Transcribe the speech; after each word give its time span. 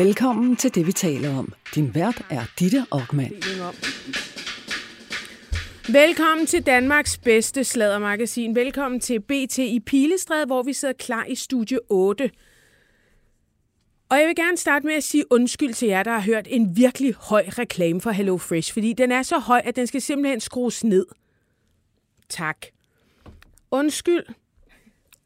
Velkommen 0.00 0.56
til 0.56 0.74
det, 0.74 0.86
vi 0.86 0.92
taler 0.92 1.38
om. 1.38 1.52
Din 1.74 1.94
vært 1.94 2.22
er 2.30 2.42
Ditte 2.58 2.86
Aukmann. 2.90 3.32
Velkommen 5.92 6.46
til 6.46 6.66
Danmarks 6.66 7.18
bedste 7.18 7.64
sladdermagasin. 7.64 8.54
Velkommen 8.54 9.00
til 9.00 9.20
BT 9.20 9.58
i 9.58 9.80
Pilestræde, 9.86 10.46
hvor 10.46 10.62
vi 10.62 10.72
sidder 10.72 10.94
klar 10.94 11.24
i 11.24 11.34
studie 11.34 11.78
8. 11.88 12.30
Og 14.10 14.18
jeg 14.18 14.26
vil 14.26 14.36
gerne 14.36 14.56
starte 14.56 14.86
med 14.86 14.94
at 14.94 15.04
sige 15.04 15.24
undskyld 15.32 15.74
til 15.74 15.88
jer, 15.88 16.02
der 16.02 16.10
har 16.10 16.20
hørt 16.20 16.46
en 16.50 16.76
virkelig 16.76 17.14
høj 17.14 17.44
reklame 17.48 18.00
for 18.00 18.10
Hello 18.10 18.38
Fresh, 18.38 18.72
fordi 18.72 18.92
den 18.92 19.12
er 19.12 19.22
så 19.22 19.38
høj, 19.38 19.62
at 19.64 19.76
den 19.76 19.86
skal 19.86 20.02
simpelthen 20.02 20.40
skrues 20.40 20.84
ned. 20.84 21.06
Tak. 22.28 22.66
Undskyld 23.70 24.24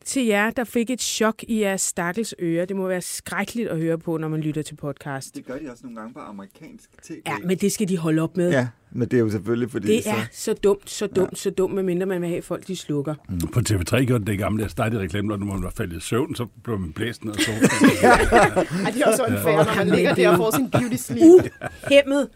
til 0.07 0.27
jer, 0.27 0.51
der 0.51 0.65
fik 0.65 0.91
et 0.91 1.03
chok 1.03 1.43
i 1.49 1.61
jeres 1.61 1.81
stakkels 1.81 2.35
ører. 2.41 2.65
Det 2.65 2.77
må 2.77 2.89
være 2.89 3.01
skrækkeligt 3.03 3.69
at 3.69 3.79
høre 3.79 3.99
på, 3.99 4.17
når 4.17 4.29
man 4.29 4.41
lytter 4.41 4.63
til 4.63 4.75
podcast. 4.75 5.35
Det 5.35 5.47
gør 5.47 5.59
de 5.59 5.71
også 5.71 5.83
nogle 5.85 5.99
gange 6.01 6.15
på 6.15 6.21
amerikansk 6.21 6.91
tv. 7.03 7.13
Ja, 7.27 7.39
men 7.45 7.59
det 7.59 7.73
skal 7.73 7.89
de 7.89 7.99
holde 7.99 8.23
op 8.23 8.37
med. 8.37 8.51
Ja, 8.51 8.69
men 8.93 9.09
det 9.09 9.17
er 9.17 9.21
jo 9.21 9.31
selvfølgelig, 9.31 9.71
fordi 9.71 9.97
Det 9.97 10.05
så... 10.05 10.11
er 10.11 10.27
så 10.33 10.53
dumt, 10.55 10.91
så 10.91 11.07
dumt, 11.07 11.33
ja. 11.33 11.37
så 11.37 11.51
dumt, 11.51 11.75
medmindre 11.75 12.07
man 12.07 12.21
vil 12.21 12.29
have 12.29 12.43
folk, 12.43 12.67
de 12.67 12.77
slukker. 12.77 13.15
På 13.53 13.61
TV3 13.61 14.05
gjorde 14.05 14.19
det 14.19 14.27
det 14.27 14.39
gamle, 14.39 14.63
der 14.63 14.69
startede 14.69 15.03
reklame, 15.03 15.29
når 15.29 15.37
man 15.37 15.63
var 15.63 15.71
faldet 15.77 15.97
i 15.97 16.01
søvn, 16.01 16.35
så 16.35 16.47
blev 16.65 16.79
man 16.79 16.93
blæst 16.93 17.25
ned 17.25 17.33
og 17.33 17.41
så. 17.41 17.51
Ej, 18.85 18.91
det 18.91 19.03
er 19.03 19.07
også 19.07 19.25
unfair, 19.29 19.57
når 19.57 19.77
man 19.85 19.89
ligger 19.97 20.15
der 20.15 20.29
og 20.29 20.37
får 20.37 20.57
sin 20.57 20.71
beauty 20.71 20.97
sleep. 20.97 21.53
Uhæmmet, 21.87 22.29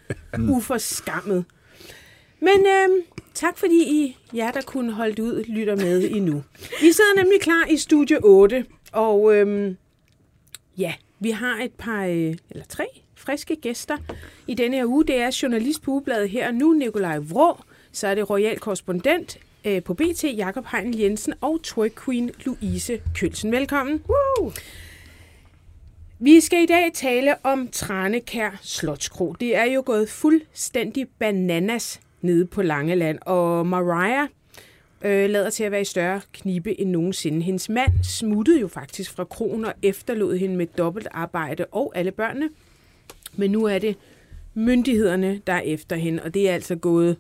uforskammet. 0.48 1.44
Men 2.40 2.66
øhm, 2.66 3.02
tak 3.38 3.58
fordi 3.58 3.82
I, 3.82 4.16
jer 4.34 4.50
der 4.50 4.60
kunne 4.60 4.92
holde 4.92 5.14
det 5.14 5.22
ud, 5.22 5.44
lytter 5.44 5.76
med 5.76 6.10
endnu. 6.10 6.42
Vi 6.80 6.92
sidder 6.92 7.14
nemlig 7.16 7.40
klar 7.40 7.66
i 7.70 7.76
studie 7.76 8.24
8, 8.24 8.64
og 8.92 9.34
øhm, 9.34 9.76
ja, 10.78 10.94
vi 11.20 11.30
har 11.30 11.58
et 11.62 11.72
par, 11.72 12.04
øh, 12.04 12.34
eller 12.50 12.64
tre 12.68 12.86
friske 13.14 13.56
gæster 13.56 13.96
i 14.46 14.54
denne 14.54 14.76
her 14.76 14.84
uge. 14.84 15.04
Det 15.04 15.16
er 15.16 15.38
journalist 15.42 15.82
på 15.82 15.90
Ugebladet 15.90 16.30
her 16.30 16.48
og 16.48 16.54
nu, 16.54 16.72
Nikolaj 16.72 17.18
Vrå. 17.18 17.56
Så 17.92 18.06
er 18.06 18.14
det 18.14 18.30
royal 18.30 18.58
korrespondent 18.58 19.38
øh, 19.64 19.82
på 19.82 19.94
BT, 19.94 20.24
Jakob 20.24 20.66
Heinl 20.72 20.98
Jensen 20.98 21.34
og 21.40 21.62
twerk 21.62 22.04
queen 22.04 22.30
Louise 22.44 23.00
Kølsen. 23.14 23.52
Velkommen. 23.52 24.02
Woo! 24.08 24.52
Vi 26.18 26.40
skal 26.40 26.62
i 26.62 26.66
dag 26.66 26.90
tale 26.94 27.34
om 27.42 27.68
Tranekær 27.68 28.58
Slotskro. 28.62 29.32
Det 29.40 29.56
er 29.56 29.64
jo 29.64 29.82
gået 29.86 30.08
fuldstændig 30.08 31.08
bananas 31.18 32.00
nede 32.20 32.46
på 32.46 32.62
Langeland, 32.62 33.18
og 33.26 33.66
Mariah 33.66 34.28
øh, 35.02 35.30
lader 35.30 35.50
til 35.50 35.64
at 35.64 35.72
være 35.72 35.80
i 35.80 35.84
større 35.84 36.20
knibe 36.32 36.80
end 36.80 36.90
nogensinde. 36.90 37.42
Hendes 37.42 37.68
mand 37.68 37.92
smuttede 38.02 38.60
jo 38.60 38.68
faktisk 38.68 39.10
fra 39.10 39.24
kronen 39.24 39.64
og 39.64 39.74
efterlod 39.82 40.36
hende 40.36 40.56
med 40.56 40.66
dobbelt 40.66 41.08
arbejde 41.10 41.64
og 41.72 41.92
alle 41.94 42.10
børnene. 42.10 42.48
Men 43.36 43.50
nu 43.50 43.64
er 43.64 43.78
det 43.78 43.96
myndighederne, 44.54 45.40
der 45.46 45.52
er 45.52 45.60
efter 45.60 45.96
hende, 45.96 46.22
og 46.22 46.34
det 46.34 46.48
er 46.48 46.54
altså 46.54 46.76
gået 46.76 47.16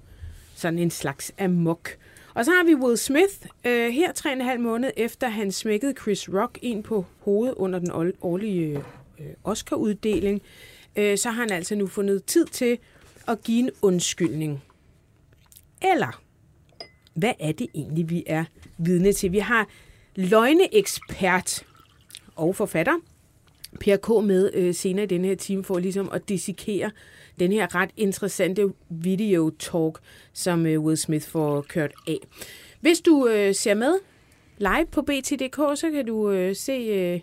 sådan 0.54 0.78
en 0.78 0.90
slags 0.90 1.32
amok. 1.38 1.90
Og 2.34 2.44
så 2.44 2.50
har 2.50 2.64
vi 2.64 2.74
Will 2.74 2.98
Smith, 2.98 3.34
øh, 3.64 3.90
her 3.90 4.12
tre 4.12 4.30
og 4.30 4.36
en 4.36 4.40
halv 4.40 4.60
måned 4.60 4.90
efter 4.96 5.28
han 5.28 5.52
smækkede 5.52 5.94
Chris 6.00 6.28
Rock 6.28 6.58
ind 6.62 6.84
på 6.84 7.04
hovedet 7.20 7.54
under 7.54 7.78
den 7.78 7.90
årlige 8.20 8.84
øh, 9.18 9.26
Oscar-uddeling, 9.44 10.42
øh, 10.96 11.18
så 11.18 11.30
har 11.30 11.42
han 11.42 11.52
altså 11.52 11.74
nu 11.74 11.86
fundet 11.86 12.24
tid 12.24 12.46
til 12.46 12.78
at 13.28 13.42
give 13.42 13.58
en 13.58 13.70
undskyldning. 13.82 14.62
Eller, 15.82 16.22
hvad 17.14 17.32
er 17.38 17.52
det 17.52 17.66
egentlig, 17.74 18.10
vi 18.10 18.24
er 18.26 18.44
vidne 18.78 19.12
til? 19.12 19.32
Vi 19.32 19.38
har 19.38 19.68
løgneekspert 20.16 21.66
og 22.36 22.56
forfatter, 22.56 22.92
Per 23.80 23.96
K. 23.96 24.24
med 24.24 24.50
øh, 24.54 24.74
senere 24.74 25.04
i 25.04 25.06
denne 25.06 25.28
her 25.28 25.34
time 25.34 25.64
for 25.64 25.78
ligesom 25.78 26.10
at 26.12 26.28
dissekere 26.28 26.90
den 27.38 27.52
her 27.52 27.74
ret 27.74 27.90
interessante 27.96 28.72
video-talk, 28.90 29.98
som 30.32 30.66
øh, 30.66 30.80
Will 30.80 30.96
Smith 30.96 31.28
får 31.28 31.60
kørt 31.60 31.92
af. 32.06 32.18
Hvis 32.80 33.00
du 33.00 33.28
øh, 33.28 33.54
ser 33.54 33.74
med 33.74 33.98
live 34.58 34.86
på 34.92 35.02
BT.dk, 35.02 35.78
så 35.78 35.90
kan 35.94 36.06
du 36.06 36.30
øh, 36.30 36.56
se 36.56 36.72
øh, 36.72 37.20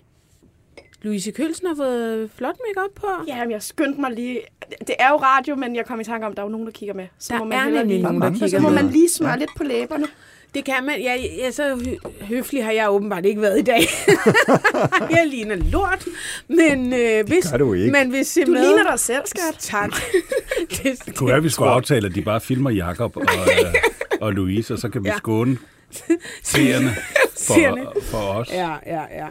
Louise 1.02 1.32
Kølsen 1.32 1.68
har 1.68 1.76
fået 1.76 2.30
flot 2.38 2.56
makeup 2.68 2.96
på. 2.96 3.08
Ja, 3.28 3.40
men 3.44 3.52
jeg 3.52 3.62
skyndte 3.64 4.02
mig 4.02 4.12
lige. 4.12 4.40
Det 4.80 4.96
er 5.00 5.10
jo 5.10 5.16
radio, 5.16 5.56
men 5.56 5.76
jeg 5.76 5.86
kom 5.86 6.00
i 6.00 6.04
tanke 6.04 6.26
om, 6.26 6.32
at 6.32 6.38
der 6.38 6.44
er 6.44 6.48
jo 6.48 6.52
nogen, 6.52 6.66
der 6.66 6.72
kigger 6.74 6.94
med. 6.96 7.08
Så 7.20 7.34
Der 7.34 7.40
må 7.40 7.46
man 7.46 7.58
er 7.58 7.64
nemlig 7.66 7.86
lige, 7.86 8.02
nogen, 8.02 8.22
der 8.22 8.30
kigger 8.32 8.48
Så 8.48 8.60
må 8.60 8.70
man 8.70 8.88
lige 8.90 9.10
smøre 9.10 9.40
lidt 9.40 9.50
på 9.58 9.64
læberne. 9.64 10.06
Det 10.54 10.66
kan 10.66 10.76
man. 10.84 11.02
Ja, 11.02 11.16
ja 11.38 11.52
så 11.52 11.76
hø- 11.86 12.26
høflig 12.26 12.64
har 12.66 12.72
jeg 12.72 12.92
åbenbart 12.92 13.26
ikke 13.26 13.42
været 13.42 13.60
i 13.60 13.62
dag. 13.62 13.82
jeg 15.18 15.28
ligner 15.28 15.56
lort. 15.56 16.06
Men 16.48 16.94
øh, 16.94 17.28
hvis, 17.28 17.48
gør 17.52 17.58
du 17.58 17.74
ikke. 17.74 17.92
Men 17.92 18.10
hvis 18.10 18.38
Du 18.46 18.52
med, 18.52 18.62
ligner 18.62 18.90
dig 18.92 19.00
selv, 19.00 19.22
skat. 19.26 19.56
Tak. 19.60 19.90
det, 20.84 21.06
Det 21.06 21.16
kunne 21.16 21.28
være, 21.28 21.38
at 21.38 21.44
vi 21.44 21.50
skulle 21.50 21.72
aftale, 21.72 22.08
at 22.08 22.16
de 22.16 22.22
bare 22.22 22.42
filmer 22.42 22.70
Jakob 22.70 23.18
og, 23.18 23.24
øh, 23.60 23.74
og 24.22 24.34
Louise, 24.34 24.74
og 24.74 24.80
så 24.80 24.90
kan 24.90 25.04
vi 25.04 25.10
Ja. 25.10 25.18
skåne 25.18 25.58
seerne 26.44 26.96
Seerne. 27.36 27.86
for, 27.94 28.02
for 28.02 28.18
os. 28.18 28.50
Ja, 28.52 28.76
ja, 28.86 29.02
ja. 29.24 29.28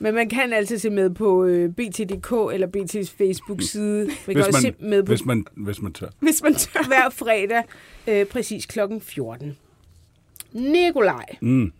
Men 0.00 0.14
man 0.14 0.28
kan 0.28 0.52
altid 0.52 0.78
se 0.78 0.90
med 0.90 1.10
på 1.10 1.44
øh, 1.44 1.70
BT.dk 1.72 2.32
eller 2.54 2.66
BT's 2.76 3.14
Facebook-side. 3.18 4.06
Man 4.06 4.16
kan 4.26 4.34
Hvis 4.34 4.46
også 4.46 4.60
se 4.60 4.74
man, 4.80 4.90
med 4.90 5.02
på 5.02 5.06
hvis, 5.12 5.24
man, 5.24 5.44
hvis 5.56 5.82
man 5.82 5.92
tør. 5.92 6.06
Hvis 6.20 6.42
man 6.42 6.54
tør. 6.54 6.86
hver 6.88 7.10
fredag, 7.10 7.62
øh, 8.06 8.26
præcis 8.26 8.66
klokken 8.66 9.00
14. 9.00 9.56
Nikolaj, 10.52 11.24
Mm. 11.40 11.72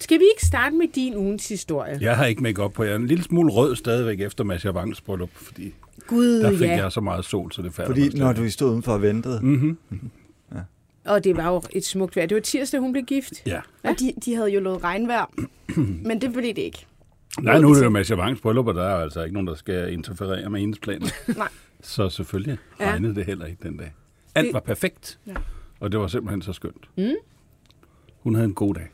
skal 0.00 0.18
vi 0.18 0.24
ikke 0.34 0.46
starte 0.46 0.74
med 0.76 0.88
din 0.94 1.16
ugens 1.16 1.48
historie? 1.48 1.98
Jeg 2.00 2.16
har 2.16 2.26
ikke 2.26 2.42
make 2.42 2.62
op 2.62 2.72
på. 2.72 2.82
Jeg 2.84 2.92
er 2.92 2.96
en 2.96 3.06
lille 3.06 3.24
smule 3.24 3.52
rød 3.52 3.76
stadigvæk 3.76 4.20
efter 4.20 4.44
Masha 4.44 4.70
Wangs 4.70 5.00
bryllup, 5.00 5.30
fordi 5.34 5.74
Gud, 6.06 6.26
der 6.40 6.50
fik 6.50 6.60
ja. 6.68 6.76
jeg 6.82 6.92
så 6.92 7.00
meget 7.00 7.24
sol, 7.24 7.52
så 7.52 7.62
det 7.62 7.74
falder 7.74 7.88
Fordi 7.90 8.18
når 8.18 8.32
du 8.32 8.50
stod 8.50 8.70
udenfor 8.70 8.92
og 8.92 9.02
ventede, 9.02 9.40
Mhm. 9.42 9.78
Og 11.04 11.24
det 11.24 11.36
var 11.36 11.48
jo 11.48 11.62
et 11.72 11.84
smukt 11.84 12.16
vejr. 12.16 12.26
Det 12.26 12.34
var 12.34 12.40
tirsdag, 12.40 12.80
hun 12.80 12.92
blev 12.92 13.04
gift. 13.04 13.32
Ja. 13.46 13.60
Og 13.82 13.94
de, 14.00 14.12
de 14.24 14.34
havde 14.34 14.48
jo 14.50 14.60
lovet 14.60 14.84
regnvejr, 14.84 15.30
men 16.06 16.20
det 16.20 16.32
blev 16.32 16.42
det 16.54 16.58
ikke. 16.62 16.86
Nej, 17.40 17.58
nu 17.60 17.70
er 17.70 17.74
det 17.74 17.84
jo 17.84 17.90
Masha 17.90 18.14
Wangs 18.14 18.40
bryllup, 18.40 18.66
og 18.66 18.74
der 18.74 18.82
er 18.84 18.96
altså 19.02 19.22
ikke 19.22 19.32
nogen, 19.34 19.46
der 19.46 19.54
skal 19.54 19.92
interferere 19.92 20.50
med 20.50 20.60
hendes 20.60 20.78
planer. 20.78 21.06
Nej. 21.38 21.48
Så 21.82 22.08
selvfølgelig 22.10 22.58
Ja. 22.80 22.90
regnede 22.90 23.14
det 23.14 23.24
heller 23.24 23.46
ikke 23.46 23.58
den 23.62 23.76
dag. 23.76 23.92
Alt 24.34 24.52
var 24.52 24.60
perfekt, 24.60 25.18
Ja. 25.26 25.34
og 25.80 25.92
det 25.92 26.00
var 26.00 26.06
simpelthen 26.06 26.42
så 26.42 26.52
skønt. 26.52 26.88
Mm. 26.96 27.14
Hun 28.22 28.34
havde 28.34 28.44
en 28.48 28.54
god 28.54 28.74
dag. 28.74 28.88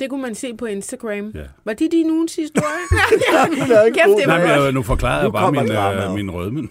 Det 0.00 0.10
kunne 0.10 0.22
man 0.22 0.34
se 0.34 0.54
på 0.56 0.64
Instagram. 0.66 1.30
Ja. 1.34 1.44
Var 1.64 1.72
det 1.72 1.92
din 1.92 2.10
ugens 2.10 2.36
historie? 2.42 2.64
Kæft, 3.94 4.18
det 4.18 4.26
Nej, 4.26 4.36
var 4.36 4.38
men 4.38 4.48
dag. 4.48 4.64
jeg, 4.64 4.72
nu 4.72 4.82
forklarede 4.82 5.22
Nu 5.22 5.26
jeg 5.26 5.32
bare 5.32 5.44
kommer 5.44 5.62
min, 5.62 6.08
øh, 6.10 6.14
min 6.14 6.30
rødmen. 6.30 6.70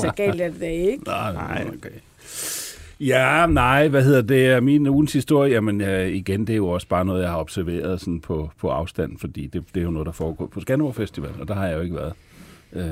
så 0.00 0.12
galt 0.16 0.40
er 0.40 0.48
det 0.50 0.60
da 0.60 0.66
ikke. 0.70 1.04
nej, 1.04 1.32
nej. 1.32 1.66
Okay. 1.76 1.90
Ja, 3.00 3.46
nej, 3.46 3.88
hvad 3.88 4.04
hedder 4.04 4.22
det? 4.22 4.62
Min 4.62 4.86
ugens 4.86 5.12
historie, 5.12 5.52
jamen 5.52 5.80
øh, 5.80 6.08
igen, 6.08 6.40
det 6.40 6.52
er 6.52 6.56
jo 6.56 6.68
også 6.68 6.88
bare 6.88 7.04
noget, 7.04 7.22
jeg 7.22 7.30
har 7.30 7.38
observeret 7.38 8.00
sådan 8.00 8.20
på, 8.20 8.50
på 8.60 8.68
afstand, 8.68 9.18
fordi 9.18 9.46
det, 9.46 9.64
det 9.74 9.80
er 9.80 9.84
jo 9.84 9.90
noget, 9.90 10.06
der 10.06 10.12
foregår 10.12 10.46
på 10.46 10.60
Skanderborg 10.60 10.94
Festival, 10.94 11.30
og 11.40 11.48
der 11.48 11.54
har 11.54 11.66
jeg 11.66 11.76
jo 11.76 11.80
ikke 11.80 11.96
været. 11.96 12.12
Øh, 12.72 12.82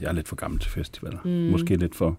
jeg 0.00 0.08
er 0.08 0.12
lidt 0.12 0.28
for 0.28 0.36
gammel 0.36 0.60
til 0.60 0.70
festivaler. 0.70 1.18
Mm. 1.24 1.30
Måske 1.30 1.76
lidt 1.76 1.94
for 1.94 2.16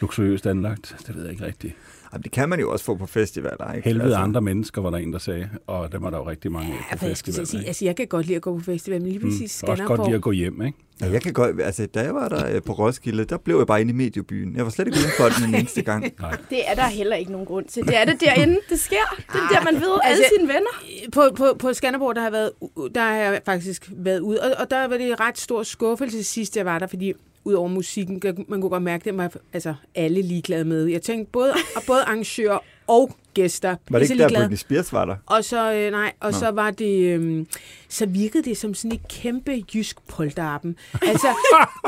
luksuriøst 0.00 0.46
anlagt. 0.46 0.96
Det 1.06 1.14
ved 1.14 1.22
jeg 1.22 1.32
ikke 1.32 1.46
rigtigt. 1.46 1.74
Jamen, 2.14 2.22
det 2.22 2.32
kan 2.32 2.48
man 2.48 2.60
jo 2.60 2.70
også 2.72 2.84
få 2.84 2.94
på 2.94 3.06
festivaler, 3.06 3.72
ikke? 3.72 3.88
Helvede 3.88 4.04
altså. 4.04 4.18
andre 4.18 4.40
mennesker, 4.40 4.82
var 4.82 4.90
der 4.90 4.98
en, 4.98 5.12
der 5.12 5.18
sagde, 5.18 5.48
og 5.66 5.92
dem 5.92 6.02
var 6.02 6.10
der 6.10 6.18
jo 6.18 6.28
rigtig 6.28 6.52
mange 6.52 6.72
af 6.72 6.76
Ja, 6.90 6.94
på 6.94 6.98
for 6.98 7.06
jeg 7.06 7.10
festivaler. 7.16 7.46
sige, 7.46 7.66
altså 7.66 7.84
jeg 7.84 7.96
kan 7.96 8.06
godt 8.06 8.26
lide 8.26 8.36
at 8.36 8.42
gå 8.42 8.58
på 8.58 8.64
festival, 8.64 9.02
men 9.02 9.10
lige 9.12 9.20
præcis 9.20 9.62
Mm. 9.62 9.68
Også 9.70 9.84
godt 9.84 10.04
lide 10.06 10.14
at 10.16 10.22
gå 10.22 10.30
hjem, 10.30 10.62
ikke? 10.62 10.78
Ja, 11.00 11.10
jeg 11.10 11.22
kan 11.22 11.32
godt, 11.32 11.60
altså, 11.62 11.86
da 11.86 12.00
jeg 12.00 12.14
var 12.14 12.28
der 12.28 12.54
øh, 12.54 12.62
på 12.62 12.72
Roskilde, 12.72 13.24
der 13.24 13.36
blev 13.36 13.56
jeg 13.58 13.66
bare 13.66 13.80
inde 13.80 13.90
i 13.90 13.94
mediebyen. 13.94 14.56
Jeg 14.56 14.64
var 14.64 14.70
slet 14.70 14.86
ikke 14.86 14.98
uden 14.98 15.10
for 15.18 15.46
den 15.46 15.54
eneste 15.60 15.82
gang. 15.82 16.04
Nej. 16.20 16.36
Det 16.50 16.70
er 16.70 16.74
der 16.74 16.86
heller 16.86 17.16
ikke 17.16 17.32
nogen 17.32 17.46
grund 17.46 17.64
til. 17.66 17.82
Det 17.86 17.96
er 18.00 18.04
det 18.04 18.20
derinde, 18.20 18.58
det 18.68 18.80
sker. 18.80 18.96
Det 19.16 19.24
er 19.34 19.48
der, 19.58 19.64
man 19.72 19.74
ved 19.74 19.98
alle 20.04 20.16
Altså- 20.24 20.32
sine 20.38 20.48
venner. 20.48 21.10
På, 21.12 21.22
på, 21.36 21.56
på 21.58 21.72
Skanderborg, 21.72 22.14
der 22.14 22.20
har, 22.20 22.26
jeg 22.28 22.32
været, 22.32 22.50
der 22.94 23.00
har 23.00 23.14
jeg 23.14 23.40
faktisk 23.46 23.90
været 23.96 24.20
ude, 24.20 24.40
og, 24.40 24.50
og 24.58 24.70
der 24.70 24.88
var 24.88 24.96
det 24.96 25.08
en 25.10 25.20
ret 25.20 25.38
stor 25.38 25.62
skuffelse 25.62 26.24
sidst, 26.24 26.56
jeg 26.56 26.64
var 26.64 26.78
der, 26.78 26.86
fordi 26.86 27.12
ud 27.44 27.54
over 27.54 27.68
musikken, 27.68 28.20
kan- 28.20 28.44
man 28.48 28.60
kunne 28.60 28.70
godt 28.70 28.82
mærke, 28.82 29.04
det 29.04 29.16
var 29.16 29.36
altså, 29.52 29.74
alle 29.94 30.22
ligeglade 30.22 30.64
med. 30.64 30.86
Jeg 30.86 31.02
tænkte, 31.02 31.30
både, 31.32 31.52
både 31.86 32.02
arrangører 32.02 32.58
og 32.86 33.10
gæster. 33.34 33.76
Var 33.90 33.98
det 33.98 34.10
ikke 34.10 34.12
der, 34.22 34.28
ligeglade. 34.28 34.44
Britney 34.44 34.56
Spears 34.56 34.92
var 34.92 35.04
der? 35.04 35.16
Og 35.26 35.44
så, 35.44 35.72
øh, 35.72 35.90
nej, 35.90 36.12
og 36.20 36.34
så 36.34 36.50
var 36.50 36.70
det, 36.70 37.18
øh, 37.20 37.46
så 37.88 38.06
virkede 38.06 38.42
det 38.44 38.56
som 38.56 38.74
sådan 38.74 38.92
et 38.92 39.08
kæmpe 39.08 39.64
jysk 39.74 39.96
polterappen. 40.08 40.76
Altså, 41.08 41.28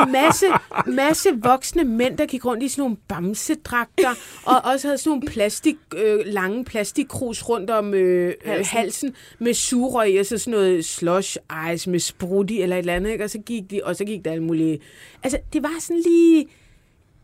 masse, 0.08 0.46
masse 0.86 1.28
voksne 1.42 1.84
mænd, 1.84 2.18
der 2.18 2.26
gik 2.26 2.44
rundt 2.44 2.62
i 2.62 2.68
sådan 2.68 2.82
nogle 2.82 2.96
bamsedragter, 3.08 4.10
og 4.44 4.56
også 4.64 4.88
havde 4.88 4.98
sådan 4.98 5.10
nogle 5.10 5.26
plastik, 5.26 5.76
øh, 5.96 6.20
lange 6.26 6.64
plastikkrus 6.64 7.42
rundt 7.42 7.70
om 7.70 7.94
øh, 7.94 8.34
halsen. 8.44 8.54
Halsen. 8.54 8.78
halsen 8.78 9.14
med 9.38 9.54
sugerøg, 9.54 10.20
og 10.20 10.26
så 10.26 10.38
sådan 10.38 10.50
noget 10.50 10.84
slush 10.84 11.36
ice 11.74 11.90
med 11.90 11.98
sprutti 12.00 12.62
eller 12.62 12.76
et 12.76 12.80
eller 12.80 12.94
andet, 12.94 13.10
ikke? 13.10 13.24
Og 13.24 13.30
så 13.30 13.38
gik 13.38 13.70
de, 13.70 13.80
og 13.84 13.96
så 13.96 14.04
gik 14.04 14.24
der 14.24 14.30
alle 14.30 14.44
mulige. 14.44 14.78
Altså, 15.22 15.38
det 15.52 15.62
var 15.62 15.76
sådan 15.80 16.02
lige, 16.06 16.46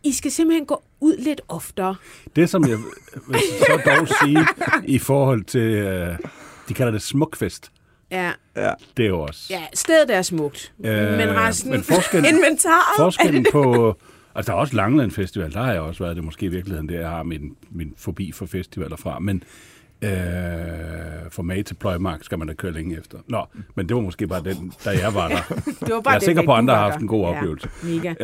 I 0.05 0.13
skal 0.13 0.31
simpelthen 0.31 0.67
gå 0.67 0.83
ud 1.03 1.17
lidt 1.17 1.41
oftere. 1.49 1.95
Det, 2.37 2.51
som 2.51 2.69
jeg 2.69 2.79
vil 3.29 3.41
så 3.59 3.81
dog 3.87 4.09
sige 4.23 4.47
i 4.85 4.99
forhold 4.99 5.45
til, 5.45 5.61
øh, 5.61 6.17
de 6.69 6.75
kalder 6.75 6.93
det 6.93 7.03
smukfest. 7.03 7.71
Ja, 8.11 8.33
Ja. 8.57 8.73
Det 8.97 9.05
er 9.05 9.09
jo 9.09 9.21
også... 9.21 9.47
ja 9.51 9.63
stedet 9.75 10.15
er 10.17 10.23
smukt. 10.23 10.73
Øh, 10.85 10.93
men 10.93 11.37
resten... 11.37 11.71
Men 11.71 11.83
forskel, 11.83 12.25
Inventaret. 12.25 12.97
forskellen 12.97 13.47
på... 13.53 13.97
Altså, 14.35 14.53
der 14.53 14.57
er 14.59 14.61
også 14.61 14.77
Langland 14.77 15.11
Festival, 15.11 15.53
der 15.53 15.63
har 15.63 15.73
jeg 15.73 15.81
også 15.81 16.05
været. 16.05 16.17
Det 16.17 16.23
er 16.23 16.25
måske 16.25 16.47
i 16.47 16.49
virkeligheden, 16.49 16.89
det 16.89 16.95
jeg 16.95 17.09
har 17.09 17.23
min, 17.23 17.57
min 17.71 17.95
fobi 17.97 18.33
for 18.33 18.47
festivaler 18.47 18.97
fra. 18.97 19.19
Men 19.19 19.43
øh, 20.03 21.31
for 21.31 21.43
mag 21.43 21.65
til 21.65 21.75
pløjmark 21.75 22.25
skal 22.25 22.39
man 22.39 22.49
da 22.49 22.55
køre 22.55 22.73
længe 22.73 22.99
efter. 22.99 23.19
Nå, 23.29 23.45
men 23.75 23.89
det 23.89 23.97
var 23.97 24.03
måske 24.03 24.27
bare 24.27 24.43
den, 24.45 24.73
da 24.85 24.91
jeg 24.91 25.15
var 25.15 25.29
der. 25.29 25.37
det 25.87 25.95
var 25.95 26.01
bare 26.01 26.11
jeg 26.11 26.17
er 26.17 26.21
sikker 26.21 26.43
på, 26.45 26.53
at 26.53 26.59
andre 26.59 26.75
har 26.75 26.91
haft 26.91 27.01
en 27.01 27.09
god 27.09 27.21
Ja, 27.25 27.37
oplevelse. 27.37 27.69
Mega. 27.83 28.15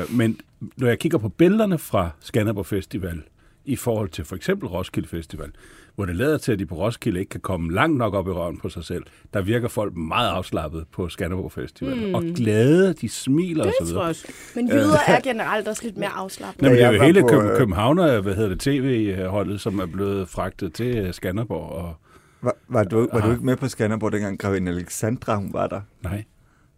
Øh, 0.00 0.12
men 0.16 0.40
når 0.76 0.88
jeg 0.88 0.98
kigger 0.98 1.18
på 1.18 1.28
billederne 1.28 1.78
fra 1.78 2.10
Skanderborg 2.20 2.66
Festival, 2.66 3.22
i 3.64 3.76
forhold 3.76 4.08
til 4.08 4.24
for 4.24 4.36
eksempel 4.36 4.68
Roskilde 4.68 5.08
Festival, 5.08 5.50
hvor 5.98 6.06
det 6.06 6.16
lader 6.16 6.38
til, 6.38 6.52
at 6.52 6.58
de 6.58 6.66
på 6.66 6.74
Roskilde 6.74 7.20
ikke 7.20 7.30
kan 7.30 7.40
komme 7.40 7.72
langt 7.74 7.96
nok 7.98 8.14
op 8.14 8.28
i 8.28 8.30
røven 8.30 8.58
på 8.58 8.68
sig 8.68 8.84
selv, 8.84 9.02
der 9.34 9.42
virker 9.42 9.68
folk 9.68 9.96
meget 9.96 10.28
afslappet 10.28 10.84
på 10.92 11.08
Skanderborg 11.08 11.52
Festival. 11.52 12.06
Mm. 12.08 12.14
Og 12.14 12.22
glade, 12.22 12.92
de 12.92 13.08
smiler 13.08 13.64
Det 13.64 13.72
og 13.80 13.86
så 13.86 13.92
tror 13.92 14.00
jeg 14.02 14.08
også. 14.08 14.26
Men 14.54 14.68
jyder 14.68 14.98
er 15.06 15.20
generelt 15.20 15.68
også 15.68 15.82
lidt 15.84 15.96
mere 15.96 16.08
afslappet. 16.08 16.62
Nå, 16.62 16.68
men 16.68 16.76
det 16.76 16.84
er 16.84 16.92
jo 16.92 17.02
hele 17.02 17.20
på, 17.20 17.26
Køb- 17.28 17.42
øh, 17.50 17.56
Københavner, 17.58 18.20
hvad 18.20 18.34
hedder 18.34 18.48
det, 18.48 18.60
tv-holdet, 18.60 19.60
som 19.60 19.78
er 19.78 19.86
blevet 19.86 20.28
fragtet 20.28 20.72
til 20.72 20.96
øh, 20.96 21.14
Skanderborg. 21.14 21.70
Og, 21.72 21.94
Var, 22.42 22.54
var, 22.68 22.84
du, 22.84 23.08
var 23.12 23.20
du 23.20 23.26
Ah. 23.26 23.32
ikke 23.32 23.44
med 23.46 23.56
på 23.56 23.68
Skanderborg, 23.68 24.12
dengang 24.12 24.38
Gravinde 24.38 24.72
Alexandra 24.72 25.36
hun 25.36 25.52
var 25.52 25.66
der? 25.66 25.80
nej, 26.02 26.24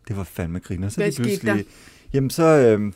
Det 0.08 0.16
var 0.16 0.24
fandme 0.24 0.58
griner. 0.58 0.88
Så 0.88 0.96
Hvad 0.96 1.12
skete 1.12 1.22
pludselig, 1.28 1.64
Jamen 2.12 2.30
så, 2.30 2.44
øh, 2.44 2.92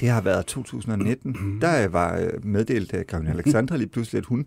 det 0.00 0.08
har 0.08 0.20
været 0.20 0.46
2019, 0.46 1.58
der 1.60 1.84
øh, 1.84 1.92
var 1.92 2.18
øh, 2.18 2.44
meddelt 2.46 2.92
af 2.94 3.06
Gravinde 3.06 3.32
Alexandra 3.32 3.76
lige 3.76 3.88
pludselig, 3.88 4.18
at 4.18 4.24
hun 4.26 4.46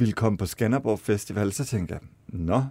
ville 0.00 0.12
komme 0.12 0.38
på 0.38 0.46
Skanderborg 0.46 1.00
Festival. 1.00 1.52
Så 1.52 1.64
tænkte 1.64 1.94
jeg, 1.94 2.00
nå, 2.28 2.62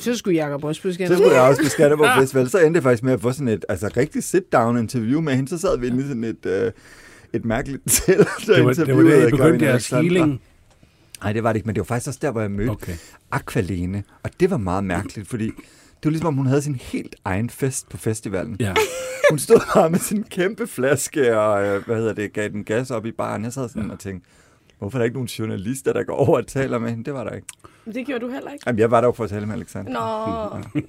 Så 0.00 0.16
skulle 0.16 0.38
Jacob 0.44 0.64
også 0.64 0.82
på 0.82 0.92
så 0.92 0.94
skulle 0.94 1.32
jeg 1.32 1.42
også 1.42 1.62
på 1.62 1.68
Skanderborg 1.76 2.20
Festival. 2.20 2.50
Så 2.50 2.58
endte 2.58 2.78
jeg 2.78 2.82
faktisk 2.82 3.02
med 3.02 3.12
at 3.12 3.20
få 3.20 3.32
sådan 3.32 3.48
et 3.48 3.64
altså, 3.68 3.90
rigtig 3.96 4.22
sit-down 4.22 4.78
interview 4.78 5.20
med 5.20 5.34
hende. 5.36 5.48
Så 5.48 5.58
sad 5.58 5.78
vi 5.78 5.86
inde 5.86 6.04
i 6.04 6.06
sådan 6.06 6.24
et, 6.24 6.46
øh, 6.46 6.72
et 7.32 7.44
mærkeligt 7.44 7.82
telt. 7.90 8.28
det 8.46 8.64
var, 8.64 8.72
det 8.72 8.96
var 8.96 9.02
det, 9.02 9.28
I 9.28 9.30
begyndte 9.30 9.64
jeres 9.64 9.90
healing. 9.90 10.40
Nej, 11.22 11.32
det 11.32 11.42
var 11.42 11.52
det 11.52 11.56
ikke, 11.56 11.66
men 11.66 11.74
det 11.74 11.80
var 11.80 11.84
faktisk 11.84 12.08
også 12.08 12.18
der, 12.22 12.30
hvor 12.30 12.40
jeg 12.40 12.50
mødte 12.50 12.70
Okay. 12.70 12.92
Aqualene. 13.30 14.02
Og 14.22 14.30
det 14.40 14.50
var 14.50 14.56
meget 14.56 14.84
mærkeligt, 14.84 15.28
fordi 15.28 15.46
det 15.46 16.04
var 16.04 16.10
ligesom, 16.10 16.26
om 16.26 16.34
hun 16.34 16.46
havde 16.46 16.62
sin 16.62 16.74
helt 16.74 17.16
egen 17.24 17.50
fest 17.50 17.88
på 17.88 17.96
festivalen. 17.96 18.56
Ja. 18.60 18.74
Hun 19.30 19.38
stod 19.38 19.60
bare 19.74 19.90
med 19.90 19.98
sin 19.98 20.22
kæmpe 20.22 20.66
flaske 20.66 21.38
og, 21.38 21.64
øh, 21.66 21.86
hvad 21.86 21.96
hedder 21.96 22.12
det, 22.12 22.32
gav 22.32 22.48
den 22.48 22.64
gas 22.64 22.90
op 22.90 23.06
i 23.06 23.10
baren. 23.10 23.44
Jeg 23.44 23.52
sad 23.52 23.68
sådan 23.68 23.90
og 23.90 23.98
tænkte, 23.98 24.28
hvorfor 24.82 24.98
er 24.98 25.00
der 25.00 25.04
ikke 25.04 25.16
nogen 25.16 25.26
journalister, 25.26 25.92
der 25.92 26.02
går 26.02 26.14
over 26.14 26.38
og 26.38 26.46
taler 26.46 26.78
med 26.78 26.90
hende? 26.90 27.04
Det 27.04 27.14
var 27.14 27.24
der 27.24 27.30
ikke. 27.30 27.46
Men 27.84 27.94
det 27.94 28.06
gjorde 28.06 28.26
du 28.26 28.30
heller 28.30 28.50
ikke. 28.50 28.62
Jamen, 28.66 28.78
jeg 28.78 28.90
var 28.90 29.00
der 29.00 29.08
jo 29.08 29.12
for 29.12 29.24
at 29.24 29.30
tale 29.30 29.46
med 29.46 29.54
Alexander. 29.54 29.92
Nå, 29.92 30.80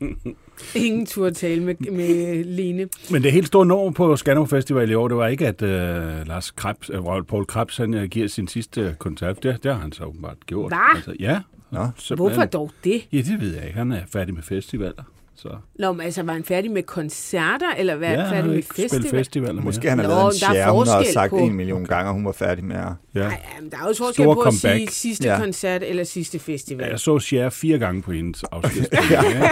Ingen 0.76 1.06
tur 1.06 1.30
tale 1.30 1.64
med, 1.64 1.76
med 1.92 2.44
Lene. 2.44 2.88
Men 3.12 3.24
det 3.24 3.32
helt 3.32 3.48
store 3.48 3.66
nummer 3.66 3.92
på 3.92 4.16
Skanderborg 4.16 4.50
Festival 4.50 4.92
i 4.92 4.94
år, 4.94 5.08
det 5.08 5.18
var 5.18 5.28
ikke, 5.28 5.48
at 5.48 5.62
uh, 5.62 6.28
Lars 6.28 6.52
Krebs, 6.52 6.90
uh, 6.90 7.24
Paul 7.28 7.46
Krebs 7.46 7.78
han, 7.78 7.94
uh, 7.94 8.04
giver 8.04 8.28
sin 8.28 8.48
sidste 8.48 8.96
koncert. 9.00 9.44
Det, 9.44 9.64
det 9.64 9.74
har 9.74 9.82
han 9.82 9.92
så 9.92 10.04
åbenbart 10.04 10.38
gjort. 10.48 10.72
Hva? 10.72 10.96
Altså, 10.96 11.16
ja. 11.20 11.40
Nå. 11.72 11.88
simpelthen. 11.98 12.18
Hvorfor 12.18 12.46
dog 12.46 12.72
det? 12.84 13.02
Ja, 13.12 13.18
det 13.18 13.42
ved 13.42 13.56
jeg 13.56 13.66
ikke. 13.66 13.78
Han 13.78 13.92
er 13.92 14.02
færdig 14.12 14.34
med 14.34 14.44
festivaler. 14.44 15.04
Så. 15.36 15.50
Nå, 15.80 15.92
men 15.94 16.02
altså, 16.06 16.24
var 16.24 16.34
han 16.34 16.44
færdig 16.44 16.72
med 16.72 16.84
koncerter, 16.84 17.72
eller 17.78 17.96
hvad 17.96 18.10
ja, 18.10 18.16
færdig 18.16 18.30
han 18.36 18.44
har 18.46 18.52
med 18.52 18.64
festival? 18.64 19.10
festivaler 19.10 19.54
mere. 19.54 19.64
Måske 19.64 19.90
han 19.90 20.00
har 20.00 20.08
Nå, 20.08 20.14
lavet 20.14 20.26
en 20.34 20.40
share, 20.40 20.72
hun 20.74 20.88
har 20.88 21.06
sagt 21.14 21.30
på- 21.30 21.38
en 21.38 21.54
million 21.54 21.86
gange, 21.86 22.10
og 22.10 22.14
hun 22.14 22.26
var 22.26 22.32
færdig 22.32 22.64
med 22.66 22.76
at... 22.76 22.84
Ja. 23.16 23.20
Nej, 23.20 23.42
jamen, 23.58 23.72
der 23.72 23.78
er 23.78 23.82
jo 23.82 23.88
også 23.88 24.04
forskel 24.04 24.24
Store 24.24 24.36
på 24.36 24.42
at 24.42 24.54
sige 24.54 24.72
comeback. 24.72 24.92
sidste 24.92 25.28
Ja. 25.28 25.38
koncert 25.40 25.84
eller 25.84 26.04
sidste 26.04 26.40
festival. 26.40 26.90
Jeg 26.90 27.00
så 27.00 27.20
Cher 27.20 27.50
fire 27.50 27.78
gange 27.80 28.02
på 28.02 28.12
hendes 28.12 28.44
afskedsdag, 28.44 29.00
ja. 29.12 29.50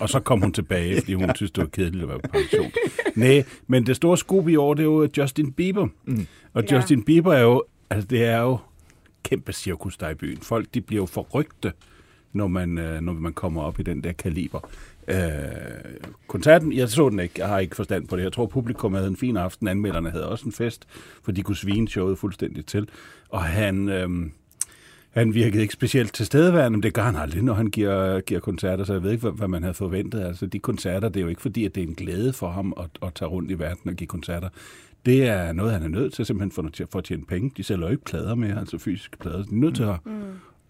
og 0.00 0.08
så 0.08 0.20
kom 0.20 0.40
hun 0.40 0.52
tilbage, 0.52 1.00
fordi 1.00 1.14
hun 1.14 1.30
synes, 1.34 1.50
det 1.50 1.62
var 1.62 1.68
kedeligt 1.68 2.02
at 2.02 2.08
være 2.08 2.18
på 2.18 2.28
pension. 2.32 2.70
Nej, 3.14 3.44
men 3.66 3.86
det 3.86 3.96
store 3.96 4.16
scoop 4.16 4.48
i 4.48 4.56
år, 4.56 4.74
det 4.74 4.80
er 4.82 4.84
jo 4.84 5.08
Justin 5.18 5.52
Bieber. 5.52 5.86
Mm. 6.04 6.26
Og 6.54 6.64
Ja. 6.70 6.76
Justin 6.76 7.02
Bieber 7.04 7.32
er 7.34 7.42
jo, 7.42 7.64
altså 7.90 8.06
det 8.08 8.24
er 8.24 8.38
jo 8.40 8.58
kæmpe 9.22 9.52
cirkus 9.52 9.96
der 9.96 10.08
i 10.08 10.14
byen. 10.14 10.38
Folk, 10.42 10.66
de 10.74 10.80
bliver 10.80 11.02
jo 11.02 11.06
forrygte, 11.06 11.72
når 12.32 12.46
man, 12.46 12.78
øh, 12.78 13.00
når 13.00 13.12
man 13.12 13.32
kommer 13.32 13.62
op 13.62 13.80
i 13.80 13.82
den 13.82 14.04
der 14.04 14.12
kaliber. 14.12 14.60
Øh, 15.12 15.94
koncerten, 16.28 16.72
jeg 16.72 16.88
så 16.88 17.08
den 17.08 17.20
ikke, 17.20 17.34
jeg 17.38 17.48
har 17.48 17.58
ikke 17.58 17.76
forstand 17.76 18.08
på 18.08 18.16
det. 18.16 18.22
Jeg 18.22 18.32
tror, 18.32 18.46
publikum 18.46 18.94
havde 18.94 19.08
en 19.08 19.16
fin 19.16 19.36
aften. 19.36 19.68
Anmelderne 19.68 20.10
havde 20.10 20.28
også 20.28 20.46
en 20.46 20.52
fest, 20.52 20.86
for 21.24 21.32
de 21.32 21.42
kunne 21.42 21.56
svine 21.56 21.88
showet 21.88 22.18
fuldstændig 22.18 22.66
til. 22.66 22.88
Og 23.28 23.42
han... 23.42 23.88
Øh, 23.88 24.08
han 25.10 25.34
virkede 25.34 25.62
ikke 25.62 25.74
specielt 25.74 26.12
tilstedeværende, 26.14 26.70
men 26.78 26.82
det 26.82 26.94
gør 26.94 27.02
han 27.02 27.16
aldrig, 27.16 27.42
når 27.42 27.54
han 27.54 27.66
giver, 27.66 28.20
giver 28.20 28.40
koncerter, 28.40 28.84
så 28.84 28.92
jeg 28.92 29.02
ved 29.02 29.10
ikke, 29.10 29.20
hvad, 29.22 29.32
hvad 29.32 29.48
man 29.48 29.62
havde 29.62 29.74
forventet. 29.74 30.20
Altså, 30.20 30.46
de 30.46 30.58
koncerter, 30.58 31.08
det 31.08 31.16
er 31.16 31.20
jo 31.22 31.28
ikke 31.28 31.42
fordi, 31.42 31.64
at 31.64 31.74
det 31.74 31.82
er 31.82 31.86
en 31.86 31.94
glæde 31.94 32.32
for 32.32 32.50
ham 32.50 32.74
at, 32.80 33.06
at 33.06 33.14
tage 33.14 33.28
rundt 33.28 33.50
i 33.50 33.58
verden 33.58 33.90
og 33.90 33.94
give 33.96 34.06
koncerter. 34.08 34.48
Det 35.06 35.26
er 35.28 35.52
noget, 35.52 35.72
han 35.72 35.82
er 35.82 35.88
nødt 35.88 36.12
til 36.14 36.26
simpelthen 36.26 36.52
for, 36.52 36.62
at- 36.82 36.88
for 36.92 36.98
at 36.98 37.04
tjene 37.04 37.24
penge. 37.24 37.52
De 37.56 37.62
sælger 37.62 37.86
jo 37.86 37.90
ikke 37.92 38.04
plader 38.04 38.34
mere, 38.34 38.58
altså 38.58 38.78
fysiske 38.78 39.16
plader. 39.18 39.36
De 39.42 39.50
er 39.50 39.54
nødt 39.54 39.76
til 39.76 39.82
at, 39.82 39.96
mm 40.06 40.12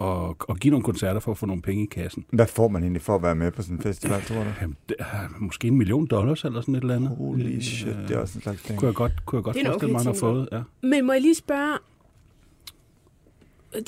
at, 0.03 0.35
at 0.49 0.61
give 0.61 0.71
nogle 0.71 0.85
koncerter 0.85 1.21
for 1.21 1.31
at 1.33 1.39
få 1.39 1.47
nogle 1.47 1.63
penge 1.63 1.83
i 1.83 1.87
kassen. 1.87 2.25
Hvad 2.33 2.47
får 2.47 2.69
man 2.69 2.83
egentlig 2.83 3.03
for 3.03 3.15
at 3.15 3.23
være 3.23 3.35
med 3.35 3.51
på 3.51 3.63
sådan 3.63 3.77
en 3.77 3.83
festival, 3.83 4.23
tror 4.23 4.37
du? 4.37 4.51
Jamen, 4.61 4.77
det 4.89 4.97
er 4.99 5.07
måske 5.41 5.69
en 5.69 5.77
million 5.77 6.07
dollars 6.07 6.45
eller 6.45 6.61
sådan 6.61 6.75
et 6.75 6.81
eller 6.81 6.97
andet. 6.97 7.11
Holy 7.17 7.57
Øh, 7.57 7.61
shit, 7.63 7.97
det 8.09 8.17
er 8.17 8.19
også 8.19 8.39
en 8.39 8.43
slags 8.43 8.63
ting. 8.63 8.79
Kunne 8.79 8.87
jeg 8.87 8.95
godt, 8.95 9.13
kunne 9.27 9.37
jeg 9.39 9.45
godt 9.45 9.57
forestille 9.65 9.93
mig, 9.93 10.01
okay 10.01 10.05
han 10.05 10.15
har 10.15 10.21
fået. 10.21 10.49
Ja. 10.53 10.89
Men 10.89 11.07
må 11.07 11.13
jeg 11.13 11.23
lige 11.23 11.35
spørge, 11.35 11.79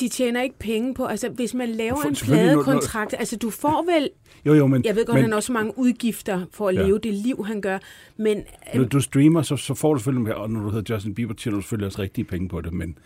de 0.00 0.08
tjener 0.08 0.42
ikke 0.42 0.58
penge 0.58 0.94
på, 0.94 1.04
altså 1.04 1.28
hvis 1.28 1.54
man 1.54 1.68
laver 1.68 2.00
For- 2.02 2.08
en 2.08 2.14
pladekontrakt, 2.14 3.14
altså 3.18 3.36
du 3.36 3.50
får 3.50 3.92
vel, 3.92 4.10
Jo, 4.46 4.54
jo, 4.54 4.66
men, 4.66 4.84
jeg 4.84 4.96
ved 4.96 5.06
godt, 5.06 5.14
men, 5.14 5.22
han 5.22 5.30
har 5.30 5.36
også 5.36 5.52
mange 5.52 5.72
udgifter 5.78 6.46
for 6.52 6.68
at 6.68 6.74
Ja. 6.74 6.82
leve 6.86 6.98
det 6.98 7.14
liv, 7.14 7.44
han 7.46 7.60
gør, 7.60 7.78
men 8.16 8.42
Når 8.74 8.84
du 8.84 9.00
streamer, 9.00 9.42
så, 9.42 9.56
så 9.56 9.74
får 9.74 9.94
du 9.94 10.00
selvfølgelig, 10.00 10.34
og 10.36 10.50
når 10.50 10.60
du 10.62 10.70
hedder 10.70 10.94
Justin 10.94 11.14
Bieber, 11.14 11.34
tjener 11.34 11.56
du 11.58 11.62
selvfølgelig 11.62 11.86
også 11.86 12.02
rigtige 12.02 12.24
penge 12.24 12.48
på 12.48 12.60
det, 12.60 12.72
men 12.72 12.98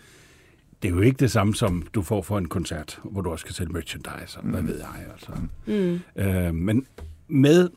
det 0.82 0.88
er 0.88 0.92
jo 0.94 1.00
ikke 1.00 1.16
det 1.16 1.30
samme, 1.30 1.54
som 1.54 1.86
du 1.94 2.02
får 2.02 2.22
for 2.22 2.38
en 2.38 2.48
koncert, 2.48 3.00
hvor 3.04 3.20
du 3.20 3.30
også 3.30 3.42
skal 3.42 3.54
sælge 3.54 3.72
merchandise, 3.72 4.38
og 4.38 4.44
hvad 4.44 4.62
ved 4.62 4.78
jeg. 4.78 5.06
Altså. 5.12 5.32
Mm. 5.66 6.00
Øh, 6.22 6.54
men 6.54 6.86
med 7.28 7.70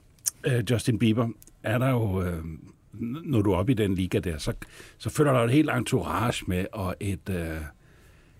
øh, 0.43 0.63
Justin 0.71 0.99
Bieber 0.99 1.27
er 1.63 1.77
der 1.77 1.89
jo, 1.89 2.21
øh, 2.21 2.43
når 3.23 3.41
du 3.41 3.51
er 3.51 3.57
oppe 3.57 3.71
i 3.71 3.75
den 3.75 3.95
liga 3.95 4.19
der, 4.19 4.37
så, 4.37 4.53
så 4.97 5.09
følger 5.09 5.33
der 5.33 5.39
et 5.39 5.51
helt 5.51 5.69
entourage 5.69 6.45
med, 6.47 6.65
og 6.71 6.95
et, 6.99 7.29
øh, 7.29 7.57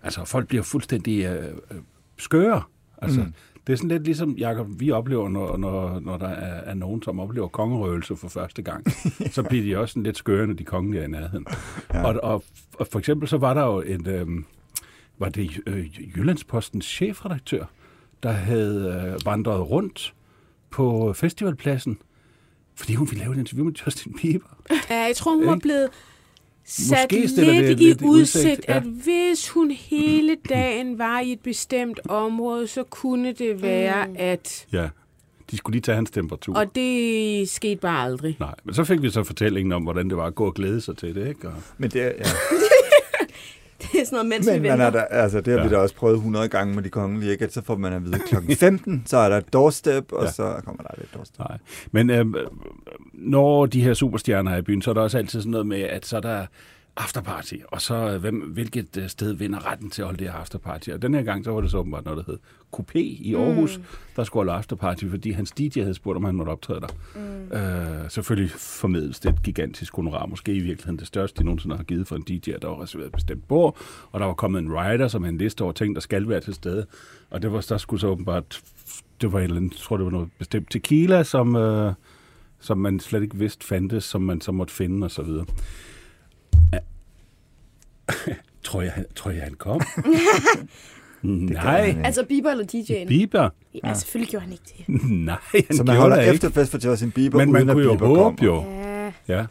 altså 0.02 0.24
folk 0.24 0.48
bliver 0.48 0.62
fuldstændig 0.62 1.24
øh, 1.24 1.54
øh, 1.70 1.78
skøre. 2.18 2.62
Altså, 3.02 3.20
mm. 3.20 3.34
Det 3.66 3.72
er 3.72 3.76
sådan 3.76 3.88
lidt 3.88 4.04
ligesom, 4.04 4.36
Jacob, 4.38 4.66
vi 4.78 4.90
oplever, 4.90 5.28
når, 5.28 5.56
når, 5.56 6.00
når 6.00 6.16
der 6.16 6.28
er, 6.28 6.70
er 6.70 6.74
nogen, 6.74 7.02
som 7.02 7.20
oplever 7.20 7.48
kongerøvelse 7.48 8.16
for 8.16 8.28
første 8.28 8.62
gang. 8.62 8.86
så 9.36 9.42
bliver 9.42 9.64
de 9.64 9.78
også 9.78 9.92
sådan 9.92 10.02
lidt 10.02 10.16
skøre, 10.16 10.46
når 10.46 10.54
de 10.54 10.64
kongen 10.64 10.94
er 10.94 11.02
i 11.02 11.06
nærheden. 11.06 11.46
Ja. 11.94 12.04
Og, 12.04 12.20
og, 12.22 12.44
og 12.78 12.86
for 12.92 12.98
eksempel 12.98 13.28
så 13.28 13.36
var 13.36 13.54
der 13.54 13.64
jo 13.64 13.80
en, 13.80 14.08
øh, 14.08 14.26
var 15.22 15.28
det 15.28 15.60
øh, 15.66 15.86
Jyllandspostens 16.16 16.84
chefredaktør, 16.84 17.64
der 18.22 18.30
havde 18.32 19.12
øh, 19.14 19.26
vandret 19.26 19.70
rundt 19.70 20.14
på 20.70 21.12
festivalpladsen, 21.12 21.98
fordi 22.74 22.94
hun 22.94 23.10
ville 23.10 23.24
lave 23.24 23.34
et 23.34 23.38
interview 23.38 23.64
med 23.66 23.72
Justin 23.86 24.14
Bieber. 24.22 24.46
ja, 24.90 24.96
jeg 25.06 25.16
tror, 25.16 25.34
hun 25.36 25.46
var 25.46 25.58
blevet 25.62 25.88
sat 26.64 26.98
Måske 27.12 27.20
lidt, 27.20 27.36
det 27.36 27.70
i 27.70 27.74
lidt 27.84 28.00
i 28.00 28.04
udsigt, 28.04 28.46
udsigt, 28.46 28.60
ja. 28.68 28.76
at 28.76 28.82
hvis 28.82 29.48
hun 29.48 29.70
hele 29.70 30.36
dagen 30.48 30.98
var 30.98 31.20
i 31.20 31.32
et 31.32 31.40
bestemt 31.40 32.00
område, 32.08 32.66
så 32.66 32.82
kunne 32.82 33.32
det 33.32 33.62
være, 33.62 34.06
Mm. 34.06 34.14
at... 34.18 34.66
Ja, 34.72 34.88
de 35.50 35.56
skulle 35.56 35.74
lige 35.74 35.82
tage 35.82 35.94
hans 35.96 36.10
temperatur. 36.10 36.56
Og 36.56 36.74
det 36.74 37.48
skete 37.48 37.80
bare 37.80 38.04
aldrig. 38.04 38.36
Nej, 38.40 38.54
men 38.64 38.74
så 38.74 38.84
fik 38.84 39.02
vi 39.02 39.10
så 39.10 39.22
fortællingen 39.24 39.72
om, 39.72 39.82
hvordan 39.82 40.08
det 40.08 40.16
var 40.16 40.24
at 40.26 40.34
gå 40.34 40.46
og 40.46 40.54
glæde 40.54 40.80
sig 40.80 40.96
til 40.96 41.14
det, 41.14 41.28
ikke? 41.28 41.48
Og, 41.48 41.54
Men 41.78 41.90
det 41.90 42.02
er, 42.02 42.06
ja. 42.06 42.12
det 43.92 44.00
er 44.00 44.04
sådan 44.04 44.16
noget, 44.16 44.28
mens 44.28 44.46
vi 44.46 44.52
Men 44.52 44.62
man 44.62 44.70
venter. 44.70 44.86
er 44.86 44.90
der, 44.90 45.00
altså, 45.02 45.40
det 45.40 45.52
har 45.52 45.60
ja. 45.60 45.66
vi 45.66 45.70
da 45.74 45.78
også 45.78 45.94
prøvet 45.94 46.14
100 46.16 46.48
gange 46.48 46.74
med 46.74 46.82
de 46.82 46.88
kongelige, 46.88 47.32
ikke? 47.32 47.44
At 47.44 47.52
så 47.52 47.62
får 47.62 47.76
man 47.76 47.92
at 47.92 48.04
vide 48.04 48.18
klokken 48.18 48.56
15, 48.66 49.02
så 49.06 49.16
er 49.16 49.28
der 49.28 49.36
et 49.36 49.52
doorstep, 49.52 50.12
og 50.12 50.24
Ja. 50.24 50.30
så 50.30 50.54
kommer 50.64 50.82
der 50.82 51.02
et 51.02 51.08
doorstep. 51.14 51.38
nej. 51.38 51.58
Men 51.92 52.10
øh, 52.10 52.26
når 53.12 53.66
de 53.66 53.82
her 53.82 53.94
superstjerner 53.94 54.52
er 54.52 54.56
i 54.56 54.62
byen, 54.62 54.82
så 54.82 54.90
er 54.90 54.94
der 54.94 55.00
også 55.00 55.18
altid 55.18 55.40
sådan 55.40 55.50
noget 55.50 55.66
med, 55.66 55.80
at 55.80 56.06
så 56.06 56.16
er 56.16 56.20
der 56.20 56.46
afterparty, 56.96 57.54
og 57.68 57.80
så 57.80 57.94
øh, 57.94 58.20
hvem, 58.20 58.40
hvilket 58.40 58.96
øh, 58.96 59.08
sted 59.08 59.32
vinder 59.32 59.70
retten 59.70 59.90
til 59.90 60.02
at 60.02 60.06
holde 60.06 60.18
det 60.18 60.32
her 60.32 60.38
afterparty. 60.38 60.90
Og 60.90 61.02
den 61.02 61.14
her 61.14 61.22
gang, 61.22 61.44
så 61.44 61.50
var 61.50 61.60
det 61.60 61.70
så 61.70 61.78
åbenbart 61.78 62.04
noget, 62.04 62.26
der 62.26 62.32
hed 62.32 62.38
Coupé 62.76 62.98
i 62.98 63.34
Aarhus, 63.34 63.78
mm. 63.78 63.84
der 64.16 64.24
skulle 64.24 64.40
holde 64.40 64.52
afterparty, 64.52 65.04
fordi 65.10 65.30
hans 65.30 65.50
DJ 65.50 65.80
havde 65.80 65.94
spurgt, 65.94 66.16
om 66.16 66.24
han 66.24 66.34
måtte 66.34 66.50
optræde 66.50 66.80
der. 66.80 66.88
Mm. 67.14 67.56
Øh, 67.56 68.10
selvfølgelig 68.10 68.50
formidles 68.50 69.20
det 69.20 69.32
et 69.32 69.42
gigantisk 69.42 69.96
honorar, 69.96 70.26
måske 70.26 70.54
i 70.54 70.60
virkeligheden 70.60 70.98
det 70.98 71.06
største, 71.06 71.38
de 71.38 71.44
nogensinde 71.44 71.76
har 71.76 71.84
givet 71.84 72.08
for 72.08 72.16
en 72.16 72.22
DJ, 72.22 72.50
der 72.62 72.68
var 72.68 72.82
reserveret 72.82 73.06
et 73.06 73.12
bestemt 73.12 73.48
bord, 73.48 73.76
og 74.12 74.20
der 74.20 74.26
var 74.26 74.34
kommet 74.34 74.62
en 74.62 74.72
rider, 74.72 75.08
som 75.08 75.24
han 75.24 75.38
liste 75.38 75.62
over 75.62 75.72
ting, 75.72 75.94
der 75.94 76.00
skal 76.00 76.28
være 76.28 76.40
til 76.40 76.54
stede. 76.54 76.86
Og 77.30 77.42
det 77.42 77.52
var, 77.52 77.66
der 77.68 77.78
skulle 77.78 78.00
så 78.00 78.06
åbenbart, 78.06 78.62
det 79.20 79.32
var 79.32 79.38
et 79.38 79.44
eller 79.44 79.56
andet, 79.56 79.72
jeg 79.72 79.80
tror, 79.80 79.96
det 79.96 80.04
var 80.04 80.12
noget 80.12 80.28
bestemt 80.38 80.70
tequila, 80.70 81.22
som, 81.22 81.56
øh, 81.56 81.92
som 82.60 82.78
man 82.78 83.00
slet 83.00 83.22
ikke 83.22 83.36
vidste 83.36 83.66
fandtes, 83.66 84.04
som 84.04 84.22
man 84.22 84.40
så 84.40 84.52
måtte 84.52 84.74
finde, 84.74 85.04
og 85.04 85.10
så 85.10 85.22
videre. 85.22 85.46
Ja. 86.72 86.78
tror, 88.64 88.82
jeg, 88.82 88.92
han- 88.92 89.06
tror 89.16 89.30
jeg, 89.30 89.42
han 89.42 89.54
kom? 89.54 89.80
Nej, 91.22 91.96
Altså 92.04 92.24
Bieber 92.28 92.50
eller 92.50 92.64
DJ'en? 92.64 93.08
Bieber. 93.08 93.48
Ja, 93.84 93.94
selvfølgelig 93.94 94.30
gjorde 94.30 94.44
han 94.44 94.52
ikke 94.52 94.84
det. 94.88 95.10
Nej, 95.10 95.36
han 95.54 95.76
Så 95.76 95.84
man 95.84 95.96
holder 95.96 96.16
efterfest 96.20 96.70
for 96.70 96.88
Justin 96.90 97.10
Bieber, 97.10 97.38
Men 97.38 97.52
man 97.52 97.60
uden 97.62 97.68
at 97.70 97.74
kunne 97.74 97.84
jo 97.84 97.90
Bieber 97.92 98.06
håbe 98.06 98.36
kommer. 98.36 98.44
jo. 98.44 98.64
Ja. 99.28 99.34
Ja. 99.36 99.46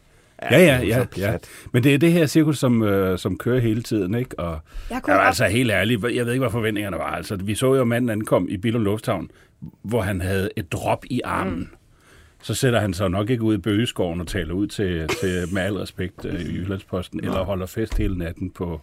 Ja, 0.52 0.60
ja, 0.60 0.80
det 0.82 0.94
er 0.94 1.06
ja, 1.18 1.32
ja. 1.32 1.38
Men 1.74 1.84
det 1.84 1.94
er 1.94 1.98
det 1.98 2.12
her 2.12 2.26
cirkus, 2.26 2.60
som, 2.60 2.84
øh, 2.84 3.20
som 3.20 3.38
kører 3.38 3.60
hele 3.60 3.84
tiden, 3.84 4.16
ikke? 4.16 4.40
Og 4.40 4.60
Jeg 4.90 5.02
kunne 5.04 5.14
godt- 5.16 5.26
altså 5.28 5.46
helt 5.46 5.72
ærlig, 5.72 6.04
jeg 6.16 6.26
ved 6.26 6.34
ikke, 6.34 6.40
hvad 6.44 6.52
forventningerne 6.52 6.98
var. 6.98 7.12
Altså, 7.12 7.36
vi 7.36 7.56
så 7.56 7.76
jo 7.76 7.84
manden 7.84 8.10
ankom 8.10 8.48
i 8.50 8.58
Billund 8.58 8.84
Lufthavn, 8.84 9.32
hvor 9.82 10.02
han 10.02 10.22
havde 10.22 10.50
et 10.58 10.72
drop 10.72 11.06
i 11.10 11.22
armen. 11.24 11.54
Mm. 11.60 11.68
Så 12.42 12.54
sætter 12.54 12.80
han 12.80 12.94
sig 12.94 13.10
nok 13.10 13.30
ikke 13.30 13.44
ud 13.44 13.54
i 13.54 13.58
bøgeskoven 13.58 14.22
og 14.22 14.28
taler 14.28 14.54
ud 14.54 14.68
til, 14.68 15.08
til 15.08 15.54
med 15.54 15.62
al 15.62 15.74
respekt 15.74 16.26
øh, 16.26 16.42
i 16.42 16.54
Jyllandsposten, 16.54 17.20
eller 17.20 17.44
holder 17.44 17.66
fest 17.66 17.98
hele 17.98 18.18
natten 18.18 18.50
på 18.50 18.82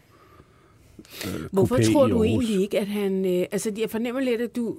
øh, 1.24 1.44
Hvorfor 1.52 1.78
tror 1.92 2.06
du 2.06 2.24
egentlig 2.24 2.60
ikke, 2.60 2.80
at 2.80 2.86
han... 2.86 3.24
Øh, 3.24 3.46
altså, 3.52 3.72
jeg 3.78 3.90
fornemmer 3.90 4.20
lidt, 4.20 4.40
at 4.40 4.56
du, 4.56 4.76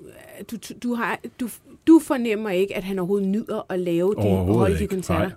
du, 0.51 0.57
du, 0.83 0.93
har, 0.93 1.19
du, 1.39 1.50
du 1.88 2.00
fornemmer 2.00 2.50
ikke, 2.50 2.77
at 2.77 2.83
han 2.83 3.00
overhovedet 3.00 3.27
nyder 3.27 3.65
at 3.69 3.79
lave 3.79 4.09
det, 4.15 4.25
og 4.25 4.45
holde 4.45 4.79
de 4.79 4.88
koncerter. 4.88 5.27
Nej. 5.27 5.33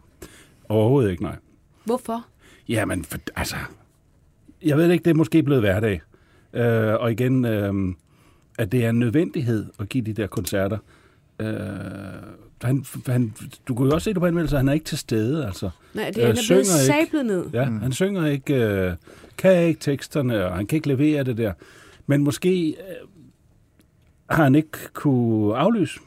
Overhovedet 0.69 1.11
ikke, 1.11 1.23
nej. 1.23 1.37
Hvorfor? 1.85 2.27
Jamen, 2.69 3.05
for, 3.05 3.19
altså, 3.37 3.57
jeg 4.65 4.77
ved 4.77 4.91
ikke, 4.91 5.05
det 5.05 5.11
er 5.11 5.15
måske 5.15 5.43
blevet 5.43 5.63
hverdag. 5.63 6.01
Øh, 6.53 6.95
og 6.95 7.13
igen, 7.13 7.45
øh, 7.45 7.95
at 8.59 8.73
det 8.73 8.85
er 8.85 8.91
en 8.91 8.99
nødvendighed 8.99 9.67
at 9.81 9.89
give 9.89 10.05
de 10.05 10.13
der 10.13 10.27
koncerter. 10.27 10.79
Øh, 11.41 11.49
han, 12.63 12.85
han, 13.07 13.35
du 13.69 13.75
kunne 13.75 13.89
jo 13.89 13.95
også 13.95 14.05
se 14.05 14.11
det 14.15 14.21
på 14.21 14.27
anmeldelser, 14.27 14.57
han 14.57 14.69
er 14.69 14.73
ikke 14.73 14.85
til 14.87 14.99
stede, 14.99 15.47
altså. 15.47 15.71
Nej, 15.95 16.11
det 16.11 16.17
Øh, 16.19 16.23
er 16.23 16.29
øh, 16.29 16.33
blevet 16.35 16.45
synger 16.45 16.61
ikke. 16.61 17.07
sablet 17.07 17.27
ned. 17.27 17.45
Ja, 17.53 17.69
mm. 17.69 17.81
han 17.81 17.93
synger 17.93 18.27
ikke, 18.27 18.55
øh, 18.55 18.93
kan 19.39 19.67
ikke 19.67 19.81
teksterne, 19.81 20.47
og 20.47 20.57
han 20.57 20.67
kan 20.67 20.77
ikke 20.77 20.89
levere 20.89 21.25
det 21.25 21.37
der. 21.37 21.53
Men 22.07 22.25
måske 22.25 22.69
øh, 22.69 22.75
har 24.31 24.43
han 24.45 24.55
ikke 24.55 24.69
kunne 24.93 25.57
aflyse. 25.57 26.01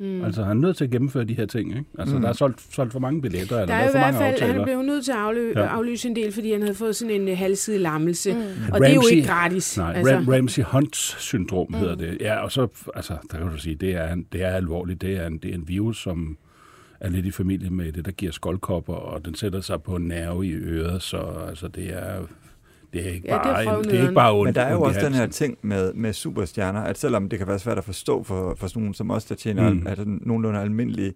Mm. 0.00 0.24
Altså, 0.24 0.42
han 0.42 0.56
er 0.56 0.60
nødt 0.60 0.76
til 0.76 0.84
at 0.84 0.90
gennemføre 0.90 1.24
de 1.24 1.34
her 1.34 1.46
ting, 1.46 1.70
ikke? 1.70 1.84
Altså, 1.98 2.14
mm. 2.16 2.22
der 2.22 2.28
er 2.28 2.32
solgt, 2.32 2.74
solgt 2.74 2.92
for 2.92 2.98
mange 3.00 3.22
billetter, 3.22 3.56
eller 3.60 3.66
Der 3.66 3.74
der 3.74 3.74
er 3.74 3.82
jo 3.82 3.88
i 3.88 3.92
for 3.92 3.98
hvert 3.98 4.14
mange 4.14 4.18
fald, 4.18 4.40
han 4.40 4.48
aftaler. 4.50 4.64
blev 4.64 4.82
nødt 4.82 5.04
til 5.04 5.12
at 5.12 5.18
aflø- 5.18 5.60
Ja. 5.60 5.66
aflyse 5.66 6.08
en 6.08 6.16
del, 6.16 6.32
fordi 6.32 6.52
han 6.52 6.60
havde 6.62 6.74
fået 6.74 6.96
sådan 6.96 7.20
en 7.20 7.28
uh, 7.28 7.38
halvside 7.38 7.78
lammelse. 7.78 8.32
Mm. 8.34 8.40
Og 8.72 8.80
det 8.80 8.90
er 8.90 8.94
jo 8.94 9.00
Ramsey- 9.00 9.12
ikke 9.14 9.28
gratis. 9.28 9.76
Nej, 9.78 9.92
altså. 9.96 10.14
Ram, 10.16 10.28
Ramsey 10.28 10.62
Hunts 10.62 11.16
syndrom 11.22 11.66
mm. 11.70 11.74
hedder 11.78 11.94
det. 11.94 12.16
Ja, 12.20 12.36
og 12.36 12.52
så, 12.52 12.68
altså, 12.94 13.12
der 13.32 13.38
kan 13.38 13.48
du 13.50 13.58
sige, 13.58 13.74
det 13.74 13.94
er, 13.94 14.12
en- 14.12 14.26
det 14.32 14.42
er 14.42 14.48
alvorligt. 14.50 15.00
Det 15.02 15.16
er, 15.16 15.26
en, 15.26 15.38
det 15.38 15.50
er 15.50 15.54
en 15.54 15.68
virus, 15.68 16.02
som 16.02 16.36
er 17.00 17.08
lidt 17.10 17.26
i 17.26 17.30
familie 17.30 17.70
med 17.70 17.92
det, 17.92 18.04
der 18.04 18.10
giver 18.12 18.32
skoldkopper, 18.32 18.94
og 18.94 19.24
den 19.24 19.34
sætter 19.34 19.60
sig 19.60 19.82
på 19.82 19.96
en 19.96 20.02
nerve 20.08 20.46
i 20.46 20.52
øret, 20.52 21.02
så 21.02 21.16
altså, 21.48 21.68
det 21.68 21.84
er, 21.92 22.20
det 22.92 23.08
er 23.08 23.12
ikke 23.12 23.28
Ja, 23.28 23.34
det 23.34 23.40
er 23.40 23.64
bare, 23.64 23.78
en, 23.78 23.84
det 23.84 23.98
er 23.98 24.02
ikke 24.02 24.14
bare 24.14 24.32
ondt, 24.32 24.44
Men 24.44 24.54
der 24.54 24.62
er 24.62 24.72
jo 24.72 24.82
også 24.82 25.00
den 25.00 25.14
her 25.14 25.26
ting 25.26 25.58
med, 25.62 25.92
med 25.94 26.12
superstjerner, 26.12 26.80
at 26.80 26.98
selvom 26.98 27.28
det 27.28 27.38
kan 27.38 27.48
være 27.48 27.58
svært 27.58 27.78
at 27.78 27.84
forstå 27.84 28.22
for, 28.22 28.54
for 28.58 28.66
sådan 28.66 28.82
nogen 28.82 28.94
som 28.94 29.10
os, 29.10 29.24
der 29.24 29.34
tjener 29.34 29.72
mm. 29.72 29.86
altså, 29.86 30.04
nogenlunde 30.06 30.60
almindelige 30.60 31.14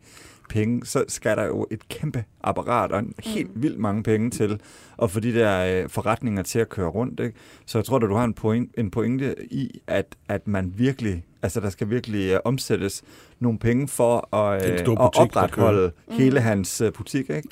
penge, 0.53 0.87
så 0.87 1.05
skal 1.09 1.37
der 1.37 1.45
jo 1.45 1.67
et 1.71 1.89
kæmpe 1.89 2.25
apparat 2.45 2.93
og 2.93 2.99
en 2.99 3.15
helt 3.19 3.51
vildt 3.55 3.79
mange 3.79 4.03
penge 4.03 4.31
til 4.31 4.61
at 5.03 5.11
få 5.11 5.21
de 5.21 5.35
der 5.35 5.83
øh, 5.83 5.89
forretninger 5.89 6.43
til 6.43 6.59
at 6.59 6.69
køre 6.69 6.89
rundt. 6.89 7.21
Ikke? 7.21 7.37
Så 7.67 7.79
jeg 7.79 7.85
tror, 7.85 7.97
at 7.97 8.03
du 8.03 8.15
har 8.15 8.25
en, 8.25 8.35
point, 8.35 8.71
en 8.79 8.91
pointe 8.91 9.35
i, 9.51 9.81
at, 9.87 10.07
at 10.29 10.49
man 10.49 10.73
virkelig, 10.77 11.25
altså 11.43 11.61
der 11.61 11.71
skal 11.71 11.91
virkelig 11.91 12.33
øh, 12.33 12.41
omsættes 12.45 13.03
nogle 13.41 13.59
penge 13.59 13.89
for 13.89 14.37
at, 14.37 14.71
øh, 14.71 14.73
at 14.73 14.85
butik, 14.85 14.99
der 14.99 15.21
opretholde 15.21 15.93
hele 16.09 16.41
hans 16.41 16.81
øh, 16.81 16.93
butik. 16.93 17.31
Ikke? 17.31 17.49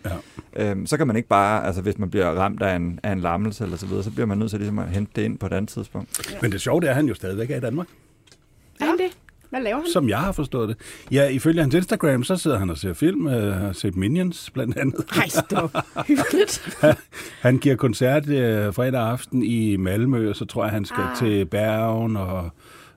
Ja. 0.56 0.70
Øhm, 0.70 0.86
så 0.86 0.96
kan 0.96 1.06
man 1.06 1.16
ikke 1.16 1.28
bare, 1.28 1.66
altså 1.66 1.82
hvis 1.82 1.98
man 1.98 2.10
bliver 2.10 2.26
ramt 2.26 2.62
af 2.62 2.76
en, 2.76 3.00
af 3.02 3.12
en 3.12 3.20
lammelse 3.20 3.64
eller 3.64 3.76
så 3.76 3.86
videre, 3.86 4.02
så 4.02 4.10
bliver 4.10 4.26
man 4.26 4.38
nødt 4.38 4.50
til 4.50 4.58
ligesom 4.58 4.78
at 4.78 4.88
hente 4.88 5.12
det 5.16 5.22
ind 5.22 5.38
på 5.38 5.46
et 5.46 5.52
andet 5.52 5.68
tidspunkt. 5.68 6.38
Men 6.42 6.52
det 6.52 6.60
sjove 6.60 6.80
det 6.80 6.86
er, 6.86 6.90
at 6.90 6.96
han 6.96 7.06
jo 7.06 7.14
stadigvæk 7.14 7.50
er 7.50 7.56
i 7.56 7.60
Danmark, 7.60 7.86
Er 8.80 8.84
han 8.84 8.98
det? 8.98 9.16
Hvad 9.50 9.62
laver 9.62 9.76
han? 9.76 9.86
som 9.92 10.08
jeg 10.08 10.18
har 10.18 10.32
forstået 10.32 10.68
det. 10.68 10.76
Ja, 11.10 11.28
ifølge 11.28 11.60
hans 11.60 11.74
Instagram, 11.74 12.24
så 12.24 12.36
sidder 12.36 12.58
han 12.58 12.70
og 12.70 12.78
ser 12.78 12.92
film, 12.92 13.26
øh, 13.26 13.54
har 13.54 13.72
set 13.72 13.96
Minions 13.96 14.50
blandt 14.50 14.76
andet. 14.76 15.16
Nej, 15.16 15.28
stop. 15.28 15.76
Hyggeligt. 16.06 16.78
Han 17.40 17.58
giver 17.58 17.76
koncert 17.76 18.28
øh, 18.28 18.74
fredag 18.74 19.00
aften 19.00 19.42
i 19.42 19.76
Malmø, 19.76 20.30
og 20.30 20.36
så 20.36 20.44
tror 20.44 20.64
jeg, 20.64 20.72
han 20.72 20.84
skal 20.84 21.02
ah. 21.02 21.10
Ah. 21.10 21.16
til 21.16 21.46
Bergen, 21.46 22.16
og, 22.16 22.50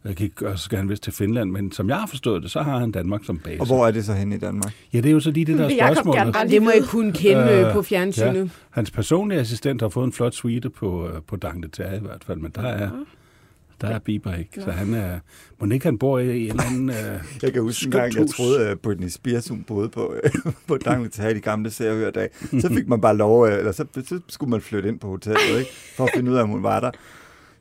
øh, 0.05 0.29
og 0.41 0.59
så 0.59 0.65
skal 0.65 0.77
han 0.77 0.89
vist 0.89 1.03
til 1.03 1.13
Finland. 1.13 1.51
Men 1.51 1.71
som 1.71 1.89
jeg 1.89 1.97
har 1.97 2.07
forstået 2.07 2.43
det, 2.43 2.51
så 2.51 2.61
har 2.61 2.79
han 2.79 2.91
Danmark 2.91 3.21
som 3.25 3.39
base. 3.39 3.59
Og 3.61 3.65
hvor 3.65 3.87
er 3.87 3.91
det 3.91 4.05
så 4.05 4.13
henne 4.13 4.35
i 4.35 4.39
Danmark? 4.39 4.73
Ja, 4.93 4.97
det 4.97 5.05
er 5.05 5.13
jo 5.13 5.19
så 5.19 5.31
lige 5.31 5.45
det, 5.45 5.57
der 5.57 5.63
er 5.63 5.67
Vil 5.67 5.75
Jacob 5.75 6.49
Det 6.49 6.61
må 6.61 6.69
jeg 6.69 6.83
kunne 6.87 7.13
kende 7.13 7.51
øh, 7.51 7.67
Øh, 7.67 7.73
på 7.73 7.81
fjernsynet. 7.81 8.35
Ja. 8.35 8.49
Hans 8.69 8.91
personlige 8.91 9.39
assistent 9.39 9.81
har 9.81 9.89
fået 9.89 10.05
en 10.05 10.13
flot 10.13 10.33
suite 10.33 10.69
på, 10.69 11.07
øh, 11.07 11.21
på 11.27 11.35
Dang 11.35 11.65
i 11.65 11.69
hvert 11.79 12.23
fald, 12.23 12.39
men 12.39 12.51
der 12.55 12.61
er, 12.61 12.89
der 13.87 13.95
er 13.95 13.99
Bieber 13.99 14.35
ikke. 14.35 14.61
Så 14.61 14.71
han 14.71 14.93
er... 14.93 15.19
Må 15.59 15.71
ikke 15.71 15.85
han 15.85 15.97
bor 15.97 16.19
i 16.19 16.43
en 16.45 16.49
eller 16.49 16.63
anden... 16.63 16.89
Øh, 16.89 16.95
Jeg 17.43 17.53
kan 17.53 17.61
huske 17.61 17.85
en 17.85 17.91
gang, 17.91 18.15
jeg 18.17 18.27
troede, 18.27 18.67
at 18.67 18.79
Britney 18.79 19.07
Spears 19.07 19.47
hun 19.47 19.63
boede 19.63 19.89
på, 19.89 20.15
på 20.67 20.77
Danglet 20.77 21.17
i 21.17 21.33
de 21.33 21.39
gamle 21.41 21.71
seriehørdag. 21.71 22.29
Så 22.59 22.69
fik 22.77 22.87
man 22.87 23.01
bare 23.01 23.17
lov, 23.17 23.47
øh, 23.47 23.57
eller 23.59 23.71
så, 23.71 23.85
så 24.07 24.19
skulle 24.29 24.49
man 24.49 24.61
flytte 24.61 24.89
ind 24.89 24.99
på 24.99 25.07
hotellet, 25.07 25.59
ikke? 25.59 25.71
for 25.95 26.03
at 26.03 26.09
finde 26.15 26.31
ud 26.31 26.35
af, 26.35 26.43
om 26.43 26.49
hun 26.49 26.63
var 26.63 26.79
der. 26.79 26.91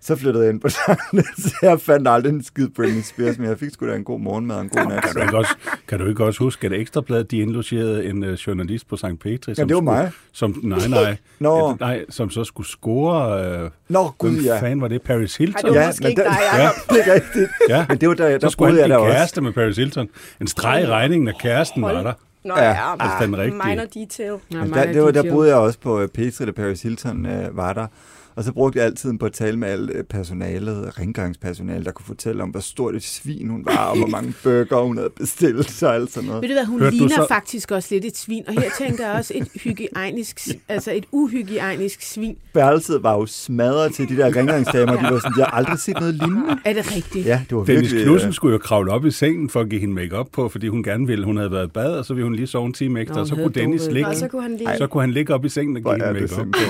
Så 0.04 0.16
flyttede 0.16 0.44
jeg 0.44 0.52
ind 0.52 0.60
på 0.60 0.68
Danglet, 0.86 1.26
så 1.42 1.54
jeg 1.62 1.80
fandt 1.80 2.08
aldrig 2.08 2.32
en 2.32 2.42
skid 2.44 2.68
Britney 2.68 3.02
Spears, 3.02 3.38
men 3.38 3.48
jeg 3.48 3.58
fik 3.58 3.70
sgu 3.72 3.86
da 3.86 3.94
en 3.94 4.04
god 4.04 4.20
morgenmad 4.20 4.56
og 4.56 4.62
en 4.62 4.68
god 4.68 4.86
nat. 4.88 5.02
kan, 5.02 5.14
du 5.14 5.20
ikke 5.22 5.36
også, 5.38 5.54
kan 5.88 5.98
du 5.98 6.06
ikke 6.06 6.24
også 6.24 6.38
huske, 6.44 6.66
at 6.66 6.72
Ekstrabladet, 6.72 7.30
de 7.30 7.38
indlogerede 7.38 8.04
en 8.06 8.24
øh, 8.24 8.32
journalist 8.34 8.88
på 8.88 8.96
St. 8.96 9.04
Petri? 9.20 9.38
Ja, 9.48 9.54
som 9.54 9.68
det 9.68 9.74
var 9.74 9.80
skulle, 9.80 9.84
mig. 9.84 10.10
Som, 10.32 10.60
nej, 10.62 10.88
nej. 10.88 11.16
Nå. 11.38 11.68
Ja, 11.68 11.74
nej, 11.86 12.04
som 12.08 12.30
så 12.30 12.44
skulle 12.44 12.68
score... 12.68 13.44
Øh, 13.64 13.70
Nå, 13.88 14.10
gud 14.18 14.30
hvem 14.30 14.44
ja. 14.44 14.60
fanden 14.60 14.80
var 14.80 14.88
det? 14.88 15.02
Paris 15.02 15.36
Hilton? 15.36 15.68
Ikke 15.68 16.22
dig, 16.22 16.24
Ja, 16.56 16.62
Jacob. 16.62 16.74
Det 16.90 17.08
er 17.08 17.14
rigtigt. 17.14 17.50
ja. 17.68 17.86
Men 17.88 17.98
det 17.98 18.08
var 18.08 18.14
der, 18.14 18.32
Så 18.32 18.38
der 18.38 18.48
skulle 18.48 18.68
boede 18.70 18.80
han 18.82 18.88
blive 18.88 18.98
også. 18.98 19.12
kæreste 19.16 19.40
med 19.40 19.52
Paris 19.52 19.76
Hilton. 19.76 20.08
En 20.40 20.46
streg 20.46 20.82
i 20.82 20.86
regningen, 20.86 21.24
når 21.24 21.32
kæresten 21.40 21.82
var 21.82 21.92
der. 22.02 22.12
Nå 22.44 22.54
Ja, 22.56 22.68
ja, 22.70 22.94
hvis 22.96 23.10
den 23.26 23.34
er 23.34 23.38
rigtig. 23.38 23.60
minor 23.66 23.84
detail. 23.94 24.28
Ja, 24.52 24.58
Men 24.58 24.68
mig 24.70 24.74
der, 24.78 24.82
er 24.82 24.92
det 24.92 25.02
var, 25.02 25.10
der 25.10 25.30
boede 25.30 25.48
jeg 25.48 25.56
også 25.56 25.78
på 25.78 26.00
øh, 26.00 26.08
Petri, 26.08 26.46
da 26.46 26.50
Paris 26.50 26.82
Hilton 26.82 27.26
øh, 27.26 27.56
var 27.56 27.72
der. 27.72 27.86
Og 28.36 28.44
så 28.44 28.52
brugte 28.52 28.78
jeg 28.78 28.86
altid 28.86 29.18
på 29.18 29.26
at 29.26 29.32
tale 29.32 29.56
med 29.58 29.68
alt 29.68 29.90
øh, 29.94 30.04
personalet, 30.04 30.98
rengøringspersonale, 30.98 31.84
der 31.84 31.90
kunne 31.90 32.06
fortælle 32.06 32.42
om, 32.42 32.48
hvor 32.50 32.60
stort 32.60 32.94
et 32.94 33.02
svin 33.02 33.48
hun 33.48 33.64
var, 33.64 33.86
og 33.86 33.96
hvor 33.98 34.06
mange 34.06 34.34
burger 34.44 34.82
hun 34.86 34.96
havde 34.96 35.10
bestilt, 35.16 35.82
og 35.82 35.94
alt 35.94 36.12
sådan 36.12 36.26
noget. 36.28 36.42
Ved 36.42 36.48
du 36.48 36.54
hvad, 36.54 36.64
hun 36.64 36.80
Hørte 36.80 36.96
ligner 36.96 37.14
så- 37.16 37.26
faktisk 37.28 37.70
også 37.70 37.88
lidt 37.90 38.04
et 38.04 38.16
svin. 38.16 38.44
Og 38.48 38.52
her 38.54 38.70
tænker 38.78 39.06
jeg 39.06 39.14
også 39.16 39.32
et 39.36 39.48
hygiejnisk, 39.64 40.48
altså 40.68 40.92
et 40.92 41.04
uhygiejnisk 41.12 42.02
svin. 42.02 42.36
Værelset 42.54 43.02
var 43.02 43.14
jo 43.18 43.26
smadret 43.26 43.94
til 43.94 44.08
de 44.08 44.16
der 44.16 44.36
rengøringsdamer, 44.36 44.92
de 44.96 45.02
var 45.02 45.18
sådan, 45.18 45.32
jeg 45.38 45.46
har 45.46 45.56
aldrig 45.56 45.78
set 45.78 46.00
noget 46.00 46.14
lignende. 46.14 46.58
Er 46.64 46.72
det 46.72 46.96
rigtigt? 46.96 47.26
Ja, 47.26 47.40
det 47.50 47.56
var 47.56 47.64
Dennis 47.64 47.82
virkelig... 47.82 48.04
Knudsen 48.04 48.28
øh, 48.28 48.34
skulle 48.34 48.52
jo 48.52 48.58
kravle 48.58 48.92
op 48.92 49.06
i 49.06 49.10
sengen 49.10 49.50
for 49.50 49.60
at 49.60 49.68
give 49.68 49.80
hende 49.80 49.94
make 49.94 50.24
på, 50.32 50.48
fordi 50.48 50.68
hun 50.68 50.82
gerne 50.82 51.06
ville. 51.06 51.24
Hun 51.24 51.36
havde 51.36 51.50
været 51.52 51.66
i 51.66 51.70
bad, 51.70 51.90
og 51.98 52.04
så 52.04 52.14
ville 52.14 52.24
hun 52.26 52.34
lige 52.34 52.46
sove 52.46 52.66
en 52.66 52.72
time 52.72 53.00
ekstra, 53.00 53.14
Nå, 53.16 53.20
og 53.20 53.26
så 53.26 53.34
kunne 53.34 53.52
Dennis 53.52 53.86
ligge. 53.90 54.08
Og 54.08 54.16
så 54.16 54.28
kunne 54.28 54.42
han 54.42 54.56
lige... 54.56 54.68
Så 54.78 54.86
kunne 54.86 55.00
han 55.00 55.10
ligge 55.10 55.34
op 55.34 55.44
i 55.44 55.48
sengen 55.48 55.76
og 55.76 55.82
give 55.82 56.06
hende 56.06 56.20
det 56.20 56.36
make 56.38 56.62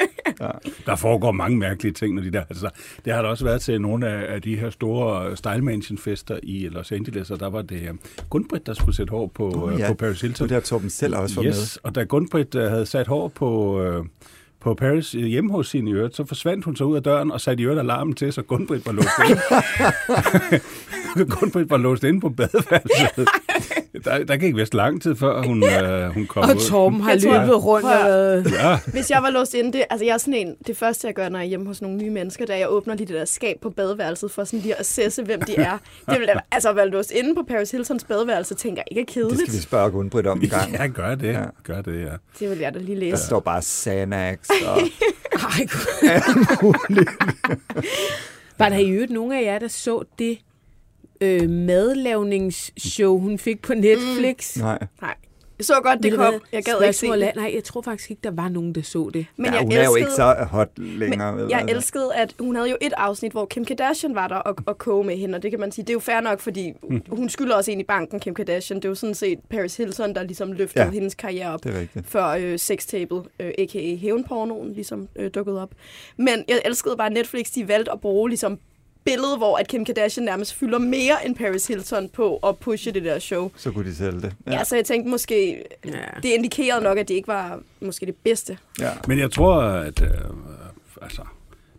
simpelthen. 0.26 0.72
Der 0.86 0.96
foregår 0.96 1.32
mange 1.32 1.58
mærkelige 1.58 1.92
ting, 1.92 2.14
når 2.14 2.22
de 2.22 2.30
der... 2.30 2.40
Altså, 2.50 2.70
det 3.04 3.12
har 3.12 3.22
der 3.22 3.28
også 3.28 3.44
været 3.44 3.60
til 3.60 3.80
nogle 3.80 4.08
af, 4.08 4.34
af 4.34 4.42
de 4.42 4.56
her 4.56 4.70
store 4.70 5.36
Style 5.36 5.62
Mansion 5.62 5.98
fester 5.98 6.38
i 6.42 6.68
Los 6.68 6.92
Angeles, 6.92 7.30
og 7.30 7.40
der 7.40 7.50
var 7.50 7.62
det 7.62 7.90
uh, 7.90 7.96
Gunbrit, 8.30 8.66
der 8.66 8.74
skulle 8.74 8.96
sætte 8.96 9.10
hår 9.10 9.26
på, 9.34 9.48
uh, 9.48 9.80
ja. 9.80 9.88
på 9.88 9.94
Paris 9.94 10.20
Hilton. 10.20 10.48
der 10.48 10.60
Torben 10.60 10.90
selv 10.90 11.16
også 11.16 11.34
var 11.34 11.42
med. 11.42 11.50
yes, 11.50 11.76
og 11.76 11.94
da 11.94 12.04
Gunbrit 12.04 12.54
uh, 12.54 12.62
havde 12.62 12.86
sat 12.86 13.06
hår 13.06 13.28
på... 13.28 13.80
Uh, 13.98 14.06
på 14.66 14.74
Paris 14.74 15.14
øh, 15.14 15.24
hjemme 15.24 15.52
hos 15.52 15.68
sin 15.68 15.88
i 15.88 15.92
øvrigt, 15.92 16.16
så 16.16 16.24
forsvandt 16.24 16.64
hun 16.64 16.76
så 16.76 16.84
ud 16.84 16.96
af 16.96 17.02
døren 17.02 17.30
og 17.32 17.40
satte 17.40 17.60
i 17.62 17.64
øvrigt 17.64 17.80
alarmen 17.80 18.14
til, 18.14 18.32
så 18.32 18.42
Gunbrit 18.42 18.86
var 18.86 18.92
låst 18.92 19.08
inde. 19.30 19.40
Gunbrit 21.40 21.70
var 21.70 21.76
låst 21.76 22.04
inde 22.04 22.20
på 22.20 22.28
badeværelset. 22.28 23.28
Der, 24.04 24.24
der 24.24 24.36
gik 24.36 24.56
vist 24.56 24.74
lang 24.74 25.02
tid, 25.02 25.16
før 25.16 25.42
hun, 25.42 25.64
øh, 25.64 26.14
hun 26.14 26.26
kom 26.26 26.42
Og 26.42 26.48
ud. 26.56 26.60
Torben 26.68 27.00
har 27.00 27.14
løbet 27.14 27.64
rundt 27.64 27.86
og. 27.86 28.52
Ja, 28.52 28.78
Hvis 28.92 29.10
jeg 29.10 29.22
var 29.22 29.30
låst 29.30 29.54
inde, 29.54 29.72
det, 29.72 29.84
altså 29.90 30.04
jeg 30.06 30.12
er 30.14 30.18
sådan 30.18 30.34
en, 30.34 30.54
det 30.66 30.76
første 30.76 31.06
jeg 31.06 31.14
gør, 31.14 31.28
når 31.28 31.38
jeg 31.38 31.44
er 31.44 31.48
hjemme 31.48 31.66
hos 31.66 31.82
nogle 31.82 31.96
nye 31.96 32.10
mennesker, 32.10 32.44
det 32.44 32.50
er, 32.52 32.54
at 32.54 32.60
jeg 32.60 32.70
åbner 32.70 32.94
lige 32.94 33.06
det 33.06 33.14
der 33.16 33.24
skab 33.24 33.56
på 33.62 33.70
badeværelset, 33.70 34.30
for 34.30 34.44
sådan 34.44 34.60
lige 34.60 34.74
at 34.74 34.80
assesse, 34.80 35.22
hvem 35.22 35.42
de 35.42 35.54
er. 35.56 35.78
Det 36.10 36.20
vil, 36.20 36.28
altså 36.52 36.68
at 36.70 36.76
være 36.76 36.88
låst 36.88 37.10
inde 37.10 37.34
på 37.34 37.42
Paris 37.48 37.70
Hiltons 37.70 38.04
badeværelse, 38.04 38.54
tænker 38.54 38.82
jeg 38.90 38.98
ikke 38.98 39.20
er 39.20 39.24
Det 39.24 39.32
skal 39.32 39.40
vi 39.40 39.44
kedeligt. 39.46 39.62
spørge 39.62 39.90
Gunbrit 39.90 40.26
om 40.26 40.42
en 40.42 40.48
gang. 40.48 40.72
ja, 40.72 40.86
gør 40.86 41.14
det. 41.14 41.32
Ja. 41.32 41.42
Gør 41.64 41.82
det, 41.82 42.00
ja. 42.04 42.12
Det 42.40 42.50
vil 42.50 42.58
jeg 42.58 42.74
da 42.74 42.78
lige 42.78 42.94
Der 42.94 43.10
læse. 43.10 43.26
står 43.26 43.40
bare 43.40 43.62
Xanax 43.62 44.38
og 44.64 44.80
Ej, 45.32 45.66
Gud. 46.60 46.74
Var 48.58 48.68
der 48.68 48.76
i 48.76 48.90
øvrigt 48.90 49.12
nogen 49.12 49.32
af 49.32 49.42
jer, 49.42 49.58
der 49.58 49.68
så 49.68 50.02
det 50.18 50.38
øh, 51.20 51.50
madlavningsshow, 51.50 53.18
hun 53.18 53.38
fik 53.38 53.62
på 53.62 53.74
Netflix? 53.74 54.56
Nej. 54.56 54.78
Nej. 55.00 55.14
Jeg 55.58 55.64
så 55.66 55.74
godt, 55.82 56.02
det 56.02 56.12
kom. 56.14 56.34
Jeg 56.52 56.64
gad 56.64 56.82
ikke 56.82 56.92
se 56.92 57.06
det. 57.06 57.32
Nej, 57.36 57.50
jeg 57.54 57.64
tror 57.64 57.82
faktisk 57.82 58.10
ikke, 58.10 58.20
der 58.24 58.30
var 58.30 58.48
nogen, 58.48 58.74
der 58.74 58.82
så 58.82 59.10
det. 59.14 59.26
Men 59.36 59.46
ja, 59.46 59.52
jeg 59.52 59.60
hun 59.60 59.72
elskede, 59.72 59.82
er 59.84 59.88
jo 59.90 59.94
ikke 59.96 60.10
så 60.10 60.46
hot 60.50 60.68
længere. 60.78 61.36
vel, 61.36 61.46
jeg 61.50 61.60
altså. 61.60 61.76
elskede, 61.76 62.14
at 62.14 62.34
hun 62.40 62.56
havde 62.56 62.70
jo 62.70 62.76
et 62.80 62.92
afsnit, 62.96 63.32
hvor 63.32 63.46
Kim 63.46 63.64
Kardashian 63.64 64.14
var 64.14 64.28
der 64.28 64.36
og, 64.36 64.56
og 64.66 64.78
koge 64.78 65.04
med 65.04 65.16
hende, 65.16 65.36
og 65.36 65.42
det 65.42 65.50
kan 65.50 65.60
man 65.60 65.72
sige, 65.72 65.82
det 65.84 65.90
er 65.90 65.94
jo 65.94 66.00
fair 66.00 66.20
nok, 66.20 66.40
fordi 66.40 66.72
hun 67.18 67.28
skylder 67.28 67.54
også 67.56 67.70
ind 67.70 67.80
i 67.80 67.84
banken, 67.84 68.20
Kim 68.20 68.34
Kardashian. 68.34 68.76
Det 68.76 68.84
er 68.84 68.88
jo 68.88 68.94
sådan 68.94 69.14
set 69.14 69.38
Paris 69.50 69.76
Hilton, 69.76 70.14
der 70.14 70.22
ligesom 70.22 70.52
løftede 70.52 70.84
Ja. 70.84 70.90
hendes 70.90 71.14
karriere 71.14 71.52
op. 71.54 71.60
Før 72.04 72.26
øh, 72.26 72.58
sextapet, 72.58 73.22
øh, 73.40 73.52
a.k.a. 73.58 73.96
hævnpornoen, 73.96 74.72
ligesom 74.72 75.08
øh, 75.16 75.30
dukkede 75.34 75.62
op. 75.62 75.70
Men 76.16 76.44
jeg 76.48 76.60
elskede 76.64 76.96
bare, 76.96 77.06
at 77.06 77.12
Netflix 77.12 77.46
de 77.54 77.68
valgte 77.68 77.92
at 77.92 78.00
bruge 78.00 78.28
ligesom 78.28 78.58
billede, 79.06 79.36
hvor 79.36 79.56
at 79.56 79.68
Kim 79.68 79.84
Kardashian 79.84 80.24
nærmest 80.24 80.54
fylder 80.54 80.78
mere 80.78 81.26
end 81.26 81.36
Paris 81.36 81.66
Hilton 81.66 82.08
på 82.08 82.36
at 82.36 82.56
pushe 82.58 82.92
det 82.92 83.04
der 83.04 83.18
show. 83.18 83.50
Så 83.56 83.70
kunne 83.70 83.90
de 83.90 83.94
sælge 83.96 84.20
det. 84.20 84.32
Ja, 84.46 84.52
ja 84.52 84.64
så 84.64 84.76
jeg 84.76 84.84
tænkte 84.84 85.10
måske, 85.10 85.62
Ja. 85.84 85.90
det 86.22 86.28
indikerede 86.28 86.82
nok, 86.84 86.98
at 86.98 87.08
det 87.08 87.14
ikke 87.14 87.28
var 87.28 87.60
måske 87.80 88.06
det 88.06 88.16
bedste. 88.24 88.58
ja. 88.80 88.90
Men 89.08 89.18
jeg 89.18 89.30
tror, 89.30 89.54
at 89.62 90.02
øh, 90.02 90.08
altså, 91.02 91.22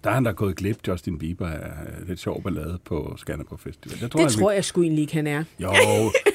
der 0.03 0.09
er 0.09 0.13
han 0.13 0.25
der 0.25 0.31
gået 0.31 0.55
glip, 0.55 0.77
Justin 0.87 1.17
Bieber 1.17 1.47
er 1.47 1.69
lidt 2.07 2.19
sjov 2.19 2.43
ballade 2.43 2.79
på 2.85 3.13
Skanderborg 3.17 3.59
Festival. 3.59 3.97
Jeg 4.01 4.11
tror, 4.11 4.19
Det 4.19 4.31
han 4.31 4.39
tror 4.41 4.51
jeg 4.51 4.65
sgu 4.65 4.81
egentlig 4.81 5.01
ikke, 5.01 5.13
han 5.13 5.27
er. 5.27 5.43
Jo, 5.59 5.69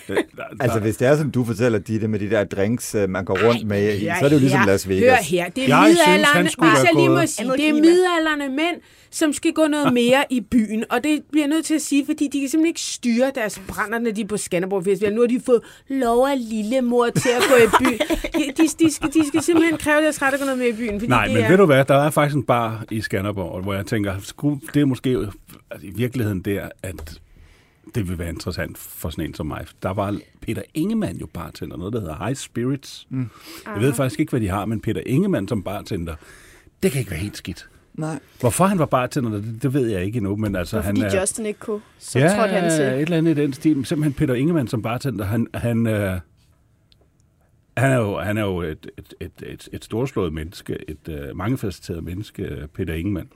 det, 0.08 0.18
der, 0.36 0.42
Altså, 0.60 0.80
hvis 0.80 0.96
det 0.96 1.08
er, 1.08 1.16
som 1.16 1.30
du 1.30 1.44
fortæller, 1.44 1.78
de 1.78 2.08
med 2.08 2.18
de 2.18 2.30
der 2.30 2.44
drinks, 2.44 2.94
øh, 2.94 3.08
man 3.10 3.24
går 3.24 3.46
rundt 3.48 3.66
med 3.66 3.96
i, 3.96 4.04
så 4.04 4.10
er 4.10 4.28
det 4.28 4.32
jo 4.32 4.38
ligesom 4.40 4.60
her. 4.60 4.66
Las 4.66 4.88
Vegas. 4.88 5.02
Hør 5.02 5.16
her, 5.16 5.48
det 5.48 5.64
er 5.64 5.68
Jeg 5.68 5.84
synes, 5.86 5.98
midalderne, 6.06 6.50
være 6.58 6.70
jeg 6.70 6.90
lige 6.96 7.08
må 7.08 7.26
sige, 7.26 7.52
det 7.52 7.68
er 7.68 7.72
midalderne 7.72 8.48
mænd, 8.48 8.76
som 9.10 9.32
skal 9.32 9.52
gå 9.52 9.66
noget 9.66 9.92
mere 10.02 10.24
i 10.30 10.40
byen. 10.40 10.84
Og 10.90 11.04
det 11.04 11.22
bliver 11.30 11.44
jeg 11.44 11.50
nødt 11.50 11.64
til 11.64 11.74
at 11.74 11.82
sige, 11.82 12.06
fordi 12.06 12.28
de 12.32 12.40
kan 12.40 12.48
simpelthen 12.48 12.66
ikke 12.66 12.80
styre 12.80 13.32
deres 13.34 13.60
brænder, 13.68 13.98
når 13.98 14.10
de 14.10 14.20
er 14.20 14.26
på 14.26 14.36
Skanderborg 14.36 14.84
Festival. 14.84 15.14
Nu 15.14 15.20
har 15.20 15.28
de 15.28 15.40
fået 15.46 15.60
lov 15.88 16.26
af 16.26 16.50
lillemor 16.50 17.06
til 17.10 17.28
at 17.28 17.42
gå 17.48 17.54
i 17.56 17.68
byen. 17.84 17.98
De, 18.38 18.52
de, 18.62 18.84
de, 18.84 18.92
skal, 18.92 19.08
de 19.14 19.28
skal 19.28 19.42
simpelthen 19.42 19.78
kræve 19.78 20.02
deres 20.02 20.22
ret 20.22 20.32
at 20.34 20.38
gå 20.40 20.44
noget 20.44 20.58
mere 20.58 20.68
i 20.68 20.72
byen. 20.72 21.00
Fordi 21.00 21.10
Nej, 21.10 21.24
det 21.24 21.34
men 21.34 21.44
er, 21.44 21.48
ved 21.48 21.56
du 21.56 21.66
hvad, 21.66 21.84
der 21.84 21.94
er 21.94 22.10
faktisk 22.10 22.36
en 22.36 22.42
bar 22.42 22.84
i 22.90 23.00
Skanderborg, 23.00 23.51
hvor 23.60 23.74
jeg 23.74 23.86
tænker, 23.86 24.18
skulle, 24.18 24.60
det 24.74 24.82
er 24.82 24.86
måske 24.86 25.28
altså, 25.70 25.86
i 25.86 25.90
virkeligheden 25.90 26.42
der, 26.42 26.68
at 26.82 27.20
det 27.94 28.08
vil 28.08 28.18
være 28.18 28.28
interessant 28.28 28.78
for 28.78 29.10
sådan 29.10 29.24
en 29.24 29.34
som 29.34 29.46
mig. 29.46 29.66
Der 29.82 29.90
var 29.90 30.18
Peter 30.40 30.62
Ingemann 30.74 31.18
jo 31.18 31.26
bartender, 31.26 31.76
noget 31.76 31.92
der 31.92 32.00
hedder 32.00 32.24
High 32.24 32.36
Spirits. 32.36 33.06
Mm. 33.10 33.30
Jeg 33.66 33.80
ved 33.82 33.92
faktisk 33.92 34.20
ikke, 34.20 34.30
hvad 34.30 34.40
de 34.40 34.48
har, 34.48 34.64
men 34.64 34.80
Peter 34.80 35.02
Ingemann 35.06 35.48
som 35.48 35.62
bartender, 35.62 36.14
det 36.82 36.92
kan 36.92 36.98
ikke 36.98 37.10
være 37.10 37.20
helt 37.20 37.36
skidt. 37.36 37.68
Nej. 37.94 38.18
Hvorfor 38.40 38.64
han 38.64 38.78
var 38.78 38.86
bartender, 38.86 39.30
det, 39.30 39.58
det 39.62 39.74
ved 39.74 39.86
jeg 39.86 40.04
ikke 40.04 40.16
endnu, 40.16 40.36
men 40.36 40.56
altså 40.56 40.76
Det 40.76 40.84
var 40.84 40.86
han 40.86 40.96
fordi 40.96 41.16
er... 41.16 41.20
Justin 41.20 41.46
ikke 41.46 41.60
kunne, 41.60 41.80
så 41.98 42.18
ja, 42.18 42.34
trådte 42.36 42.54
han 42.54 42.70
til. 42.70 42.80
et 42.80 43.00
eller 43.00 43.16
andet 43.16 43.38
i 43.38 43.42
den 43.42 43.52
stil. 43.52 43.84
Simpelthen 43.84 44.12
Peter 44.12 44.34
Ingemann 44.34 44.68
som 44.68 44.82
bartender, 44.82 45.24
han, 45.24 45.46
han, 45.54 45.86
øh, 45.86 46.20
han 47.76 47.92
er 47.92 47.96
jo, 47.96 48.18
han 48.18 48.38
er 48.38 48.42
jo 48.42 48.60
et, 48.60 48.90
et, 48.98 49.14
et, 49.20 49.32
et, 49.46 49.68
et 49.72 49.84
storslået 49.84 50.32
menneske, 50.32 50.78
et 50.88 51.08
øh, 51.08 51.36
mangefacetteret 51.36 52.04
menneske, 52.04 52.42
øh, 52.42 52.68
Peter 52.68 52.94
Ingemann. 52.94 53.28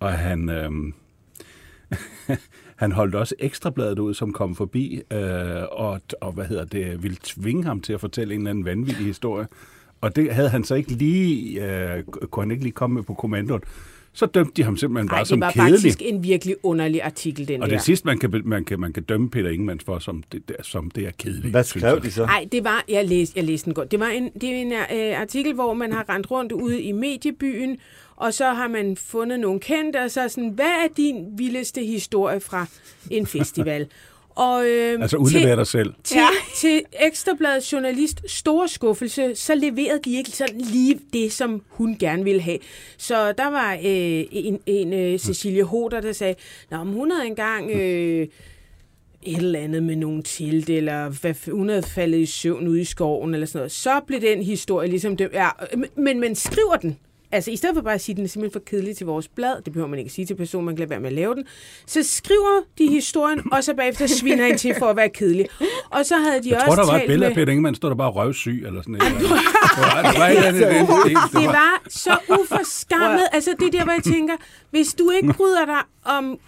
Og 0.00 0.12
han, 0.12 0.48
øh, 0.48 0.70
han 2.82 2.92
holdt 2.92 3.14
også 3.14 3.34
ekstrabladet 3.38 3.98
ud, 3.98 4.14
som 4.14 4.32
kom 4.32 4.54
forbi, 4.56 5.02
øh, 5.12 5.62
og, 5.70 6.00
og 6.20 6.32
hvad 6.32 6.44
hedder 6.44 6.64
det, 6.64 7.02
ville 7.02 7.16
tvinge 7.22 7.64
ham 7.64 7.80
til 7.80 7.92
at 7.92 8.00
fortælle 8.00 8.34
en 8.34 8.40
eller 8.40 8.50
anden 8.50 8.64
vanvittig 8.64 9.06
historie. 9.06 9.46
Og 10.00 10.16
det 10.16 10.34
havde 10.34 10.48
han 10.48 10.64
så 10.64 10.74
ikke 10.74 10.90
lige, 10.90 11.64
øh, 11.64 12.04
kunne 12.04 12.42
han 12.42 12.50
ikke 12.50 12.62
lige 12.62 12.72
komme 12.72 12.94
med 12.94 13.02
på 13.02 13.14
kommandoen. 13.14 13.62
Så 14.12 14.26
dømte 14.26 14.52
de 14.56 14.62
ham 14.62 14.76
simpelthen 14.76 15.08
bare 15.08 15.16
Ej, 15.16 15.20
det 15.22 15.28
som 15.28 15.40
var 15.40 15.50
kedelig. 15.50 15.72
faktisk 15.72 16.02
en 16.02 16.22
virkelig 16.22 16.56
underlig 16.62 17.02
artikel, 17.02 17.48
den 17.48 17.62
Og 17.62 17.68
der. 17.70 17.74
det 17.76 17.84
sidste, 17.84 18.06
man 18.06 18.18
kan, 18.18 18.42
man 18.44 18.64
kan, 18.64 18.80
man 18.80 18.92
kan 18.92 19.02
dømme 19.02 19.30
Peter 19.30 19.50
Ingemann 19.50 19.80
for, 19.80 19.98
som 19.98 20.22
det, 20.32 20.48
det, 20.48 20.56
som 20.62 20.90
det 20.90 21.06
er 21.06 21.10
kedeligt. 21.18 21.50
Hvad 21.50 21.64
skrev 21.64 22.02
de 22.02 22.10
så? 22.10 22.26
Nej, 22.26 22.48
det 22.52 22.64
var, 22.64 22.84
jeg 22.88 23.08
læste, 23.08 23.32
jeg 23.36 23.44
læste 23.44 23.64
den 23.64 23.74
godt. 23.74 23.90
Det 23.90 24.00
var 24.00 24.06
en, 24.08 24.30
det 24.40 24.44
er 24.44 24.56
en 24.56 24.72
øh, 24.72 25.20
artikel, 25.20 25.52
hvor 25.54 25.74
man 25.74 25.92
har 25.92 26.08
rendt 26.08 26.30
rundt 26.30 26.52
ude 26.52 26.82
i 26.82 26.92
mediebyen, 26.92 27.76
og 28.16 28.34
så 28.34 28.44
har 28.50 28.68
man 28.68 28.96
fundet 28.96 29.40
nogle 29.40 29.60
kendte, 29.60 29.96
og 30.02 30.10
så 30.10 30.28
sådan, 30.28 30.48
hvad 30.50 30.66
er 30.66 30.88
din 30.96 31.26
vildeste 31.38 31.84
historie 31.84 32.40
fra 32.40 32.66
en 33.10 33.26
festival? 33.26 33.86
Og, 34.38 34.66
øh, 34.68 35.00
Altså 35.00 35.16
udlever 35.16 35.56
dig 35.56 35.66
selv. 35.66 35.94
til, 36.04 36.16
ja. 36.16 36.28
til 36.60 36.82
Ekstrabladets 37.00 37.72
journalist 37.72 38.20
store 38.26 38.68
skuffelse, 38.68 39.34
så 39.34 39.54
leverede 39.54 40.00
de 40.04 40.16
ikke 40.16 40.30
sådan 40.30 40.60
lige 40.60 41.00
det, 41.12 41.32
som 41.32 41.62
hun 41.68 41.96
gerne 41.98 42.24
ville 42.24 42.40
have. 42.40 42.58
Så 42.96 43.32
der 43.32 43.50
var 43.50 43.72
øh, 43.74 44.24
en, 44.32 44.60
en 44.66 44.92
øh, 44.92 45.18
Cecilie 45.18 45.62
Hoder, 45.62 46.00
der 46.00 46.12
sagde, 46.12 46.34
Nå, 46.70 46.84
men 46.84 46.94
hun 46.94 47.10
havde 47.10 47.26
engang... 47.26 47.70
Øh, 47.70 48.26
et 49.22 49.36
eller 49.36 49.60
andet 49.60 49.82
med 49.82 49.96
nogle 49.96 50.22
tilt, 50.22 50.70
eller 50.70 51.08
hvad, 51.08 51.50
hun 51.52 51.68
havde 51.68 51.82
faldet 51.82 52.18
i 52.18 52.26
søvn 52.26 52.68
ude 52.68 52.80
i 52.80 52.84
skoven, 52.84 53.34
eller 53.34 53.46
sådan 53.46 53.58
noget. 53.58 53.72
Så 53.72 54.00
blev 54.06 54.20
den 54.20 54.42
historie 54.42 54.88
ligesom 54.88 55.16
det. 55.16 55.28
Ja, 55.32 55.48
men 55.96 56.20
man 56.20 56.34
skriver 56.34 56.76
den. 56.82 56.98
Altså, 57.32 57.50
i 57.50 57.56
stedet 57.56 57.74
for 57.76 57.82
bare 57.82 57.94
at 57.94 58.00
sige, 58.00 58.12
at 58.12 58.16
den 58.16 58.24
er 58.24 58.28
simpelthen 58.28 58.60
for 58.60 58.64
kedelig 58.70 58.96
til 58.96 59.06
vores 59.06 59.28
blad, 59.28 59.62
det 59.62 59.72
behøver 59.72 59.88
man 59.88 59.98
ikke 59.98 60.10
sige 60.10 60.26
til 60.26 60.34
personen, 60.34 60.66
man 60.66 60.74
kan 60.74 60.80
lade 60.80 60.90
være 60.90 61.00
med 61.00 61.08
at 61.08 61.14
lave 61.14 61.34
den, 61.34 61.44
så 61.86 62.02
skriver 62.02 62.62
de 62.78 62.88
historien, 62.88 63.52
og 63.52 63.64
så 63.64 63.74
bagefter 63.74 64.06
sviner 64.06 64.46
en 64.46 64.58
til 64.58 64.74
for 64.78 64.86
at 64.86 64.96
være 64.96 65.08
kedelig. 65.08 65.46
Og 65.90 66.06
så 66.06 66.16
havde 66.16 66.42
de 66.42 66.48
Jeg 66.48 66.56
også 66.56 66.66
tror, 66.66 66.82
der 66.84 66.92
var 66.92 67.00
et 67.00 67.06
billede 67.06 67.26
af 67.26 67.30
med... 67.30 67.34
Peter 67.44 67.52
Ingemann, 67.52 67.74
stod 67.74 67.90
der 67.90 67.96
bare 67.96 68.10
røvsyg, 68.10 68.62
eller 68.66 68.82
sådan 68.82 68.94
noget. 68.94 69.12
Det 69.20 69.30
var, 69.30 70.12
det 70.52 70.66
var. 70.66 71.40
Det 71.40 71.48
var 71.48 71.82
så 71.88 72.18
uforskammet. 72.40 73.22
Altså, 73.32 73.54
det 73.60 73.66
er 73.66 73.70
der, 73.70 73.84
hvor 73.84 73.92
jeg 73.92 74.02
tænker, 74.02 74.34
hvis 74.70 74.94
du 74.94 75.10
ikke 75.10 75.32
bryder 75.32 75.64
dig 75.64 75.82
om 76.04 76.38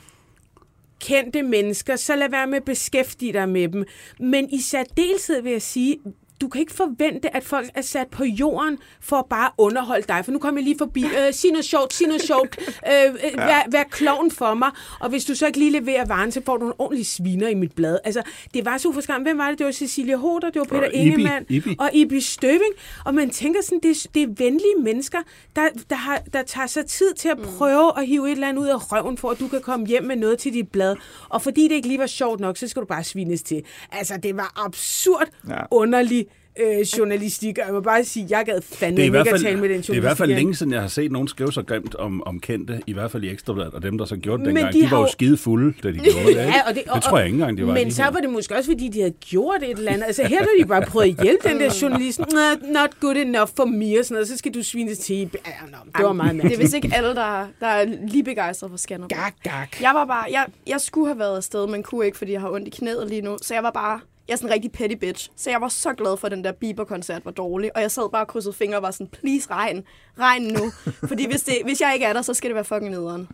kendte 1.00 1.42
mennesker, 1.42 1.96
så 1.96 2.16
lad 2.16 2.30
være 2.30 2.46
med 2.46 2.56
at 2.56 2.64
beskæftige 2.64 3.32
dig 3.32 3.48
med 3.48 3.68
dem. 3.68 3.84
Men 4.20 4.50
i 4.50 4.60
særdeleshed 4.60 5.42
vil 5.42 5.52
jeg 5.52 5.62
sige, 5.62 5.96
du 6.40 6.48
kan 6.48 6.60
ikke 6.60 6.72
forvente, 6.72 7.36
at 7.36 7.44
folk 7.44 7.70
er 7.74 7.82
sat 7.82 8.08
på 8.08 8.24
jorden 8.24 8.78
for 9.00 9.16
at 9.16 9.24
bare 9.30 9.50
underholde 9.58 10.04
dig. 10.08 10.24
For 10.24 10.32
nu 10.32 10.38
kommer 10.38 10.60
jeg 10.60 10.64
lige 10.64 10.78
forbi. 10.78 11.04
Øh, 11.04 11.34
sig 11.34 11.50
noget 11.50 11.64
sjovt, 11.64 11.92
sig 11.94 12.06
noget 12.06 12.22
sjovt. 12.22 12.58
Øh, 12.68 13.04
øh, 13.10 13.38
vær, 13.38 13.70
vær 13.70 13.82
klovn 13.82 14.30
for 14.30 14.54
mig. 14.54 14.70
Og 15.00 15.08
hvis 15.10 15.24
du 15.24 15.34
så 15.34 15.46
ikke 15.46 15.58
lige 15.58 15.70
leverer 15.80 16.04
varen, 16.06 16.32
så 16.32 16.42
får 16.46 16.56
du 16.56 16.60
nogle 16.60 16.74
ordentlige 16.80 17.04
sviner 17.04 17.48
i 17.48 17.54
mit 17.54 17.72
blad. 17.72 17.98
Altså, 18.04 18.22
det 18.54 18.64
var 18.64 18.78
så 18.78 18.88
uforskammet. 18.88 19.26
Hvem 19.28 19.38
var 19.38 19.48
det? 19.50 19.58
Det 19.58 19.66
var 19.66 19.72
Cecilia 19.72 20.16
Hoder, 20.16 20.50
det 20.50 20.58
var 20.58 20.64
Peter 20.64 20.86
Og 20.86 20.94
Ingemann 20.94 21.46
Ibi. 21.48 21.76
og 21.78 21.90
Ibi 21.92 22.20
Støving. 22.20 22.72
Og 23.04 23.14
man 23.14 23.30
tænker 23.30 23.60
sådan, 23.62 23.80
det, 23.82 23.90
er- 23.90 24.08
det 24.14 24.22
er 24.22 24.26
venlige 24.26 24.74
mennesker, 24.82 25.18
der, 25.56 25.62
der, 25.90 25.96
har, 25.96 26.22
der 26.32 26.42
tager 26.42 26.66
sig 26.66 26.86
tid 26.86 27.14
til 27.14 27.28
at 27.28 27.38
prøve 27.38 27.98
at 27.98 28.06
hive 28.06 28.26
et 28.26 28.32
eller 28.32 28.48
andet 28.48 28.62
ud 28.62 28.66
af 28.68 28.92
røven, 28.92 29.18
for 29.18 29.30
at 29.30 29.40
du 29.40 29.48
kan 29.48 29.60
komme 29.60 29.86
hjem 29.86 30.02
med 30.04 30.16
noget 30.16 30.38
til 30.38 30.52
dit 30.54 30.68
blad. 30.68 30.96
Og 31.28 31.42
fordi 31.42 31.62
det 31.68 31.72
ikke 31.74 31.88
lige 31.88 31.98
var 31.98 32.06
sjovt 32.06 32.40
nok, 32.40 32.56
så 32.56 32.68
skal 32.68 32.80
du 32.82 32.86
bare 32.86 33.04
svines 33.04 33.42
til. 33.42 33.62
Altså, 33.92 34.14
det 34.22 34.36
var 34.36 34.64
absurd 34.66 35.28
Ja. 35.48 35.54
ja. 35.54 35.60
underlig 35.70 36.26
øh, 36.62 36.80
journalistik, 36.98 37.58
og 37.58 37.64
jeg 37.66 37.74
må 37.74 37.80
bare 37.80 38.04
sige, 38.04 38.26
jeg 38.30 38.42
gad 38.46 38.60
fandme 38.62 39.00
ikke 39.02 39.10
hvert 39.10 39.26
at 39.26 39.30
fald, 39.30 39.42
tale 39.42 39.60
med 39.60 39.68
den 39.68 39.80
det 39.80 39.88
er 39.90 39.94
i 39.94 39.98
hvert 39.98 40.16
fald 40.16 40.30
længe 40.34 40.54
siden, 40.54 40.72
jeg 40.72 40.80
har 40.80 40.88
set 40.88 41.12
nogen 41.12 41.28
skrive 41.28 41.52
så 41.52 41.62
grimt 41.62 41.94
om, 41.94 42.22
om 42.26 42.40
kendte, 42.40 42.80
i 42.86 42.92
hvert 42.92 43.10
fald 43.10 43.24
i 43.24 43.28
Ekstrabladet, 43.30 43.74
og 43.74 43.82
dem, 43.82 43.98
der 43.98 44.04
så 44.04 44.16
gjorde 44.16 44.38
det 44.44 44.46
Men 44.46 44.56
dengang, 44.56 44.74
de 44.74 44.80
de, 44.80 44.86
har 44.86 44.96
var 44.96 45.02
jo 45.02 45.08
skide 45.12 45.36
fulde, 45.36 45.74
da 45.82 45.88
de 45.88 45.98
gjorde 45.98 46.18
det. 46.18 46.28
Ikke? 46.28 46.40
Ja, 46.42 46.68
og 46.68 46.74
det, 46.74 46.82
og, 46.88 46.94
det 46.94 47.02
tror 47.04 47.18
jeg 47.18 47.26
ikke 47.26 47.34
engang, 47.34 47.58
de 47.58 47.66
var. 47.66 47.72
Men 47.74 47.90
så 47.92 48.02
var 48.02 48.20
det 48.20 48.30
måske 48.30 48.56
også, 48.56 48.70
fordi 48.70 48.88
de 48.88 48.98
havde 49.00 49.14
gjort 49.20 49.62
et 49.62 49.70
eller 49.78 49.92
andet. 49.92 50.04
Altså 50.06 50.26
her 50.26 50.38
har 50.38 50.48
de 50.60 50.64
bare 50.66 50.82
prøvet 50.86 51.06
at 51.18 51.22
hjælpe 51.24 51.48
den 51.48 51.60
der 51.60 51.78
journalist. 51.82 52.20
"Not- 52.34 52.72
Not 52.72 53.00
good 53.00 53.16
enough 53.16 53.48
for 53.56 53.64
me, 53.64 53.98
og 53.98 54.04
sådan 54.04 54.14
noget. 54.14 54.28
Så 54.28 54.36
skal 54.36 54.54
du 54.54 54.62
svines 54.62 54.98
til. 54.98 55.16
Ja, 55.16 55.26
nå, 55.70 55.76
det 55.98 56.04
var 56.06 56.12
meget 56.12 56.30
Det 56.32 56.38
er 56.38 56.42
mærkeligt. 56.42 56.60
vist 56.62 56.74
ikke 56.74 56.90
alle, 56.94 57.08
der, 57.14 57.46
der 57.60 57.66
er 57.66 57.84
lige 58.08 58.24
begejstrede 58.24 58.70
for 58.70 58.76
Skanderborg. 58.76 59.18
Gak, 59.18 59.34
gak. 59.42 59.80
Jeg 59.82 59.90
var 59.94 60.04
bare, 60.04 60.24
jeg, 60.30 60.46
jeg 60.66 60.80
skulle 60.80 61.06
have 61.06 61.18
været 61.18 61.36
afsted, 61.36 61.66
men 61.66 61.82
kunne 61.82 62.06
ikke, 62.06 62.18
fordi 62.18 62.32
jeg 62.32 62.40
har 62.40 62.50
ondt 62.50 62.66
i 62.66 62.70
knæet 62.70 63.08
lige 63.08 63.20
nu. 63.22 63.36
Så 63.42 63.54
jeg 63.54 63.62
var 63.62 63.70
bare, 63.70 64.00
jeg 64.30 64.34
er 64.34 64.38
sådan 64.38 64.48
en 64.50 64.54
rigtig 64.54 64.72
petty 64.72 64.96
bitch. 64.96 65.30
Så 65.36 65.50
jeg 65.50 65.60
var 65.60 65.68
så 65.68 65.92
glad 65.94 66.16
for, 66.16 66.26
at 66.26 66.32
den 66.32 66.44
der 66.44 66.52
Bieber-koncert 66.52 67.24
var 67.24 67.30
dårlig. 67.30 67.76
Og 67.76 67.82
jeg 67.82 67.90
sad 67.90 68.10
bare 68.12 68.22
og 68.22 68.28
krydsede 68.28 68.52
fingre 68.54 68.76
og 68.78 68.82
var 68.82 68.90
sådan, 68.90 69.06
please 69.06 69.50
regn, 69.50 69.84
regn 70.18 70.42
nu. 70.42 70.72
fordi 71.08 71.26
hvis, 71.30 71.42
det, 71.42 71.54
hvis 71.64 71.80
jeg 71.80 71.90
ikke 71.94 72.06
er 72.06 72.12
der, 72.12 72.22
så 72.22 72.34
skal 72.34 72.50
det 72.50 72.54
være 72.54 72.64
fucking 72.64 72.90
nederen. 72.90 73.28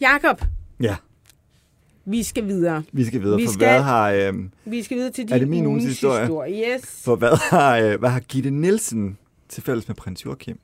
Jakob, 0.00 0.42
Ja, 0.80 0.96
vi 2.04 2.22
skal 2.22 2.46
videre. 2.46 2.82
vi 2.92 3.04
skal 3.04 3.22
videre, 3.22 3.36
Vi 3.40 3.46
for 3.46 3.52
skal- 3.52 3.68
hvad 3.68 3.82
har... 3.82 4.10
Øh, 4.10 4.34
Vi 4.64 4.82
skal 4.82 4.96
videre 4.96 5.12
til 5.12 5.24
din 5.24 5.34
Er 5.34 5.38
det 5.38 5.48
min 5.48 5.66
ugens 5.66 5.84
historie? 5.84 6.20
historie. 6.20 6.74
Yes. 6.74 7.02
for 7.04 7.16
hvad 7.16 7.36
har, 7.50 7.76
øh, 7.78 7.98
hvad 7.98 8.10
har 8.10 8.20
Gitte 8.20 8.50
Nielsen 8.50 9.18
til 9.48 9.62
fælles 9.62 9.88
med 9.88 9.96
prins 9.96 10.24
Joachim? 10.24 10.58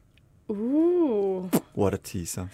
Uh. 0.48 1.44
What 1.78 1.94
a 1.94 1.96
teaser. 2.04 2.46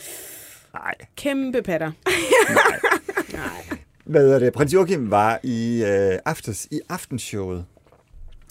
Nej. 0.74 0.94
Kæmpe 1.16 1.62
patter. 1.62 1.92
Hvad 4.08 4.30
er 4.30 4.38
det? 4.38 4.52
Prins 4.52 4.74
Joachim 4.74 5.10
var 5.10 5.40
i 5.42 5.84
øh, 5.84 6.18
aftes 6.24 6.68
i 6.70 6.80
aftenshowet 6.88 7.64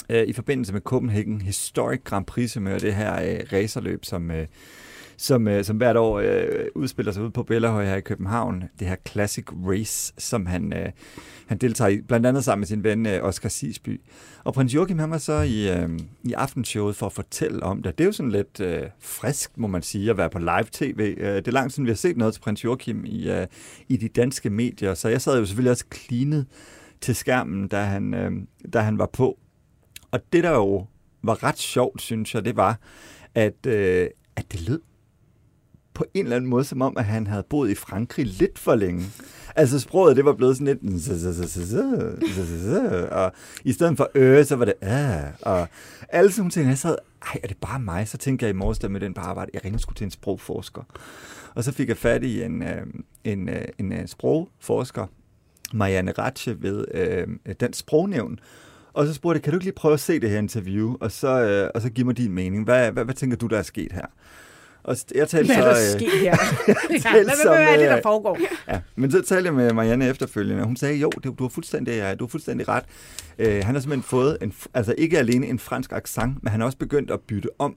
øh, 0.09 0.27
i 0.27 0.33
forbindelse 0.33 0.73
med 0.73 0.81
Copenhagen 0.81 1.41
Historic 1.41 2.01
Grand 2.03 2.25
Prix, 2.25 2.51
som 2.51 2.67
er 2.67 2.79
det 2.79 2.95
her 2.95 3.13
øh, 3.13 3.39
racerløb, 3.53 4.05
som, 4.05 4.31
øh, 4.31 4.47
som, 5.17 5.47
øh, 5.47 5.63
som 5.63 5.77
hvert 5.77 5.97
år 5.97 6.19
øh, 6.19 6.65
udspiller 6.75 7.11
sig 7.11 7.23
ud 7.23 7.29
på 7.29 7.43
Bellahøj 7.43 7.85
her 7.85 7.95
i 7.95 8.01
København. 8.01 8.63
Det 8.79 8.87
her 8.87 8.95
Classic 9.09 9.45
Race, 9.67 10.13
som 10.17 10.45
han, 10.45 10.73
øh, 10.73 10.89
han 11.47 11.57
deltager 11.57 11.89
i, 11.89 12.01
blandt 12.01 12.25
andet 12.25 12.43
sammen 12.43 12.59
med 12.61 12.67
sin 12.67 12.83
ven 12.83 13.05
øh, 13.05 13.23
Oscar 13.23 13.49
Sisby. 13.49 14.01
Og 14.43 14.53
prins 14.53 14.75
Joachim, 14.75 14.99
han 14.99 15.11
var 15.11 15.17
så 15.17 15.41
i, 15.41 15.71
øh, 15.71 15.89
i 16.23 16.33
aftenshowet 16.33 16.95
for 16.95 17.05
at 17.05 17.13
fortælle 17.13 17.63
om 17.63 17.83
det. 17.83 17.97
Det 17.97 18.03
er 18.03 18.05
jo 18.05 18.11
sådan 18.11 18.31
lidt 18.31 18.59
øh, 18.59 18.81
frisk, 18.99 19.57
må 19.57 19.67
man 19.67 19.81
sige, 19.81 20.09
at 20.09 20.17
være 20.17 20.29
på 20.29 20.39
live-tv. 20.39 21.15
Øh, 21.17 21.35
det 21.35 21.47
er 21.47 21.51
langt 21.51 21.73
siden, 21.73 21.85
vi 21.85 21.91
har 21.91 21.95
set 21.95 22.17
noget 22.17 22.33
til 22.33 22.41
prins 22.41 22.63
Joachim 22.63 23.05
i, 23.05 23.31
øh, 23.31 23.47
i 23.87 23.97
de 23.97 24.07
danske 24.07 24.49
medier, 24.49 24.93
så 24.93 25.09
jeg 25.09 25.21
sad 25.21 25.39
jo 25.39 25.45
selvfølgelig 25.45 25.71
også 25.71 25.85
klinet 25.89 26.45
til 27.01 27.15
skærmen, 27.15 27.67
da 27.67 27.83
han, 27.83 28.13
øh, 28.13 28.31
da 28.73 28.79
han 28.79 28.99
var 28.99 29.09
på. 29.13 29.39
Og 30.11 30.19
det, 30.33 30.43
der 30.43 30.51
jo 30.51 30.85
var 31.23 31.43
ret 31.43 31.57
sjovt, 31.57 32.01
synes 32.01 32.35
jeg, 32.35 32.45
det 32.45 32.55
var, 32.55 32.79
at, 33.35 33.65
øh, 33.65 34.07
at 34.35 34.51
det 34.51 34.69
lød 34.69 34.79
på 35.97 36.05
en 36.13 36.23
eller 36.23 36.35
anden 36.35 36.49
måde, 36.49 36.63
som 36.63 36.81
om, 36.81 36.97
at 36.97 37.05
han 37.05 37.27
havde 37.27 37.43
boet 37.49 37.69
i 37.69 37.75
Frankrig 37.75 38.25
lidt 38.25 38.59
for 38.59 38.75
længe. 38.75 39.05
Altså 39.55 39.79
sproget, 39.79 40.17
det 40.17 40.25
var 40.25 40.33
blevet 40.33 40.57
sådan 40.57 40.67
lidt... 40.67 40.83
Og 43.11 43.31
i 43.63 43.71
stedet 43.71 43.97
for 43.97 44.09
øh, 44.15 44.45
så 44.45 44.55
var 44.55 44.65
det 44.65 44.73
øh, 44.83 45.31
og 45.41 45.67
alle 46.09 46.31
sådan 46.31 46.41
nogle 46.41 46.51
ting. 46.51 46.69
Jeg 46.69 46.77
sad, 46.77 46.95
ej, 47.21 47.39
er 47.43 47.47
det 47.47 47.57
bare 47.57 47.79
mig? 47.79 48.07
Så 48.07 48.17
tænkte 48.17 48.45
jeg 48.45 48.49
i 48.49 48.57
morges, 48.57 48.79
der 48.79 48.89
med 48.89 48.99
den 48.99 49.13
på 49.13 49.21
arbejde, 49.21 49.51
jeg 49.53 49.65
ringer 49.65 49.79
skulle 49.79 49.95
til 49.95 50.05
en 50.05 50.11
sprogforsker. 50.11 50.81
Og 51.55 51.63
så 51.63 51.71
fik 51.71 51.89
jeg 51.89 51.97
fat 51.97 52.23
i 52.23 52.43
en, 52.43 52.63
øh, 52.63 52.85
en, 53.23 53.49
øh, 53.49 53.65
en, 53.77 53.91
en 53.91 54.07
sprogforsker, 54.07 55.07
Marianne 55.73 56.11
Ratche 56.11 56.61
ved 56.61 56.85
øh, 56.93 57.27
den 57.59 57.73
sprognævn. 57.73 58.39
Og 58.93 59.07
så 59.07 59.13
spurgte 59.13 59.37
jeg, 59.37 59.43
kan 59.43 59.53
du 59.53 59.57
ikke 59.57 59.65
lige 59.65 59.75
prøve 59.75 59.93
at 59.93 59.99
se 59.99 60.19
det 60.19 60.29
her 60.29 60.37
interview, 60.37 60.95
og 60.99 61.11
så, 61.11 61.41
øh, 61.41 61.69
og 61.75 61.81
så 61.81 61.89
give 61.89 62.05
mig 62.05 62.17
din 62.17 62.31
mening. 62.31 62.63
Hvad, 62.63 62.91
hvad, 62.91 63.05
hvad 63.05 63.15
tænker 63.15 63.37
du, 63.37 63.47
der 63.47 63.57
er 63.57 63.63
sket 63.63 63.91
her? 63.91 64.05
Og 64.87 64.97
jeg 65.15 65.29
talte 65.29 65.53
Hvad 65.53 65.63
er 65.63 65.75
så, 65.75 65.97
der 65.97 66.07
øh, 66.07 66.21
her? 66.21 66.29
ja, 66.29 67.11
hvad, 67.11 67.45
hvad 67.45 67.57
er 67.57 67.77
det, 67.77 67.89
der 67.89 67.97
øh, 67.97 68.03
foregår? 68.03 68.39
Ja, 68.67 68.79
men 68.95 69.11
så 69.11 69.21
talte 69.21 69.45
jeg 69.45 69.53
med 69.53 69.73
Marianne 69.73 70.07
efterfølgende, 70.09 70.61
og 70.61 70.67
hun 70.67 70.75
sagde, 70.75 70.95
jo, 70.95 71.09
du 71.09 71.35
har 71.43 71.49
fuldstændig, 71.49 72.19
du 72.19 72.25
har 72.25 72.29
fuldstændig 72.29 72.67
ret. 72.67 72.83
Øh, 73.39 73.65
han 73.65 73.75
har 73.75 73.81
simpelthen 73.81 74.03
fået, 74.03 74.37
en, 74.41 74.53
altså 74.73 74.95
ikke 74.97 75.19
alene 75.19 75.47
en 75.47 75.59
fransk 75.59 75.91
accent, 75.91 76.43
men 76.43 76.51
han 76.51 76.59
har 76.59 76.65
også 76.65 76.77
begyndt 76.77 77.11
at 77.11 77.19
bytte 77.19 77.49
om 77.59 77.75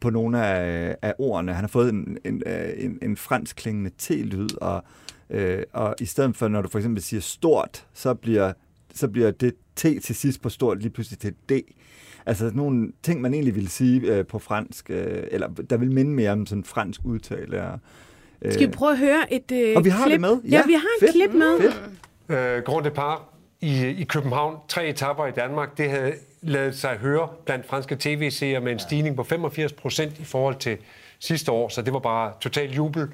på 0.00 0.10
nogle 0.10 0.46
af, 0.46 0.96
af 1.02 1.14
ordene. 1.18 1.52
Han 1.52 1.62
har 1.62 1.68
fået 1.68 1.88
en, 1.88 2.18
en, 2.24 2.42
øh, 2.46 2.70
en, 2.76 2.98
en 3.02 3.16
fransk 3.16 3.56
klingende 3.56 3.90
T-lyd, 3.98 4.56
og, 4.60 4.84
øh, 5.30 5.62
og 5.72 5.94
i 6.00 6.04
stedet 6.04 6.36
for, 6.36 6.48
når 6.48 6.62
du 6.62 6.68
for 6.68 6.78
eksempel 6.78 7.02
siger 7.02 7.20
stort, 7.20 7.86
så 7.94 8.14
bliver, 8.14 8.52
så 8.94 9.08
bliver 9.08 9.30
det 9.30 9.54
T 9.76 9.80
til 9.80 10.14
sidst 10.14 10.42
på 10.42 10.48
stort 10.48 10.78
lige 10.78 10.90
pludselig 10.90 11.18
til 11.18 11.32
D. 11.32 11.52
Altså 12.28 12.50
nogle 12.54 12.92
ting, 13.02 13.20
man 13.20 13.34
egentlig 13.34 13.54
ville 13.54 13.68
sige 13.70 14.00
øh, 14.00 14.26
på 14.26 14.38
fransk, 14.38 14.90
øh, 14.90 15.22
eller 15.30 15.48
der 15.48 15.76
vil 15.76 15.92
minde 15.92 16.10
mere 16.10 16.30
om 16.30 16.46
sådan 16.46 16.64
fransk 16.64 17.00
udtale. 17.04 17.62
Og, 17.62 17.78
øh, 18.42 18.52
Skal 18.52 18.66
vi 18.66 18.72
prøve 18.72 18.92
at 18.92 18.98
høre 18.98 19.32
et 19.32 19.52
øh, 19.52 19.76
Og 19.76 19.84
vi 19.84 19.88
har 19.90 20.04
klip? 20.04 20.12
det 20.12 20.20
med. 20.20 20.40
Ja, 20.44 20.48
Ja, 20.56 20.62
vi 20.66 20.72
har 20.72 20.78
et 20.80 21.00
fedt. 21.00 21.12
klip 21.12 21.30
med. 21.32 21.60
Fedt. 21.60 21.82
øh, 22.38 22.62
Grand 22.62 22.84
Depart 22.84 23.18
i, 23.60 23.86
i 23.86 24.04
København. 24.04 24.56
Tre 24.68 24.88
etapper 24.88 25.26
i 25.26 25.30
Danmark. 25.30 25.78
Det 25.78 25.90
havde 25.90 26.12
lavet 26.42 26.74
sig 26.74 26.90
høre 26.96 27.28
blandt 27.46 27.66
franske 27.66 27.96
tv-seere 28.00 28.60
med 28.60 28.72
en 28.72 28.78
stigning 28.78 29.16
på 29.16 29.22
85 29.22 29.72
procent 29.72 30.18
i 30.18 30.24
forhold 30.24 30.56
til 30.56 30.76
sidste 31.18 31.52
år, 31.52 31.68
så 31.68 31.82
det 31.82 31.92
var 31.92 31.98
bare 31.98 32.32
total 32.40 32.70
jubel. 32.74 33.08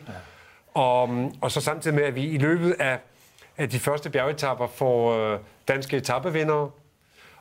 Og, 0.74 1.32
og 1.40 1.50
så 1.50 1.60
samtidig 1.60 1.94
med, 1.94 2.04
at 2.04 2.14
vi 2.14 2.22
i 2.26 2.38
løbet 2.38 2.74
af, 2.80 2.98
af 3.58 3.68
de 3.68 3.78
første 3.78 4.10
bjergetapper 4.10 4.66
får 4.66 5.32
øh, 5.32 5.38
danske 5.68 5.96
etappevindere, 5.96 6.70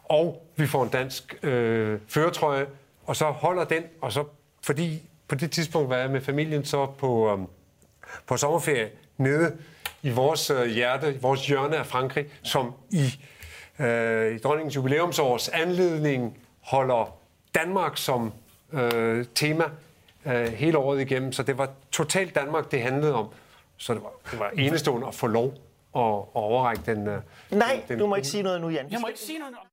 og 0.04 0.48
vi 0.56 0.68
får 0.68 0.84
en 0.84 0.90
dansk 0.90 1.36
øh, 1.44 2.00
føretrøje, 2.08 2.66
og 3.06 3.16
så 3.16 3.26
holder 3.26 3.64
den, 3.64 3.84
og 4.02 4.12
så, 4.12 4.24
fordi 4.62 5.02
på 5.28 5.36
det 5.36 5.52
tidspunkt 5.52 5.90
var 5.90 5.98
jeg 5.98 6.10
med 6.10 6.22
familien 6.22 6.66
så 6.66 6.86
på, 6.86 7.32
øh, 7.34 7.40
på 8.28 8.38
sommerferie 8.38 8.90
nede 9.18 9.58
i 10.02 10.10
vores 10.10 10.50
øh, 10.50 10.66
hjerte, 10.66 11.14
i 11.14 11.18
vores 11.22 11.48
hjørne 11.48 11.78
af 11.78 11.86
Frankrig, 11.86 12.26
som 12.44 12.74
i, 12.90 13.06
øh, 13.80 14.36
i 14.36 14.38
dronningens 14.38 14.76
jubilæumsårs 14.76 15.50
anledning 15.50 16.38
holder 16.62 17.16
Danmark 17.56 17.98
som 17.98 18.34
øh, 18.74 19.26
tema 19.36 19.64
øh, 20.26 20.46
hele 20.48 20.78
året 20.78 21.02
igennem. 21.02 21.32
Så 21.32 21.44
det 21.44 21.58
var 21.58 21.70
totalt 21.92 22.36
Danmark, 22.36 22.72
det 22.72 22.82
handlede 22.82 23.14
om. 23.16 23.28
Så 23.78 23.94
det 23.94 24.04
var, 24.04 24.12
det 24.32 24.40
var 24.40 24.50
enestående 24.50 25.08
at 25.08 25.16
få 25.16 25.28
lov 25.28 25.46
at, 25.96 26.02
at 26.02 26.42
overrække 26.42 26.84
den. 26.86 27.08
Øh, 27.08 27.22
Nej, 27.52 27.84
den, 27.88 28.00
du 28.00 28.08
må 28.08 28.16
ikke 28.16 28.28
sige 28.28 28.44
noget 28.44 28.62
nu, 28.62 28.70
Jan. 28.70 28.92
Jeg 28.92 29.00
må 29.00 29.08
ikke 29.08 29.20
sige 29.20 29.40
noget 29.40 29.56
om 29.62 29.68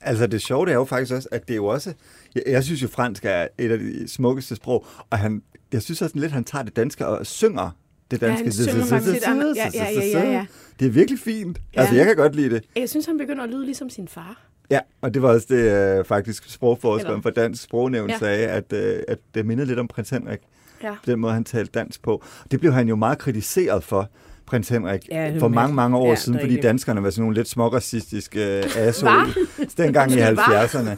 Altså 0.00 0.26
det 0.26 0.42
sjove 0.42 0.66
det 0.66 0.72
er 0.72 0.76
jo 0.76 0.84
faktisk 0.84 1.14
også, 1.14 1.28
at 1.32 1.48
det 1.48 1.54
er 1.54 1.56
jo 1.56 1.66
også, 1.66 1.92
jeg, 2.34 2.42
jeg 2.46 2.64
synes 2.64 2.82
jo 2.82 2.88
fransk 2.88 3.24
er 3.24 3.46
et 3.58 3.70
af 3.70 3.78
de 3.78 4.08
smukkeste 4.08 4.56
sprog, 4.56 4.86
og 5.10 5.18
han, 5.18 5.42
jeg 5.72 5.82
synes 5.82 6.02
også 6.02 6.18
lidt, 6.18 6.32
han 6.32 6.44
tager 6.44 6.62
det 6.62 6.76
danske 6.76 7.06
og 7.06 7.26
synger 7.26 7.70
det 8.10 8.20
danske. 8.20 8.44
han 8.44 8.52
synger. 8.52 9.54
Ja, 9.56 9.70
ja, 9.74 9.90
ja, 9.90 10.06
ja, 10.18 10.30
ja. 10.32 10.46
Det 10.80 10.86
er 10.86 10.90
virkelig 10.90 11.20
fint. 11.20 11.60
Ja. 11.74 11.80
Altså 11.80 11.94
jeg 11.96 12.06
kan 12.06 12.16
godt 12.16 12.34
lide 12.34 12.50
det. 12.50 12.64
Jeg 12.76 12.88
synes, 12.88 13.06
han 13.06 13.18
begynder 13.18 13.44
at 13.44 13.50
lyde 13.50 13.64
ligesom 13.64 13.90
sin 13.90 14.08
far. 14.08 14.42
Ja, 14.70 14.80
og 15.00 15.14
det 15.14 15.22
var 15.22 15.28
også 15.28 15.46
det, 15.50 15.98
øh, 15.98 16.04
faktisk 16.04 16.50
sprogforskeren 16.50 17.22
for 17.22 17.30
Dansk 17.30 17.62
Sprognævn 17.62 18.10
Ja. 18.10 18.18
sagde, 18.18 18.46
at, 18.46 18.72
øh, 18.72 19.02
at 19.08 19.18
det 19.34 19.46
mindede 19.46 19.66
lidt 19.66 19.78
om 19.78 19.88
prins 19.88 20.10
Henrik. 20.10 20.38
Ja. 20.82 20.92
På 20.92 21.10
den 21.10 21.18
måde, 21.20 21.32
han 21.32 21.44
talte 21.44 21.70
dansk 21.72 22.02
på. 22.02 22.24
Det 22.50 22.60
blev 22.60 22.72
han 22.72 22.88
jo 22.88 22.96
meget 22.96 23.18
kritiseret 23.18 23.84
for, 23.84 24.10
prins 24.48 24.68
Henrik, 24.68 25.00
Ja, 25.10 25.32
for 25.38 25.48
mange, 25.48 25.74
mange 25.74 25.96
år 25.96 26.08
Ja, 26.08 26.14
siden, 26.14 26.40
fordi 26.40 26.60
danskerne 26.60 27.02
var 27.02 27.10
sådan 27.10 27.22
nogle 27.22 27.36
lidt 27.36 27.48
småracistiske 27.48 28.58
øh, 28.58 28.76
asshole. 28.76 29.26
Dengang 29.78 30.12
i 30.12 30.14
Hvad? 30.14 30.38
70'erne. 30.38 30.96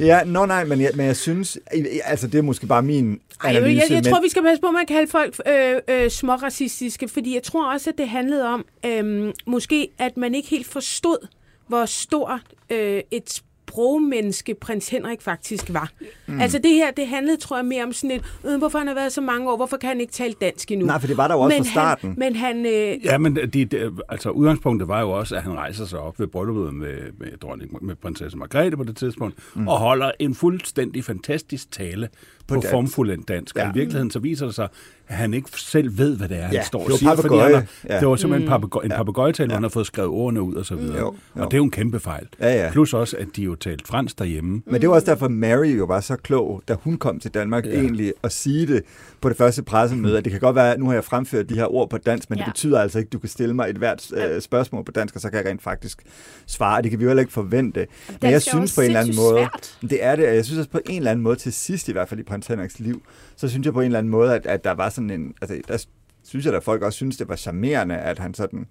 Ja, 0.00 0.24
nå 0.24 0.46
nej, 0.46 0.64
men 0.64 0.80
jeg, 0.80 0.90
men 0.94 1.06
jeg 1.06 1.16
synes, 1.16 1.58
altså 2.04 2.26
det 2.26 2.38
er 2.38 2.42
måske 2.42 2.66
bare 2.66 2.82
min 2.82 3.10
Ej, 3.12 3.50
jeg, 3.50 3.56
analyse, 3.56 3.82
jeg, 3.82 3.90
jeg 3.90 3.96
men, 3.96 4.12
tror, 4.12 4.22
vi 4.22 4.28
skal 4.28 4.42
passe 4.42 4.60
på 4.60 4.70
med 4.70 4.80
at 4.80 4.88
kalde 4.88 5.10
folk 5.10 5.40
øh, 5.48 5.76
øh, 5.88 6.10
småracistiske, 6.10 7.08
fordi 7.08 7.34
jeg 7.34 7.42
tror 7.42 7.72
også, 7.72 7.90
at 7.90 7.98
det 7.98 8.08
handlede 8.08 8.48
om, 8.48 8.64
øh, 8.86 9.32
måske, 9.46 9.88
at 9.98 10.16
man 10.16 10.34
ikke 10.34 10.48
helt 10.48 10.66
forstod, 10.66 11.28
hvor 11.68 11.84
stor 11.84 12.40
øh, 12.70 13.00
et 13.10 13.42
sprogmenneske 13.68 14.54
prins 14.54 14.88
Henrik 14.88 15.22
faktisk 15.22 15.74
var. 15.74 15.90
Mm. 16.26 16.40
Altså 16.40 16.58
det 16.58 16.70
her, 16.70 16.90
det 16.90 17.06
handlede, 17.06 17.36
tror 17.36 17.56
jeg, 17.56 17.64
mere 17.64 17.84
om 17.84 17.92
sådan 17.92 18.10
et, 18.10 18.22
øh, 18.44 18.58
hvorfor 18.58 18.78
han 18.78 18.86
har 18.86 18.94
været 18.94 19.12
så 19.12 19.20
mange 19.20 19.50
år, 19.50 19.56
hvorfor 19.56 19.76
kan 19.76 19.88
han 19.88 20.00
ikke 20.00 20.12
tale 20.12 20.34
dansk 20.40 20.70
endnu? 20.70 20.86
Nej, 20.86 21.00
for 21.00 21.06
det 21.06 21.16
var 21.16 21.28
der 21.28 21.34
jo 21.34 21.40
også 21.40 21.56
men 21.56 21.64
fra 21.64 21.70
starten. 21.70 22.08
Han, 22.08 22.18
men 22.18 22.36
han... 22.36 22.66
Øh, 22.66 23.04
Ja, 23.04 23.18
men 23.18 23.36
de, 23.36 23.64
de, 23.64 23.92
altså 24.08 24.30
udgangspunktet 24.30 24.88
var 24.88 25.00
jo 25.00 25.10
også, 25.10 25.36
at 25.36 25.42
han 25.42 25.52
rejser 25.52 25.84
sig 25.84 25.98
op 25.98 26.20
ved 26.20 26.26
brylluppet 26.26 26.74
med, 26.74 26.96
med, 27.18 27.38
dronning, 27.42 27.84
med 27.86 27.96
prinsesse 27.96 28.38
Margrethe 28.38 28.76
på 28.76 28.84
det 28.84 28.96
tidspunkt, 28.96 29.38
mm. 29.54 29.68
og 29.68 29.78
holder 29.78 30.10
en 30.18 30.34
fuldstændig 30.34 31.04
fantastisk 31.04 31.70
tale 31.70 32.08
på, 32.46 32.54
på 32.54 32.60
dansk. 32.60 32.70
formfuldendt 32.70 33.28
dansk. 33.28 33.56
Ja. 33.56 33.60
Ja. 33.62 33.68
Og 33.68 33.76
i 33.76 33.78
virkeligheden 33.78 34.10
så 34.10 34.18
viser 34.18 34.46
det 34.46 34.54
sig, 34.54 34.68
at 35.08 35.16
han 35.16 35.34
ikke 35.34 35.48
selv 35.56 35.98
ved, 35.98 36.16
hvad 36.16 36.28
det 36.28 36.36
er, 36.38 36.42
han 36.42 36.52
Ja, 36.52 36.62
står 36.62 36.82
det 36.84 36.92
og 36.92 36.98
siger. 36.98 37.16
fordi 37.16 37.36
han 37.36 37.54
har, 37.54 37.64
Ja. 37.88 38.00
Det 38.00 38.08
var 38.08 38.16
simpelthen 38.16 38.42
en, 38.42 38.48
papegøje, 38.48 38.84
en 38.84 38.90
Ja. 38.90 38.96
papegøjetale, 38.96 39.46
hvor 39.46 39.54
han 39.54 39.62
har 39.62 39.68
fået 39.70 39.86
skrevet 39.86 40.10
ordene 40.10 40.42
ud 40.42 40.54
og 40.54 40.66
så 40.66 40.74
videre. 40.74 40.98
Jo, 40.98 41.14
jo. 41.36 41.42
Og 41.42 41.50
det 41.50 41.54
er 41.54 41.58
jo 41.58 41.64
en 41.64 41.70
kæmpe 41.70 42.00
fejl. 42.00 42.26
Ja, 42.40 42.64
ja. 42.64 42.70
Plus 42.72 42.94
også, 42.94 43.16
at 43.16 43.26
de 43.36 43.42
jo 43.42 43.54
talt 43.54 43.86
fransk 43.88 44.18
derhjemme. 44.18 44.62
Men 44.66 44.80
det 44.80 44.88
var 44.88 44.94
også 44.94 45.06
derfor, 45.10 45.28
Mary 45.28 45.78
jo 45.78 45.84
var 45.84 46.00
så 46.00 46.16
klog, 46.16 46.62
da 46.68 46.76
hun 46.82 46.96
kom 46.96 47.20
til 47.20 47.30
Danmark 47.30 47.66
ja. 47.66 47.70
egentlig, 47.70 48.12
at 48.22 48.32
sige 48.32 48.66
det 48.66 48.82
på 49.20 49.28
det 49.28 49.36
første 49.36 49.62
pressemøde, 49.62 50.18
at 50.18 50.24
det 50.24 50.32
kan 50.32 50.40
godt 50.40 50.56
være, 50.56 50.72
at 50.72 50.78
nu 50.80 50.86
har 50.86 50.92
jeg 50.94 51.04
fremført 51.04 51.48
de 51.48 51.54
her 51.54 51.74
ord 51.74 51.90
på 51.90 51.98
dansk, 51.98 52.30
men 52.30 52.38
ja. 52.38 52.42
Ja. 52.42 52.46
det 52.46 52.52
betyder 52.54 52.80
altså 52.80 52.98
ikke, 52.98 53.08
at 53.08 53.12
du 53.12 53.18
kan 53.18 53.28
stille 53.28 53.54
mig 53.54 53.70
et 53.70 53.76
hvert 53.76 54.10
øh, 54.16 54.40
spørgsmål 54.40 54.84
på 54.84 54.92
dansk, 54.92 55.14
og 55.14 55.20
så 55.20 55.30
kan 55.30 55.38
jeg 55.38 55.46
rent 55.50 55.62
faktisk 55.62 56.02
svare. 56.46 56.82
Det 56.82 56.90
kan 56.90 56.98
vi 57.00 57.04
jo 57.04 57.08
heller 57.10 57.20
ikke 57.20 57.32
forvente. 57.32 57.86
Men 58.08 58.16
jeg 58.22 58.32
er 58.32 58.38
synes 58.38 58.74
på 58.74 58.80
en 58.80 58.86
eller 58.86 59.00
anden 59.00 59.16
måde, 59.16 59.36
svært. 59.36 59.76
det 59.90 60.04
er 60.04 60.16
det, 60.16 60.28
og 60.28 60.34
jeg 60.34 60.44
synes 60.44 60.58
også 60.58 60.70
på 60.70 60.80
en 60.86 60.96
eller 60.98 61.10
anden 61.10 61.22
måde 61.22 61.36
til 61.36 61.52
sidst, 61.52 61.88
i 61.88 61.92
hvert 61.92 62.08
fald 62.08 62.20
i 62.20 62.22
prins 62.36 62.46
Henriks 62.46 62.78
liv, 62.78 63.02
så 63.36 63.48
synes 63.48 63.64
jeg 63.64 63.72
på 63.74 63.80
en 63.80 63.86
eller 63.86 63.98
anden 63.98 64.10
måde, 64.10 64.34
at, 64.34 64.46
at 64.46 64.64
der 64.64 64.72
var 64.72 64.88
sådan 64.88 65.10
en, 65.10 65.34
altså 65.42 65.60
der 65.68 65.84
synes 66.24 66.46
jeg, 66.46 66.54
at 66.54 66.64
folk 66.64 66.82
også 66.82 66.96
synes, 66.96 67.16
det 67.16 67.28
var 67.28 67.36
charmerende, 67.36 67.96
at 67.96 68.18
han 68.18 68.34
sådan, 68.34 68.66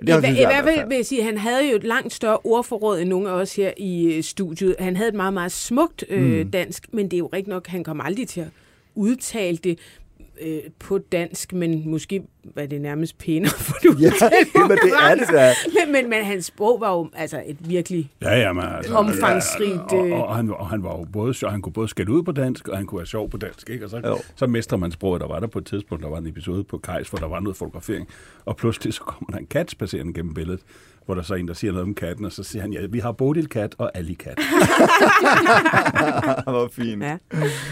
det 0.00 0.08
I, 0.08 0.12
synes 0.12 0.38
hvert 0.38 0.64
fald 0.64 0.88
vil 0.88 0.96
jeg 0.96 1.06
sige, 1.06 1.20
at 1.20 1.26
han 1.26 1.38
havde 1.38 1.70
jo 1.70 1.76
et 1.76 1.84
langt 1.84 2.12
større 2.12 2.38
ordforråd 2.44 3.00
end 3.00 3.08
nogle 3.08 3.28
af 3.30 3.32
os 3.32 3.56
her 3.56 3.72
i 3.76 4.14
øh, 4.14 4.22
studiet. 4.22 4.76
Han 4.78 4.96
havde 4.96 5.08
et 5.08 5.14
meget, 5.14 5.34
meget 5.34 5.52
smukt 5.52 6.04
øh, 6.08 6.40
Mm. 6.44 6.50
dansk, 6.50 6.86
men 6.92 7.04
det 7.04 7.14
er 7.14 7.18
jo 7.18 7.26
rigtigt 7.26 7.48
nok, 7.48 7.66
han 7.66 7.84
kom 7.84 8.00
aldrig 8.00 8.28
til 8.28 8.40
at 8.40 8.48
udtale 8.94 9.56
det 9.56 9.78
øh, 10.40 10.58
på 10.78 10.98
dansk, 10.98 11.52
men 11.52 11.90
måske 11.90 12.22
var 12.54 12.66
det 12.66 12.80
nærmest 12.80 13.18
pænere 13.18 13.50
for 13.50 13.74
det 13.82 14.00
Ja, 14.02 14.10
men 14.68 14.70
det 14.70 14.92
er 15.10 15.14
det 15.14 15.28
da. 15.32 15.52
Men, 15.84 15.92
men, 15.92 16.10
men 16.10 16.24
hans 16.24 16.44
sprog 16.44 16.80
var 16.80 16.92
jo 16.92 17.10
altså 17.16 17.42
et 17.46 17.56
virkelig... 17.68 18.10
Ja, 18.22 18.40
ja, 18.40 18.52
men 18.52 18.64
altså, 18.64 18.94
Omfangsrigt, 18.94 19.92
Ja, 19.92 19.96
og, 19.96 20.06
øh. 20.08 20.12
og, 20.12 20.26
og, 20.26 20.36
han, 20.36 20.50
og 20.50 20.68
han 20.68 20.82
var 20.82 20.98
jo 20.98 21.06
både 21.12 21.34
sjov, 21.34 21.50
han 21.50 21.62
kunne 21.62 21.72
både 21.72 21.88
skælde 21.88 22.12
ud 22.12 22.22
på 22.22 22.32
dansk, 22.32 22.68
og 22.68 22.76
han 22.76 22.86
kunne 22.86 22.98
være 22.98 23.06
sjov 23.06 23.30
på 23.30 23.36
dansk, 23.36 23.70
ikke? 23.70 23.84
Og 23.84 23.90
så, 23.90 23.96
Jo. 24.04 24.18
så 24.36 24.46
mestrer 24.46 24.78
man 24.78 24.90
sproget. 24.90 25.20
Der 25.20 25.26
var 25.26 25.40
der 25.40 25.46
på 25.46 25.58
et 25.58 25.66
tidspunkt, 25.66 26.04
der 26.04 26.10
var 26.10 26.18
en 26.18 26.26
episode 26.26 26.64
på 26.64 26.78
Kajs, 26.78 27.08
hvor 27.08 27.18
der 27.18 27.26
var 27.28 27.40
noget 27.40 27.56
fotografering, 27.56 28.08
og 28.44 28.56
pludselig 28.56 28.94
så 28.94 29.00
kommer 29.00 29.30
der 29.32 29.38
en 29.38 29.46
kat 29.46 29.70
spacerende 29.70 30.12
gennem 30.12 30.34
billedet, 30.34 30.60
hvor 31.06 31.14
der 31.14 31.22
så 31.22 31.34
er 31.34 31.38
en, 31.38 31.48
der 31.48 31.54
siger 31.54 31.72
noget 31.72 31.86
om 31.86 31.94
katten, 31.94 32.24
og 32.24 32.32
så 32.32 32.42
siger 32.42 32.62
han, 32.62 32.72
ja, 32.72 32.86
vi 32.90 32.98
har 32.98 33.12
Bodil 33.12 33.48
kat 33.48 33.74
og 33.78 33.90
Ali 33.94 34.14
kat. 34.14 34.38
Hvor 36.44 36.68
fint. 36.72 37.02
Ja. 37.02 37.16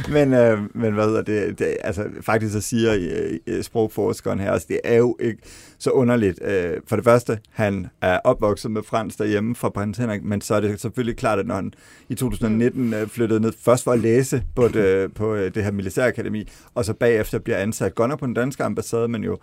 Men, 0.08 0.34
øh, 0.34 0.58
men 0.74 0.94
hvad 0.94 1.04
hedder 1.04 1.22
det, 1.22 1.58
det 1.58 1.76
altså 1.80 2.06
faktisk 2.20 2.52
så 2.52 2.60
siger 2.60 2.94
øh, 2.94 3.38
øh, 3.46 3.62
sprogforskeren 3.62 4.40
her 4.40 4.50
også, 4.50 4.66
det 4.68 4.80
er 4.84 4.96
jo 4.96 5.16
ikke 5.20 5.42
så 5.78 5.90
underligt. 5.90 6.38
Øh, 6.44 6.76
for 6.86 6.96
det 6.96 7.04
første, 7.04 7.38
han 7.50 7.86
er 8.00 8.18
opvokset 8.24 8.70
med 8.70 8.82
fransk 8.82 9.18
derhjemme 9.18 9.54
fra 9.54 9.68
prins 9.68 9.98
Henrik, 9.98 10.24
men 10.24 10.40
så 10.40 10.54
er 10.54 10.60
det 10.60 10.80
selvfølgelig 10.80 11.16
klart, 11.16 11.38
at 11.38 11.46
når 11.46 11.54
han 11.54 11.72
i 12.08 12.14
2019 12.14 12.94
øh, 12.94 13.08
flyttede 13.08 13.40
ned, 13.40 13.52
først 13.60 13.84
for 13.84 13.92
at 13.92 13.98
læse 13.98 14.42
på 14.56 14.68
det, 14.68 15.14
på 15.14 15.34
øh, 15.34 15.54
det 15.54 15.64
her 15.64 15.70
militærakademi, 15.70 16.48
og 16.74 16.84
så 16.84 16.94
bagefter 16.94 17.38
bliver 17.38 17.58
ansat 17.58 17.94
godt 17.94 18.08
nok 18.08 18.18
på 18.18 18.26
den 18.26 18.34
danske 18.34 18.64
ambassade, 18.64 19.08
men 19.08 19.24
jo 19.24 19.38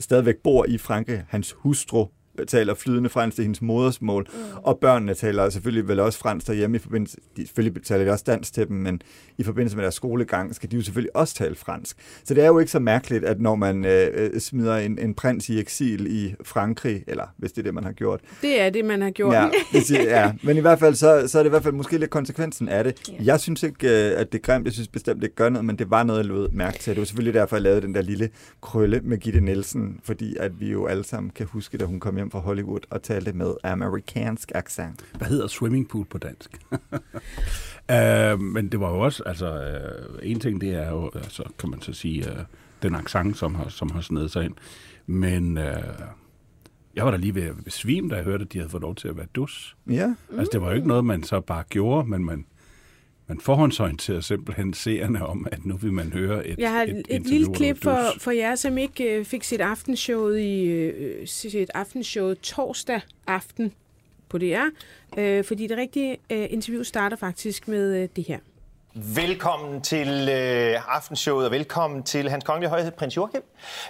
stadigvæk 0.00 0.36
bor 0.44 0.64
i 0.68 0.78
Frankrig. 0.78 1.24
Hans 1.28 1.54
hustru 1.58 2.06
taler 2.48 2.74
flydende 2.74 3.08
fransk, 3.08 3.36
det 3.36 3.42
er 3.42 3.44
hendes 3.44 3.62
modersmål, 3.62 4.28
mm. 4.32 4.38
og 4.62 4.78
børnene 4.78 5.14
taler 5.14 5.50
selvfølgelig 5.50 5.88
vel 5.88 6.00
også 6.00 6.18
fransk 6.18 6.46
derhjemme 6.46 6.76
i 6.76 6.80
forbindelse, 6.80 7.16
de, 7.36 7.46
selvfølgelig 7.46 7.84
taler 7.84 8.04
de 8.04 8.10
også 8.10 8.24
dansk 8.26 8.54
til 8.54 8.68
dem, 8.68 8.76
men 8.76 9.02
i 9.38 9.42
forbindelse 9.42 9.76
med 9.76 9.82
deres 9.82 9.94
skolegang 9.94 10.54
skal 10.54 10.70
de 10.70 10.76
jo 10.76 10.82
selvfølgelig 10.82 11.16
også 11.16 11.34
tale 11.34 11.54
fransk. 11.54 11.96
Så 12.24 12.34
det 12.34 12.42
er 12.42 12.46
jo 12.46 12.58
ikke 12.58 12.72
så 12.72 12.78
mærkeligt, 12.78 13.24
at 13.24 13.40
når 13.40 13.54
man 13.54 13.84
øh, 13.84 14.08
øh 14.14 14.40
smider 14.40 14.76
en, 14.76 14.98
en 14.98 15.14
prins 15.14 15.48
i 15.48 15.58
eksil 15.58 16.06
i 16.06 16.34
Frankrig, 16.44 17.04
eller 17.06 17.24
hvis 17.36 17.52
det 17.52 17.58
er 17.58 17.62
det, 17.62 17.74
man 17.74 17.84
har 17.84 17.92
gjort. 17.92 18.20
Det 18.42 18.60
er 18.60 18.70
det, 18.70 18.84
man 18.84 19.02
har 19.02 19.10
gjort. 19.10 19.34
Ja, 19.34 19.48
det 19.72 19.82
siger, 19.82 20.02
ja. 20.02 20.32
men 20.46 20.56
i 20.56 20.60
hvert 20.60 20.78
fald, 20.78 20.94
så, 20.94 21.28
så 21.28 21.38
er 21.38 21.42
det 21.42 21.48
i 21.48 21.50
hvert 21.50 21.62
fald 21.62 21.74
måske 21.74 21.98
lidt 21.98 22.10
konsekvensen 22.10 22.68
af 22.68 22.84
det. 22.84 23.06
Yeah. 23.12 23.26
Jeg 23.26 23.40
synes 23.40 23.62
ikke, 23.62 23.88
øh, 23.88 24.20
at 24.20 24.32
det 24.32 24.38
er 24.38 24.42
grimt, 24.42 24.64
jeg 24.64 24.72
synes 24.72 24.88
bestemt, 24.88 25.22
det 25.22 25.34
gør 25.34 25.48
noget, 25.48 25.64
men 25.64 25.76
det 25.76 25.90
var 25.90 26.02
noget, 26.02 26.18
jeg 26.18 26.26
lød 26.26 26.48
mærke 26.48 26.78
til. 26.78 26.90
Det 26.90 27.00
var 27.00 27.04
selvfølgelig 27.04 27.34
derfor, 27.34 27.56
jeg 27.56 27.62
lavede 27.62 27.80
den 27.80 27.94
der 27.94 28.02
lille 28.02 28.30
krølle 28.60 29.00
med 29.04 29.18
Gitte 29.18 29.40
Nielsen, 29.40 30.00
fordi 30.02 30.36
at 30.40 30.60
vi 30.60 30.70
jo 30.70 30.86
alle 30.86 31.04
sammen 31.04 31.30
kan 31.30 31.46
huske, 31.46 31.78
da 31.78 31.84
hun 31.84 32.00
kom 32.00 32.16
hjem 32.16 32.23
fra 32.30 32.38
Hollywood 32.38 32.80
og 32.90 33.02
talte 33.02 33.32
med 33.32 33.54
amerikansk 33.62 34.52
accent. 34.54 35.04
Hvad 35.18 35.28
hedder 35.28 35.46
swimming 35.46 35.88
pool 35.88 36.04
på 36.04 36.18
dansk? 36.18 36.58
uh, 36.72 38.40
men 38.54 38.68
det 38.68 38.80
var 38.80 38.90
jo 38.90 39.00
også, 39.00 39.22
altså, 39.26 39.78
uh, 40.12 40.30
en 40.30 40.40
ting 40.40 40.60
det 40.60 40.74
er 40.74 40.90
jo, 40.90 41.10
altså, 41.14 41.42
kan 41.58 41.70
man 41.70 41.80
så 41.80 41.92
sige, 41.92 42.30
uh, 42.30 42.38
den 42.82 42.94
accent, 42.94 43.36
som 43.36 43.54
har, 43.54 43.68
som 43.68 43.90
har 43.90 44.00
snedet 44.00 44.30
sig 44.30 44.44
ind. 44.44 44.54
Men 45.06 45.58
uh, 45.58 45.64
jeg 46.96 47.04
var 47.04 47.10
da 47.10 47.16
lige 47.16 47.34
ved 47.34 47.42
at 47.42 47.64
besvime, 47.64 48.08
da 48.08 48.14
jeg 48.16 48.24
hørte, 48.24 48.44
at 48.44 48.52
de 48.52 48.58
havde 48.58 48.70
fået 48.70 48.82
lov 48.82 48.94
til 48.94 49.08
at 49.08 49.16
være 49.16 49.26
dus. 49.34 49.76
Ja. 49.90 50.06
Mm. 50.06 50.38
Altså, 50.38 50.50
det 50.52 50.60
var 50.60 50.68
jo 50.68 50.74
ikke 50.74 50.88
noget, 50.88 51.04
man 51.04 51.22
så 51.22 51.40
bare 51.40 51.64
gjorde, 51.68 52.08
men 52.08 52.24
man, 52.24 52.46
man 53.26 53.40
forhåndsorienterer 53.40 54.20
simpelthen 54.20 54.74
seerne 54.74 55.26
om, 55.26 55.46
at 55.52 55.64
nu 55.64 55.76
vil 55.76 55.92
man 55.92 56.12
høre 56.12 56.46
et 56.46 56.58
Jeg 56.58 56.70
har 56.70 56.82
et, 56.82 56.88
et, 56.88 57.06
et 57.08 57.26
lille 57.26 57.54
klip 57.54 57.82
for, 57.82 57.98
for 58.18 58.30
jer, 58.30 58.54
som 58.54 58.78
ikke 58.78 59.20
uh, 59.20 59.26
fik 59.26 59.44
sit 59.44 59.60
aftenshowet 59.60 60.40
i 60.40 60.88
uh, 60.88 61.26
sit 61.26 61.70
aftenshowet 61.74 62.40
torsdag 62.40 63.00
aften 63.26 63.72
på 64.28 64.38
DR, 64.38 64.68
uh, 65.18 65.44
fordi 65.44 65.66
det 65.66 65.76
rigtige 65.76 66.10
uh, 66.10 66.52
interview 66.52 66.82
starter 66.82 67.16
faktisk 67.16 67.68
med 67.68 68.02
uh, 68.02 68.08
det 68.16 68.24
her. 68.28 68.38
Velkommen 68.96 69.80
til 69.82 70.08
øh, 70.08 70.94
aftenshowet, 70.96 71.46
og 71.46 71.52
velkommen 71.52 72.02
til 72.02 72.30
Hans 72.30 72.44
Kongelige 72.44 72.70
Højhed, 72.70 72.90
Prins 72.90 73.16
Joachim, 73.16 73.42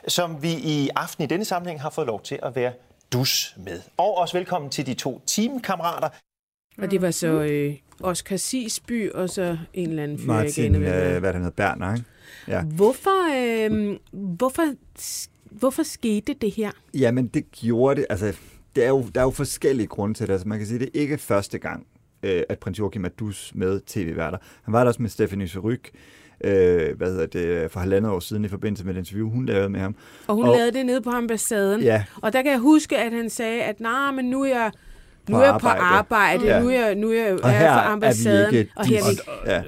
som 0.09 0.43
vi 0.43 0.53
i 0.53 0.89
aften 0.97 1.25
i 1.25 1.27
denne 1.27 1.45
sammenhæng 1.45 1.83
har 1.83 1.91
fået 1.91 2.07
lov 2.07 2.23
til 2.23 2.39
at 2.43 2.57
være 2.57 2.73
dus 3.13 3.55
med. 3.57 3.81
Og 3.97 4.17
også 4.19 4.37
velkommen 4.39 4.71
til 4.71 4.87
de 4.87 4.95
to 4.95 5.23
teamkammerater. 5.27 6.09
Og 6.79 6.91
det 6.91 7.03
var 7.03 7.11
så 7.11 7.27
øh, 7.27 7.75
Oscar 8.01 8.37
Sisby 8.37 9.11
og 9.11 9.31
så 9.31 9.57
en 9.75 9.89
eller 9.89 10.03
anden 10.03 10.19
fyr, 10.19 10.27
Martin, 10.27 10.75
øh, 10.75 11.19
hvad 11.21 11.33
den 11.33 11.43
hedder, 11.43 11.51
Berner, 11.51 11.95
ikke? 11.95 12.07
Ja. 12.49 12.63
Hvorfor, 12.63 13.29
øh, 13.37 13.97
hvorfor, 14.13 14.63
hvorfor 15.51 15.83
skete 15.83 16.35
det 16.41 16.51
her? 16.51 16.71
Jamen, 16.95 17.27
det 17.27 17.53
gjorde 17.53 18.01
det, 18.01 18.07
altså, 18.11 18.37
det 18.77 18.85
er 18.85 18.89
jo, 18.89 19.05
der 19.15 19.21
er 19.21 19.25
jo 19.25 19.31
forskellige 19.31 19.87
grunde 19.87 20.15
til 20.15 20.27
det. 20.27 20.33
Altså, 20.33 20.49
man 20.49 20.59
kan 20.59 20.67
sige, 20.67 20.79
det 20.79 20.87
er 20.87 21.01
ikke 21.01 21.19
første 21.19 21.59
gang, 21.59 21.87
øh, 22.23 22.43
at 22.49 22.59
prins 22.59 22.79
Joachim 22.79 23.05
er 23.05 23.09
dus 23.09 23.53
med 23.55 23.81
tv-værter. 23.87 24.39
Han 24.63 24.73
var 24.73 24.81
der 24.81 24.89
også 24.89 25.03
med 25.03 25.11
Stephanie 25.11 25.49
Seryk, 25.49 25.91
øh, 26.45 26.97
hvad 26.97 27.11
hedder 27.11 27.27
det, 27.27 27.71
for 27.71 27.81
halvandet 27.81 28.13
år 28.13 28.21
siden 28.21 28.45
i 28.45 28.49
forbindelse 28.49 28.85
med 28.85 28.95
et 28.95 28.99
interview, 28.99 29.31
hun 29.31 29.47
lavede 29.47 29.69
med 29.69 29.81
ham. 29.81 29.97
Og 30.27 30.35
hun 30.35 30.45
og, 30.45 30.57
lavede 30.57 30.73
det 30.73 30.87
nede 30.87 31.01
på 31.01 31.11
ambassaden. 31.11 31.81
Ja. 31.83 32.05
Og 32.23 32.33
der 32.33 32.43
kan 32.43 32.53
jeg 32.53 32.61
huske, 32.61 32.99
at 32.99 33.13
han 33.13 33.31
sagde, 33.31 33.63
at 33.63 33.81
nej, 33.81 34.11
men 34.11 34.25
nu 34.25 34.43
er 34.43 34.49
jeg 34.49 34.73
nu 35.29 35.37
er 35.37 35.45
jeg 35.45 35.59
på 35.61 35.69
arbejde, 35.69 36.45
ja. 36.45 36.61
nu 36.61 36.69
er 36.69 36.87
jeg, 36.87 36.95
nu 36.95 37.11
er 37.11 37.25
jeg, 37.25 37.45
og 37.45 37.51
her 37.51 37.71
er 37.71 37.83
for 37.83 37.91
ambassaden, 37.91 38.47
er 38.47 38.51
vi 38.51 38.59
ikke 38.59 38.73
og 38.77 38.87
her 38.87 39.01
er 39.01 39.05
vi 39.05 39.11
ikke. 39.11 39.23
Ja. 39.47 39.63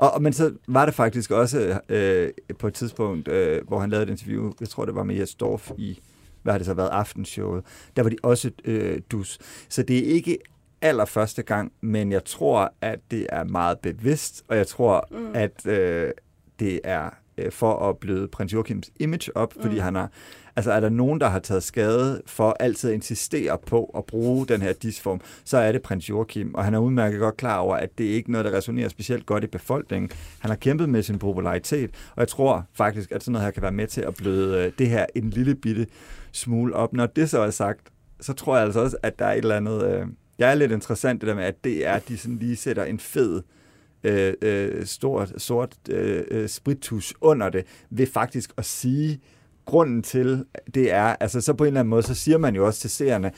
Og, 0.00 0.10
og, 0.12 0.22
men 0.22 0.32
så 0.32 0.52
var 0.68 0.86
det 0.86 0.94
faktisk 0.94 1.30
også 1.30 1.80
øh, 1.88 2.30
på 2.58 2.66
et 2.66 2.74
tidspunkt, 2.74 3.28
øh, 3.28 3.66
hvor 3.68 3.78
han 3.78 3.90
lavede 3.90 4.02
et 4.04 4.10
interview, 4.10 4.52
jeg 4.60 4.68
tror 4.68 4.84
det 4.84 4.94
var 4.94 5.02
med 5.02 5.14
Jes 5.14 5.34
Dorf 5.34 5.70
i, 5.78 6.00
hvad 6.42 6.52
har 6.52 6.58
det 6.58 6.66
så 6.66 6.74
været, 6.74 6.88
aftenshowet, 6.88 7.64
der 7.96 8.02
var 8.02 8.10
de 8.10 8.16
også 8.22 8.50
øh, 8.64 9.00
dus. 9.10 9.38
Så 9.68 9.82
det 9.82 9.98
er 9.98 10.14
ikke 10.14 10.38
allerførste 10.82 11.42
gang, 11.42 11.72
men 11.80 12.12
jeg 12.12 12.24
tror, 12.24 12.74
at 12.80 12.98
det 13.10 13.26
er 13.28 13.44
meget 13.44 13.78
bevidst, 13.78 14.44
og 14.48 14.56
jeg 14.56 14.66
tror, 14.66 15.08
mm. 15.10 15.30
at 15.34 15.66
øh, 15.66 16.10
det 16.60 16.80
er 16.84 17.10
øh, 17.38 17.52
for 17.52 17.88
at 17.88 17.98
bløde 17.98 18.28
prins 18.28 18.52
Joachims 18.52 18.90
image 19.00 19.36
op, 19.36 19.54
fordi 19.60 19.74
mm. 19.74 19.80
han 19.80 19.94
har 19.94 20.10
Altså 20.56 20.72
er 20.72 20.80
der 20.80 20.88
nogen, 20.88 21.20
der 21.20 21.28
har 21.28 21.38
taget 21.38 21.62
skade 21.62 22.22
for 22.26 22.56
altid 22.60 22.90
at 22.90 22.94
insistere 22.94 23.58
på 23.66 23.84
at 23.96 24.04
bruge 24.04 24.46
den 24.46 24.62
her 24.62 24.72
disform, 24.72 25.20
så 25.44 25.56
er 25.58 25.72
det 25.72 25.82
prins 25.82 26.08
Joachim, 26.08 26.54
og 26.54 26.64
han 26.64 26.74
er 26.74 26.78
udmærket 26.78 27.20
godt 27.20 27.36
klar 27.36 27.58
over, 27.58 27.76
at 27.76 27.98
det 27.98 28.04
ikke 28.04 28.28
er 28.28 28.32
noget, 28.32 28.44
der 28.44 28.56
resonerer 28.56 28.88
specielt 28.88 29.26
godt 29.26 29.44
i 29.44 29.46
befolkningen. 29.46 30.10
Han 30.38 30.50
har 30.50 30.56
kæmpet 30.56 30.88
med 30.88 31.02
sin 31.02 31.18
popularitet, 31.18 31.90
og 32.14 32.20
jeg 32.20 32.28
tror 32.28 32.66
faktisk, 32.72 33.12
at 33.12 33.22
sådan 33.22 33.32
noget 33.32 33.44
her 33.44 33.50
kan 33.50 33.62
være 33.62 33.72
med 33.72 33.86
til 33.86 34.00
at 34.00 34.14
bløde 34.14 34.66
øh, 34.66 34.72
det 34.78 34.88
her 34.88 35.06
en 35.14 35.30
lille 35.30 35.54
bitte 35.54 35.86
smule 36.32 36.74
op. 36.74 36.92
Når 36.92 37.06
det 37.06 37.30
så 37.30 37.38
er 37.38 37.50
sagt, 37.50 37.80
så 38.20 38.32
tror 38.32 38.56
jeg 38.56 38.64
altså 38.64 38.80
også, 38.80 38.96
at 39.02 39.18
der 39.18 39.24
er 39.24 39.32
et 39.32 39.38
eller 39.38 39.56
andet... 39.56 39.94
Øh, 39.94 40.06
jeg 40.38 40.50
er 40.50 40.54
lidt 40.54 40.72
interessant 40.72 41.20
det 41.20 41.28
der 41.28 41.34
med, 41.34 41.44
at 41.44 41.64
det 41.64 41.86
er, 41.86 41.92
at 41.92 42.08
de 42.08 42.18
sådan 42.18 42.38
lige 42.38 42.56
sætter 42.56 42.84
en 42.84 42.98
fed 42.98 43.42
øh, 44.04 44.34
øh, 44.42 44.86
stort, 44.86 45.32
sort 45.36 45.74
øh, 45.90 46.22
øh 46.30 46.48
spritus 46.48 47.14
under 47.20 47.48
det, 47.48 47.64
ved 47.90 48.06
faktisk 48.06 48.52
at 48.56 48.64
sige, 48.64 49.20
grunden 49.70 50.02
til 50.02 50.44
det 50.74 50.92
er, 50.92 51.16
altså 51.20 51.40
så 51.40 51.54
på 51.54 51.64
en 51.64 51.68
eller 51.68 51.80
anden 51.80 51.90
måde, 51.90 52.02
så 52.02 52.14
siger 52.14 52.38
man 52.38 52.54
jo 52.54 52.66
også 52.66 52.80
til 52.80 52.90
seerne, 52.90 53.32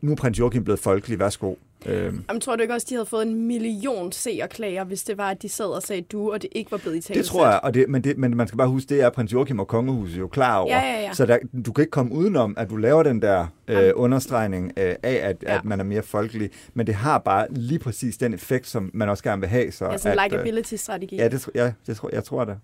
nu 0.00 0.12
er 0.12 0.16
prins 0.16 0.38
Joachim 0.38 0.64
blevet 0.64 0.80
folkelig, 0.80 1.18
værsgo. 1.18 1.54
Øhm. 1.86 2.24
Jamen, 2.28 2.40
tror 2.40 2.56
du 2.56 2.62
ikke 2.62 2.74
også, 2.74 2.86
de 2.90 2.94
havde 2.94 3.06
fået 3.06 3.26
en 3.26 3.46
million 3.46 4.12
seerklager, 4.12 4.84
hvis 4.84 5.02
det 5.02 5.18
var, 5.18 5.30
at 5.30 5.42
de 5.42 5.48
sad 5.48 5.66
og 5.66 5.82
sagde 5.82 6.02
du, 6.02 6.32
og 6.32 6.42
det 6.42 6.50
ikke 6.52 6.70
var 6.70 6.78
blevet 6.78 6.96
i 6.96 7.00
tale 7.00 7.18
Det 7.18 7.26
tror 7.26 7.46
jeg, 7.46 7.60
og 7.62 7.74
det, 7.74 7.88
men, 7.88 8.04
det, 8.04 8.18
men 8.18 8.36
man 8.36 8.48
skal 8.48 8.58
bare 8.58 8.68
huske, 8.68 8.88
det 8.88 9.02
er 9.02 9.10
prins 9.10 9.32
Joachim 9.32 9.58
og 9.58 9.68
kongehuset 9.68 10.18
jo 10.18 10.28
klar 10.28 10.56
over. 10.56 10.76
Ja, 10.76 10.80
ja, 10.80 11.00
ja. 11.00 11.12
Så 11.12 11.26
der, 11.26 11.38
du 11.66 11.72
kan 11.72 11.82
ikke 11.82 11.90
komme 11.90 12.12
udenom, 12.12 12.54
at 12.56 12.70
du 12.70 12.76
laver 12.76 13.02
den 13.02 13.22
der 13.22 13.46
øh, 13.68 13.92
understregning 13.94 14.72
øh, 14.76 14.94
af, 15.02 15.20
at, 15.22 15.36
ja. 15.42 15.56
at 15.56 15.64
man 15.64 15.80
er 15.80 15.84
mere 15.84 16.02
folkelig. 16.02 16.50
Men 16.74 16.86
det 16.86 16.94
har 16.94 17.18
bare 17.18 17.46
lige 17.50 17.78
præcis 17.78 18.16
den 18.16 18.34
effekt, 18.34 18.66
som 18.66 18.90
man 18.94 19.08
også 19.08 19.22
gerne 19.22 19.40
vil 19.40 19.48
have. 19.48 19.72
Så, 19.72 19.84
ja, 19.84 19.96
sådan 19.96 20.18
en 20.18 20.24
likability-strategi. 20.24 21.16
Ja, 21.16 21.28
det, 21.28 21.48
ja 21.54 21.72
det 21.86 21.96
tror, 21.96 22.10
jeg 22.12 22.24
tror 22.24 22.44
det. 22.44 22.58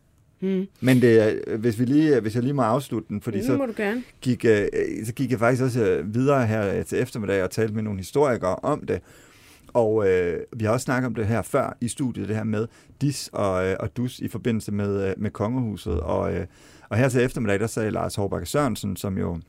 Hmm. 0.45 0.67
Men 0.81 1.03
det, 1.03 1.45
hvis, 1.59 1.79
vi 1.79 1.85
lige, 1.85 2.21
hvis 2.21 2.35
jeg 2.35 2.43
lige 2.43 2.53
må 2.53 2.63
afslutte 2.63 3.09
den, 3.09 3.21
fordi 3.21 3.39
det 3.39 3.47
så, 3.47 3.57
må 3.57 3.67
du 3.67 3.73
gerne. 3.77 4.03
Gik, 4.21 4.45
øh, 4.45 4.67
så 5.05 5.13
gik 5.13 5.31
jeg 5.31 5.39
faktisk 5.39 5.63
også 5.63 5.85
øh, 5.85 6.15
videre 6.15 6.47
her 6.47 6.83
til 6.83 6.99
eftermiddag 6.99 7.43
og 7.43 7.51
talte 7.51 7.75
med 7.75 7.83
nogle 7.83 7.99
historikere 7.99 8.57
om 8.57 8.87
det. 8.87 9.01
Og 9.69 10.09
øh, 10.09 10.41
vi 10.57 10.65
har 10.65 10.73
også 10.73 10.85
snakket 10.85 11.07
om 11.07 11.15
det 11.15 11.27
her 11.27 11.43
før 11.43 11.77
i 11.81 11.89
studiet, 11.89 12.29
det 12.29 12.37
her 12.37 12.45
med 12.45 12.67
dis 13.01 13.31
og, 13.33 13.67
øh, 13.67 13.77
og 13.81 13.97
dus 13.97 14.19
i 14.19 14.29
forbindelse 14.29 14.73
med, 14.73 15.09
øh, 15.09 15.15
med 15.17 15.31
kongehuset. 15.31 16.01
Og, 16.01 16.35
øh, 16.35 16.47
og 16.89 16.97
her 16.97 17.09
til 17.09 17.23
eftermiddag, 17.23 17.61
der 17.61 17.67
sagde 17.67 17.91
Lars 17.91 18.15
Hårbakke 18.15 18.47
Sørensen, 18.47 18.97
som 18.97 19.19
jo 19.19 19.41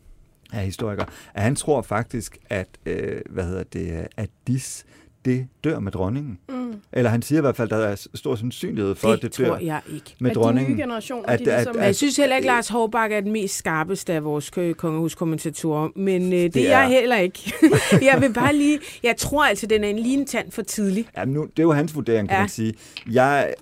er 0.53 0.61
historiker, 0.61 1.05
at 1.33 1.43
han 1.43 1.55
tror 1.55 1.81
faktisk, 1.81 2.37
at, 2.49 2.67
øh, 2.85 3.21
hvad 3.29 3.43
hedder 3.43 3.63
det, 3.63 4.07
at 4.17 4.29
dis, 4.47 4.85
det 5.25 5.47
dør 5.63 5.79
med 5.79 5.91
dronningen. 5.91 6.39
Mm. 6.49 6.75
Eller 6.93 7.09
han 7.09 7.21
siger 7.21 7.39
i 7.39 7.41
hvert 7.41 7.55
fald, 7.55 7.71
at 7.71 7.79
der 7.79 7.87
er 7.87 8.07
stor 8.13 8.35
sandsynlighed 8.35 8.95
for, 8.95 9.07
det 9.07 9.15
at 9.15 9.21
det 9.21 9.37
dør 9.37 9.57
jeg 9.57 9.81
ikke. 9.93 10.15
med 10.19 10.29
at 10.29 10.35
dronningen. 10.35 10.71
De 10.71 10.75
nye 10.75 10.83
generationer, 10.83 11.29
at, 11.29 11.39
de 11.39 11.45
ligesom... 11.45 11.75
at, 11.75 11.81
at, 11.81 11.85
jeg 11.85 11.95
synes 11.95 12.17
heller 12.17 12.35
ikke, 12.35 12.49
at 12.49 12.55
Lars 12.55 12.67
Hårbak 12.67 13.11
er 13.11 13.19
den 13.19 13.31
mest 13.31 13.57
skarpeste 13.57 14.13
af 14.13 14.23
vores 14.23 14.49
kongehuskommentatorer, 14.77 15.89
men 15.95 16.33
øh, 16.33 16.39
det, 16.39 16.53
det 16.53 16.71
er 16.71 16.79
jeg 16.79 16.89
heller 16.89 17.17
ikke. 17.17 17.53
jeg 18.11 18.21
vil 18.21 18.33
bare 18.33 18.55
lige... 18.55 18.79
Jeg 19.03 19.17
tror 19.17 19.45
altså, 19.45 19.67
den 19.67 19.83
er 19.83 19.87
en 19.87 19.99
lige 19.99 20.17
en 20.17 20.25
tand 20.25 20.51
for 20.51 20.61
tidlig. 20.61 21.07
Ja, 21.17 21.25
nu, 21.25 21.41
det 21.43 21.59
er 21.59 21.63
jo 21.63 21.71
hans 21.71 21.95
vurdering, 21.95 22.29
kan 22.29 22.35
ja. 22.35 22.41
man 22.41 22.49
sige. 22.49 22.73
Jeg, 23.11 23.53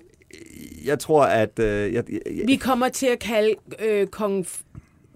jeg 0.84 0.98
tror, 0.98 1.24
at... 1.24 1.58
Øh, 1.58 1.94
jeg, 1.94 2.04
jeg, 2.10 2.20
Vi 2.46 2.56
kommer 2.56 2.88
til 2.88 3.06
at 3.06 3.18
kalde 3.18 3.54
øh, 3.78 4.06
kong 4.06 4.46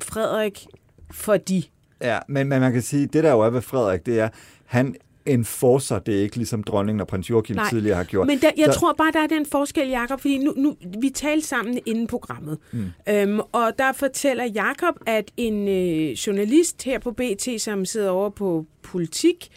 Frederik 0.02 0.66
for 1.10 1.36
de. 1.36 1.62
Ja, 2.02 2.18
men, 2.28 2.48
men 2.48 2.60
man 2.60 2.72
kan 2.72 2.82
sige, 2.82 3.06
det 3.06 3.24
der 3.24 3.30
jo 3.30 3.40
er 3.40 3.50
ved 3.50 3.62
Frederik, 3.62 4.06
det 4.06 4.20
er, 4.20 4.28
han 4.64 4.94
enforcer 5.28 5.98
det 5.98 6.12
ikke, 6.12 6.36
ligesom 6.36 6.62
dronningen 6.62 7.00
og 7.00 7.06
prins 7.06 7.30
Joachim 7.30 7.56
Nej, 7.56 7.68
tidligere 7.70 7.96
har 7.96 8.04
gjort. 8.04 8.26
Men 8.26 8.38
der, 8.38 8.50
jeg 8.56 8.72
så... 8.72 8.80
tror 8.80 8.92
bare, 8.92 9.12
der 9.12 9.20
er 9.20 9.26
den 9.26 9.46
forskel, 9.46 9.88
Jakob, 9.88 10.20
fordi 10.20 10.38
nu, 10.38 10.54
nu, 10.56 10.76
vi 11.00 11.10
talte 11.10 11.46
sammen 11.46 11.78
inden 11.86 12.06
programmet, 12.06 12.58
mm. 12.72 12.84
øhm, 13.08 13.40
og 13.52 13.72
der 13.78 13.92
fortæller 13.92 14.44
Jakob, 14.44 14.94
at 15.06 15.30
en 15.36 15.68
øh, 15.68 16.10
journalist 16.10 16.82
her 16.82 16.98
på 16.98 17.12
BT, 17.12 17.48
som 17.60 17.84
sidder 17.84 18.10
over 18.10 18.30
på 18.30 18.66
politik, 18.82 19.48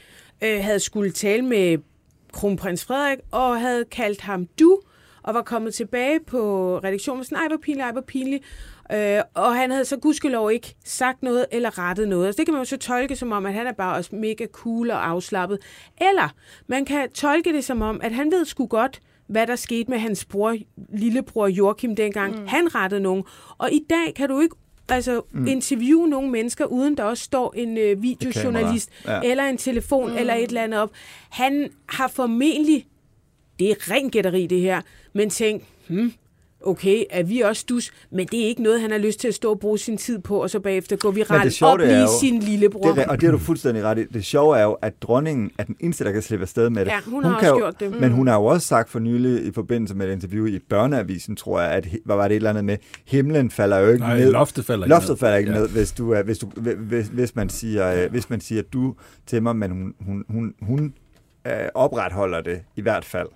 øh, 0.43 0.63
havde 0.63 0.79
skulle 0.79 1.11
tale 1.11 1.41
med 1.41 1.77
kronprins 2.33 2.85
Frederik, 2.85 3.19
og 3.31 3.61
havde 3.61 3.85
kaldt 3.85 4.21
ham 4.21 4.47
du, 4.59 4.79
og 5.23 5.33
var 5.33 5.41
kommet 5.41 5.73
tilbage 5.73 6.19
på 6.27 6.77
redaktionen 6.83 7.19
og 7.19 7.25
sådan, 7.25 7.37
ej, 7.37 7.47
hvor 7.47 7.57
pinligt, 7.57 7.85
ej, 7.85 7.91
hvor 7.91 8.01
pinligt. 8.01 8.43
Øh, 8.93 9.21
og 9.33 9.55
han 9.55 9.71
havde 9.71 9.85
så 9.85 9.97
gudskelov 9.97 10.51
ikke 10.51 10.75
sagt 10.85 11.23
noget 11.23 11.45
eller 11.51 11.79
rettet 11.79 12.07
noget. 12.07 12.25
Altså, 12.25 12.37
det 12.37 12.45
kan 12.45 12.53
man 12.53 12.61
jo 12.61 12.65
så 12.65 12.77
tolke 12.77 13.15
som 13.15 13.31
om, 13.31 13.45
at 13.45 13.53
han 13.53 13.67
er 13.67 13.71
bare 13.71 13.95
også 13.95 14.15
mega 14.15 14.45
cool 14.51 14.91
og 14.91 15.09
afslappet. 15.09 15.59
Eller 16.01 16.33
man 16.67 16.85
kan 16.85 17.11
tolke 17.11 17.53
det 17.53 17.63
som 17.63 17.81
om, 17.81 18.01
at 18.03 18.11
han 18.11 18.31
ved 18.31 18.45
sgu 18.45 18.65
godt, 18.65 19.01
hvad 19.27 19.47
der 19.47 19.55
skete 19.55 19.91
med 19.91 19.99
hans 19.99 20.25
bror, 20.25 20.57
lillebror 20.89 21.47
Joachim 21.47 21.95
dengang. 21.95 22.39
Mm. 22.39 22.47
Han 22.47 22.75
rettede 22.75 23.01
nogen. 23.01 23.23
Og 23.57 23.71
i 23.71 23.85
dag 23.89 24.13
kan 24.15 24.29
du 24.29 24.39
ikke 24.39 24.55
altså 24.89 25.21
mm. 25.31 25.47
interviewe 25.47 26.09
nogle 26.09 26.29
mennesker, 26.29 26.65
uden 26.65 26.97
der 26.97 27.03
også 27.03 27.23
står 27.23 27.53
en 27.57 27.77
øh, 27.77 28.01
videojournalist 28.01 28.89
ja. 29.07 29.21
eller 29.23 29.43
en 29.43 29.57
telefon 29.57 30.11
mm. 30.11 30.17
eller 30.17 30.33
et 30.33 30.47
eller 30.47 30.63
andet 30.63 30.79
op. 30.79 30.91
Han 31.29 31.69
har 31.89 32.07
formentlig, 32.07 32.85
det 33.59 33.71
er 33.71 33.91
ren 33.91 34.09
gætteri 34.09 34.47
det 34.47 34.61
her, 34.61 34.81
men 35.13 35.29
tænk, 35.29 35.63
hmm, 35.87 36.13
okay, 36.63 37.03
er 37.09 37.23
vi 37.23 37.39
også 37.41 37.65
dus, 37.69 37.91
men 38.11 38.27
det 38.27 38.43
er 38.43 38.47
ikke 38.47 38.63
noget, 38.63 38.81
han 38.81 38.91
har 38.91 38.97
lyst 38.97 39.19
til 39.19 39.27
at 39.27 39.33
stå 39.33 39.49
og 39.51 39.59
bruge 39.59 39.77
sin 39.79 39.97
tid 39.97 40.19
på, 40.19 40.41
og 40.41 40.49
så 40.49 40.59
bagefter 40.59 40.95
gå 40.95 41.11
det 41.45 41.53
sjove, 41.53 41.71
og 41.71 41.79
er 41.79 41.85
blive 41.85 41.97
jo- 42.01 42.07
sin 42.21 42.39
lillebror. 42.39 42.93
Det 42.93 43.03
er, 43.03 43.07
og 43.07 43.21
det 43.21 43.23
har 43.27 43.31
du 43.31 43.37
fuldstændig 43.37 43.83
ret 43.83 43.97
i. 43.97 44.03
Det 44.05 44.25
sjove 44.25 44.57
er 44.57 44.63
jo, 44.63 44.71
at 44.71 45.01
dronningen 45.01 45.51
er 45.57 45.63
den 45.63 45.75
eneste, 45.79 46.03
der 46.03 46.11
kan 46.11 46.21
slippe 46.21 46.43
afsted 46.43 46.69
med 46.69 46.85
det. 46.85 46.91
Ja, 46.91 46.99
hun 47.05 47.23
har 47.23 47.39
kan 47.39 47.49
også 47.51 47.59
jo, 47.59 47.65
gjort 47.65 47.79
det. 47.79 48.01
Men 48.01 48.11
hun 48.11 48.27
har 48.27 48.35
jo 48.35 48.45
også 48.45 48.67
sagt 48.67 48.89
for 48.89 48.99
nylig 48.99 49.45
i 49.45 49.51
forbindelse 49.51 49.95
med 49.95 50.07
et 50.09 50.13
interview 50.13 50.45
i 50.45 50.59
Børneavisen, 50.59 51.35
tror 51.35 51.61
jeg, 51.61 51.71
at 51.71 51.87
hvad 52.05 52.15
var 52.15 52.27
det 52.27 52.31
et 52.31 52.35
eller 52.35 52.49
andet 52.49 52.65
med, 52.65 52.77
himlen 53.05 53.51
falder 53.51 53.77
jo 53.77 53.87
ikke 53.87 53.99
Nej, 53.99 54.17
ned. 54.19 54.31
loftet 54.31 54.65
falder 54.65 54.85
ikke 54.85 54.89
Loftet 54.95 55.09
ned. 55.09 55.17
falder 55.17 55.37
ikke 55.37 55.51
Ja. 55.51 55.57
ned, 55.59 55.69
hvis, 55.69 55.91
du, 55.91 56.11
er, 56.11 56.23
hvis, 56.23 56.37
du, 56.37 56.47
hvis, 56.77 57.07
hvis, 57.07 57.35
man 57.35 57.49
siger, 57.49 58.03
øh, 58.03 58.11
hvis 58.11 58.29
man 58.29 58.41
siger 58.41 58.61
du 58.73 58.95
til 59.27 59.43
mig, 59.43 59.55
men 59.55 59.71
hun, 59.71 59.93
hun, 60.05 60.23
hun, 60.29 60.53
hun 60.61 60.93
øh, 61.47 61.53
opretholder 61.75 62.41
det 62.41 62.61
i 62.75 62.81
hvert 62.81 63.05
fald. 63.05 63.27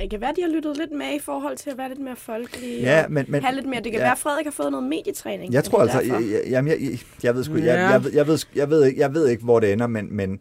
Det 0.00 0.10
kan 0.10 0.20
være, 0.20 0.32
de 0.36 0.42
har 0.42 0.48
lyttet 0.48 0.76
lidt 0.76 0.92
med 0.92 1.16
i 1.16 1.18
forhold 1.18 1.56
til 1.56 1.70
at 1.70 1.78
være 1.78 1.88
lidt 1.88 2.00
mere 2.00 2.16
folkelige. 2.16 2.80
Ja, 2.80 3.08
men- 3.08 3.24
men- 3.28 3.42
have 3.42 3.54
lidt 3.54 3.66
mere. 3.66 3.80
Det 3.80 3.92
kan 3.92 3.98
ja. 4.00 4.04
være, 4.04 4.12
at 4.12 4.18
Frederik 4.18 4.46
har 4.46 4.50
fået 4.52 4.70
noget 4.72 4.86
medietræning. 4.88 5.52
Jeg 5.52 5.64
tror 5.64 5.78
altså, 5.78 6.00
jeg, 6.00 6.22
jeg, 6.32 6.42
jamen, 6.50 6.68
jeg, 6.72 6.98
jeg, 7.22 7.34
ved 7.34 7.44
sgu, 7.44 7.56
jeg, 7.56 7.64
jeg, 7.66 8.04
ved- 8.04 8.12
jeg, 8.12 8.26
ved, 8.26 8.38
jeg, 8.54 8.70
ved, 8.70 8.84
ikke, 8.86 9.00
jeg 9.00 9.14
ved 9.14 9.28
ikke, 9.28 9.44
hvor 9.44 9.60
det 9.60 9.72
ender, 9.72 9.86
men, 9.86 10.16
men, 10.16 10.40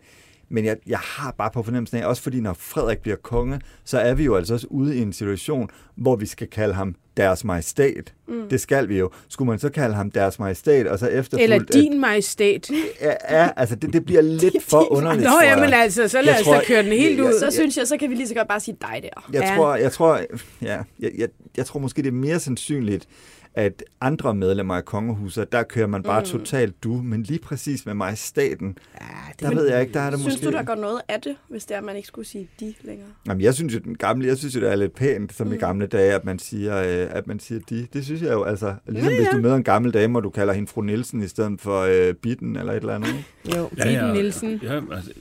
men 0.50 0.66
jeg, 0.66 0.78
jeg 0.88 1.00
har 1.00 1.32
bare 1.38 1.52
på 1.54 1.64
fornemmelsen 1.64 1.98
af, 1.98 2.06
også 2.06 2.22
fordi 2.22 2.40
når 2.40 2.54
Frederik 2.54 3.00
bliver 3.00 3.18
konge, 3.18 3.62
så 3.86 4.00
er 4.00 4.14
vi 4.14 4.24
jo 4.24 4.36
altså 4.36 4.54
også 4.54 4.68
ude 4.70 4.98
i 4.98 5.02
en 5.02 5.14
situation, 5.14 5.70
hvor 5.96 6.16
vi 6.16 6.26
skal 6.26 6.48
kalde 6.48 6.74
ham 6.74 6.96
deres 7.20 7.44
majestæt. 7.44 8.14
Mm. 8.28 8.50
Det 8.50 8.62
skal 8.62 8.90
vi 8.90 8.98
jo. 9.00 9.10
Skulle 9.30 9.50
man 9.50 9.60
så 9.60 9.70
kalde 9.70 9.96
ham 9.96 10.12
deres 10.12 10.40
majestæt, 10.40 10.88
og 10.88 11.00
så 11.00 11.08
efterfulgt... 11.08 11.44
Eller 11.44 11.60
din 11.66 12.00
majestæt. 12.02 12.70
Ja, 13.02 13.14
ja, 13.42 13.50
altså 13.56 13.76
det, 13.76 13.94
det 13.94 14.06
bliver 14.06 14.22
lidt 14.42 14.64
for 14.64 14.92
underligt, 14.94 15.24
Nå, 15.24 15.40
jamen 15.44 15.74
altså, 15.74 16.08
så 16.08 16.22
lad 16.22 16.40
os 16.40 16.46
da 16.48 16.62
køre 16.68 16.84
den 16.84 16.92
helt 16.92 17.18
jeg- 17.18 17.26
ud. 17.26 17.40
Så 17.40 17.52
synes 17.52 17.78
jeg, 17.78 17.88
så 17.88 17.98
kan 17.98 18.10
vi 18.10 18.16
lige 18.16 18.28
så 18.28 18.34
godt 18.36 18.48
bare 18.48 18.60
sige 18.60 18.78
dig 18.82 19.00
der. 19.04 19.30
Jeg 19.34 19.42
Ja. 19.44 19.56
tror, 19.56 19.76
jeg 19.76 19.92
tror, 19.92 20.20
ja, 20.62 20.78
jeg, 21.00 21.12
jeg, 21.18 21.28
jeg 21.58 21.66
tror 21.66 21.80
måske, 21.80 22.02
det 22.02 22.08
er 22.08 22.12
mere 22.12 22.40
sandsynligt, 22.40 23.08
at 23.54 23.84
andre 24.02 24.36
medlemmer 24.36 24.76
af 24.76 24.86
kongehuset, 24.86 25.52
der 25.52 25.64
kører 25.64 25.88
man 25.88 26.04
bare 26.04 26.20
mm. 26.20 26.26
totalt 26.26 26.84
du, 26.84 26.94
men 26.94 27.24
lige 27.24 27.40
præcis 27.40 27.86
med 27.86 27.94
majestaten, 27.94 28.78
ja, 29.02 29.48
der 29.48 29.56
ved 29.56 29.70
jeg 29.70 29.82
ikke, 29.82 29.94
der 29.94 30.00
er 30.00 30.10
det 30.10 30.20
Synes 30.20 30.36
måske... 30.36 30.46
du, 30.46 30.52
der 30.52 30.64
går 30.64 30.76
noget 30.76 31.02
af 31.08 31.22
det, 31.22 31.36
hvis 31.50 31.66
det 31.66 31.74
er, 31.74 31.78
at 31.78 31.84
man 31.84 31.96
ikke 31.96 32.08
skulle 32.08 32.28
sige 32.28 32.50
de 32.60 32.74
længere? 32.82 33.08
Jamen, 33.28 33.42
jeg 33.42 33.54
synes 33.54 33.74
jo, 33.74 33.80
den 33.80 33.98
gamle, 33.98 34.28
jeg 34.28 34.38
synes 34.38 34.56
jo, 34.56 34.60
det 34.60 34.72
er 34.72 34.76
lidt 34.76 34.96
pænt, 34.96 35.34
som 35.34 35.48
mm. 35.48 35.54
i 35.54 35.58
gamle 35.58 35.88
dage, 35.88 36.14
at 36.14 36.26
man 36.26 36.40
siger, 36.40 36.78
øh, 36.78 37.18
at 37.18 37.28
man 37.28 37.40
siger 37.40 37.62
de. 37.70 37.88
Det 37.94 38.06
synes 38.06 38.22
jeg 38.22 38.32
jo, 38.32 38.44
altså, 38.44 38.76
ligesom 38.88 39.10
ja, 39.10 39.16
ja. 39.16 39.22
hvis 39.22 39.30
du 39.32 39.38
møder 39.38 39.56
en 39.56 39.64
gammel 39.64 39.94
dame, 39.94 40.20
og 40.20 40.24
du 40.24 40.30
kalder 40.30 40.54
hende 40.54 40.68
fru 40.68 40.82
Nielsen 40.82 41.24
i 41.24 41.28
stedet 41.28 41.62
for 41.62 41.82
øh, 41.82 42.14
Bitten 42.14 42.56
eller 42.56 42.74
et 42.74 42.78
eller 42.78 42.96
andet. 42.96 43.24
Jo, 43.56 43.70
Titten 43.70 44.14
Nielsen. 44.14 44.60
Ja, 44.64 44.82
altså, 44.92 45.12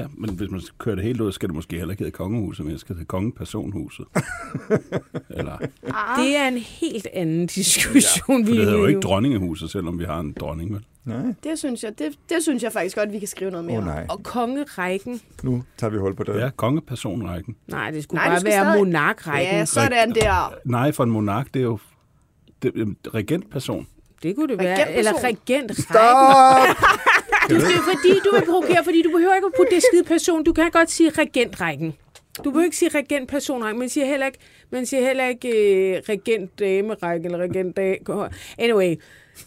ja, 0.00 0.06
men 0.14 0.30
hvis 0.30 0.50
man 0.50 0.60
kører 0.78 0.94
det 0.94 1.04
helt 1.04 1.20
ud, 1.20 1.32
skal 1.32 1.48
det 1.48 1.54
måske 1.54 1.76
heller 1.76 1.90
ikke 1.92 2.04
hedde 2.04 2.16
kongehuset, 2.16 2.64
men 2.64 2.72
det 2.72 2.80
skal 2.80 2.94
hedde 2.94 3.06
kongepersonhuset. 3.06 4.06
Eller, 5.38 5.52
Ah, 5.94 6.24
Det 6.24 6.36
er 6.36 6.48
en 6.48 6.56
helt 6.58 7.06
anden 7.12 7.46
diskussion, 7.46 8.44
for 8.46 8.52
vi 8.52 8.56
det 8.58 8.64
hedder 8.64 8.78
jo 8.78 8.86
ikke 8.86 9.00
dronningehuset, 9.00 9.70
selvom 9.70 9.98
vi 9.98 10.04
har 10.04 10.20
en 10.20 10.32
dronning. 10.40 10.72
Vel? 10.74 10.84
Nej, 11.04 11.34
det 11.44 11.58
synes 11.58 11.84
jeg, 11.84 11.98
det, 11.98 12.14
det 12.28 12.42
synes 12.42 12.62
jeg 12.62 12.72
faktisk 12.72 12.96
godt, 12.96 13.12
vi 13.12 13.18
kan 13.18 13.28
skrive 13.28 13.50
noget 13.50 13.66
mere 13.66 13.78
oh, 13.78 13.84
nej. 13.84 14.06
Og 14.08 14.22
kongerækken. 14.22 15.20
Nu 15.42 15.64
tager 15.78 15.90
vi 15.90 15.98
hul 15.98 16.14
på 16.14 16.24
det. 16.24 16.40
Ja, 16.40 16.50
kongepersonrækken. 16.56 17.56
Nej, 17.66 17.90
det 17.90 18.02
skulle 18.02 18.18
Nej, 18.18 18.28
bare 18.28 18.44
være 18.44 18.64
stadig- 18.64 18.78
monarkrækken. 18.78 19.54
Ja, 19.54 19.64
sådan 19.64 20.10
der. 20.14 20.54
Nej, 20.64 20.92
for 20.92 21.04
en 21.04 21.10
monark, 21.10 21.46
det 21.54 21.60
er 21.60 21.64
jo 21.64 21.78
det, 22.62 22.72
er 22.76 22.82
en 22.82 22.96
regentperson. 23.14 23.86
Det 24.22 24.36
kunne 24.36 24.48
det 24.48 24.58
være. 24.58 24.74
Regentperson. 24.76 24.98
Eller 24.98 25.24
regentrækken. 25.24 25.74
Stop! 25.82 26.76
Du, 27.50 27.54
det 27.54 27.62
er 27.62 27.84
fordi, 27.94 28.20
du 28.24 28.30
vil 28.34 28.44
provokere, 28.46 28.84
fordi 28.84 29.02
du 29.02 29.10
behøver 29.10 29.34
ikke 29.34 29.46
at 29.46 29.52
putte 29.56 29.74
det 29.74 29.82
skide 29.92 30.04
person. 30.04 30.44
Du 30.44 30.52
kan 30.52 30.70
godt 30.70 30.90
sige 30.90 31.10
regentrækken. 31.10 31.94
Du 32.44 32.50
behøver 32.50 32.64
ikke 32.64 32.76
sige 32.76 32.90
regentpersonrækken, 32.94 33.80
men 33.80 33.88
siger 33.88 34.06
heller 34.06 34.26
ikke, 34.26 34.38
man 34.70 34.86
siger 34.86 35.06
heller 35.06 35.26
ikke 35.26 35.48
øh, 35.48 36.02
regentdamerækken 36.08 37.24
eller 37.26 37.38
regentdame. 37.38 38.28
Anyway, 38.58 38.90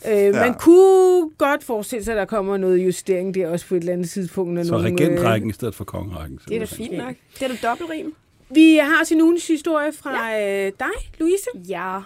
øh, 0.08 0.12
ja. 0.12 0.32
man 0.32 0.54
kunne 0.54 1.30
godt 1.38 1.64
forestille 1.64 2.06
sig, 2.06 2.12
at 2.12 2.18
der 2.18 2.26
kommer 2.26 2.58
noget 2.58 2.86
justering 2.86 3.36
der 3.36 3.48
også 3.48 3.68
på 3.68 3.76
et 3.76 3.80
eller 3.80 3.94
andet 3.94 4.10
tidspunkt. 4.10 4.54
Når 4.54 4.64
Så 4.64 4.72
nogle, 4.72 4.86
regentrækken 4.88 5.50
i 5.50 5.54
stedet 5.54 5.76
for 5.76 5.84
kongerækken. 5.84 6.40
Det 6.50 6.56
er 6.56 6.60
da 6.60 6.66
fint 6.66 6.98
nok. 6.98 7.16
Det 7.40 7.44
er 7.44 7.48
da 7.48 7.68
dobbeltrim. 7.68 8.06
Øh, 8.06 8.56
vi 8.56 8.76
har 8.76 9.00
også 9.00 9.14
en 9.14 9.22
ugens 9.22 9.48
historie 9.48 9.94
fra 9.94 10.32
ja. 10.32 10.66
øh, 10.66 10.72
dig, 10.80 11.20
Louise. 11.20 11.46
Ja, 11.70 12.00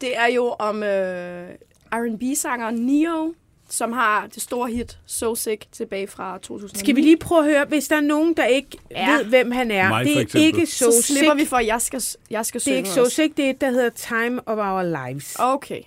det 0.00 0.16
er 0.16 0.26
jo 0.26 0.54
om 0.58 0.82
øh, 0.82 1.48
R&B-sanger 1.92 2.70
Neo, 2.70 3.34
som 3.70 3.92
har 3.92 4.26
det 4.34 4.42
store 4.42 4.70
hit 4.70 4.98
So 5.06 5.34
Sick 5.34 5.64
tilbage 5.72 6.06
fra 6.06 6.38
2009. 6.42 6.78
Skal 6.78 6.96
vi 6.96 7.00
lige 7.00 7.16
prøve 7.16 7.38
at 7.40 7.44
høre, 7.50 7.64
hvis 7.64 7.88
der 7.88 7.96
er 7.96 8.00
nogen, 8.00 8.34
der 8.36 8.44
ikke 8.44 8.78
Ja. 8.90 9.12
ved, 9.12 9.24
hvem 9.24 9.50
han 9.50 9.70
er. 9.70 9.88
Mig, 9.88 10.04
det 10.04 10.30
for 10.30 10.38
er 10.38 10.42
ikke 10.42 10.66
så 10.66 10.76
so 10.78 11.02
slipper 11.02 11.32
sick. 11.32 11.40
vi 11.40 11.44
for, 11.46 11.56
at 11.56 11.66
jeg 11.66 11.82
skal, 11.82 12.02
jeg 12.30 12.46
skal 12.46 12.60
Det 12.60 12.66
er 12.66 12.70
synge 12.70 12.78
ikke 12.78 12.90
so 12.90 13.04
sick, 13.04 13.36
det 13.36 13.44
er 13.46 13.50
et, 13.50 13.60
der 13.60 13.70
hedder 13.70 13.90
Time 13.90 14.40
of 14.48 14.58
Our 14.58 15.08
Lives. 15.08 15.36
Okay. 15.38 15.80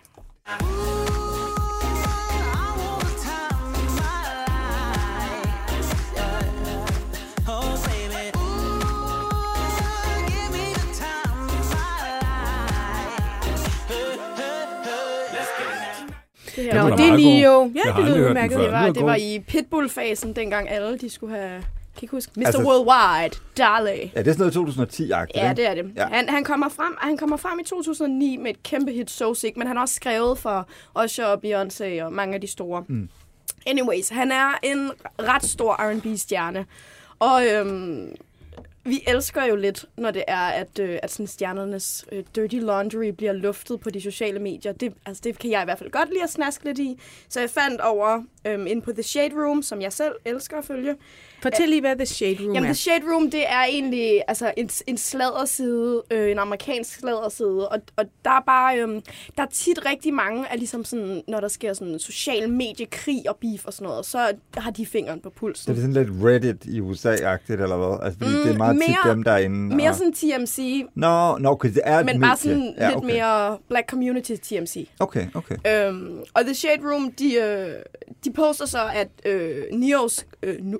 Det 16.63 16.73
her 16.73 16.83
Nå, 16.83 16.89
det 16.89 17.03
er 17.05 17.07
meget 17.07 17.19
Neo. 17.19 17.51
god. 17.51 17.71
Ja, 17.85 18.01
det 18.01 18.05
lyder 18.09 18.27
udmærket. 18.29 18.59
Det 18.59 18.71
var, 18.71 18.89
det 18.89 19.05
var 19.05 19.15
i 19.15 19.39
Pitbull-fasen, 19.47 20.33
dengang 20.33 20.69
alle 20.69 20.97
de 20.97 21.09
skulle 21.09 21.35
have... 21.35 21.63
Kan 21.95 22.03
ikke 22.03 22.11
huske? 22.15 22.31
Mr. 22.35 22.45
Altså- 22.45 22.63
Worldwide, 22.63 23.35
Dale. 23.57 24.11
Ja, 24.15 24.19
det 24.21 24.27
er 24.27 24.33
sådan 24.33 24.51
noget 24.55 24.89
2010-agtigt, 24.89 25.31
Ja, 25.45 25.53
det 25.53 25.67
er 25.67 25.73
det. 25.75 25.91
Ja. 25.95 26.05
Han, 26.07 26.29
han, 26.29 26.43
kommer 26.43 26.69
frem, 26.69 26.95
han 26.99 27.17
kommer 27.17 27.37
frem 27.37 27.59
i 27.59 27.63
2009 27.63 28.37
med 28.37 28.51
et 28.51 28.63
kæmpe 28.63 28.91
hit, 28.91 29.11
So 29.11 29.33
Sick, 29.33 29.57
men 29.57 29.67
han 29.67 29.75
har 29.75 29.81
også 29.83 29.95
skrevet 29.95 30.37
for 30.37 30.67
Usher 31.03 31.25
og 31.25 31.41
Beyoncé 31.45 32.03
og 32.03 32.13
mange 32.13 32.35
af 32.35 32.41
de 32.41 32.47
store. 32.47 32.83
Mm. 32.87 33.09
Anyways, 33.67 34.09
han 34.09 34.31
er 34.31 34.59
en 34.63 34.91
ret 35.19 35.43
stor 35.45 35.73
R&B-stjerne. 35.79 36.65
Og 37.19 37.45
øhm, 37.45 38.11
vi 38.83 39.03
elsker 39.07 39.45
jo 39.45 39.55
lidt, 39.55 39.85
når 39.97 40.11
det 40.11 40.23
er, 40.27 40.47
at, 40.47 40.79
øh, 40.79 40.99
at 41.03 41.11
sådan 41.11 41.27
stjernernes 41.27 42.05
øh, 42.11 42.23
dirty 42.35 42.55
laundry 42.55 43.07
bliver 43.07 43.33
luftet 43.33 43.79
på 43.79 43.89
de 43.89 44.01
sociale 44.01 44.39
medier. 44.39 44.71
Det, 44.71 44.93
altså, 45.05 45.21
det 45.23 45.39
kan 45.39 45.51
jeg 45.51 45.61
i 45.61 45.65
hvert 45.65 45.79
fald 45.79 45.91
godt 45.91 46.09
lide 46.09 46.23
at 46.23 46.29
snaske 46.29 46.65
lidt 46.65 46.79
i. 46.79 46.99
Så 47.29 47.39
jeg 47.39 47.49
fandt 47.49 47.81
over 47.81 48.23
øhm, 48.47 48.67
ind 48.67 48.81
på 48.81 48.91
The 48.91 49.03
Shade 49.03 49.31
Room, 49.35 49.61
som 49.61 49.81
jeg 49.81 49.93
selv 49.93 50.13
elsker 50.25 50.57
at 50.57 50.65
følge. 50.65 50.95
Fortæl 51.41 51.69
lige, 51.69 51.81
hvad 51.81 51.95
The 51.95 52.05
Shade 52.05 52.37
Room 52.39 52.53
Jamen, 52.53 52.63
er. 52.69 52.73
The 52.73 52.75
Shade 52.75 53.03
Room, 53.13 53.31
det 53.31 53.43
er 53.47 53.63
egentlig 53.63 54.21
altså, 54.27 54.53
en, 54.57 54.69
en 54.87 54.97
sladderside, 54.97 56.03
øh, 56.11 56.31
en 56.31 56.39
amerikansk 56.39 56.99
sladderside, 56.99 57.69
og, 57.69 57.81
og 57.95 58.05
der 58.25 58.31
er 58.31 58.43
bare, 58.45 58.79
øh, 58.79 59.01
der 59.37 59.43
er 59.43 59.49
tit 59.51 59.85
rigtig 59.85 60.13
mange 60.13 60.51
af 60.51 60.59
ligesom 60.59 60.85
sådan, 60.85 61.23
når 61.27 61.39
der 61.39 61.47
sker 61.47 61.73
sådan 61.73 61.99
social 61.99 62.49
mediekrig 62.49 63.29
og 63.29 63.37
beef 63.41 63.65
og 63.65 63.73
sådan 63.73 63.87
noget, 63.87 64.05
så 64.05 64.33
har 64.57 64.71
de 64.71 64.85
fingeren 64.85 65.19
på 65.19 65.29
pulsen. 65.29 65.75
det 65.75 65.77
er 65.77 65.87
sådan 65.87 66.05
lidt 66.05 66.23
Reddit 66.23 66.65
i 66.65 66.79
USA-agtigt, 66.79 67.61
eller 67.63 67.77
hvad? 67.77 68.05
Altså, 68.05 68.19
fordi 68.19 68.35
mm, 68.35 68.41
det 68.43 68.53
er 68.53 68.57
meget 68.57 68.70
tit 68.79 68.89
mere- 68.89 69.11
dem, 69.13 69.23
der 69.23 69.31
er 69.31 69.37
inde. 69.37 69.75
Mere 69.75 69.89
og... 69.89 69.95
sådan 69.95 70.13
TMC, 70.13 70.85
Nå, 70.95 71.37
no, 71.37 71.49
okay, 71.51 71.69
det 71.73 71.81
er 71.83 71.97
et 71.99 72.05
men 72.05 72.19
medie. 72.19 72.21
bare 72.29 72.37
sådan 72.37 72.73
ja, 72.77 72.87
lidt 72.87 72.97
okay. 72.97 73.07
mere 73.13 73.57
black 73.67 73.89
community 73.89 74.31
TMC. 74.35 74.87
Okay, 74.99 75.27
okay. 75.33 75.87
Øhm, 75.87 76.19
og 76.33 76.43
The 76.43 76.53
Shade 76.53 76.81
Room, 76.91 77.11
de, 77.11 77.35
øh, 77.35 77.69
de 78.25 78.31
poster 78.33 78.65
så, 78.65 78.89
at 78.93 79.07
øh, 79.25 79.63
Neos 79.71 80.25
øh, 80.43 80.55
nu, 80.65 80.79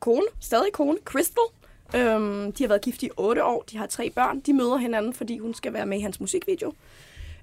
kone, 0.00 0.22
stadig 0.40 0.72
kone, 0.72 0.98
Crystal, 1.04 1.44
øhm, 1.96 2.52
de 2.52 2.62
har 2.64 2.68
været 2.68 2.82
gift 2.82 3.02
i 3.02 3.10
8 3.16 3.44
år, 3.44 3.64
de 3.70 3.76
har 3.78 3.86
tre 3.86 4.10
børn, 4.10 4.40
de 4.40 4.52
møder 4.52 4.76
hinanden, 4.76 5.12
fordi 5.14 5.38
hun 5.38 5.54
skal 5.54 5.72
være 5.72 5.86
med 5.86 5.98
i 5.98 6.00
hans 6.00 6.20
musikvideo. 6.20 6.72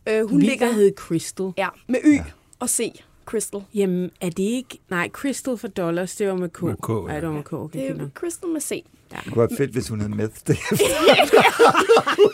Øh, 0.10 0.21
hun 0.21 0.30
Hun 0.30 0.39
ligger 0.39 0.71
hed 0.71 0.91
Crystal. 0.95 1.52
ja, 1.58 1.67
med 1.88 1.99
Y 2.06 2.15
ja. 2.15 2.23
og 2.60 2.69
C, 2.69 3.02
Crystal. 3.25 3.62
Jamen, 3.73 4.12
er 4.21 4.30
det 4.30 4.43
ikke... 4.43 4.80
Nej, 4.89 5.10
Crystal 5.10 5.58
for 5.58 5.67
dollars, 5.67 6.15
det 6.15 6.28
var 6.28 6.36
med 6.36 6.49
K. 6.49 6.62
Med 6.63 6.75
K, 6.75 6.89
ja. 6.89 7.15
det 7.15 7.28
var 7.28 7.34
med 7.34 7.43
K. 7.43 7.54
Okay, 7.54 7.80
Det 7.93 8.02
er. 8.02 8.10
Crystal 8.15 8.49
med 8.49 8.62
C. 8.62 8.84
Det 9.11 9.33
kunne 9.33 9.37
være 9.49 9.57
fedt, 9.57 9.71
hvis 9.71 9.87
hun 9.87 9.99
havde 9.99 10.15
med 10.15 10.29
det. 10.47 10.57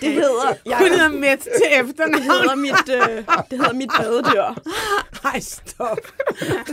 Det 0.01 0.11
hedder, 0.11 0.53
jeg, 0.65 0.77
Hun 0.77 0.87
hedder 0.87 1.09
Met 1.09 1.39
til 1.39 1.51
det 1.55 1.79
efternavn. 1.79 2.23
hedder 2.23 2.55
mit, 2.55 2.89
øh, 2.89 3.17
det 3.51 3.57
hedder 3.59 3.73
mit 3.73 3.89
badedyr. 3.99 4.43
Ej, 5.25 5.39
stop. 5.39 5.97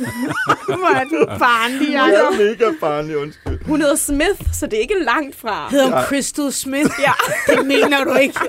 Hvor 0.80 0.94
er 0.94 1.04
du 1.04 1.26
barnlig, 1.38 1.88
Jacob. 1.92 2.32
er 2.34 2.44
mega 2.44 2.72
barnlig, 2.80 3.16
undskyld. 3.16 3.64
Hun 3.64 3.80
hedder 3.80 3.96
Smith, 3.96 4.40
så 4.52 4.66
det 4.66 4.76
er 4.76 4.80
ikke 4.80 5.04
langt 5.04 5.36
fra. 5.36 5.68
Hedder 5.70 5.84
hun 5.84 6.04
Crystal 6.04 6.52
Smith? 6.52 6.90
Ja, 7.00 7.12
Det 7.54 7.66
mener 7.66 8.04
du 8.04 8.14
ikke. 8.14 8.40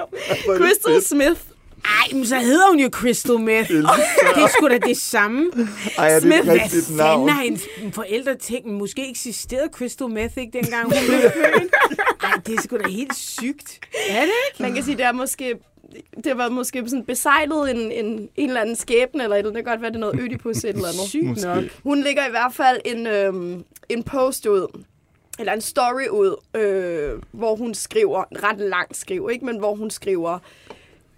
Crystal 0.58 1.02
Smith. 1.02 1.40
Ej, 1.84 2.12
men 2.12 2.26
så 2.26 2.36
hedder 2.38 2.70
hun 2.70 2.80
jo 2.80 2.88
Crystal 2.92 3.38
Meth. 3.38 3.70
Det 3.70 3.84
er 4.36 4.48
sgu 4.58 4.68
da 4.68 4.78
det 4.78 4.96
samme. 4.96 5.50
Ej, 5.98 6.08
er 6.08 6.12
det 6.14 6.22
Smith, 6.22 6.38
et 6.38 6.44
Hvad 6.44 6.58
fanden 6.58 6.96
navn? 6.96 7.28
har 7.28 7.42
hendes 7.42 7.62
forældre 7.92 8.34
tænkt? 8.34 8.66
Måske 8.66 9.10
eksisterede 9.10 9.68
Crystal 9.72 10.08
Meth 10.08 10.38
ikke 10.38 10.58
dengang 10.58 10.84
hun 10.84 10.92
blev 11.08 11.20
født? 11.20 11.72
Ej, 12.22 12.32
det 12.46 12.54
er 12.54 12.62
sgu 12.62 12.76
da 12.76 12.88
helt 12.88 13.14
sygt. 13.16 13.80
Er 14.08 14.20
det 14.20 14.32
ikke? 14.50 14.62
Man 14.62 14.74
kan 14.74 14.84
sige, 14.84 14.96
det 14.96 15.04
er 15.04 15.12
måske 15.12 15.54
det 16.24 16.36
var 16.36 16.48
måske 16.48 16.82
sådan 16.88 17.04
besejlet 17.04 17.70
en, 17.70 17.92
en, 17.92 18.28
en 18.36 18.48
eller 18.48 18.60
anden 18.60 18.76
skæbne, 18.76 19.22
eller 19.22 19.36
et 19.36 19.38
eller 19.38 19.50
andet. 19.50 19.54
det 19.56 19.64
kan 19.64 19.72
godt 19.72 19.82
være, 19.82 19.90
det 19.90 19.96
er 19.96 20.00
noget 20.00 20.20
Ødipus 20.20 20.56
et 20.56 20.64
eller 20.64 20.88
andet. 20.88 21.08
Sygt 21.08 21.24
Måske. 21.24 21.46
nok. 21.46 21.64
Hun 21.82 22.02
lægger 22.02 22.26
i 22.26 22.30
hvert 22.30 22.54
fald 22.54 22.80
en, 22.84 23.06
øhm, 23.06 23.64
en 23.88 24.02
post 24.02 24.46
ud, 24.46 24.82
eller 25.38 25.52
en 25.52 25.60
story 25.60 26.08
ud, 26.10 26.36
øh, 26.54 27.22
hvor 27.32 27.56
hun 27.56 27.74
skriver, 27.74 28.24
en 28.32 28.42
ret 28.42 28.58
lang 28.58 28.96
skriv, 28.96 29.28
ikke? 29.32 29.44
men 29.44 29.58
hvor 29.58 29.74
hun 29.74 29.90
skriver, 29.90 30.38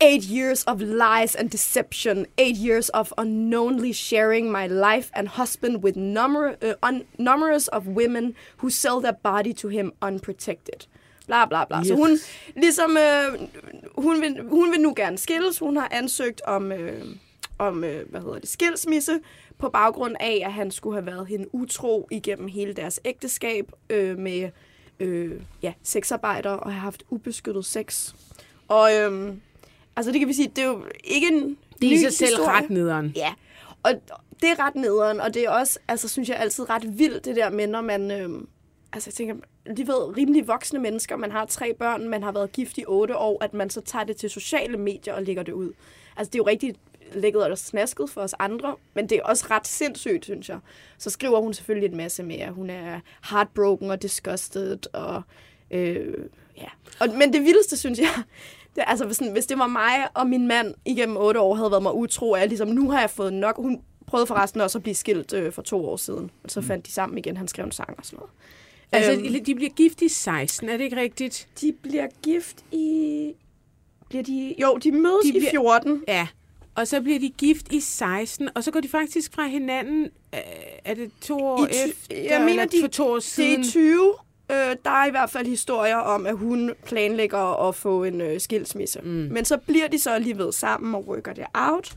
Eight 0.03 0.25
years 0.25 0.65
of 0.65 0.81
lies 0.81 1.35
and 1.35 1.51
deception. 1.51 2.27
Eight 2.39 2.57
years 2.57 2.89
of 2.89 3.13
unknownly 3.19 3.93
sharing 3.93 4.51
my 4.51 4.67
life 4.67 5.11
and 5.15 5.29
husband 5.29 5.83
with 5.83 5.97
number, 5.97 6.57
uh, 6.83 7.01
numerous 7.19 7.69
of 7.69 7.87
women 7.87 8.35
who 8.59 8.71
sell 8.71 9.01
their 9.01 9.13
body 9.23 9.53
to 9.53 9.69
him 9.69 9.93
unprotected. 10.01 10.87
Bla 11.27 11.47
bla 11.47 11.65
bla. 11.65 11.79
Yes. 11.79 11.89
Så 11.89 11.95
hun, 11.95 12.19
ligesom, 12.57 12.97
øh, 12.97 13.49
hun, 13.99 14.21
vil, 14.21 14.43
hun 14.49 14.73
vil 14.73 14.81
nu 14.81 14.93
gerne 14.97 15.19
skilles. 15.19 15.59
Hun 15.59 15.77
har 15.77 15.89
ansøgt 15.91 16.41
om, 16.41 16.73
øh, 16.73 17.05
om 17.59 17.85
øh, 17.85 18.11
hvad 18.11 18.21
hedder 18.21 18.39
det, 18.39 18.49
skilsmisse 18.49 19.21
på 19.59 19.69
baggrund 19.69 20.17
af, 20.21 20.43
at 20.45 20.53
han 20.53 20.71
skulle 20.71 20.97
have 20.97 21.07
været 21.07 21.27
hende 21.27 21.55
utro 21.55 22.09
igennem 22.11 22.49
hele 22.49 22.73
deres 22.73 23.01
ægteskab 23.05 23.73
øh, 23.91 24.19
med 24.19 24.51
øh, 25.01 25.41
ja, 25.63 25.73
sexarbejdere 25.83 26.61
og 26.61 26.73
have 26.73 26.81
haft 26.81 27.03
ubeskyttet 27.11 27.65
sex. 27.65 28.15
Og 28.69 28.95
øhm, 28.95 29.41
altså 29.97 30.13
det 30.13 30.21
kan 30.21 30.29
vi 30.29 30.33
sige, 30.33 30.49
det 30.57 30.65
er 30.65 30.69
jo 30.69 30.85
ikke 31.05 31.27
en 31.29 31.57
Det 31.81 31.89
er 31.89 31.93
i 31.93 31.99
sig 31.99 32.13
selv 32.13 32.29
historie. 32.31 32.51
ret 32.51 32.71
nederen. 32.71 33.13
Ja, 33.17 33.35
og 33.83 33.93
det 34.41 34.49
er 34.51 34.59
ret 34.67 34.75
nederen, 34.75 35.21
og 35.21 35.35
det 35.35 35.45
er 35.45 35.51
også, 35.51 35.79
altså 35.89 36.09
synes 36.09 36.29
jeg 36.29 36.37
altid 36.37 36.71
ret 36.71 36.99
vildt, 36.99 37.25
det 37.25 37.37
der 37.37 37.51
med, 37.51 37.67
når 37.67 37.81
man, 37.81 38.11
øhm, 38.11 38.49
altså 38.93 39.09
jeg 39.11 39.15
tænker, 39.15 39.35
de 39.77 39.87
ved, 39.87 40.17
rimelig 40.17 40.49
voksne 40.49 40.79
mennesker, 40.79 41.17
man 41.17 41.33
har 41.33 41.45
tre 41.45 41.75
børn, 41.75 42.09
man 42.09 42.23
har 42.23 42.33
været 42.33 42.53
gift 42.53 42.79
i 42.79 42.85
otte 42.89 43.17
år, 43.17 43.45
at 43.45 43.55
man 43.55 43.71
så 43.71 43.81
tager 43.81 44.05
det 44.05 44.17
til 44.17 44.31
sociale 44.31 44.77
medier 44.77 45.15
og 45.15 45.23
lægger 45.23 45.43
det 45.43 45.53
ud. 45.53 45.73
Altså 46.17 46.31
det 46.31 46.35
er 46.35 46.43
jo 46.43 46.47
rigtig 46.47 46.75
lækket 47.13 47.43
og 47.45 47.59
snasket 47.59 48.11
for 48.11 48.21
os 48.21 48.35
andre, 48.39 48.77
men 48.95 49.09
det 49.09 49.19
er 49.19 49.23
også 49.23 49.47
ret 49.51 49.67
sindssygt, 49.67 50.25
synes 50.25 50.49
jeg. 50.49 50.59
Så 50.99 51.11
skriver 51.11 51.41
hun 51.41 51.55
selvfølgelig 51.55 51.91
en 51.91 51.97
masse 51.97 52.23
mere. 52.23 52.51
Hun 52.51 52.71
er 52.71 53.01
heartbroken 53.31 53.91
og 53.91 54.03
disgusted, 54.03 54.79
og 54.93 55.23
øh, 55.71 56.15
ja. 56.57 56.69
Og, 57.01 57.09
men 57.19 57.33
det 57.33 57.41
vildeste, 57.45 57.77
synes 57.77 57.99
jeg, 57.99 58.23
det, 58.77 58.85
altså, 58.87 59.07
hvis, 59.07 59.19
hvis 59.33 59.47
det 59.47 59.59
var 59.59 59.67
mig 59.67 60.07
og 60.15 60.27
min 60.27 60.47
mand 60.47 60.75
igennem 60.85 61.17
otte 61.17 61.41
år 61.41 61.55
havde 61.55 61.71
været 61.71 61.83
mig 61.83 61.95
utro, 61.95 62.31
og 62.31 62.39
jeg 62.41 62.49
ligesom, 62.49 62.69
nu 62.69 62.91
har 62.91 63.01
jeg 63.01 63.11
fået 63.11 63.33
nok. 63.33 63.57
Hun 63.57 63.81
prøvede 64.07 64.27
forresten 64.27 64.61
også 64.61 64.79
at 64.79 64.83
blive 64.83 64.95
skilt 64.95 65.33
øh, 65.33 65.53
for 65.53 65.63
to 65.63 65.87
år 65.87 65.97
siden, 65.97 66.31
og 66.45 66.51
så 66.51 66.61
fandt 66.61 66.87
de 66.87 66.93
sammen 66.93 67.19
igen. 67.19 67.37
Han 67.37 67.49
skrev 67.49 67.65
en 67.65 67.73
sang 67.73 67.95
og 67.99 68.05
sådan 68.07 68.17
noget. 68.17 68.31
Altså, 68.93 69.13
Øhm. 69.13 69.45
de 69.45 69.55
bliver 69.55 69.71
gift 69.71 70.03
i 70.03 70.09
16, 70.09 70.69
er 70.69 70.77
det 70.77 70.85
ikke 70.85 70.97
rigtigt? 70.97 71.49
De 71.61 71.73
bliver 71.83 72.07
gift 72.23 72.65
i... 72.73 73.33
Bliver 74.09 74.23
de... 74.23 74.55
Jo, 74.59 74.77
de 74.77 74.93
mødes 74.93 75.25
De 75.25 75.33
bliver- 75.33 75.47
i 75.47 75.51
14. 75.51 76.03
Ja. 76.09 76.27
Og 76.75 76.89
så 76.89 77.01
bliver 77.01 77.19
de 77.19 77.29
gift 77.39 77.73
i 77.73 77.81
16, 77.81 78.49
og 78.55 78.65
så 78.65 78.71
går 78.71 78.81
de 78.81 78.89
faktisk 78.89 79.35
fra 79.35 79.47
hinanden, 79.47 80.05
øh, 80.35 80.41
er 80.85 80.95
det 80.95 81.11
to 81.21 81.39
år 81.39 81.67
I 81.67 81.73
ty- 81.73 81.89
efter, 81.89 82.17
jeg 82.37 82.45
mener, 82.45 82.65
de- 82.65 82.81
for 82.81 82.89
to 82.89 83.07
år 83.07 83.15
Det 83.15 83.23
siden? 83.25 83.61
er 83.61 83.65
20. 83.65 84.15
Øh, 84.51 84.77
der 84.85 84.91
er 84.91 85.07
i 85.07 85.11
hvert 85.11 85.31
fald 85.31 85.47
historier 85.47 85.97
om, 85.97 86.27
at 86.27 86.37
hun 86.37 86.73
planlægger 86.87 87.69
at 87.69 87.75
få 87.75 88.05
en 88.05 88.21
øh, 88.21 88.41
skilsmisse. 88.41 89.01
Mm. 89.03 89.09
Men 89.09 89.45
så 89.45 89.57
bliver 89.67 89.89
de 89.89 89.99
så 89.99 90.11
alligevel 90.11 90.53
sammen 90.53 90.95
og 90.95 91.09
worker 91.09 91.33
det 91.33 91.45
out. 91.55 91.95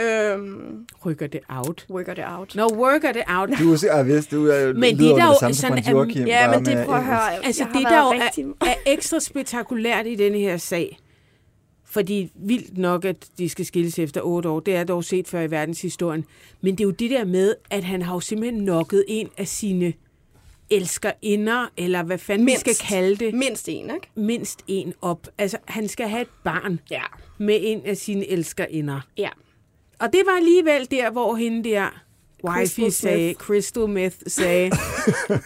Øhm, 0.00 0.86
Rykker 1.06 1.26
det 1.26 1.40
out. 1.48 1.86
worker 1.90 2.14
det 2.14 2.24
out. 2.38 2.54
Nå, 2.54 2.68
worker 2.74 3.12
det 3.12 3.22
out. 3.28 3.48
Du 3.60 3.72
er 3.72 3.76
sikkert 3.76 4.06
vidst, 4.06 4.30
du 4.30 4.46
er 4.46 4.72
Men 4.72 4.82
det 4.82 4.98
lyder 5.00 5.14
der 5.16 5.24
over 5.24 5.26
jo 5.26 5.32
det 5.32 5.38
samme 5.40 5.54
som 5.54 5.68
sådan, 5.70 5.78
at- 5.78 5.92
Joachim. 5.92 6.26
Ja, 6.26 6.50
men 6.50 6.64
det 6.64 6.76
med 6.76 6.84
prøv 6.86 6.94
at 6.94 7.04
høre. 7.04 7.44
Altså, 7.44 7.66
det 7.74 7.82
der 7.82 7.98
jo 7.98 8.12
rigtig... 8.24 8.44
er, 8.60 8.66
er 8.66 8.74
ekstra 8.86 9.20
spektakulært 9.20 10.06
i 10.06 10.14
denne 10.14 10.38
her 10.38 10.56
sag, 10.56 10.98
fordi 11.84 12.32
vildt 12.34 12.78
nok, 12.78 13.04
at 13.04 13.16
de 13.38 13.48
skal 13.48 13.66
skilles 13.66 13.98
efter 13.98 14.20
otte 14.20 14.48
år, 14.48 14.60
det 14.60 14.76
er 14.76 14.84
dog 14.84 15.04
set 15.04 15.28
før 15.28 15.40
i 15.40 15.50
verdenshistorien, 15.50 16.24
men 16.60 16.72
det 16.74 16.80
er 16.80 16.84
jo 16.84 16.90
det 16.90 17.10
der 17.10 17.24
med, 17.24 17.54
at 17.70 17.84
han 17.84 18.02
har 18.02 18.14
jo 18.14 18.20
simpelthen 18.20 18.64
nokket 18.64 19.04
en 19.08 19.28
af 19.38 19.48
sine 19.48 19.92
elskerinder, 20.70 21.66
eller 21.76 22.02
hvad 22.02 22.18
fanden 22.18 22.44
Mindst. 22.44 22.66
vi 22.66 22.72
skal 22.72 22.86
kalde 22.88 23.16
det, 23.16 23.34
Mindst 23.34 23.68
en, 23.68 23.90
ikke? 23.94 24.08
mindst 24.14 24.62
en 24.68 24.94
op. 25.02 25.26
Altså, 25.38 25.58
han 25.68 25.88
skal 25.88 26.08
have 26.08 26.22
et 26.22 26.28
barn 26.44 26.80
Ja. 26.90 27.02
med 27.38 27.58
en 27.62 27.82
af 27.86 27.96
sine 27.96 28.28
elskerinder. 28.30 29.00
Ja. 29.18 29.28
Og 29.98 30.12
det 30.12 30.22
var 30.26 30.36
alligevel 30.36 30.90
der, 30.90 31.10
hvor 31.10 31.34
hende 31.34 31.70
der 31.70 32.02
wifey 32.44 32.88
sagde. 32.88 33.34
Crystal 33.34 33.88
Meth 33.88 34.16
sagde, 34.26 34.70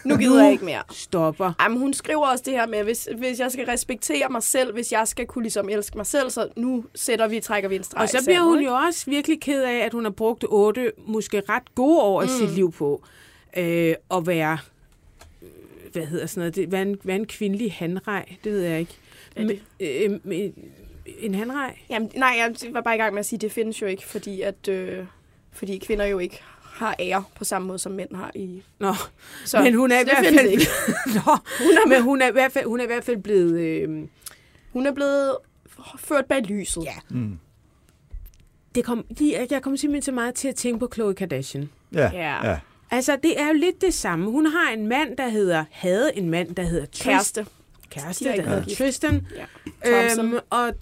Nu 0.05 0.17
gider 0.17 0.43
jeg 0.43 0.53
ikke 0.53 0.65
mere. 0.65 0.83
stopper. 0.93 1.53
Jamen, 1.63 1.79
hun 1.79 1.95
skriver 1.95 2.27
også 2.27 2.45
det 2.47 2.53
her 2.55 2.67
med, 2.67 2.85
hvis, 2.85 3.09
hvis 3.19 3.39
jeg 3.41 3.53
skal 3.53 3.65
respektere 3.67 4.29
mig 4.31 4.43
selv, 4.43 4.73
hvis 4.73 4.93
jeg 4.93 5.09
skal 5.09 5.27
kunne 5.27 5.43
ligesom 5.43 5.69
elske 5.69 5.97
mig 5.97 6.07
selv, 6.07 6.31
så 6.31 6.49
nu 6.57 6.85
sætter 6.95 7.29
vi, 7.29 7.41
trækker 7.41 7.69
vi 7.69 7.77
en 7.77 7.83
streg 7.85 8.03
Og 8.03 8.09
så 8.09 8.19
bliver 8.27 8.41
hun 8.43 8.59
ikke? 8.59 8.71
jo 8.71 8.77
også 8.77 9.11
virkelig 9.11 9.41
ked 9.41 9.63
af, 9.63 9.77
at 9.79 9.93
hun 9.93 10.05
har 10.05 10.11
brugt 10.11 10.45
otte, 10.49 10.93
måske 11.07 11.43
ret 11.49 11.75
gode 11.75 12.01
år 12.01 12.23
af 12.23 12.29
sit 12.29 12.51
liv 12.51 12.73
på 12.73 13.03
øh, 13.57 13.95
at 14.11 14.27
være, 14.27 14.59
hvad 16.01 16.07
hedder 16.07 16.27
sådan 16.27 16.41
noget, 16.41 16.57
det, 16.57 16.69
hvad, 16.69 16.83
en, 16.83 16.97
hvad 17.03 17.15
en 17.15 17.27
kvindelig 17.27 17.73
handrej? 17.73 18.37
Det 18.45 18.53
ved 18.53 18.61
jeg 18.61 18.81
ikke. 18.81 18.95
Hvad 19.35 19.45
det? 19.47 19.61
Men, 19.79 20.21
øh, 20.33 20.45
øh, 20.45 20.51
en 21.19 21.35
handrej? 21.35 21.79
Jamen, 21.91 22.11
nej, 22.17 22.35
jeg 22.39 22.55
var 22.73 22.81
bare 22.81 22.95
i 22.95 22.99
gang 22.99 23.15
med 23.15 23.21
at 23.21 23.27
sige, 23.27 23.37
at 23.37 23.41
det 23.41 23.53
findes 23.53 23.83
jo 23.83 23.87
ikke, 23.87 24.07
fordi, 24.07 24.41
at, 24.41 24.69
øh, 24.69 25.05
fordi 25.53 25.79
kvinder 25.79 26.05
jo 26.07 26.19
ikke 26.19 26.41
har 26.63 26.97
ære 27.01 27.25
på 27.37 27.45
samme 27.45 27.69
måde, 27.69 27.79
som 27.79 27.93
mænd 27.93 28.15
har 28.17 28.31
i... 28.35 28.63
Nå, 28.79 28.95
Så, 29.45 29.63
men 29.63 29.75
hun 29.75 29.93
er 29.93 30.01
i 30.01 30.05
hvert 30.05 30.35
fald... 30.35 30.49
ikke. 30.49 30.67
Nå, 31.15 31.37
hun 31.59 31.71
er, 31.73 31.89
men 31.89 32.03
hun 32.03 32.23
er, 32.23 32.29
i 32.29 32.33
hvert 32.33 32.53
fald, 32.53 32.67
hun 32.67 32.81
er 32.81 32.85
i 32.85 32.87
hvert 32.87 33.05
fald 33.05 33.17
blevet... 33.17 33.61
Øh, 33.61 34.07
Hun 34.73 34.87
er 34.87 34.93
blevet 34.93 35.37
ført 35.99 36.25
bag 36.27 36.43
lyset. 36.43 36.85
Ja. 36.85 36.95
Mm. 37.11 37.39
det 38.75 38.85
kom, 38.85 39.05
de, 39.19 39.47
jeg 39.51 39.63
kom 39.63 39.77
simpelthen 39.77 40.03
så 40.03 40.13
meget 40.13 40.35
til 40.35 40.49
at 40.49 40.55
tænke 40.55 40.79
på 40.79 40.87
Khloe 40.87 41.15
Kardashian. 41.15 41.71
Ja, 41.93 42.11
Ja. 42.13 42.51
ja. 42.51 42.59
Altså, 42.91 43.17
det 43.23 43.41
er 43.41 43.47
jo 43.47 43.53
lidt 43.53 43.81
det 43.81 43.95
samme. 43.95 44.31
Hun 44.31 44.47
har 44.47 44.73
en 44.73 44.87
mand, 44.89 45.17
der 45.17 45.29
hedder, 45.29 45.65
havde 45.71 46.11
en 46.19 46.31
mand, 46.31 46.55
der 46.55 46.63
hedder 46.63 46.87
Tristan. 46.87 47.13
Kæreste. 47.13 47.47
Kæreste, 47.91 48.25
der 48.25 48.43
hedder 48.43 48.65
gift. 48.65 48.79
Tristan. 48.79 49.27
Ja. 49.37 49.45
Thompson. 49.91 50.27
Øhm, 50.27 50.39
og 50.51 50.73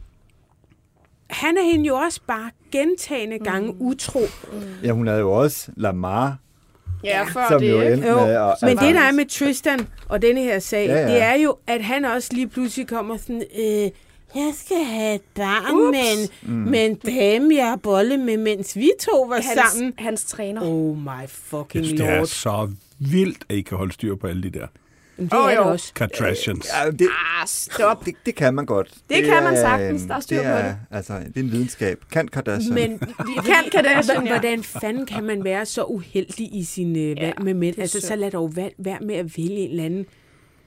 han 1.30 1.56
er 1.58 1.62
hende 1.72 1.86
jo 1.86 1.96
også 1.96 2.20
bare 2.26 2.50
gentagende 2.72 3.38
gange 3.38 3.72
Mm. 3.72 3.76
utro. 3.80 4.20
ja, 4.82 4.90
hun 4.90 5.06
havde 5.06 5.20
jo 5.20 5.32
også 5.32 5.68
Lamar, 5.76 6.36
Ja, 7.04 7.24
før 7.24 7.48
som 7.48 7.60
det, 7.60 7.70
jo 7.70 7.80
ikke? 7.80 7.92
endte 7.92 8.08
Jo, 8.08 8.14
med... 8.26 8.36
Og, 8.36 8.56
Men 8.62 8.76
det, 8.78 8.94
der 8.94 9.00
er 9.00 9.12
med 9.12 9.26
Tristan 9.26 9.88
og 10.08 10.22
denne 10.22 10.40
her 10.42 10.58
sag, 10.58 10.86
Ja, 10.86 10.94
ja. 10.98 11.06
det 11.12 11.22
er 11.22 11.34
jo, 11.34 11.56
at 11.66 11.84
han 11.84 12.04
også 12.04 12.28
lige 12.32 12.48
pludselig 12.48 12.88
kommer 12.88 13.16
sådan, 13.16 13.44
øh, 13.58 13.90
jeg 14.34 14.52
skal 14.56 14.84
have 14.84 15.14
et 15.14 15.20
barn 15.34 15.74
Ups. 15.74 15.90
med 15.96 16.12
en, 16.12 16.52
mm. 16.54 16.70
med 16.70 16.86
en 16.86 16.94
dame, 16.94 17.54
jeg 17.54 17.68
har 17.68 17.76
bolle 17.76 18.16
med, 18.16 18.36
mens 18.36 18.76
vi 18.76 18.90
to 19.00 19.22
var 19.28 19.34
Hans, 19.34 19.46
sammen. 19.72 19.92
hans 19.98 20.24
træner. 20.24 20.60
Oh 20.64 20.98
my 20.98 21.08
Jeg 21.20 21.28
fucking 21.30 21.84
synes, 21.84 22.00
det 22.00 22.08
er 22.10 22.16
lord. 22.16 22.26
så 22.26 22.70
vildt, 22.98 23.38
at 23.48 23.56
I 23.56 23.60
kan 23.60 23.78
holde 23.78 23.92
styr 23.92 24.14
på 24.14 24.26
alle 24.26 24.42
de 24.42 24.50
der 24.50 24.66
det 25.18 25.32
er 25.32 25.38
Åh, 25.38 25.50
det 25.50 25.56
jo. 25.56 25.62
også. 25.62 25.92
Ja, 26.84 26.90
det, 26.90 27.08
Ah, 27.40 27.46
stop. 27.46 28.04
det, 28.04 28.14
det 28.26 28.34
kan 28.34 28.54
man 28.54 28.66
godt. 28.66 28.88
Det 29.08 29.24
kan 29.24 29.42
man 29.44 29.54
er, 29.54 29.60
sagtens. 29.60 30.02
øhm, 30.02 30.08
Der 30.08 30.14
er 30.16 30.20
styr 30.20 30.36
det 30.36 30.44
på 30.44 30.50
er, 30.50 30.62
det. 30.62 30.76
Altså, 30.90 31.12
det 31.14 31.36
er 31.36 31.40
en 31.40 31.52
videnskab. 31.52 31.98
Kan 32.12 32.28
Kardashian. 32.28 32.74
Men 32.74 32.98
Kan 33.46 33.64
Kardashian, 33.72 34.26
ja. 34.26 34.28
hvordan 34.38 34.62
fanden 34.62 35.06
kan 35.06 35.24
man 35.24 35.44
være 35.44 35.66
så 35.66 35.84
uheldig 35.84 36.54
i 36.54 36.64
sin 36.64 36.96
øh, 36.96 37.08
valg 37.08 37.18
Ja, 37.20 37.32
med 37.44 37.54
mænd? 37.54 37.74
det 37.74 37.82
Altså, 37.82 38.00
så 38.00 38.16
lad 38.16 38.30
dog 38.30 38.56
være, 38.56 38.70
være 38.78 38.98
med 39.00 39.14
at 39.14 39.36
vælge 39.38 39.56
en 39.58 39.70
eller 39.70 39.84
anden 39.84 40.06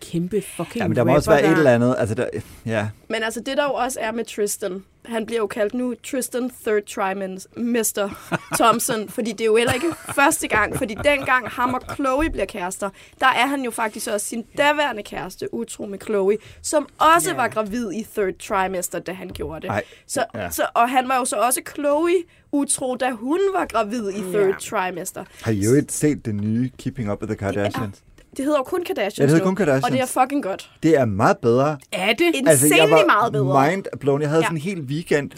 kæmpe 0.01 0.41
fucking 0.57 0.75
ja, 0.81 0.87
men 0.87 0.97
der 0.97 1.03
må 1.03 1.15
også 1.15 1.29
være 1.29 1.37
rapper, 1.39 1.49
et 1.51 1.55
der- 1.55 1.71
eller 1.71 1.75
andet. 1.87 1.95
Altså, 1.99 2.15
der, 2.15 2.27
ja. 2.65 2.87
Men 3.09 3.23
altså, 3.23 3.39
det 3.39 3.57
der 3.57 3.63
jo 3.63 3.73
også 3.73 3.99
er 3.99 4.11
med 4.11 4.25
Tristan, 4.25 4.83
han 5.05 5.25
bliver 5.25 5.39
jo 5.39 5.47
kaldt 5.47 5.73
nu 5.73 5.93
Tristan 6.11 6.51
Third 6.65 6.83
Trimester 6.83 8.09
Thompson, 8.55 9.09
fordi 9.15 9.31
det 9.31 9.41
er 9.41 9.45
jo 9.45 9.55
heller 9.55 9.73
ikke 9.73 9.87
første 10.15 10.47
gang, 10.47 10.75
fordi 10.77 10.95
dengang 11.03 11.47
ham 11.49 11.73
og 11.73 11.81
Chloe 11.95 12.29
bliver 12.29 12.45
kærester, 12.45 12.89
der 13.19 13.27
er 13.27 13.45
han 13.47 13.61
jo 13.63 13.71
faktisk 13.71 14.07
også 14.09 14.25
sin 14.27 14.43
daværende 14.57 15.03
kæreste, 15.03 15.53
utro 15.53 15.85
med 15.85 15.99
Chloe, 16.03 16.37
som 16.61 16.87
også 16.97 17.29
Ja. 17.29 17.35
var 17.35 17.47
gravid 17.47 17.91
i 17.91 18.07
Third 18.15 18.33
Trimester, 18.39 18.99
da 18.99 19.11
han 19.11 19.29
gjorde 19.33 19.61
det. 19.61 19.67
Ej, 19.69 19.83
Så, 20.07 20.25
ja. 20.35 20.49
så, 20.49 20.63
og 20.73 20.89
han 20.89 21.07
var 21.07 21.17
jo 21.17 21.25
så 21.25 21.35
også 21.35 21.61
Chloe 21.73 22.11
utro, 22.51 22.95
da 22.95 23.11
hun 23.11 23.39
var 23.53 23.65
gravid 23.65 24.09
i 24.09 24.21
Third 24.21 24.47
Ja. 24.49 24.53
Trimester. 24.59 25.23
Har 25.43 25.51
I 25.51 25.59
jo 25.59 25.73
ikke 25.73 25.93
set 25.93 26.25
det 26.25 26.35
nye 26.35 26.69
Keeping 26.77 27.11
Up 27.11 27.21
with 27.21 27.29
the 27.31 27.37
Kardashians? 27.37 28.03
Det 28.37 28.45
hedder 28.45 28.59
jo 28.59 28.63
kun 28.63 28.83
Kardashians 28.83 29.17
Ja, 29.19 29.23
det 29.23 29.31
hedder 29.31 29.45
kun 29.45 29.55
Kardashians. 29.55 29.85
Og 29.85 29.91
det 29.91 29.99
er 30.01 30.05
fucking 30.21 30.43
godt. 30.43 30.71
Det 30.83 30.97
er 30.97 31.05
meget 31.05 31.37
bedre. 31.37 31.77
Er 31.91 32.13
det? 32.13 32.31
Insanely 32.35 32.91
meget 33.07 33.31
bedre. 33.33 33.69
mind 33.71 33.85
blown. 33.99 34.21
Jeg 34.21 34.29
havde 34.29 34.41
Ja. 34.41 34.45
sådan 34.45 34.57
en 34.57 34.61
hel 34.61 34.81
weekend, 34.81 35.31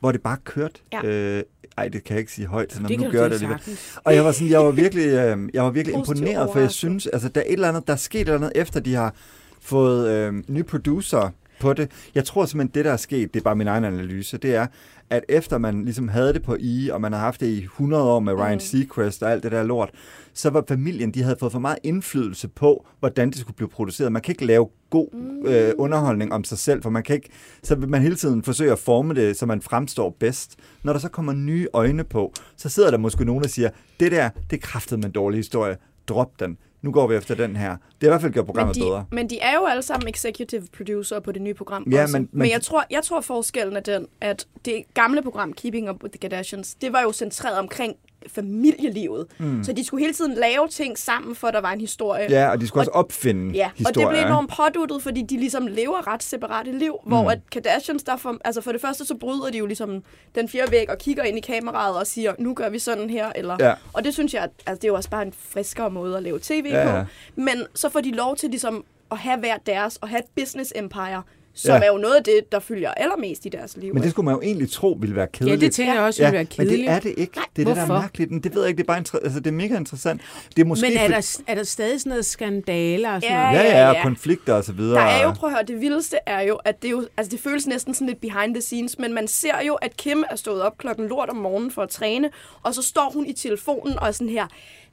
hvor 0.00 0.12
det 0.12 0.22
bare 0.22 0.36
kørte. 0.44 0.74
Ja. 0.92 1.02
Øh, 1.06 1.42
ej, 1.78 1.88
det 1.88 2.04
kan 2.04 2.14
jeg 2.14 2.20
ikke 2.20 2.32
sige 2.32 2.46
højt, 2.46 2.72
så 2.72 2.78
det 2.88 3.00
nu 3.00 3.10
gør 3.10 3.20
jeg 3.20 3.30
det 3.30 3.34
alligevel. 3.34 3.60
Og 4.04 4.14
jeg 4.14 4.24
var 4.24 4.32
sådan, 4.32 4.48
jeg 4.50 4.60
var 4.64 4.70
virkelig, 4.70 5.06
øh, 5.06 5.38
jeg 5.54 5.62
var 5.64 5.70
virkelig 5.70 5.96
imponeret, 5.98 6.50
for 6.52 6.60
jeg 6.60 6.70
synes, 6.70 7.06
altså 7.06 7.28
der 7.28 7.40
er 7.40 7.44
et 7.46 7.52
eller 7.52 7.68
andet, 7.68 7.86
der 7.86 7.92
er 7.92 7.96
sket 7.96 8.20
et 8.20 8.28
eller 8.28 8.34
andet, 8.46 8.52
efter 8.54 8.80
de 8.80 8.94
har 8.94 9.14
fået 9.60 10.08
øh, 10.10 10.32
nye 10.48 10.62
producer 10.62 11.30
på 11.60 11.72
det. 11.72 11.90
Jeg 12.14 12.24
tror 12.24 12.44
simpelthen, 12.46 12.74
det 12.74 12.84
der 12.84 12.92
er 12.92 12.96
sket, 12.96 13.34
det 13.34 13.40
er 13.40 13.44
bare 13.44 13.56
min 13.56 13.66
egen 13.68 13.84
analyse, 13.84 14.38
det 14.38 14.54
er, 14.54 14.66
at 15.10 15.24
efter 15.28 15.58
man 15.58 15.84
ligesom 15.84 16.08
havde 16.08 16.32
det 16.32 16.42
på 16.42 16.56
I, 16.60 16.88
og 16.92 17.00
man 17.00 17.12
har 17.12 17.20
haft 17.20 17.40
det 17.40 17.46
i 17.46 17.62
100 17.62 18.02
år 18.04 18.20
med 18.20 18.32
Ryan 18.34 18.54
Mm. 18.54 18.60
Seacrest 18.60 19.22
og 19.22 19.32
alt 19.32 19.42
det 19.42 19.52
der 19.52 19.62
lort, 19.62 19.90
så 20.34 20.50
var 20.50 20.64
familien, 20.68 21.10
de 21.10 21.22
havde 21.22 21.36
fået 21.40 21.52
for 21.52 21.58
meget 21.58 21.78
indflydelse 21.82 22.48
på, 22.48 22.86
hvordan 23.00 23.30
det 23.30 23.38
skulle 23.38 23.56
blive 23.56 23.68
produceret. 23.68 24.12
Man 24.12 24.22
kan 24.22 24.32
ikke 24.32 24.46
lave 24.46 24.68
god 24.90 25.08
Mm. 25.12 25.46
øh, 25.46 25.72
underholdning 25.78 26.32
om 26.32 26.44
sig 26.44 26.58
selv, 26.58 26.82
for 26.82 26.90
man 26.90 27.02
kan 27.02 27.14
ikke, 27.16 27.28
så 27.62 27.74
vil 27.74 27.88
man 27.88 28.02
hele 28.02 28.16
tiden 28.16 28.42
forsøge 28.42 28.72
at 28.72 28.78
forme 28.78 29.14
det, 29.14 29.36
så 29.36 29.46
man 29.46 29.62
fremstår 29.62 30.16
bedst. 30.20 30.56
Når 30.82 30.92
der 30.92 31.00
så 31.00 31.08
kommer 31.08 31.32
nye 31.32 31.66
øjne 31.72 32.04
på, 32.04 32.32
så 32.56 32.68
sidder 32.68 32.90
der 32.90 32.98
måske 32.98 33.24
nogen, 33.24 33.42
der 33.42 33.48
siger, 33.48 33.70
det 34.00 34.12
der, 34.12 34.30
det 34.50 34.60
kraftet 34.62 34.98
med 34.98 35.04
en 35.06 35.12
dårlig 35.12 35.38
historie. 35.38 35.76
Drop 36.08 36.40
den. 36.40 36.58
nu 36.82 36.92
går 36.92 37.06
vi 37.06 37.14
efter 37.14 37.34
den 37.34 37.56
her. 37.56 37.70
Det 37.70 37.78
har 38.02 38.06
i 38.06 38.10
hvert 38.10 38.20
fald 38.20 38.32
gjort 38.32 38.42
Men 38.42 38.46
programmet 38.46 38.74
de, 38.76 38.80
bedre. 38.80 39.06
men 39.12 39.30
de 39.30 39.38
er 39.40 39.54
jo 39.54 39.64
alle 39.66 39.82
sammen 39.82 40.08
executive 40.08 40.62
producer 40.76 41.20
på 41.20 41.32
det 41.32 41.42
nye 41.42 41.54
program 41.54 41.86
Ja, 41.92 42.02
også. 42.02 42.12
men- 42.12 42.22
Men, 42.22 42.28
men- 42.32 42.38
men 42.38 42.50
jeg, 42.50 42.62
tror, 42.62 42.84
jeg 42.90 43.02
tror 43.04 43.20
forskellen 43.20 43.76
er 43.76 43.80
den, 43.80 44.06
at 44.20 44.46
det 44.64 44.82
gamle 44.94 45.22
program, 45.22 45.52
Keeping 45.52 45.90
Up 45.90 46.02
With 46.02 46.12
The 46.12 46.28
Kardashians, 46.28 46.74
det 46.74 46.92
var 46.92 47.02
jo 47.02 47.12
centreret 47.12 47.58
omkring 47.58 47.94
familielivet. 48.28 49.26
Mm. 49.38 49.64
Så 49.64 49.72
de 49.72 49.84
skulle 49.84 50.00
hele 50.00 50.14
tiden 50.14 50.34
lave 50.34 50.68
ting 50.68 50.98
sammen, 50.98 51.34
for 51.36 51.48
at 51.48 51.54
der 51.54 51.60
var 51.60 51.72
en 51.72 51.80
historie. 51.80 52.26
Ja, 52.30 52.50
og 52.50 52.60
de 52.60 52.66
skulle 52.66 52.80
også 52.82 52.90
opfinde 52.90 53.54
Ja, 53.54 53.70
historier. 53.76 54.06
og 54.06 54.12
det 54.14 54.18
blev 54.20 54.26
enormt 54.30 54.50
påduttet, 54.56 55.02
fordi 55.02 55.22
de 55.22 55.36
ligesom 55.36 55.66
lever 55.66 56.06
ret 56.12 56.22
separate 56.22 56.78
liv, 56.78 56.96
mm. 57.04 57.08
hvor 57.08 57.30
at 57.30 57.38
Kardashians, 57.52 58.02
der 58.02 58.16
for, 58.16 58.36
altså 58.44 58.60
for 58.60 58.72
det 58.72 58.80
første, 58.80 59.04
så 59.06 59.14
bryder 59.14 59.50
de 59.50 59.58
jo 59.58 59.66
ligesom 59.66 60.02
den 60.34 60.48
fjerde 60.48 60.70
væg 60.72 60.90
og 60.90 60.98
kigger 60.98 61.22
ind 61.22 61.38
i 61.38 61.40
kameraet 61.40 61.96
og 61.98 62.06
siger, 62.06 62.34
nu 62.38 62.54
gør 62.54 62.68
vi 62.68 62.78
sådan 62.78 63.10
her, 63.10 63.32
eller... 63.36 63.56
Ja. 63.60 63.74
Og 63.92 64.04
det 64.04 64.14
synes 64.14 64.34
jeg, 64.34 64.42
altså, 64.42 64.74
det 64.74 64.84
er 64.84 64.88
jo 64.88 64.94
også 64.94 65.10
bare 65.10 65.22
en 65.22 65.32
friskere 65.38 65.90
måde 65.90 66.16
at 66.16 66.22
lave 66.22 66.38
tv 66.42 66.66
Ja, 66.70 66.84
på. 66.84 66.96
ja. 66.96 67.04
Men 67.34 67.62
så 67.74 67.88
får 67.88 68.00
de 68.00 68.10
lov 68.10 68.36
til 68.36 68.50
ligesom 68.50 68.84
at 69.10 69.18
have 69.18 69.38
hver 69.38 69.56
deres, 69.66 69.96
og 69.96 70.08
have 70.08 70.18
et 70.20 70.42
business 70.42 70.72
empire, 70.76 71.22
som 71.54 71.74
Ja. 71.74 71.86
er 71.88 71.92
jo 71.92 71.98
noget 71.98 72.14
af 72.14 72.24
det, 72.24 72.52
der 72.52 72.58
fylder 72.58 72.90
allermest 72.90 73.46
i 73.46 73.48
deres 73.48 73.76
liv. 73.76 73.94
Men 73.94 74.02
det 74.02 74.10
skulle 74.10 74.24
man 74.24 74.34
jo 74.34 74.40
egentlig 74.40 74.70
tro 74.70 74.96
ville 75.00 75.16
være 75.16 75.22
Ja, 75.34 75.38
kedeligt. 75.38 75.60
det 75.60 75.72
tænker 75.72 75.94
jeg 75.94 76.02
også 76.02 76.22
Ja, 76.22 76.28
ville 76.28 76.34
være 76.34 76.42
men 76.58 76.66
kedeligt. 76.66 76.88
det 76.88 76.94
er 76.94 77.00
det 77.00 77.14
ikke. 77.16 77.32
Det 77.34 77.40
er 77.40 77.44
det, 77.56 77.66
der 77.66 77.72
er 77.82 77.86
hvorfor? 77.86 78.00
mærkeligt. 78.00 78.30
Men 78.30 78.40
Det 78.40 78.54
ved 78.54 78.62
jeg 78.62 78.68
ikke. 78.68 78.78
Det 78.78 78.82
er, 78.82 78.86
bare 78.86 78.98
inter- 78.98 79.24
altså, 79.24 79.40
det 79.40 79.46
er 79.46 79.52
mega 79.52 79.76
interessant. 79.76 80.20
Det 80.56 80.62
er 80.62 80.66
måske 80.66 80.88
Men 80.88 80.96
er 80.98 81.00
for- 81.04 81.08
der, 81.08 81.42
er 81.46 81.54
der 81.54 81.62
stadig 81.62 82.00
sådan 82.00 82.10
noget 82.10 82.26
skandaler 82.26 83.10
og 83.14 83.22
sådan 83.22 83.36
Ja, 83.36 83.42
noget? 83.52 83.58
Ja, 83.58 83.70
ja, 83.70 83.78
ja, 83.82 83.88
og 83.88 83.94
ja. 83.94 84.02
konflikter 84.02 84.54
og 84.54 84.64
så 84.64 84.72
videre. 84.72 85.00
Der 85.00 85.06
er 85.06 85.22
jo, 85.24 85.30
prøv 85.32 85.48
at 85.50 85.54
høre, 85.56 85.64
det 85.64 85.80
vildeste 85.80 86.16
er 86.26 86.40
jo, 86.40 86.54
at 86.54 86.82
det, 86.82 86.90
jo, 86.90 87.06
altså 87.16 87.30
det 87.30 87.40
føles 87.40 87.66
næsten 87.66 87.94
sådan 87.94 88.06
lidt 88.06 88.20
behind 88.20 88.54
the 88.54 88.60
scenes, 88.60 88.98
men 88.98 89.12
man 89.14 89.28
ser 89.28 89.62
jo, 89.66 89.74
at 89.74 89.96
Kim 89.96 90.24
er 90.30 90.36
stået 90.36 90.62
op 90.62 90.78
klokken 90.78 91.08
lort 91.08 91.28
om 91.28 91.36
morgenen 91.36 91.70
for 91.70 91.82
at 91.82 91.88
træne, 91.88 92.30
og 92.62 92.74
så 92.74 92.82
står 92.82 93.10
hun 93.14 93.26
i 93.26 93.32
telefonen 93.32 93.98
og 93.98 94.08
er 94.08 94.12
sådan 94.12 94.28
her, 94.28 94.46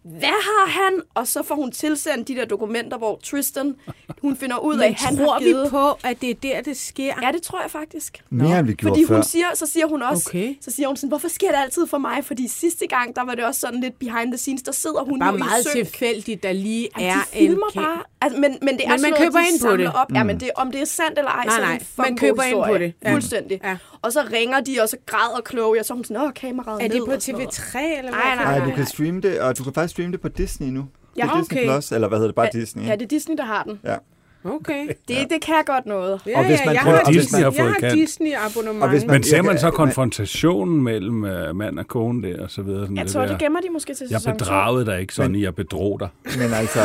hvad 0.04 0.22
har 0.30 0.70
han? 0.70 1.02
Og 1.14 1.28
så 1.28 1.44
får 1.44 1.56
hun 1.56 1.72
tilsendt 1.72 2.28
de 2.28 2.36
der 2.36 2.46
dokumenter, 2.46 2.98
hvor 2.98 3.20
Tristan, 3.24 3.76
hun 4.22 4.38
finder 4.38 4.58
ud 4.58 4.78
af, 4.80 4.88
at 4.88 4.94
han 4.96 5.18
tror 5.18 5.34
har 5.34 5.40
vi 5.40 5.46
givet... 5.46 5.70
på, 5.70 5.92
at 6.04 6.22
det 6.22 6.30
er 6.30 6.34
der, 6.34 6.62
det 6.62 6.78
sker? 6.78 7.14
Ja, 7.22 7.32
det 7.32 7.42
tror 7.42 7.62
jeg 7.62 7.72
faktisk. 7.72 8.24
Mere 8.30 8.60
end 8.60 8.68
vi 8.68 8.74
gjorde 8.74 8.92
Fordi 8.94 9.08
før. 9.08 9.16
hun 9.16 9.24
siger, 9.24 9.46
så 9.54 9.66
siger 9.66 9.88
hun 9.88 10.02
også, 10.02 10.30
Okay. 10.30 10.56
så 10.62 10.72
siger 10.72 10.88
hun 10.88 10.98
sådan, 10.98 11.08
hvorfor 11.10 11.28
sker 11.28 11.48
det 11.52 11.58
altid 11.58 11.88
for 11.88 11.98
mig? 11.98 12.26
Fordi 12.26 12.48
sidste 12.48 12.88
gang, 12.88 13.16
der 13.16 13.22
var 13.24 13.36
det 13.36 13.44
også 13.46 13.60
sådan 13.60 13.82
lidt 13.82 14.00
behind 14.00 14.32
the 14.32 14.38
scenes, 14.38 14.62
der 14.62 14.72
sidder 14.72 15.04
hun 15.04 15.20
Bare 15.20 15.32
jo 15.32 15.38
meget 15.38 15.66
i 15.66 15.70
synk. 15.70 15.86
tilfældigt, 15.86 16.44
der 16.44 16.54
lige 16.54 16.90
Ej, 16.98 17.04
er 17.04 17.14
de 17.14 17.20
filmer 17.38 17.68
en... 17.76 17.82
bare. 17.82 18.04
Altså, 18.22 18.40
men, 18.40 18.58
men 18.62 18.78
det 18.78 18.86
er 18.86 18.90
Men 18.90 19.00
sådan 19.00 19.02
man 19.02 19.20
noget, 19.20 19.24
køber 19.24 19.40
de 19.40 19.48
ind 19.52 19.60
på 19.62 19.68
samler 19.68 19.92
det. 19.92 20.02
Op. 20.02 20.08
Ja, 20.14 20.24
men 20.24 20.40
det, 20.40 20.50
om 20.56 20.72
det 20.72 20.82
er 20.82 20.86
sandt 20.86 21.18
eller 21.18 21.32
ej, 21.32 21.46
Nej, 21.46 21.56
så 21.56 21.62
er 21.62 21.66
det 21.66 21.82
en 21.82 21.88
man 21.98 22.18
køber 22.18 22.44
ind 22.44 22.64
på 22.66 22.78
det. 22.78 22.94
Ja. 23.04 23.14
Fuldstændig. 23.14 23.60
Ja. 23.64 23.78
Og 24.02 24.14
så 24.14 24.22
ringer 24.34 24.60
de, 24.62 24.78
og 24.82 24.90
så 24.90 24.98
græder 25.06 25.42
Chloe, 25.50 25.80
og 25.80 25.86
så 25.86 25.94
er 25.94 25.96
hun 25.96 26.04
sådan, 26.04 26.24
åh, 26.24 26.34
kameraet 26.34 26.84
Er 26.84 26.88
det 26.88 26.98
ned 26.98 27.06
på 27.06 27.12
og 27.12 27.22
sådan 27.22 27.40
noget. 27.40 27.60
TV3, 27.60 27.78
eller 27.98 28.12
hvad? 28.12 28.12
Nej, 28.12 28.36
nej, 28.36 28.46
Nej, 28.46 28.60
nej. 28.60 28.70
du 28.70 28.76
kan 28.76 28.86
streame 28.86 29.22
det, 29.22 29.40
og 29.42 29.58
du 29.58 29.64
kan 29.64 29.74
faktisk 29.74 29.92
streame 29.92 30.12
det 30.12 30.22
på 30.22 30.28
Disney 30.28 30.68
nu. 30.68 30.86
Ja, 31.18 31.28
på 31.28 31.40
Disney 31.40 31.58
okay. 31.58 31.68
Plus, 31.68 31.92
eller 31.92 32.08
hvad 32.08 32.18
hedder 32.18 32.28
det, 32.28 32.36
bare 32.36 32.50
Disney? 32.54 32.86
Ja, 32.86 32.96
det 32.96 33.02
er 33.02 33.08
Disney, 33.08 33.38
der 33.38 33.44
har 33.46 33.64
den. 33.64 33.80
Ja. 33.84 33.96
Okay. 34.44 34.88
Det, 35.08 35.18
det 35.30 35.42
kan 35.42 35.56
godt 35.66 35.86
noget. 35.86 36.22
Ja, 36.28 36.40
Og 36.40 36.46
hvis 36.46 36.60
ja, 36.60 36.66
man 36.66 36.76
jeg 36.76 36.82
prøver- 36.84 36.98
har, 37.06 37.12
Disney, 37.12 37.42
man- 37.44 37.54
jeg 37.56 37.64
har 37.66 37.74
kan- 37.80 37.98
Disney-abonnement. 37.98 38.84
Og 38.84 38.90
hvis 38.90 39.06
man- 39.06 39.14
Men 39.16 39.24
ser 39.24 39.36
Jeg 39.38 39.46
man 39.46 39.60
så 39.60 39.72
konfrontationen 39.72 40.82
mellem 40.84 41.24
uh, 41.24 41.56
mand 41.56 41.80
og 41.80 41.88
kone 41.88 42.28
der, 42.28 42.44
og 42.44 42.52
så 42.52 42.62
videre? 42.62 42.82
Sådan 42.82 42.98
Jeg 42.98 43.06
det 43.06 43.14
tror, 43.14 43.22
der, 43.22 43.28
det 43.28 43.38
gemmer 43.40 43.60
de 43.62 43.70
måske 43.74 43.94
til 43.94 44.08
Jeg 44.10 44.20
sæson 44.20 44.34
2. 44.34 44.38
bedragede 44.38 44.86
dig 44.86 45.02
ikke, 45.02 45.14
Sonny, 45.14 45.42
jeg 45.42 45.56
bedrog 45.56 46.00
dig. 46.00 46.10
Men 46.40 46.54
altså, 46.54 46.80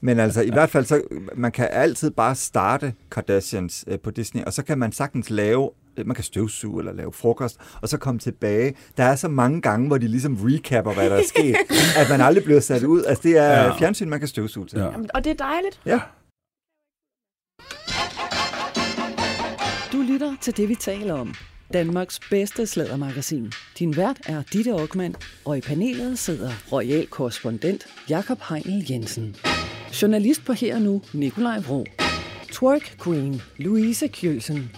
men 0.00 0.18
altså, 0.18 0.42
i 0.42 0.50
hvert 0.52 0.70
fald, 0.70 0.84
så 0.84 1.00
man 1.36 1.52
kan 1.52 1.68
altid 1.70 2.10
bare 2.10 2.34
starte 2.34 2.92
Kardashians 3.10 3.84
øh, 3.88 3.98
på 3.98 4.10
Disney, 4.10 4.42
og 4.44 4.52
så 4.52 4.64
kan 4.64 4.78
man 4.78 4.92
sagtens 4.92 5.30
lave, 5.30 5.70
øh, 5.96 6.06
man 6.06 6.14
kan 6.14 6.24
støvsuge 6.24 6.80
eller 6.80 6.92
lave 6.92 7.12
frokost, 7.12 7.56
og 7.82 7.88
så 7.88 7.96
komme 7.98 8.18
tilbage. 8.20 8.74
Der 8.96 9.04
er 9.04 9.16
så 9.16 9.28
mange 9.28 9.60
gange, 9.60 9.86
hvor 9.86 9.98
de 9.98 10.08
ligesom 10.08 10.38
recapper, 10.40 10.92
hvad 10.92 11.10
der 11.10 11.16
er 11.16 11.22
sket, 11.28 11.56
at 12.00 12.10
man 12.10 12.20
aldrig 12.20 12.44
bliver 12.44 12.60
sat 12.60 12.82
ud. 12.82 13.04
Altså, 13.04 13.22
det 13.22 13.38
er 13.38 13.42
Ja. 13.44 13.64
ja. 13.64 13.76
fjernsyn, 13.78 14.08
man 14.08 14.18
kan 14.18 14.28
støvsuge 14.28 14.66
til. 14.66 14.78
Ja. 14.78 14.84
Ja. 14.84 14.90
Jamen, 14.90 15.08
Og 15.14 15.24
det 15.24 15.30
er 15.30 15.34
dejligt. 15.44 15.80
ja. 15.86 16.00
Du 19.92 20.02
lytter 20.02 20.36
til 20.40 20.56
det, 20.56 20.68
vi 20.68 20.74
taler 20.74 21.14
om. 21.14 21.34
Danmarks 21.72 22.20
bedste 22.30 22.66
slædermagasin. 22.66 23.52
Din 23.78 23.96
vært 23.96 24.20
er 24.26 24.42
Ditte 24.52 24.70
Aukmann, 24.70 25.14
og 25.44 25.58
i 25.58 25.60
panelet 25.60 26.18
sidder 26.18 26.52
royal 26.72 27.06
korrespondent 27.06 27.86
Jakob 28.10 28.38
Heinel 28.48 28.90
Jensen. 28.90 29.36
Journalist 30.02 30.44
på 30.44 30.52
Her 30.52 30.74
og 30.74 30.82
Nu, 30.82 31.02
Nikolaj 31.12 31.58
Vrå. 31.58 31.84
Twerk 32.52 32.96
Queen, 33.04 33.42
Louise 33.56 34.08
Kjølsen. 34.08 34.70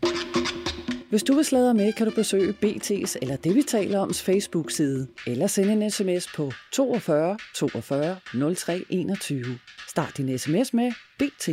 Hvis 1.10 1.22
du 1.22 1.34
vil 1.34 1.44
sladre 1.44 1.74
med, 1.74 1.92
kan 1.92 2.06
du 2.06 2.12
besøge 2.14 2.54
BT's 2.64 3.14
eller 3.22 3.36
det, 3.36 3.54
vi 3.54 3.62
taler 3.62 3.98
oms 3.98 4.22
Facebook-side, 4.22 5.06
eller 5.26 5.46
sende 5.46 5.72
en 5.72 5.90
sms 5.90 6.28
på 6.36 6.52
42 6.72 7.38
42 7.54 8.16
03 8.56 8.84
21. 8.90 9.58
Start 9.88 10.16
din 10.16 10.38
sms 10.38 10.74
med 10.74 10.92
BT. 11.18 11.48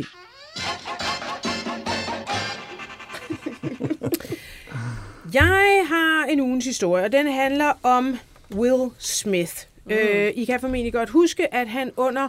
Jeg 5.34 5.84
har 5.88 6.24
en 6.28 6.40
ugens 6.40 6.64
historie, 6.64 7.04
og 7.04 7.12
den 7.12 7.32
handler 7.32 7.72
om 7.82 8.18
Will 8.54 8.90
Smith. 8.98 9.52
Mm. 9.84 9.92
Øh, 9.92 10.32
I 10.34 10.44
kan 10.44 10.60
formentlig 10.60 10.92
godt 10.92 11.10
huske, 11.10 11.54
at 11.54 11.68
han 11.68 11.92
under 11.96 12.28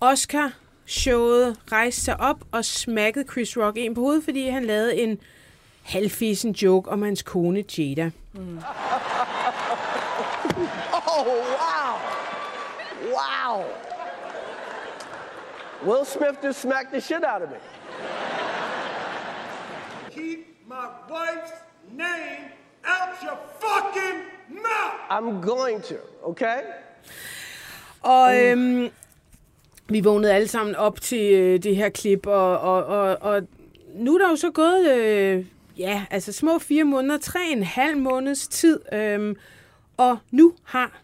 Oscar-showet 0.00 1.56
rejste 1.72 2.00
sig 2.00 2.20
op 2.20 2.36
og 2.52 2.64
smækkede 2.64 3.24
Chris 3.32 3.56
Rock 3.56 3.76
ind 3.76 3.94
på 3.94 4.00
hovedet, 4.00 4.24
fordi 4.24 4.48
han 4.48 4.64
lavede 4.64 4.96
en 4.96 5.18
halvfisen 5.82 6.52
joke 6.52 6.90
om 6.90 7.02
hans 7.02 7.22
kone 7.22 7.64
Jada. 7.78 8.10
Oh, 11.14 11.26
wow. 11.26 11.94
Wow. 13.12 13.64
Will 15.86 16.04
Smith 16.04 16.44
just 16.44 16.60
smacked 16.60 16.92
the 16.92 17.00
shit 17.00 17.24
out 17.24 17.42
of 17.42 17.48
me. 17.50 17.56
Wife's 21.12 21.52
name 21.92 22.44
out 22.84 23.22
your 23.22 23.38
fucking 23.60 24.18
mouth! 24.48 25.10
I'm 25.10 25.42
going 25.42 25.82
to, 25.82 25.94
okay? 26.24 26.58
Og 28.00 28.36
øhm, 28.40 28.88
vi 29.88 30.00
vågnede 30.00 30.34
alle 30.34 30.48
sammen 30.48 30.74
op 30.74 31.00
til 31.00 31.32
øh, 31.32 31.62
det 31.62 31.76
her 31.76 31.88
klip, 31.88 32.26
og, 32.26 32.58
og, 32.58 32.84
og, 32.84 33.18
og 33.20 33.42
nu 33.94 34.14
er 34.14 34.18
der 34.18 34.30
jo 34.30 34.36
så 34.36 34.50
gået, 34.50 34.90
øh, 34.90 35.44
ja, 35.78 36.04
altså 36.10 36.32
små 36.32 36.58
fire 36.58 36.84
måneder, 36.84 37.18
tre 37.18 37.40
og 37.40 37.52
en 37.52 37.62
halv 37.62 37.98
måneds 37.98 38.48
tid, 38.48 38.80
øhm, 38.92 39.36
og 39.96 40.18
nu 40.30 40.54
har 40.64 41.00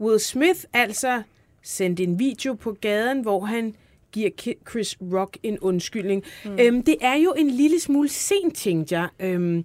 Will 0.00 0.20
Smith 0.20 0.60
altså 0.72 1.22
sendt 1.62 2.00
en 2.00 2.18
video 2.18 2.54
på 2.54 2.76
gaden, 2.80 3.20
hvor 3.20 3.40
han 3.40 3.76
giver 4.16 4.54
Chris 4.70 4.96
Rock 5.12 5.38
en 5.42 5.58
undskyldning. 5.58 6.22
Mm. 6.44 6.58
Øhm, 6.60 6.82
det 6.82 6.96
er 7.00 7.14
jo 7.14 7.34
en 7.38 7.50
lille 7.50 7.80
smule 7.80 8.08
sent, 8.08 8.56
tænkte 8.56 8.98
jeg. 8.98 9.08
Øhm, 9.20 9.64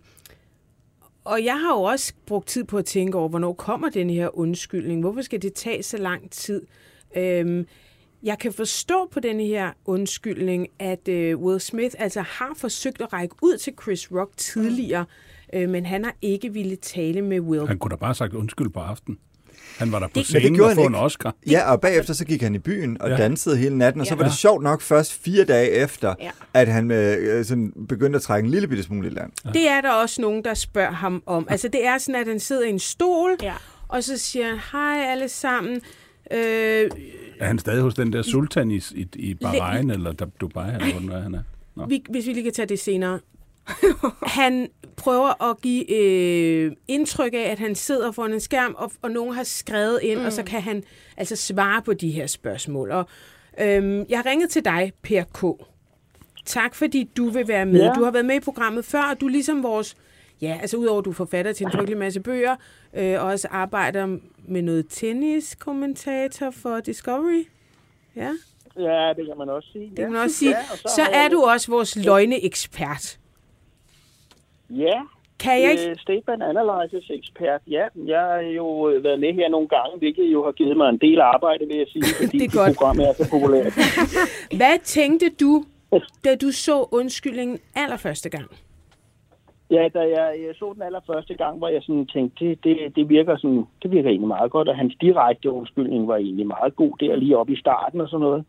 og 1.24 1.46
jeg 1.46 1.60
har 1.60 1.74
jo 1.74 1.82
også 1.82 2.14
brugt 2.26 2.48
tid 2.48 2.64
på 2.64 2.78
at 2.78 2.86
tænke 2.86 3.18
over, 3.18 3.30
hvornår 3.30 3.54
kommer 3.54 3.90
den 3.90 4.10
her 4.10 4.38
undskyldning? 4.38 5.02
Hvorfor 5.02 5.22
skal 5.22 5.42
det 5.42 5.54
tage 5.54 5.84
så 5.84 5.98
lang 5.98 6.32
tid? 6.32 6.62
Øhm, 7.18 7.68
jeg 8.24 8.40
kan 8.40 8.54
forstå 8.54 9.08
på 9.12 9.20
den 9.20 9.40
her 9.40 9.72
undskyldning, 9.86 10.68
at 10.80 11.08
øh, 11.08 11.38
Will 11.38 11.60
Smith 11.60 11.96
altså 12.00 12.22
har 12.22 12.52
forsøgt 12.56 13.02
at 13.02 13.14
række 13.14 13.36
ud 13.42 13.58
til 13.58 13.74
Chris 13.82 14.12
Rock 14.12 14.38
tidligere, 14.38 15.06
øh, 15.54 15.70
men 15.70 15.86
han 15.86 16.04
har 16.04 16.16
ikke 16.22 16.54
ville 16.54 16.76
tale 16.76 17.22
med 17.22 17.40
Will. 17.40 17.68
Han 17.68 17.80
kunne 17.80 17.92
da 17.92 17.96
bare 17.96 18.08
have 18.08 18.16
sagt 18.16 18.34
undskyld 18.34 18.70
på 18.70 18.80
aften. 18.80 19.18
Han 19.78 19.92
var 19.92 20.00
der 20.00 20.08
på 20.08 20.10
Det- 20.10 20.16
Men 20.16 20.22
det 20.22 20.26
scenen 20.42 20.56
gjorde 20.56 20.70
og 20.72 20.76
få 20.76 20.86
en. 20.86 20.96
Oscar. 20.96 21.36
Ja, 21.50 21.72
og 21.72 21.82
bagefter 21.82 22.14
så 22.14 22.26
gik 22.26 22.42
han 22.42 22.56
i 22.56 22.60
byen 22.60 23.02
og 23.02 23.10
Ja. 23.10 23.16
ja. 23.16 23.22
dansede 23.24 23.58
hele 23.58 23.78
natten, 23.78 24.02
og 24.02 24.08
så 24.08 24.14
Ja. 24.14 24.18
var 24.18 24.24
det 24.24 24.34
sjovt 24.34 24.64
nok 24.64 24.82
først 24.82 25.14
fire 25.24 25.44
dage 25.44 25.70
efter, 25.70 26.16
Ja. 26.20 26.26
ja. 26.26 26.32
at 26.54 26.68
han 26.68 26.92
øh, 26.92 27.46
sådan 27.46 27.74
begyndte 27.90 28.16
at 28.18 28.22
trække 28.22 28.46
en 28.46 28.52
lille 28.52 28.68
bitte 28.68 28.84
smule 28.84 29.08
i 29.08 29.12
land. 29.12 29.32
Det 29.54 29.70
er 29.70 29.82
der 29.82 29.92
også 29.92 30.22
nogen, 30.22 30.44
der 30.44 30.54
spørger 30.54 30.92
ham 30.92 31.24
om. 31.26 31.48
Altså 31.50 31.68
det 31.68 31.86
er 31.86 31.98
sådan, 31.98 32.22
at 32.22 32.28
han 32.28 32.40
sidder 32.40 32.64
i 32.64 32.70
en 32.70 32.80
stol, 32.80 33.38
Ja. 33.42 33.54
og 33.88 34.04
så 34.04 34.18
siger 34.18 34.48
han, 34.48 34.58
hej 34.72 35.06
alle 35.12 35.30
sammen. 35.30 35.82
Øh, 36.32 36.90
Er 37.40 37.46
han 37.46 37.60
stadig 37.60 37.82
hos 37.82 37.94
den 37.94 38.14
der 38.14 38.22
sultan 38.22 38.72
i, 38.72 38.82
i, 38.96 39.08
i 39.16 39.34
Bahrain, 39.34 39.90
eller 39.90 40.12
Dubai, 40.14 40.74
eller 40.74 40.92
hvor 40.92 41.02
nu 41.02 41.12
er 41.14 41.20
han 41.22 41.34
er? 41.36 41.40
Nå. 41.76 41.86
vi, 41.86 42.04
hvis 42.10 42.28
vi 42.28 42.34
lige 42.34 42.44
kan 42.44 42.54
tage 42.54 42.66
det 42.66 42.80
senere. 42.80 43.20
han 44.40 44.70
prøver 44.98 45.50
at 45.52 45.62
give 45.62 45.92
øh, 45.92 46.72
indtryk 46.88 47.34
af, 47.34 47.52
at 47.52 47.60
han 47.60 47.76
sidder 47.76 48.12
foran 48.12 48.34
en 48.34 48.40
skærm, 48.40 48.76
og, 48.78 48.92
og 49.02 49.12
nogen 49.12 49.36
har 49.36 49.44
skrevet 49.44 50.00
ind, 50.04 50.20
mm. 50.20 50.26
og 50.26 50.34
så 50.34 50.44
kan 50.44 50.62
han 50.62 50.84
altså 51.18 51.36
svare 51.36 51.82
på 51.82 51.94
de 51.94 52.12
her 52.12 52.28
spørgsmål. 52.28 52.92
Og, 52.92 53.06
øhm, 53.60 54.06
jeg 54.10 54.18
har 54.20 54.26
ringet 54.26 54.50
til 54.50 54.66
dig, 54.66 54.92
Per 55.02 55.24
K. 55.24 55.66
Tak, 56.46 56.76
fordi 56.76 57.10
du 57.18 57.30
vil 57.30 57.48
være 57.48 57.66
med. 57.66 57.82
Ja. 57.84 57.94
Du 57.96 58.04
har 58.04 58.12
været 58.12 58.26
med 58.26 58.36
i 58.36 58.40
programmet 58.40 58.86
før, 58.86 59.02
og 59.02 59.22
du 59.22 59.26
er 59.26 59.32
ligesom 59.32 59.64
vores... 59.64 59.96
Ja, 60.42 60.58
altså 60.62 60.78
udover 60.78 61.00
at 61.00 61.06
du 61.06 61.10
er 61.10 61.14
forfatter 61.14 61.54
til 61.54 61.66
en 61.66 61.72
frygtelig 61.72 61.98
masse 61.98 62.20
bøger, 62.20 62.56
øh, 62.94 63.22
og 63.22 63.28
også 63.28 63.48
arbejder 63.52 64.18
med 64.48 64.62
noget 64.62 64.86
tenniskommentator 64.90 66.52
for 66.52 66.80
Discovery. 66.80 67.44
Ja, 68.16 68.32
Ja, 68.78 69.14
det 69.18 69.26
kan 69.28 69.38
man 69.38 69.50
også 69.50 69.70
sige. 69.72 69.90
det 69.90 69.98
kan 69.98 70.12
man 70.12 70.22
også 70.22 70.36
sige. 70.36 70.52
Ja, 70.52 70.64
og 70.72 70.78
så 70.90 71.02
har 71.02 71.10
er 71.12 71.30
du 71.30 71.42
også 71.42 71.72
vores 71.72 71.96
løgneekspert. 71.96 73.20
Ja, 74.78 75.02
Kan 75.44 75.62
jeg 75.62 75.72
ikke... 75.72 75.90
Øh, 75.90 75.96
statement 75.98 76.44
analysis 76.44 77.10
ekspert. 77.10 77.62
Ja, 77.68 77.86
jeg 78.06 78.20
har 78.20 78.40
jo 78.40 78.90
øh, 78.90 79.04
været 79.04 79.20
med 79.20 79.34
her 79.34 79.50
nogle 79.50 79.68
gange, 79.68 79.98
hvilket 79.98 80.26
jo 80.34 80.46
har 80.46 80.52
givet 80.52 80.78
mig 80.78 80.90
en 80.90 80.98
del 80.98 81.20
arbejde, 81.20 81.68
vil 81.68 81.78
jeg 81.78 81.88
sige, 81.88 82.04
fordi 82.22 82.38
Det 82.38 82.54
er 82.54 82.58
godt. 82.58 82.78
program 82.78 83.00
er 83.00 83.14
så 83.14 83.30
populært. 83.32 83.74
Hvad 84.60 84.80
tænkte 84.84 85.30
du, 85.40 85.64
da 86.26 86.36
du 86.36 86.52
så 86.52 86.88
undskyldningen 86.92 87.60
allerførste 87.76 88.30
gang? 88.30 88.50
Ja, 89.72 89.88
da 89.94 90.00
jeg, 90.00 90.28
jeg 90.48 90.56
så 90.56 90.72
den 90.74 90.82
allerførste 90.82 91.34
gang, 91.34 91.58
hvor 91.58 91.68
jeg 91.68 91.82
sådan 91.82 92.08
tænkte, 92.08 92.46
det, 92.46 92.64
det, 92.64 92.96
det, 92.96 93.10
virker 93.10 93.38
sådan, 93.38 93.66
det 93.84 93.92
virker 93.92 94.10
egentlig 94.10 94.28
meget 94.28 94.52
godt, 94.52 94.70
og 94.70 94.76
hans 94.76 94.94
direkte 95.02 95.52
undskyldning 95.52 96.08
var 96.08 96.16
egentlig 96.16 96.48
meget 96.48 96.76
god 96.76 96.92
der 97.00 97.16
lige 97.16 97.38
oppe 97.38 97.54
i 97.54 97.60
starten 97.60 98.02
og 98.02 98.10
sådan 98.10 98.22
noget. 98.22 98.46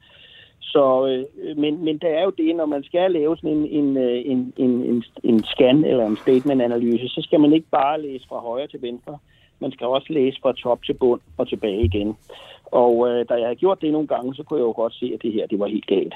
Så, 0.63 1.07
øh, 1.07 1.57
men, 1.57 1.85
men 1.85 1.99
der 1.99 2.09
er 2.09 2.25
jo 2.25 2.31
det, 2.31 2.57
når 2.57 2.67
man 2.67 2.85
skal 2.85 3.11
lave 3.11 3.37
sådan 3.37 3.51
en, 3.51 3.67
en, 3.67 3.97
øh, 3.97 4.23
en, 4.25 4.53
en, 4.57 4.71
en, 4.71 5.05
en 5.25 5.45
scan 5.45 5.85
eller 5.85 6.07
en 6.07 6.17
statement-analyse, 6.17 7.09
så 7.09 7.21
skal 7.23 7.41
man 7.41 7.53
ikke 7.53 7.67
bare 7.71 8.03
læse 8.03 8.27
fra 8.29 8.41
højre 8.41 8.67
til 8.67 8.83
venstre. 8.83 9.19
Man 9.59 9.73
skal 9.73 9.87
også 9.87 10.13
læse 10.13 10.39
fra 10.43 10.53
top 10.53 10.85
til 10.85 10.95
bund 10.95 11.21
og 11.37 11.49
tilbage 11.49 11.85
igen. 11.85 12.17
Og 12.65 13.09
øh, 13.09 13.27
da 13.29 13.35
jeg 13.35 13.49
har 13.49 13.55
gjort 13.55 13.81
det 13.81 13.93
nogle 13.93 14.09
gange, 14.09 14.35
så 14.35 14.43
kunne 14.43 14.59
jeg 14.59 14.65
jo 14.65 14.73
godt 14.73 14.95
se, 14.95 15.11
at 15.15 15.23
det 15.23 15.33
her 15.33 15.47
det 15.47 15.59
var 15.59 15.67
helt 15.67 15.87
galt. 15.87 16.15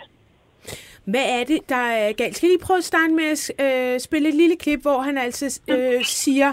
Hvad 1.05 1.41
er 1.41 1.45
det, 1.45 1.69
der 1.69 1.77
er 1.77 2.13
galt? 2.13 2.37
Skal 2.37 2.49
I 2.49 2.53
lige 2.53 2.67
prøve 2.67 2.79
at 2.79 2.85
starte 2.85 3.13
med 3.13 3.25
at 3.25 3.65
øh, 3.65 4.01
spille 4.01 4.29
et 4.29 4.35
lille 4.35 4.57
klip, 4.57 4.83
hvor 4.83 4.99
han 4.99 5.19
altså 5.19 5.61
øh, 5.69 6.05
siger 6.05 6.53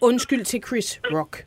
undskyld 0.00 0.44
til 0.44 0.62
Chris 0.66 1.00
Rock. 1.04 1.46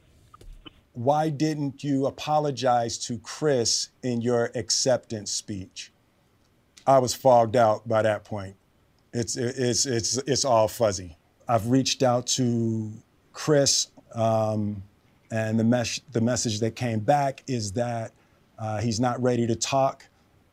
Why 0.96 1.30
didn't 1.30 1.84
you 1.84 2.08
apologize 2.08 2.98
to 3.06 3.18
Chris 3.20 3.90
in 4.02 4.22
your 4.22 4.52
acceptance 4.56 5.32
speech? 5.32 5.92
I 6.88 7.00
was 7.00 7.14
fogged 7.14 7.56
out 7.56 7.88
by 7.88 8.02
that 8.02 8.24
point. 8.24 8.56
It's 9.14 9.36
it's 9.38 9.86
it's 9.86 10.18
it's 10.18 10.46
all 10.46 10.68
fuzzy. 10.68 11.18
I've 11.48 11.68
reached 11.70 12.04
out 12.04 12.28
to 12.28 12.92
Chris, 13.34 13.88
um, 14.14 14.84
and 15.32 15.60
the 15.60 15.64
mes- 15.64 16.02
the 16.12 16.22
message 16.22 16.60
that 16.60 16.76
came 16.76 17.00
back 17.00 17.44
is 17.48 17.72
that 17.74 18.12
uh, 18.60 18.80
he's 18.80 19.00
not 19.00 19.22
ready 19.22 19.48
to 19.48 19.56
talk, 19.56 20.06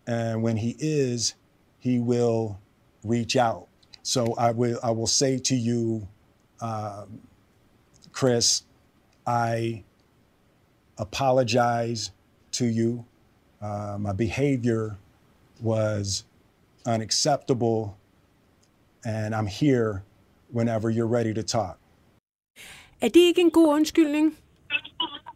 and 0.07 0.43
when 0.43 0.57
he 0.57 0.77
is, 0.79 1.35
he 1.79 1.99
will 1.99 2.59
reach 3.05 3.37
out. 3.37 3.67
So 4.03 4.35
I 4.35 4.51
will 4.51 4.79
I 4.83 4.91
will 4.91 5.07
say 5.07 5.39
to 5.39 5.55
you, 5.55 6.07
um, 6.61 7.21
Chris, 8.13 8.63
I 9.27 9.85
apologize 11.09 12.13
to 12.53 12.65
you. 12.65 13.05
Uh, 13.61 13.97
my 13.99 14.13
behavior 14.13 14.97
was 15.61 16.25
unacceptable, 16.87 17.97
and 19.05 19.35
I'm 19.35 19.47
here 19.47 20.03
whenever 20.51 20.91
you're 20.91 21.13
ready 21.19 21.33
to 21.35 21.43
talk. 21.43 21.79
Er 23.01 23.09
det 23.09 23.17
ikke 23.17 23.41
en 23.41 23.51
god 23.51 23.69
undskyldning? 23.75 24.37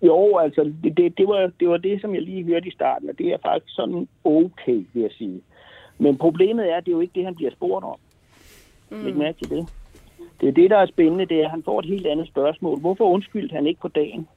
Jo, 0.03 0.37
altså, 0.37 0.73
det, 0.83 0.97
det, 0.97 1.19
det, 1.19 1.29
var, 1.29 1.51
det 1.61 1.69
var 1.69 1.77
det, 1.77 2.01
som 2.01 2.15
jeg 2.15 2.23
lige 2.23 2.45
hørte 2.45 2.69
i 2.69 2.71
starten, 2.71 3.11
og 3.11 3.19
det 3.19 3.27
er 3.33 3.39
faktisk 3.43 3.75
sådan 3.75 4.09
okay, 4.25 4.87
vil 4.93 5.03
jeg 5.03 5.11
sige. 5.19 5.41
Men 5.99 6.19
problemet 6.19 6.71
er, 6.73 6.77
at 6.77 6.85
det 6.85 6.91
er 6.91 6.97
jo 6.97 7.01
ikke 7.01 7.15
det, 7.15 7.25
han 7.25 7.35
bliver 7.35 7.51
spurgt 7.51 7.85
om. 7.85 7.99
Mm. 8.91 9.07
Ikke 9.07 9.19
mærke 9.19 9.39
til 9.39 9.51
det. 9.51 9.69
Det 10.41 10.49
er 10.49 10.53
det, 10.53 10.71
der 10.71 10.79
er 10.79 10.87
spændende, 10.87 11.27
det 11.27 11.41
er, 11.41 11.45
at 11.45 11.51
han 11.51 11.63
får 11.63 11.79
et 11.79 11.87
helt 11.87 12.07
andet 12.07 12.29
spørgsmål. 12.29 12.81
Hvorfor 12.81 13.05
undskyldte 13.05 13.55
han 13.55 13.67
ikke 13.67 13.81
på 13.81 13.89
dagen? 13.89 14.29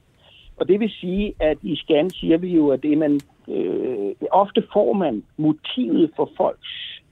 Og 0.60 0.68
det 0.68 0.80
vil 0.80 0.90
sige, 0.90 1.34
at 1.40 1.58
i 1.62 1.76
scan 1.76 2.10
siger 2.10 2.38
vi 2.38 2.54
jo, 2.54 2.68
at 2.68 2.82
det 2.82 2.98
man, 2.98 3.20
øh, 3.48 4.14
ofte 4.30 4.64
får 4.72 4.92
man 4.92 5.22
motivet 5.36 6.10
for 6.16 6.30
folks 6.36 7.02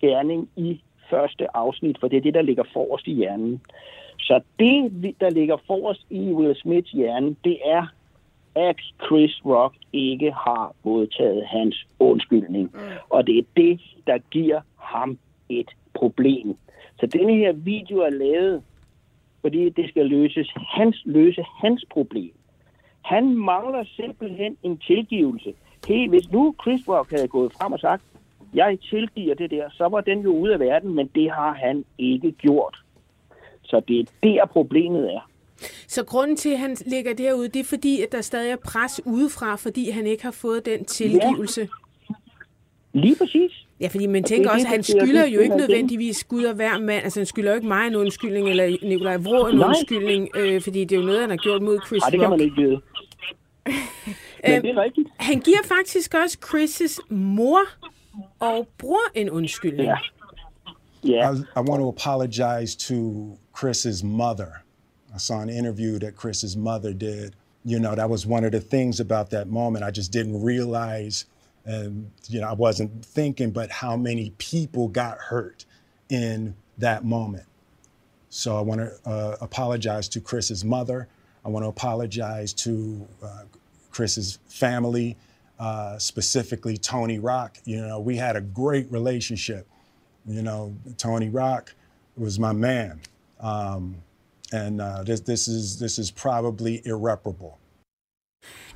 gerning 0.00 0.48
i 0.56 0.80
første 1.10 1.56
afsnit, 1.56 1.96
for 2.00 2.08
det 2.08 2.16
er 2.16 2.20
det, 2.20 2.34
der 2.34 2.42
ligger 2.42 2.64
forrest 2.72 3.06
i 3.06 3.12
hjernen. 3.12 3.60
Så 4.18 4.40
det, 4.58 5.14
der 5.20 5.30
ligger 5.30 5.56
forrest 5.66 6.06
i 6.10 6.32
Will 6.32 6.56
Smiths 6.56 6.90
hjerne, 6.90 7.36
det 7.44 7.58
er, 7.64 7.86
at 8.54 8.76
Chris 9.06 9.40
Rock 9.46 9.74
ikke 9.92 10.32
har 10.32 10.74
modtaget 10.84 11.46
hans 11.46 11.86
undskyldning. 11.98 12.70
Mm. 12.74 12.80
Og 13.10 13.26
det 13.26 13.38
er 13.38 13.42
det, 13.56 13.80
der 14.06 14.18
giver 14.30 14.60
ham 14.76 15.18
et 15.48 15.70
problem. 15.94 16.56
Så 17.00 17.06
denne 17.06 17.34
her 17.34 17.52
video 17.52 17.98
er 17.98 18.10
lavet, 18.10 18.62
fordi 19.40 19.68
det 19.68 19.88
skal 19.88 20.06
løses 20.06 20.48
hans, 20.56 21.02
løse 21.04 21.44
hans 21.62 21.84
problem. 21.90 22.32
Han 23.04 23.36
mangler 23.36 23.84
simpelthen 23.96 24.56
en 24.62 24.78
tilgivelse. 24.78 25.54
Hey, 25.86 26.08
hvis 26.08 26.30
nu 26.32 26.54
Chris 26.62 26.88
Rock 26.88 27.10
havde 27.10 27.28
gået 27.28 27.52
frem 27.52 27.72
og 27.72 27.78
sagt, 27.78 28.02
jeg 28.54 28.78
tilgiver 28.90 29.34
det 29.34 29.50
der, 29.50 29.64
så 29.70 29.88
var 29.88 30.00
den 30.00 30.20
jo 30.20 30.30
ude 30.30 30.52
af 30.52 30.60
verden, 30.60 30.94
men 30.94 31.10
det 31.14 31.30
har 31.30 31.52
han 31.52 31.84
ikke 31.98 32.32
gjort. 32.32 32.82
Så 33.62 33.82
det 33.88 34.00
er 34.00 34.04
der 34.22 34.46
problemet 34.46 35.12
er. 35.14 35.28
Så 35.88 36.04
grunden 36.04 36.36
til, 36.36 36.50
at 36.50 36.58
han 36.58 36.76
ligger 36.86 37.14
derude, 37.14 37.48
det 37.48 37.60
er 37.60 37.64
fordi, 37.64 38.02
at 38.02 38.12
der 38.12 38.20
stadig 38.20 38.50
er 38.50 38.56
pres 38.56 39.00
udefra, 39.06 39.56
fordi 39.56 39.90
han 39.90 40.06
ikke 40.06 40.22
har 40.22 40.30
fået 40.30 40.66
den 40.66 40.84
tilgivelse. 40.84 41.60
Ja. 41.60 41.66
Lige 42.92 43.16
præcis. 43.16 43.66
Ja, 43.80 43.88
fordi 43.88 44.06
man 44.06 44.22
Og 44.22 44.28
tænker 44.28 44.48
det 44.48 44.52
også, 44.54 44.66
at 44.66 44.72
han 44.72 44.82
skylder 44.82 45.24
Det 45.24 45.34
jo 45.34 45.40
ikke 45.40 45.56
nødvendigvis 45.56 46.24
Gud 46.24 46.44
og 46.44 46.54
hver 46.54 46.78
mand. 46.78 47.04
Altså, 47.04 47.20
han 47.20 47.26
skylder 47.26 47.50
jo 47.50 47.54
ikke 47.54 47.68
mig 47.68 47.86
en 47.86 47.96
undskyldning, 47.96 48.48
eller 48.48 48.76
Nikolaj 48.82 49.16
Vrå 49.16 49.46
en 49.46 49.56
Nej. 49.56 49.68
undskyldning, 49.68 50.28
øh, 50.36 50.60
fordi 50.60 50.84
det 50.84 50.96
er 50.96 51.00
jo 51.00 51.06
noget, 51.06 51.20
han 51.20 51.30
har 51.30 51.36
gjort 51.36 51.62
mod 51.62 51.78
Chris 51.86 52.02
Nej, 52.02 52.10
det 52.10 52.20
kan 52.20 52.30
man 52.30 52.40
ikke 52.40 52.56
vide. 52.56 52.80
Men 54.46 54.62
det 54.62 54.70
er 54.70 54.82
rigtigt. 54.82 55.08
Han 55.16 55.40
giver 55.40 55.62
faktisk 55.64 56.14
også 56.14 56.38
Chris' 56.46 57.14
mor 57.14 57.60
og 58.40 58.68
bror 58.78 59.10
en 59.14 59.30
undskyldning. 59.30 59.88
Ja. 59.88 59.96
Yeah. 61.04 61.34
I, 61.34 61.60
I 61.60 61.60
want 61.60 61.80
to 61.80 61.88
apologize 61.88 62.76
to 62.76 62.94
Chris's 63.58 64.04
mother. 64.04 64.62
I 65.14 65.18
saw 65.18 65.40
an 65.40 65.50
interview 65.50 65.98
that 65.98 66.14
Chris's 66.16 66.56
mother 66.56 66.92
did. 66.92 67.34
You 67.64 67.78
know, 67.78 67.94
that 67.94 68.10
was 68.10 68.26
one 68.26 68.44
of 68.44 68.52
the 68.52 68.60
things 68.60 69.00
about 69.00 69.30
that 69.30 69.48
moment. 69.48 69.84
I 69.84 69.90
just 69.90 70.12
didn't 70.12 70.42
realize, 70.42 71.26
and 71.64 72.10
you 72.28 72.40
know, 72.40 72.48
I 72.48 72.54
wasn't 72.54 73.04
thinking, 73.04 73.52
but 73.52 73.70
how 73.70 73.96
many 73.96 74.32
people 74.38 74.88
got 74.88 75.18
hurt 75.18 75.64
in 76.08 76.54
that 76.78 77.04
moment. 77.04 77.44
So 78.30 78.56
I 78.56 78.60
want 78.62 78.80
to 78.80 79.10
uh, 79.10 79.36
apologize 79.40 80.08
to 80.08 80.20
Chris's 80.20 80.64
mother. 80.64 81.08
I 81.44 81.48
want 81.48 81.64
to 81.64 81.68
apologize 81.68 82.52
to 82.66 83.06
uh, 83.22 83.42
Chris's 83.90 84.38
family, 84.48 85.16
uh, 85.58 85.98
specifically 85.98 86.76
Tony 86.76 87.18
Rock. 87.18 87.58
You 87.64 87.78
know, 87.86 87.98
we 88.00 88.16
had 88.16 88.36
a 88.36 88.40
great 88.40 88.86
relationship. 88.90 89.66
You 90.26 90.42
know, 90.42 90.74
Tony 90.98 91.28
Rock 91.28 91.74
was 92.16 92.38
my 92.38 92.52
man, 92.52 93.00
um, 93.40 93.96
and 94.52 94.80
uh, 94.80 95.02
this 95.02 95.20
this 95.20 95.48
is 95.48 95.78
this 95.78 95.98
is 95.98 96.10
probably 96.10 96.80
irreparable. 96.84 97.58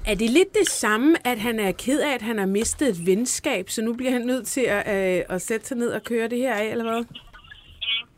Er 0.07 0.15
det 0.15 0.31
lidt 0.31 0.55
det 0.55 0.69
samme, 0.69 1.27
at 1.27 1.39
han 1.39 1.61
er 1.61 1.73
ked 1.73 2.01
af, 2.01 2.15
at 2.15 2.23
han 2.23 2.39
har 2.39 2.47
mistet 2.47 2.89
et 2.89 3.07
venskab, 3.07 3.71
så 3.71 3.83
nu 3.83 3.95
bliver 3.95 4.13
han 4.13 4.21
nødt 4.21 4.47
til 4.47 4.61
at, 4.61 5.19
øh, 5.19 5.25
at 5.29 5.43
sætte 5.43 5.67
sig 5.67 5.77
ned 5.77 5.91
og 5.91 6.03
køre 6.03 6.29
det 6.29 6.39
her 6.39 6.55
af, 6.55 6.67
eller 6.71 6.85
hvad? 6.85 7.05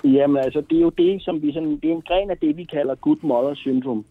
Jamen 0.05 0.37
altså, 0.37 0.61
det 0.71 0.77
er 0.77 0.81
jo 0.81 0.91
det, 0.91 1.23
som 1.23 1.43
vi 1.43 1.53
sådan, 1.53 1.71
det 1.71 1.91
er 1.91 1.95
en 1.95 2.03
gren 2.03 2.31
af 2.31 2.39
det, 2.39 2.57
vi 2.57 2.65
kalder 2.65 2.95
good 2.95 3.17
mother 3.23 3.55
syndrom. 3.55 4.05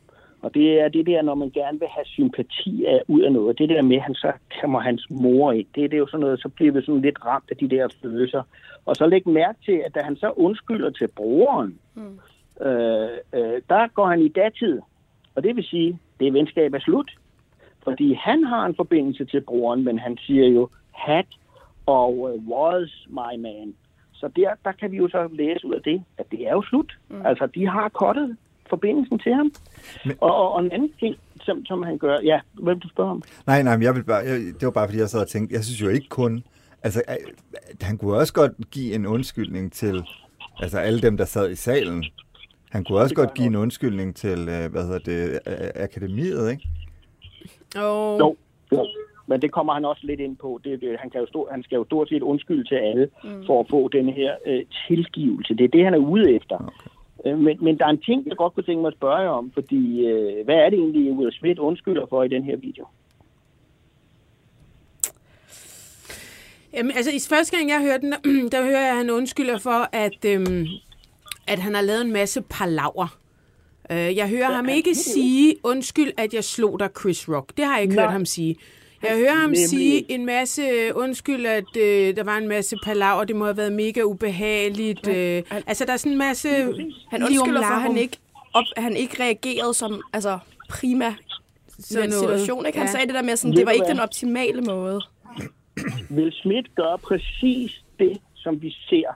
Og 0.47 0.53
det 0.53 0.81
er 0.81 0.87
det 0.87 1.05
der, 1.05 1.21
når 1.21 1.35
man 1.35 1.49
gerne 1.49 1.79
vil 1.79 1.87
have 1.87 2.05
sympati 2.05 2.85
af, 2.85 3.01
ud 3.07 3.21
af 3.21 3.31
noget. 3.31 3.59
Det 3.59 3.69
der 3.69 3.81
med, 3.81 3.95
at 3.95 4.01
han 4.01 4.15
så 4.15 4.31
kommer 4.61 4.79
hans 4.79 5.07
mor 5.09 5.51
ind. 5.51 5.67
Det, 5.75 5.91
det 5.91 5.93
er 5.93 6.05
jo 6.05 6.07
sådan 6.07 6.19
noget, 6.19 6.41
så 6.41 6.49
bliver 6.49 6.71
vi 6.71 6.81
sådan 6.81 7.01
lidt 7.01 7.25
ramt 7.25 7.51
af 7.51 7.57
de 7.57 7.69
der 7.69 7.87
følelser. 8.01 8.43
Og 8.85 8.95
så 8.95 9.07
læg 9.07 9.27
mærke 9.27 9.59
til, 9.65 9.81
at 9.85 9.95
da 9.95 9.99
han 10.01 10.15
så 10.15 10.29
undskylder 10.35 10.89
til 10.89 11.07
broren, 11.07 11.79
mm. 11.95 12.19
øh, 12.65 13.09
øh, 13.33 13.61
der 13.69 13.87
går 13.87 14.07
han 14.07 14.21
i 14.21 14.27
datid. 14.27 14.81
Og 15.35 15.43
det 15.43 15.55
vil 15.55 15.63
sige, 15.63 15.99
det 16.19 16.33
venskab 16.33 16.73
er 16.73 16.79
slut. 16.79 17.11
Fordi 17.83 18.13
han 18.13 18.43
har 18.43 18.65
en 18.65 18.75
forbindelse 18.75 19.25
til 19.25 19.41
broren, 19.41 19.83
men 19.83 19.99
han 19.99 20.17
siger 20.17 20.47
jo 20.47 20.69
had 20.91 21.23
og 21.85 22.17
uh, 22.17 22.47
was 22.49 23.07
my 23.09 23.35
man. 23.39 23.73
Så 24.13 24.27
der, 24.35 24.49
der 24.65 24.71
kan 24.71 24.91
vi 24.91 24.97
jo 24.97 25.07
så 25.07 25.29
læse 25.31 25.67
ud 25.67 25.73
af 25.73 25.81
det, 25.81 26.03
at 26.17 26.31
det 26.31 26.47
er 26.47 26.51
jo 26.51 26.61
slut. 26.61 26.97
Mm. 27.09 27.25
Altså, 27.25 27.45
de 27.45 27.67
har 27.67 27.89
kottet 27.89 28.37
forbindelsen 28.69 29.19
til 29.19 29.33
ham. 29.33 29.51
Men... 30.05 30.15
Og, 30.21 30.35
og, 30.35 30.53
og 30.53 30.63
en 30.65 30.71
anden 30.71 30.91
ting, 30.99 31.15
som, 31.41 31.65
som 31.65 31.83
han 31.83 31.97
gør... 31.97 32.17
Ja, 32.23 32.39
vil 32.53 32.75
du 32.75 32.89
spørge 32.89 33.11
om? 33.11 33.23
Nej, 33.47 33.63
nej, 33.63 33.75
men 33.77 33.83
jeg 33.83 33.95
vil 33.95 34.03
bare, 34.03 34.23
jeg, 34.25 34.39
det 34.39 34.63
var 34.65 34.71
bare, 34.71 34.87
fordi 34.87 34.99
jeg 34.99 35.09
sad 35.09 35.21
og 35.21 35.27
tænkte, 35.27 35.55
jeg 35.55 35.63
synes 35.63 35.81
jo 35.81 35.89
ikke 35.89 36.09
kun... 36.09 36.43
Altså, 36.83 37.01
han 37.81 37.97
kunne 37.97 38.17
også 38.17 38.33
godt 38.33 38.51
give 38.71 38.93
en 38.95 39.05
undskyldning 39.05 39.71
til 39.71 40.03
altså 40.59 40.77
alle 40.77 41.01
dem, 41.01 41.17
der 41.17 41.25
sad 41.25 41.51
i 41.51 41.55
salen. 41.55 42.05
Han 42.69 42.83
kunne 42.83 42.99
også 42.99 43.15
godt 43.15 43.33
give 43.33 43.47
en 43.47 43.55
undskyldning 43.55 44.15
til, 44.15 44.39
øh, 44.39 44.71
hvad 44.71 44.83
hedder 44.83 44.99
det, 44.99 45.39
akademiet, 45.75 46.51
ikke? 46.51 46.67
Oh. 47.75 48.19
Jo, 48.19 48.35
jo. 48.71 48.87
Men 49.27 49.41
det 49.41 49.51
kommer 49.51 49.73
han 49.73 49.85
også 49.85 50.01
lidt 50.05 50.19
ind 50.19 50.37
på. 50.37 50.59
Det, 50.63 50.81
det, 50.81 50.99
han, 50.99 51.09
kan 51.09 51.21
jo 51.21 51.27
stå, 51.27 51.47
han 51.51 51.63
skal 51.63 51.75
jo 51.75 51.85
stort 51.85 52.09
set 52.09 52.21
undskylde 52.21 52.63
til 52.63 52.75
alle 52.75 53.09
mm. 53.23 53.45
for 53.45 53.59
at 53.59 53.65
få 53.69 53.87
den 53.87 54.09
her 54.09 54.35
øh, 54.45 54.65
tilgivelse. 54.87 55.55
Det 55.55 55.63
er 55.63 55.67
det, 55.67 55.83
han 55.83 55.93
er 55.93 55.97
ude 55.97 56.35
efter. 56.35 56.55
Okay. 56.55 56.96
Øh, 57.27 57.39
men, 57.39 57.57
men 57.61 57.77
der 57.77 57.85
er 57.85 57.89
en 57.89 58.01
ting, 58.01 58.27
jeg 58.27 58.37
godt 58.37 58.53
kunne 58.53 58.63
tænke 58.63 58.81
mig 58.81 58.87
at 58.87 58.93
spørge 58.97 59.17
jer 59.17 59.29
om, 59.29 59.51
fordi 59.53 60.05
øh, 60.05 60.45
hvad 60.45 60.55
er 60.55 60.69
det 60.69 60.79
egentlig, 60.79 61.11
Will 61.11 61.33
Smith 61.33 61.61
undskylder 61.61 62.05
for 62.09 62.23
i 62.23 62.27
den 62.27 62.43
her 62.43 62.57
video? 62.57 62.85
Jamen, 66.73 66.91
altså, 66.95 67.11
i 67.11 67.19
første 67.29 67.57
gang, 67.57 67.69
jeg 67.69 67.81
hørte 67.81 68.01
den, 68.01 68.13
der 68.51 68.63
hører 68.63 68.81
jeg, 68.81 68.89
at 68.89 68.97
han 68.97 69.09
undskylder 69.09 69.57
for, 69.57 69.89
at, 69.91 70.25
øhm, 70.25 70.65
at 71.47 71.59
han 71.59 71.75
har 71.75 71.81
lavet 71.81 72.01
en 72.01 72.13
masse 72.13 72.41
palaver. 72.41 73.17
Øh, 73.91 74.15
jeg 74.15 74.29
hører 74.29 74.51
ham 74.51 74.69
ikke 74.69 74.95
sige, 74.95 75.55
undskyld, 75.63 76.11
at 76.17 76.33
jeg 76.33 76.43
slog 76.43 76.79
dig, 76.79 76.89
Chris 76.99 77.29
Rock. 77.29 77.57
Det 77.57 77.65
har 77.65 77.73
jeg 77.73 77.83
ikke 77.83 77.95
Nej. 77.95 78.03
hørt 78.03 78.11
ham 78.11 78.25
sige. 78.25 78.55
Jeg 79.03 79.17
hører 79.17 79.33
ham 79.35 79.41
Nemlig 79.49 79.69
sige 79.69 80.11
en 80.11 80.25
masse, 80.25 80.61
undskyld, 80.95 81.45
at 81.45 81.77
øh, 81.77 82.15
der 82.15 82.23
var 82.23 82.37
en 82.37 82.47
masse 82.47 82.75
palaver, 82.83 83.23
det 83.23 83.35
må 83.35 83.45
have 83.45 83.57
været 83.57 83.73
mega 83.73 84.01
ubehageligt. 84.01 85.07
Øh, 85.07 85.43
altså, 85.67 85.85
der 85.85 85.93
er 85.93 85.97
sådan 85.97 86.11
en 86.11 86.17
masse... 86.17 86.49
Han 87.09 87.23
undskylder 87.23 87.61
for, 87.61 87.75
at 87.75 87.81
han 87.81 87.97
ikke, 87.97 88.17
op, 88.53 88.63
han 88.77 88.95
ikke 88.95 89.23
reagerede 89.23 89.73
som 89.73 90.01
altså, 90.13 90.39
prima 90.69 91.13
Sådan 91.79 92.01
den 92.03 92.09
noget. 92.09 92.13
situation. 92.39 92.65
Ikke? 92.65 92.77
Han 92.77 92.87
Ja. 92.87 92.91
sagde 92.91 93.05
det 93.07 93.15
der 93.15 93.21
med, 93.21 93.35
sådan, 93.35 93.55
det 93.57 93.65
var 93.65 93.71
ikke 93.71 93.87
den 93.87 93.99
optimale 93.99 94.61
måde. 94.61 95.01
Will 96.11 96.33
Smith 96.33 96.69
gør 96.75 96.95
præcis 97.03 97.83
det, 97.99 98.17
som 98.35 98.61
vi 98.61 98.75
ser 98.89 99.09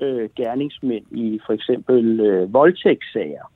øh, 0.00 0.28
gerningsmænd 0.36 1.04
i 1.10 1.40
for 1.46 1.52
eksempel 1.52 2.20
øh, 2.20 2.52
voldtægtssager. 2.52 3.52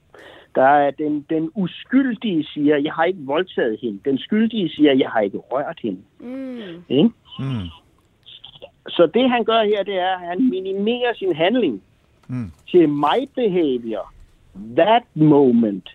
Der 0.55 0.63
er 0.87 0.91
den, 0.91 1.27
den 1.31 1.51
uskyldige 1.55 2.45
siger, 2.45 2.77
jeg 2.77 2.93
har 2.93 3.05
ikke 3.05 3.21
voldtaget 3.25 3.79
hende. 3.83 3.99
Den 4.05 4.19
skyldige 4.19 4.69
siger, 4.69 4.93
jeg 4.93 5.11
har 5.11 5.21
ikke 5.21 5.39
rørt 5.39 5.79
hende. 5.83 6.01
Mm. 6.21 6.85
Ikke? 6.89 7.11
Mm. 7.39 7.69
Så 8.89 9.11
det 9.15 9.31
han 9.31 9.45
gør 9.45 9.63
her, 9.65 9.83
det 9.83 9.99
er, 9.99 10.15
at 10.17 10.21
han 10.29 10.51
minimerer 10.51 11.15
sin 11.15 11.35
handling 11.37 11.83
Mm. 12.29 12.51
til 12.71 12.89
my 12.89 13.19
behavior, 13.35 14.13
that 14.77 15.03
moment, 15.15 15.89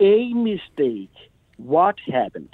a 0.00 0.16
mistake, 0.34 1.08
what 1.68 1.94
happened. 2.12 2.48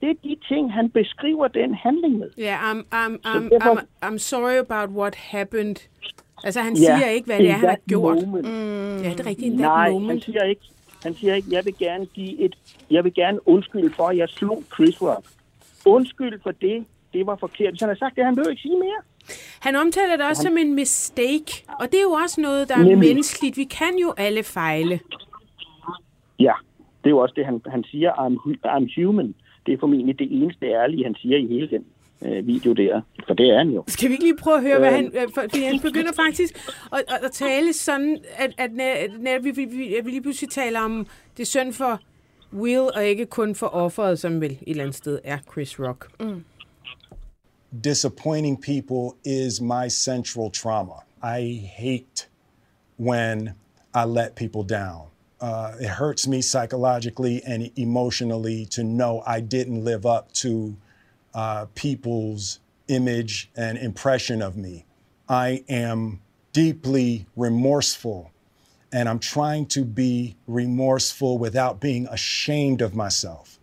Det 0.00 0.10
er 0.10 0.14
de 0.24 0.36
ting, 0.48 0.72
han 0.72 0.90
beskriver 0.90 1.48
den 1.48 1.74
handling 1.74 2.18
med. 2.18 2.30
Ja, 2.38 2.56
I'm, 2.56 2.76
I'm, 2.94 3.18
I'm, 3.26 3.48
derfor- 3.48 3.80
I'm, 3.80 4.04
I'm 4.04 4.18
sorry 4.18 4.58
about 4.68 4.90
what 4.96 5.14
happened. 5.14 5.76
Altså, 6.44 6.60
han 6.60 6.72
Ja, 6.76 6.78
siger 6.98 7.06
ikke, 7.10 7.26
hvad 7.26 7.38
det 7.38 7.48
er, 7.50 7.52
han 7.52 7.68
har 7.68 7.78
gjort. 7.88 8.26
moment. 8.26 8.46
Mm. 8.48 9.02
Ja, 9.02 9.10
det 9.10 9.20
er 9.20 9.26
rigtigt, 9.26 9.46
in 9.52 9.58
that 9.58 9.60
Nej, 9.60 9.90
han 9.90 9.92
moment. 10.02 10.24
siger 10.24 10.42
ikke, 10.42 10.62
han 11.02 11.14
siger 11.14 11.34
ikke, 11.34 11.48
jeg 11.50 11.64
vil 11.64 11.74
gerne 11.78 12.06
give 12.06 12.38
et, 12.38 12.54
jeg 12.90 13.04
vil 13.04 13.14
gerne 13.14 13.48
undskylde 13.48 13.90
for, 13.94 14.06
at 14.08 14.16
jeg 14.16 14.28
slog 14.28 14.62
Chris 14.74 15.02
Rock. 15.02 15.24
Undskyld 15.86 16.40
for 16.42 16.50
det, 16.50 16.84
det 17.12 17.26
var 17.26 17.36
forkert. 17.36 17.72
Hvis 17.72 17.80
han 17.80 17.88
har 17.88 17.96
sagt 17.96 18.16
det, 18.16 18.24
han 18.24 18.34
behøver 18.34 18.50
ikke 18.50 18.62
sige 18.62 18.78
mere. 18.78 19.00
Han 19.60 19.76
omtaler 19.76 20.16
det 20.16 20.26
også 20.26 20.42
Han- 20.42 20.52
som 20.52 20.58
en 20.58 20.74
mistake, 20.74 21.64
og 21.80 21.86
det 21.90 21.94
er 21.94 22.02
jo 22.02 22.10
også 22.10 22.40
noget, 22.40 22.68
der 22.68 22.74
er 22.74 22.78
Nemlig. 22.78 22.98
menneskeligt. 22.98 23.56
Vi 23.56 23.64
kan 23.64 23.98
jo 24.02 24.14
alle 24.16 24.42
fejle. 24.42 25.00
Ja, 26.38 26.52
det 27.04 27.06
er 27.06 27.10
jo 27.10 27.18
også 27.18 27.32
det, 27.36 27.44
han, 27.46 27.60
han 27.66 27.84
siger, 27.84 28.12
I'm, 28.12 28.56
I'm 28.66 29.02
human. 29.02 29.34
Det 29.66 29.74
er 29.74 29.78
formentlig 29.78 30.18
det 30.18 30.28
eneste 30.42 30.66
ærlige, 30.66 31.04
han 31.04 31.14
siger 31.14 31.38
i 31.38 31.46
hele 31.46 31.68
den 31.70 31.84
øh, 32.22 32.46
video 32.46 32.72
der. 32.72 33.00
For 33.26 33.34
det 33.34 33.46
er 33.50 33.58
han 33.58 33.68
jo. 33.70 33.84
Skal 33.88 34.08
vi 34.08 34.14
ikke 34.14 34.24
lige 34.24 34.36
prøve 34.36 34.56
at 34.56 34.62
høre, 34.62 34.78
hvad 34.78 34.88
Øh. 34.88 34.94
han... 34.94 35.10
øh, 35.14 35.28
For, 35.34 35.40
fordi 35.40 35.62
han 35.62 35.80
begynder 35.80 36.12
faktisk 36.12 36.68
at, 36.92 37.04
at, 37.24 37.32
tale 37.32 37.72
sådan, 37.72 38.18
at, 38.36 38.52
at, 38.58 38.70
at, 38.80 39.10
at, 39.26 39.44
vi, 39.44 39.50
vi, 39.50 39.64
vi, 39.64 39.94
at 39.96 40.04
vi 40.04 40.10
lige 40.10 40.22
pludselig 40.22 40.50
taler 40.50 40.80
om 40.80 41.06
det 41.36 41.42
er 41.42 41.46
synd 41.46 41.72
for 41.72 42.00
Will, 42.52 42.90
og 42.94 43.04
ikke 43.04 43.26
kun 43.26 43.54
for 43.54 43.66
offeret, 43.66 44.18
som 44.18 44.40
vel 44.40 44.50
et 44.50 44.58
eller 44.66 44.82
andet 44.82 44.96
sted 44.96 45.18
er 45.24 45.38
Chris 45.52 45.80
Rock. 45.80 46.08
Mm. 46.20 46.44
disappointing 47.80 48.56
people 48.56 49.16
is 49.24 49.60
my 49.60 49.88
central 49.88 50.50
trauma. 50.50 51.04
I 51.22 51.70
hate 51.76 52.26
when 52.98 53.54
I 53.94 54.04
let 54.04 54.34
people 54.34 54.64
down. 54.64 55.02
Uh, 55.40 55.72
it 55.80 55.88
hurts 55.88 56.26
me 56.26 56.42
psychologically 56.42 57.40
and 57.46 57.70
emotionally 57.76 58.66
to 58.66 58.82
know 58.82 59.22
I 59.26 59.40
didn't 59.40 59.84
live 59.84 60.04
up 60.04 60.32
to 60.42 60.74
uh, 61.34 61.66
people's 61.74 62.60
image 62.88 63.50
and 63.56 63.78
impression 63.78 64.42
of 64.42 64.56
me. 64.56 64.84
I 65.28 65.64
am 65.68 66.20
deeply 66.52 67.26
remorseful, 67.36 68.30
and 68.92 69.08
I'm 69.08 69.18
trying 69.20 69.66
to 69.66 69.84
be 69.84 70.36
remorseful 70.48 71.38
without 71.38 71.80
being 71.80 72.06
ashamed 72.08 72.82
of 72.82 72.94
myself. 72.94 73.58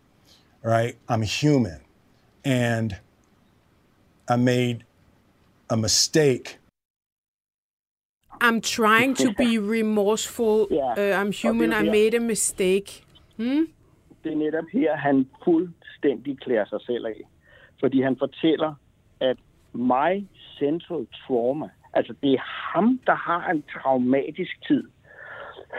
Right? 0.64 0.96
I'm 1.10 1.22
human, 1.22 1.80
and 2.46 2.98
I 4.30 4.36
made 4.38 4.86
a 5.70 5.78
mistake. 5.78 6.58
I'm 8.40 8.62
trying 8.62 9.14
to 9.16 9.34
be 9.34 9.58
remorseful. 9.78 10.68
Ja, 10.72 10.94
Uh, 10.98 11.20
I'm 11.22 11.32
human. 11.32 11.74
I 11.74 11.84
made 11.84 12.14
a 12.14 12.20
mistake. 12.20 13.04
Hmm? 13.38 13.66
Det 14.24 14.32
er 14.32 14.36
netop 14.36 14.66
her, 14.74 14.96
han 14.96 15.28
fuldstændig 15.44 16.40
klæder 16.40 16.66
sig 16.66 16.80
selv 16.82 17.06
af. 17.06 17.22
Fordi 17.80 18.02
han 18.02 18.18
fortæller, 18.18 18.74
at 19.20 19.38
my 19.74 20.26
central 20.60 21.08
trauma, 21.28 21.70
altså 21.94 22.14
det 22.22 22.34
er 22.34 22.74
ham, 22.74 23.00
der 23.06 23.16
har 23.16 23.52
en 23.52 23.64
traumatisk 23.74 24.68
tid, 24.68 24.84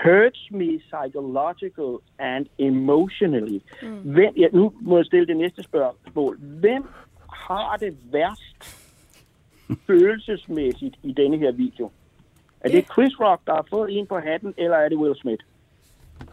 hurts 0.04 0.50
me 0.50 0.78
psychological 0.78 1.98
and 2.18 2.46
emotionally. 2.58 3.60
Mm. 3.82 4.12
Hvem, 4.12 4.34
ja, 4.36 4.46
nu 4.52 4.72
må 4.80 4.96
jeg 4.96 5.06
stille 5.06 5.26
det 5.26 5.36
næste 5.36 5.62
spørgsmål. 5.62 6.38
Hvem 6.40 6.84
har 7.32 7.76
det 7.76 7.96
værst 8.12 8.78
følelsesmæssigt 9.86 10.96
i 11.02 11.12
denne 11.12 11.38
her 11.38 11.52
video? 11.52 11.90
Er 12.60 12.68
det 12.68 12.84
Chris 12.92 13.20
Rock, 13.20 13.40
der 13.46 13.54
har 13.54 13.66
fået 13.70 13.98
en 13.98 14.06
på 14.06 14.18
hatten, 14.18 14.54
eller 14.56 14.76
er 14.76 14.88
det 14.88 14.98
Will 14.98 15.16
Smith? 15.16 15.44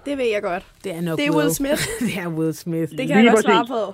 Det 0.05 0.17
ved 0.17 0.25
jeg 0.33 0.41
godt. 0.41 0.65
Det 0.83 0.95
er 0.95 1.01
nok 1.01 1.17
Det 1.17 1.27
er 1.27 1.37
Will 1.37 1.53
Smith. 1.53 1.81
det 2.07 2.17
er 2.17 2.27
Will 2.27 2.53
Smith. 2.53 2.91
Det 2.91 3.07
kan 3.07 3.25
jeg 3.25 3.33
godt 3.33 3.45
svare 3.45 3.65
på. 3.67 3.93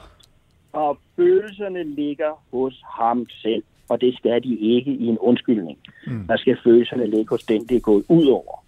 Og 0.74 0.98
følelserne 1.16 1.84
ligger 1.84 2.44
hos 2.54 2.82
ham 3.00 3.26
selv, 3.30 3.64
og 3.90 4.02
det 4.02 4.18
skal 4.18 4.44
de 4.44 4.56
ikke 4.58 4.92
i 4.92 5.06
en 5.08 5.18
undskyldning. 5.20 5.78
Mm. 6.08 6.28
Der 6.28 6.38
skal 6.38 6.58
følelserne 6.64 7.08
ligge 7.08 7.30
hos 7.30 7.44
den, 7.44 7.66
det 7.68 7.78
er 7.78 7.82
gået 7.82 8.06
ud 8.10 8.28
over. 8.28 8.64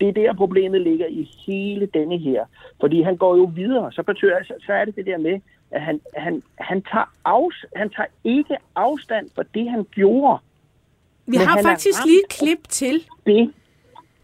Det 0.00 0.08
er 0.08 0.12
der, 0.12 0.34
problemet 0.34 0.80
ligger 0.80 1.06
i 1.06 1.30
hele 1.46 1.86
denne 1.86 2.18
her. 2.18 2.44
Fordi 2.80 3.02
han 3.02 3.16
går 3.16 3.36
jo 3.36 3.44
videre, 3.54 3.92
så, 3.92 4.02
betyder, 4.02 4.44
så, 4.44 4.54
så 4.66 4.72
er 4.72 4.84
det 4.84 4.96
det 4.96 5.06
der 5.06 5.18
med, 5.18 5.40
at 5.70 5.82
han, 5.82 6.00
han, 6.16 6.42
han, 6.58 6.82
tager 6.82 7.12
afs, 7.24 7.64
han 7.76 7.90
tager 7.90 8.06
ikke 8.24 8.56
afstand 8.74 9.30
for 9.34 9.42
det, 9.54 9.70
han 9.70 9.86
gjorde. 9.90 10.38
Vi 11.26 11.36
Men 11.38 11.46
har 11.46 11.62
faktisk 11.62 12.04
lige 12.04 12.18
et 12.18 12.28
klip 12.38 12.68
til. 12.68 13.02
Det, 13.26 13.52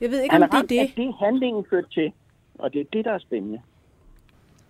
Jeg 0.00 0.10
ved 0.10 0.20
ikke, 0.22 0.32
han 0.32 0.42
om 0.42 0.48
er 0.52 0.62
det 0.62 0.62
er 0.62 0.66
det. 0.68 0.78
af 0.78 0.92
det, 0.96 1.14
handlingen 1.20 1.64
førte 1.70 1.88
til. 1.90 2.12
Og 2.54 2.72
det 2.72 2.80
er 2.80 2.84
det, 2.92 3.04
der 3.04 3.12
er 3.12 3.18
spændende. 3.18 3.60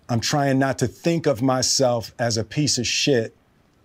I'm 0.09 0.21
trying 0.21 0.59
not 0.59 0.79
to 0.79 0.87
think 0.87 1.27
of 1.27 1.43
myself 1.43 2.13
as 2.19 2.37
a 2.37 2.45
piece 2.45 2.79
of 2.79 2.87
shit. 2.87 3.35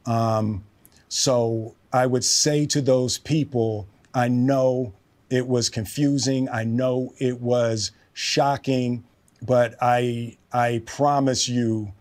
Um, 0.05 0.63
so 1.09 1.76
I 1.93 2.05
would 2.05 2.24
say 2.24 2.65
to 2.68 2.82
those 2.82 3.18
people, 3.18 3.88
I 4.13 4.28
know 4.28 4.93
it 5.30 5.47
was 5.47 5.70
confusing. 5.70 6.49
I 6.49 6.63
know 6.63 7.13
it 7.18 7.39
was 7.41 7.91
shocking, 8.13 9.03
but 9.41 9.76
I, 9.82 10.38
I 10.51 10.82
promise 10.86 11.47
you, 11.47 11.93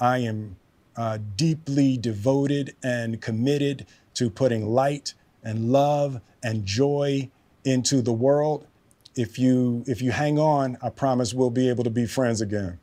I 0.00 0.18
am 0.18 0.56
uh, 0.96 1.18
deeply 1.36 1.96
devoted 1.96 2.76
and 2.82 3.20
committed 3.20 3.86
to 4.14 4.28
putting 4.28 4.66
light 4.66 5.14
and 5.42 5.72
love 5.72 6.20
and 6.42 6.66
joy 6.66 7.30
into 7.64 8.02
the 8.02 8.12
world. 8.12 8.66
If 9.14 9.38
you 9.38 9.84
if 9.86 10.00
you 10.00 10.10
hang 10.10 10.38
on, 10.38 10.78
I 10.82 10.88
promise 10.88 11.34
we'll 11.34 11.50
be 11.50 11.68
able 11.68 11.84
to 11.84 11.90
be 11.90 12.06
friends 12.06 12.40
again. 12.40 12.78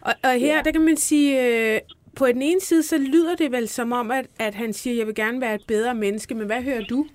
Og, 0.00 0.12
og 0.24 0.30
her, 0.30 0.62
der 0.62 0.72
kan 0.72 0.84
man 0.84 0.96
sige, 0.96 1.30
øh, 1.46 1.80
på 2.16 2.26
den 2.26 2.42
ene 2.42 2.60
side, 2.60 2.82
så 2.82 2.98
lyder 2.98 3.36
det 3.36 3.52
vel 3.52 3.68
som 3.68 3.92
om, 3.92 4.10
at, 4.10 4.26
at 4.38 4.54
han 4.54 4.72
siger, 4.72 4.96
jeg 4.96 5.06
vil 5.06 5.14
gerne 5.14 5.40
være 5.40 5.54
et 5.54 5.64
bedre 5.68 5.94
menneske, 5.94 6.34
men 6.34 6.46
hvad 6.46 6.62
hører 6.62 6.84
du? 6.84 7.06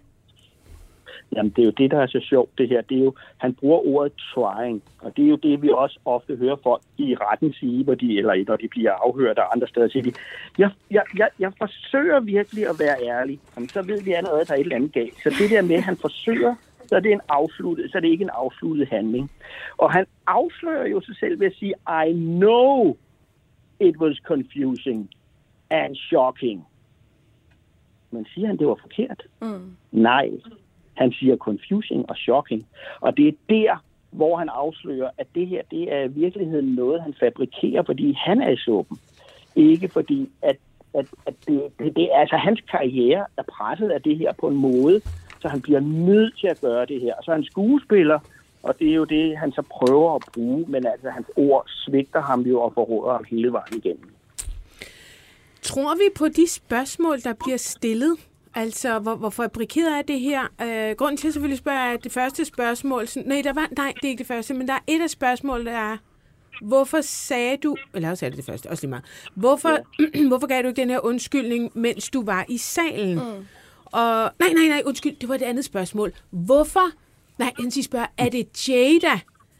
Jamen, 1.35 1.51
det 1.55 1.61
er 1.61 1.65
jo 1.65 1.71
det, 1.71 1.91
der 1.91 1.99
er 1.99 2.07
så 2.07 2.19
sjovt, 2.29 2.57
det 2.57 2.69
her. 2.69 2.81
Det 2.81 2.97
er 2.97 3.03
jo, 3.03 3.13
han 3.37 3.53
bruger 3.53 3.87
ordet 3.87 4.13
trying, 4.33 4.83
og 4.99 5.17
det 5.17 5.25
er 5.25 5.29
jo 5.29 5.35
det, 5.35 5.61
vi 5.61 5.69
også 5.69 5.99
ofte 6.05 6.35
hører 6.35 6.55
folk 6.63 6.81
i 6.97 7.15
retten 7.15 7.53
sige, 7.53 7.83
hvor 7.83 7.95
de, 7.95 8.17
eller 8.17 8.43
når 8.47 8.55
de 8.55 8.67
bliver 8.67 8.91
afhørt 8.91 9.37
af 9.37 9.43
andre 9.53 9.67
steder, 9.67 9.87
siger 9.87 10.03
de, 10.03 10.13
jeg, 10.57 10.69
jeg, 10.91 11.03
jeg, 11.17 11.29
jeg 11.39 11.51
forsøger 11.57 12.19
virkelig 12.19 12.67
at 12.67 12.75
være 12.79 12.95
ærlig. 13.01 13.39
Jamen, 13.55 13.69
så 13.69 13.81
ved 13.81 14.01
vi 14.01 14.11
allerede, 14.11 14.41
at 14.41 14.47
der 14.47 14.53
er 14.53 14.57
et 14.57 14.63
eller 14.63 14.75
andet 14.75 14.93
galt. 14.93 15.15
Så 15.23 15.29
det 15.39 15.49
der 15.49 15.61
med, 15.61 15.75
at 15.75 15.83
han 15.83 15.97
forsøger, 15.97 16.55
så 16.87 16.95
er 16.95 16.99
det, 16.99 17.11
en 17.11 17.21
afsluttet, 17.29 17.91
så 17.91 17.97
er 17.97 18.01
det 18.01 18.07
ikke 18.07 18.23
en 18.23 18.29
afsluttet 18.33 18.87
handling. 18.89 19.31
Og 19.77 19.91
han 19.91 20.05
afslører 20.27 20.87
jo 20.87 21.01
sig 21.01 21.15
selv 21.15 21.39
ved 21.39 21.47
at 21.47 21.55
sige, 21.59 21.73
I 22.07 22.13
know 22.13 22.97
it 23.79 23.97
was 23.97 24.15
confusing 24.15 25.09
and 25.69 25.95
shocking. 25.95 26.67
Men 28.11 28.25
siger 28.33 28.47
han, 28.47 28.57
det 28.57 28.67
var 28.67 28.77
forkert? 28.81 29.23
Mm. 29.41 29.75
Nej, 29.91 30.29
han 30.93 31.11
siger 31.11 31.37
confusing 31.37 32.09
og 32.09 32.15
shocking. 32.15 32.67
Og 32.99 33.17
det 33.17 33.27
er 33.27 33.33
der, 33.49 33.83
hvor 34.11 34.37
han 34.37 34.49
afslører, 34.49 35.09
at 35.17 35.27
det 35.35 35.47
her, 35.47 35.61
det 35.71 35.93
er 35.93 36.03
i 36.03 36.07
virkeligheden 36.07 36.75
noget, 36.75 37.01
han 37.01 37.13
fabrikerer, 37.19 37.83
fordi 37.83 38.13
han 38.13 38.41
er 38.41 38.49
i 38.49 38.57
suppen. 38.57 38.99
Ikke 39.55 39.87
fordi, 39.89 40.29
at, 40.41 40.57
at, 40.93 41.05
at 41.25 41.33
det, 41.47 41.63
det, 41.79 41.95
det, 41.95 42.09
altså 42.13 42.35
hans 42.37 42.61
karriere 42.71 43.25
er 43.37 43.43
presset 43.43 43.89
af 43.89 44.01
det 44.01 44.17
her 44.17 44.33
på 44.39 44.47
en 44.47 44.55
måde, 44.55 45.01
så 45.43 45.49
han 45.49 45.61
bliver 45.61 45.79
nødt 45.79 46.37
til 46.39 46.47
at 46.47 46.61
gøre 46.61 46.85
det 46.85 47.01
her. 47.01 47.13
Så 47.23 47.31
er 47.31 47.35
han 47.35 47.43
skuespiller, 47.43 48.19
og 48.63 48.79
det 48.79 48.89
er 48.89 48.95
jo 48.95 49.03
det, 49.03 49.37
han 49.37 49.51
så 49.51 49.61
prøver 49.61 50.15
at 50.15 50.21
bruge, 50.33 50.65
men 50.67 50.85
altså 50.85 51.09
hans 51.09 51.27
ord 51.35 51.63
svigter 51.67 52.21
ham 52.21 52.41
jo 52.41 52.61
og 52.61 52.73
forråder 52.73 53.13
ham 53.13 53.25
hele 53.29 53.51
vejen 53.51 53.77
igennem. 53.77 54.09
Tror 55.61 55.95
vi 55.95 56.07
på 56.15 56.27
de 56.27 56.47
spørgsmål, 56.49 57.21
der 57.23 57.33
bliver 57.33 57.57
stillet? 57.57 58.17
Altså, 58.55 58.99
hvor, 58.99 59.15
hvor 59.15 59.29
fabrikeret 59.29 59.97
er 59.97 60.01
det 60.01 60.19
her? 60.19 60.41
Øh, 60.61 60.95
grunden 60.95 61.17
til, 61.17 61.23
at 61.23 61.25
jeg 61.25 61.33
selvfølgelig 61.33 61.57
spørger, 61.57 61.79
er 61.79 61.97
det 61.97 62.11
første 62.11 62.45
spørgsmål... 62.45 63.07
Sådan, 63.07 63.29
nej, 63.29 63.41
der 63.43 63.53
var, 63.53 63.67
nej, 63.77 63.93
det 63.95 64.03
er 64.03 64.09
ikke 64.09 64.19
det 64.19 64.27
første, 64.27 64.53
men 64.53 64.67
der 64.67 64.73
er 64.73 64.79
et 64.87 65.01
af 65.01 65.09
spørgsmålene, 65.09 65.71
der 65.71 65.77
er... 65.77 65.97
Hvorfor 66.61 67.01
sagde 67.01 67.57
du... 67.57 67.75
Eller 67.93 68.09
også 68.09 68.25
er 68.25 68.29
det 68.29 68.37
det 68.37 68.45
første, 68.45 68.69
også 68.69 68.83
lige 68.83 68.89
meget. 68.89 69.05
Hvorfor, 69.35 69.69
ja. 69.69 70.27
hvorfor 70.29 70.47
gav 70.47 70.61
du 70.61 70.67
ikke 70.67 70.81
den 70.81 70.89
her 70.89 71.05
undskyldning, 71.05 71.71
mens 71.73 72.09
du 72.09 72.25
var 72.25 72.45
i 72.49 72.57
salen? 72.57 73.15
Mm. 73.15 73.45
Og, 73.93 74.31
nej, 74.39 74.53
nej, 74.53 74.67
nej, 74.67 74.81
undskyld, 74.85 75.15
det 75.21 75.29
var 75.29 75.37
det 75.37 75.45
andet 75.45 75.65
spørgsmål. 75.65 76.13
Hvorfor... 76.29 76.91
Nej, 77.39 77.51
han 77.59 77.71
siger 77.71 77.83
spørger, 77.83 78.05
er 78.17 78.29
det 78.29 78.69
Jada? 78.69 79.19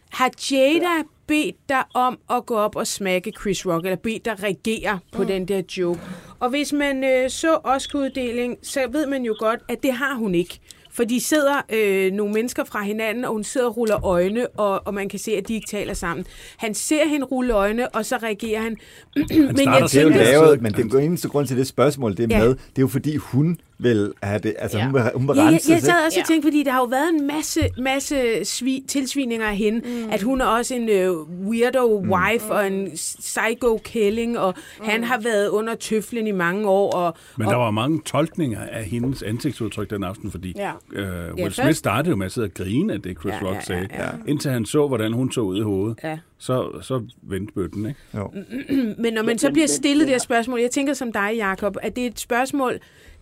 Har 0.10 0.32
Jada 0.52 1.04
bedt 1.28 1.56
dig 1.70 1.84
om 1.94 2.20
at 2.30 2.46
gå 2.46 2.56
op 2.56 2.76
og 2.76 2.88
smække 2.88 3.34
Chris 3.42 3.66
Rock, 3.66 3.86
eller 3.86 3.96
bedt 3.98 4.26
dig 4.26 4.44
reagere 4.44 5.00
på 5.12 5.22
mm. 5.22 5.28
den 5.28 5.48
der 5.48 5.62
joke? 5.78 6.00
Og 6.40 6.50
hvis 6.50 6.74
man 6.74 7.04
øh, 7.04 7.30
så 7.30 7.60
Oscar-uddeling, 7.64 8.58
så 8.62 8.80
ved 8.92 9.08
man 9.08 9.24
jo 9.24 9.36
godt, 9.40 9.60
at 9.70 9.84
det 9.84 9.94
har 9.94 10.16
hun 10.16 10.36
ikke. 10.36 10.60
For 10.92 11.04
de 11.04 11.22
sidder 11.22 11.62
øh, 11.74 12.12
nogle 12.12 12.34
mennesker 12.34 12.64
fra 12.64 12.82
hinanden, 12.84 13.26
og 13.26 13.32
hun 13.34 13.44
sidder 13.44 13.68
og 13.68 13.78
ruller 13.78 14.06
øjne, 14.06 14.48
og, 14.48 14.88
og 14.88 14.94
man 14.94 15.10
kan 15.10 15.20
se, 15.20 15.32
at 15.32 15.48
de 15.48 15.54
ikke 15.54 15.68
taler 15.68 15.94
sammen. 15.94 16.26
Han 16.58 16.74
ser 16.74 17.08
hende 17.08 17.26
rulle 17.26 17.54
øjne, 17.54 17.90
og 17.96 18.06
så 18.06 18.18
reagerer 18.18 18.62
han. 18.62 18.78
men 19.16 19.28
jeg 19.30 19.84
det 19.92 19.96
er 19.96 20.04
jo 20.04 20.10
lavet, 20.10 20.62
men 20.62 20.74
det 20.74 21.04
eneste 21.04 21.28
grund 21.28 21.48
til 21.48 21.58
det 21.58 21.68
spørgsmål, 21.68 22.18
det 22.18 22.32
er 22.32 22.38
Ja. 22.38 22.44
med, 22.44 22.50
det 22.50 22.78
er 22.78 22.82
jo 22.82 22.88
fordi 22.88 23.16
hun 23.16 23.58
vil 23.80 24.14
have 24.24 24.40
det, 24.40 24.56
altså 24.60 24.78
Ja. 24.78 24.84
hun 24.86 24.94
vil, 24.94 25.02
hun 25.16 25.28
vil 25.28 25.36
Ja, 25.36 25.42
jeg, 25.44 25.52
rense 25.54 25.72
jeg 25.72 25.80
sig. 25.82 25.86
sad 25.92 26.06
også 26.06 26.20
og 26.20 26.24
Ja. 26.30 26.34
tænkte, 26.34 26.46
fordi 26.46 26.64
der 26.64 26.72
har 26.72 26.80
jo 26.80 26.86
været 26.86 27.10
en 27.10 27.28
masse, 27.28 27.60
masse 27.78 28.46
svi, 28.46 28.84
tilsvininger 28.88 29.48
af 29.48 29.56
hende, 29.58 29.80
mm. 29.80 30.10
at 30.12 30.22
hun 30.22 30.42
er 30.42 30.46
også 30.46 30.76
en 30.76 30.90
øh, 30.90 31.12
weirdo 31.48 32.00
Mm. 32.04 32.12
wife 32.12 32.52
og 32.54 32.68
en 32.68 32.92
psycho 32.96 33.80
killing, 33.84 34.40
og 34.40 34.54
mm. 34.80 34.86
han 34.86 35.04
har 35.04 35.20
været 35.20 35.48
under 35.50 35.76
tøflen 35.76 36.28
i 36.28 36.32
mange 36.32 36.68
år. 36.70 36.92
Og, 36.92 37.14
Men 37.38 37.48
og, 37.48 37.52
der 37.52 37.58
var 37.58 37.72
mange 37.72 38.02
tolkninger 38.06 38.60
af 38.62 38.84
hendes 38.84 39.24
ansigtsudtryk 39.24 39.90
den 39.90 40.04
aften, 40.04 40.32
fordi 40.32 40.54
Ja. 40.58 40.72
øh, 40.94 41.34
Will 41.34 41.38
Ja, 41.38 41.50
Smith 41.50 41.74
startede 41.76 42.10
jo 42.10 42.16
med 42.16 42.26
at 42.26 42.32
sidde 42.32 42.46
og 42.46 42.54
grine 42.54 42.94
af 42.94 43.02
det, 43.02 43.18
Chris 43.20 43.34
Ja, 43.42 43.48
Rock 43.48 43.56
ja, 43.56 43.62
sagde, 43.62 43.88
ja, 43.94 44.04
ja. 44.04 44.10
indtil 44.28 44.52
han 44.52 44.66
så, 44.66 44.88
hvordan 44.88 45.14
hun 45.14 45.32
så 45.32 45.42
ud 45.42 45.58
i 45.58 45.62
hovedet. 45.62 45.98
Ja. 46.04 46.18
Så, 46.38 46.70
så 46.82 47.02
vendte 47.22 47.54
bøtten, 47.54 47.86
ikke? 47.86 48.00
Jo. 48.18 48.32
Men 49.04 49.14
når 49.14 49.24
man 49.24 49.38
så 49.38 49.52
bliver 49.52 49.68
stillet 49.68 50.08
det 50.08 50.14
her 50.14 50.20
spørgsmål, 50.20 50.60
jeg 50.60 50.72
tænker 50.72 50.94
som 50.94 51.12
dig, 51.12 51.32
Jakob, 51.36 51.78
at 51.82 51.96
det 51.96 52.04
er 52.04 52.08
et 52.08 52.20
spørgsmål, 52.20 52.74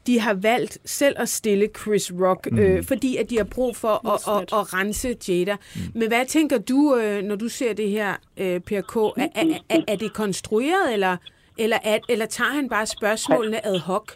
de 0.08 0.20
har 0.20 0.34
valgt 0.34 0.78
selv 0.86 1.16
at 1.20 1.30
stille 1.30 1.70
Chris 1.82 2.14
Rock, 2.22 2.52
mm. 2.52 2.60
øh, 2.60 2.84
fordi 2.84 3.18
at 3.18 3.30
de 3.30 3.38
har 3.38 3.48
brug 3.56 3.76
for 3.76 4.14
at, 4.14 4.42
at, 4.42 4.54
at 4.60 4.74
rense 4.74 5.16
Jada. 5.30 5.56
Mm. 5.76 5.82
Men 6.00 6.08
hvad 6.08 6.26
tænker 6.26 6.58
du, 6.58 6.96
øh, 6.96 7.24
når 7.24 7.36
du 7.36 7.48
ser 7.48 7.74
det 7.74 7.90
her, 7.90 8.14
øh, 8.38 8.60
PRK? 8.60 8.96
Er, 8.96 9.28
er, 9.36 9.60
er, 9.70 9.82
er 9.88 9.96
det 9.96 10.14
konstrueret, 10.14 10.94
eller, 10.94 11.18
eller, 11.58 11.78
er, 11.84 12.00
eller 12.10 12.26
tager 12.26 12.52
han 12.52 12.70
bare 12.70 12.86
spørgsmålene 12.86 13.66
ad 13.66 13.80
hoc? 13.80 14.12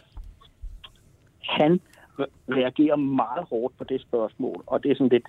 han 1.48 1.80
re- 2.20 2.32
reagerer 2.48 2.96
meget 2.96 3.44
hårdt 3.50 3.78
på 3.78 3.84
det 3.84 4.00
spørgsmål, 4.00 4.62
og 4.66 4.82
det 4.82 4.90
er 4.90 4.94
sådan 4.94 5.08
lidt, 5.08 5.28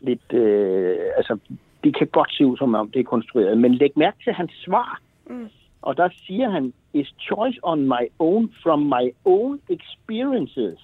lidt 0.00 0.32
øh, 0.32 0.98
altså, 1.16 1.38
det 1.84 1.96
kan 1.98 2.06
godt 2.06 2.32
se 2.34 2.46
ud 2.46 2.56
som 2.56 2.74
om 2.74 2.90
det 2.90 3.00
er 3.00 3.04
konstrueret, 3.04 3.58
men 3.58 3.74
læg 3.74 3.92
mærke 3.96 4.18
til 4.24 4.32
hans 4.32 4.52
svar. 4.64 5.00
Mm. 5.26 5.48
Og 5.86 5.96
der 5.96 6.08
siger 6.26 6.50
han, 6.50 6.72
is 6.92 7.14
choice 7.28 7.58
on 7.62 7.80
my 7.94 8.04
own, 8.18 8.52
from 8.62 8.80
my 8.96 9.04
own 9.24 9.60
experiences, 9.76 10.78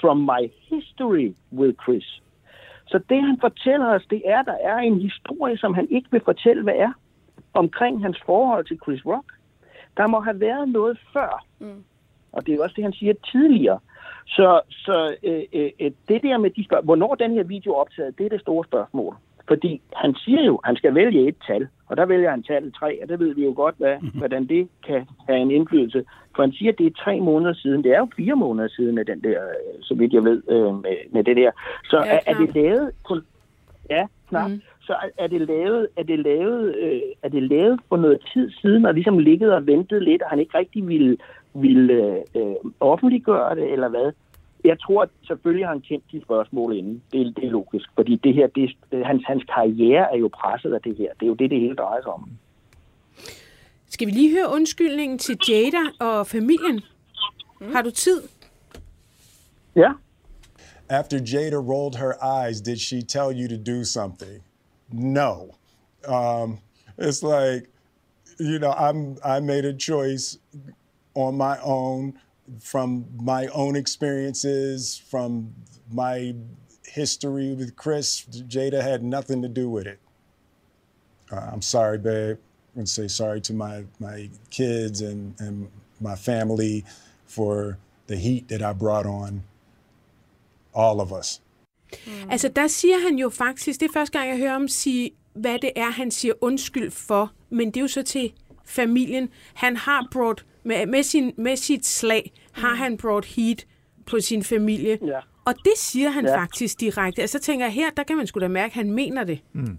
from 0.00 0.16
my 0.32 0.42
history 0.70 1.28
with 1.52 1.74
Chris. 1.84 2.22
Så 2.86 2.98
det, 3.08 3.22
han 3.22 3.38
fortæller 3.40 3.86
os, 3.86 4.06
det 4.10 4.22
er, 4.24 4.42
der 4.42 4.56
er 4.70 4.76
en 4.78 5.00
historie, 5.00 5.56
som 5.58 5.74
han 5.74 5.88
ikke 5.90 6.08
vil 6.10 6.20
fortælle, 6.24 6.62
hvad 6.62 6.74
er, 6.76 6.92
omkring 7.54 8.02
hans 8.02 8.18
forhold 8.26 8.64
til 8.64 8.78
Chris 8.82 9.06
Rock. 9.06 9.32
Der 9.96 10.06
må 10.06 10.20
have 10.20 10.40
været 10.40 10.68
noget 10.68 10.98
før. 11.12 11.44
Mm. 11.58 11.84
Og 12.32 12.46
det 12.46 12.54
er 12.54 12.62
også 12.62 12.74
det, 12.76 12.84
han 12.84 12.92
siger 12.92 13.14
tidligere. 13.32 13.78
Så, 14.26 14.60
så 14.70 15.16
øh, 15.22 15.42
øh, 15.52 15.70
øh, 15.80 15.90
det 16.08 16.22
der 16.22 16.38
med 16.38 16.50
de 16.50 16.64
spørg- 16.64 16.84
hvornår 16.84 17.14
den 17.14 17.32
her 17.32 17.44
video 17.44 17.72
er 17.72 17.76
optaget, 17.80 18.18
det 18.18 18.26
er 18.26 18.30
det 18.30 18.40
store 18.40 18.64
spørgsmål. 18.64 19.16
Fordi 19.48 19.80
han 19.96 20.14
siger 20.14 20.42
jo, 20.44 20.54
at 20.56 20.66
han 20.66 20.76
skal 20.76 20.94
vælge 20.94 21.28
et 21.28 21.36
tal, 21.46 21.68
og 21.88 21.96
der 21.96 22.06
vælger 22.06 22.30
han 22.30 22.42
tallet 22.42 22.74
3, 22.74 23.02
og 23.02 23.08
det 23.08 23.18
ved 23.20 23.34
vi 23.34 23.44
jo 23.44 23.52
godt, 23.56 23.74
hvad, 23.78 23.96
hvordan 24.14 24.46
det 24.46 24.68
kan 24.86 25.06
have 25.28 25.38
en 25.40 25.50
indflydelse. 25.50 26.04
For 26.36 26.42
han 26.42 26.52
siger, 26.52 26.72
at 26.72 26.78
det 26.78 26.86
er 26.86 26.90
tre 27.04 27.20
måneder 27.20 27.54
siden. 27.54 27.84
Det 27.84 27.92
er 27.92 27.98
jo 27.98 28.08
fire 28.16 28.36
måneder 28.36 28.68
siden 28.68 28.94
med 28.94 29.04
den 29.04 29.20
der, 29.22 29.42
øh, 29.42 29.82
så 29.82 29.94
vidt 29.94 30.12
jeg 30.12 30.24
ved, 30.24 30.42
øh, 30.48 30.74
med, 30.82 30.96
med 31.10 31.24
det 31.24 31.36
der. 31.36 31.50
Så 31.84 31.96
Ja, 32.04 32.14
er, 32.14 32.20
er 32.26 32.34
det 32.38 32.54
lavet... 32.54 32.90
Kun, 33.04 33.22
ja, 33.90 34.06
knap. 34.28 34.50
Mm. 34.50 34.60
Så 34.82 34.92
er- 34.92 35.24
er 35.24 35.26
det 35.26 35.40
lavet, 35.40 35.88
er 35.96 36.02
det 36.02 36.18
lavet, 36.18 36.74
øh, 36.76 37.00
er 37.22 37.28
det 37.28 37.42
lavet 37.42 37.80
for 37.88 37.96
noget 37.96 38.18
tid 38.32 38.50
siden, 38.50 38.84
og 38.86 38.94
ligesom 38.94 39.18
ligget 39.18 39.52
og 39.54 39.66
ventet 39.66 40.02
lidt, 40.02 40.22
og 40.22 40.30
han 40.30 40.38
ikke 40.40 40.58
rigtig 40.58 40.88
ville, 40.88 41.16
ville 41.54 41.92
øh, 41.92 42.16
øh, 42.42 42.54
offentliggøre 42.80 43.54
det, 43.54 43.72
eller 43.72 43.88
hvad? 43.88 44.12
Jeg 44.64 44.80
tror, 44.80 45.02
at 45.02 45.08
selvfølgelig 45.26 45.66
har 45.66 45.72
han 45.72 45.80
kendt 45.80 46.04
de 46.12 46.22
spørgsmål 46.22 46.76
inden. 46.76 47.02
Det, 47.12 47.20
er- 47.20 47.32
det 47.36 47.44
er 47.44 47.50
logisk, 47.50 47.86
fordi 47.94 48.16
det 48.24 48.34
her, 48.34 48.46
det, 48.46 48.76
hans, 49.06 49.22
hans 49.26 49.44
karriere 49.54 50.14
er 50.14 50.18
jo 50.18 50.28
presset 50.34 50.74
af 50.74 50.80
det 50.82 50.96
her. 50.96 51.08
Det 51.14 51.22
er 51.22 51.26
jo 51.26 51.34
det, 51.34 51.50
det 51.50 51.60
hele 51.60 51.74
drejer 51.76 52.02
sig 52.02 52.12
om. 52.12 52.30
Skal 53.88 54.06
vi 54.06 54.12
lige 54.12 54.30
høre 54.36 54.48
undskyldningen 54.52 55.18
til 55.18 55.38
Jada 55.48 55.82
og 56.00 56.26
familien? 56.26 56.80
Mm. 57.60 57.72
Har 57.72 57.82
du 57.82 57.90
tid? 57.90 58.22
Ja. 59.76 59.92
After 60.88 61.18
Jada 61.32 61.56
rolled 61.56 61.94
her 61.98 62.12
eyes, 62.44 62.60
did 62.60 62.76
she 62.76 63.02
tell 63.02 63.30
you 63.40 63.48
to 63.48 63.72
do 63.72 63.84
something? 63.84 64.42
No. 64.92 65.32
Um, 66.08 66.58
it's 66.98 67.22
like, 67.22 67.66
you 68.40 68.58
know, 68.58 68.70
I'm 68.70 69.16
I 69.24 69.40
made 69.40 69.64
a 69.64 69.72
choice 69.78 70.38
on 71.14 71.36
my 71.36 71.56
own 71.64 72.18
from 72.60 73.06
my 73.20 73.46
own 73.48 73.76
experiences, 73.76 74.96
from 75.10 75.54
my 75.90 76.34
history 76.84 77.54
with 77.54 77.76
Chris. 77.76 78.26
Jada 78.48 78.82
had 78.82 79.02
nothing 79.02 79.42
to 79.42 79.48
do 79.48 79.68
with 79.68 79.86
it. 79.86 79.98
Uh, 81.32 81.50
I'm 81.52 81.62
sorry, 81.62 81.98
babe. 81.98 82.38
Gonna 82.74 82.86
say 82.86 83.08
sorry 83.08 83.40
to 83.40 83.54
my 83.54 83.84
my 83.98 84.30
kids 84.50 85.00
and 85.00 85.34
and 85.40 85.68
my 86.00 86.16
family 86.16 86.84
for 87.26 87.78
the 88.06 88.16
heat 88.16 88.48
that 88.48 88.62
I 88.62 88.72
brought 88.72 89.06
on 89.06 89.42
all 90.74 91.00
of 91.00 91.12
us. 91.12 91.40
Mm. 92.06 92.30
Altså, 92.30 92.48
der 92.48 92.68
siger 92.68 92.98
han 92.98 93.18
jo 93.18 93.28
faktisk, 93.28 93.80
det 93.80 93.88
er 93.88 93.92
første 93.92 94.18
gang, 94.18 94.30
jeg 94.30 94.38
hører 94.38 94.52
ham 94.52 94.68
sige, 94.68 95.10
hvad 95.34 95.58
det 95.58 95.72
er, 95.76 95.90
han 95.90 96.10
siger 96.10 96.34
undskyld 96.40 96.90
for. 96.90 97.32
Men 97.50 97.66
det 97.66 97.76
er 97.76 97.80
jo 97.80 97.88
så 97.88 98.02
til 98.02 98.32
familien. 98.64 99.28
Han 99.54 99.76
har 99.76 100.08
brought, 100.12 100.46
med, 100.66 100.86
med, 100.86 101.02
sin, 101.02 101.34
med 101.36 101.56
sit 101.56 101.86
slag, 101.86 102.32
har 102.52 102.74
han 102.74 102.96
brought 103.02 103.26
heat 103.36 103.66
på 104.10 104.20
sin 104.20 104.42
familie. 104.42 104.98
Ja. 105.06 105.20
Og 105.44 105.54
det 105.54 105.76
siger 105.76 106.10
han 106.10 106.24
Ja. 106.24 106.30
ja. 106.30 106.40
faktisk 106.42 106.80
direkte. 106.80 107.20
Altså, 107.22 107.38
så 107.38 107.44
tænker 107.44 107.66
jeg, 107.66 107.72
her, 107.72 107.90
der 107.96 108.02
kan 108.02 108.16
man 108.16 108.26
sgu 108.26 108.40
da 108.40 108.48
mærke, 108.48 108.72
at 108.72 108.72
han 108.82 108.92
mener 108.92 109.24
det. 109.24 109.38
Mm. 109.52 109.78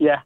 Ja. 0.00 0.16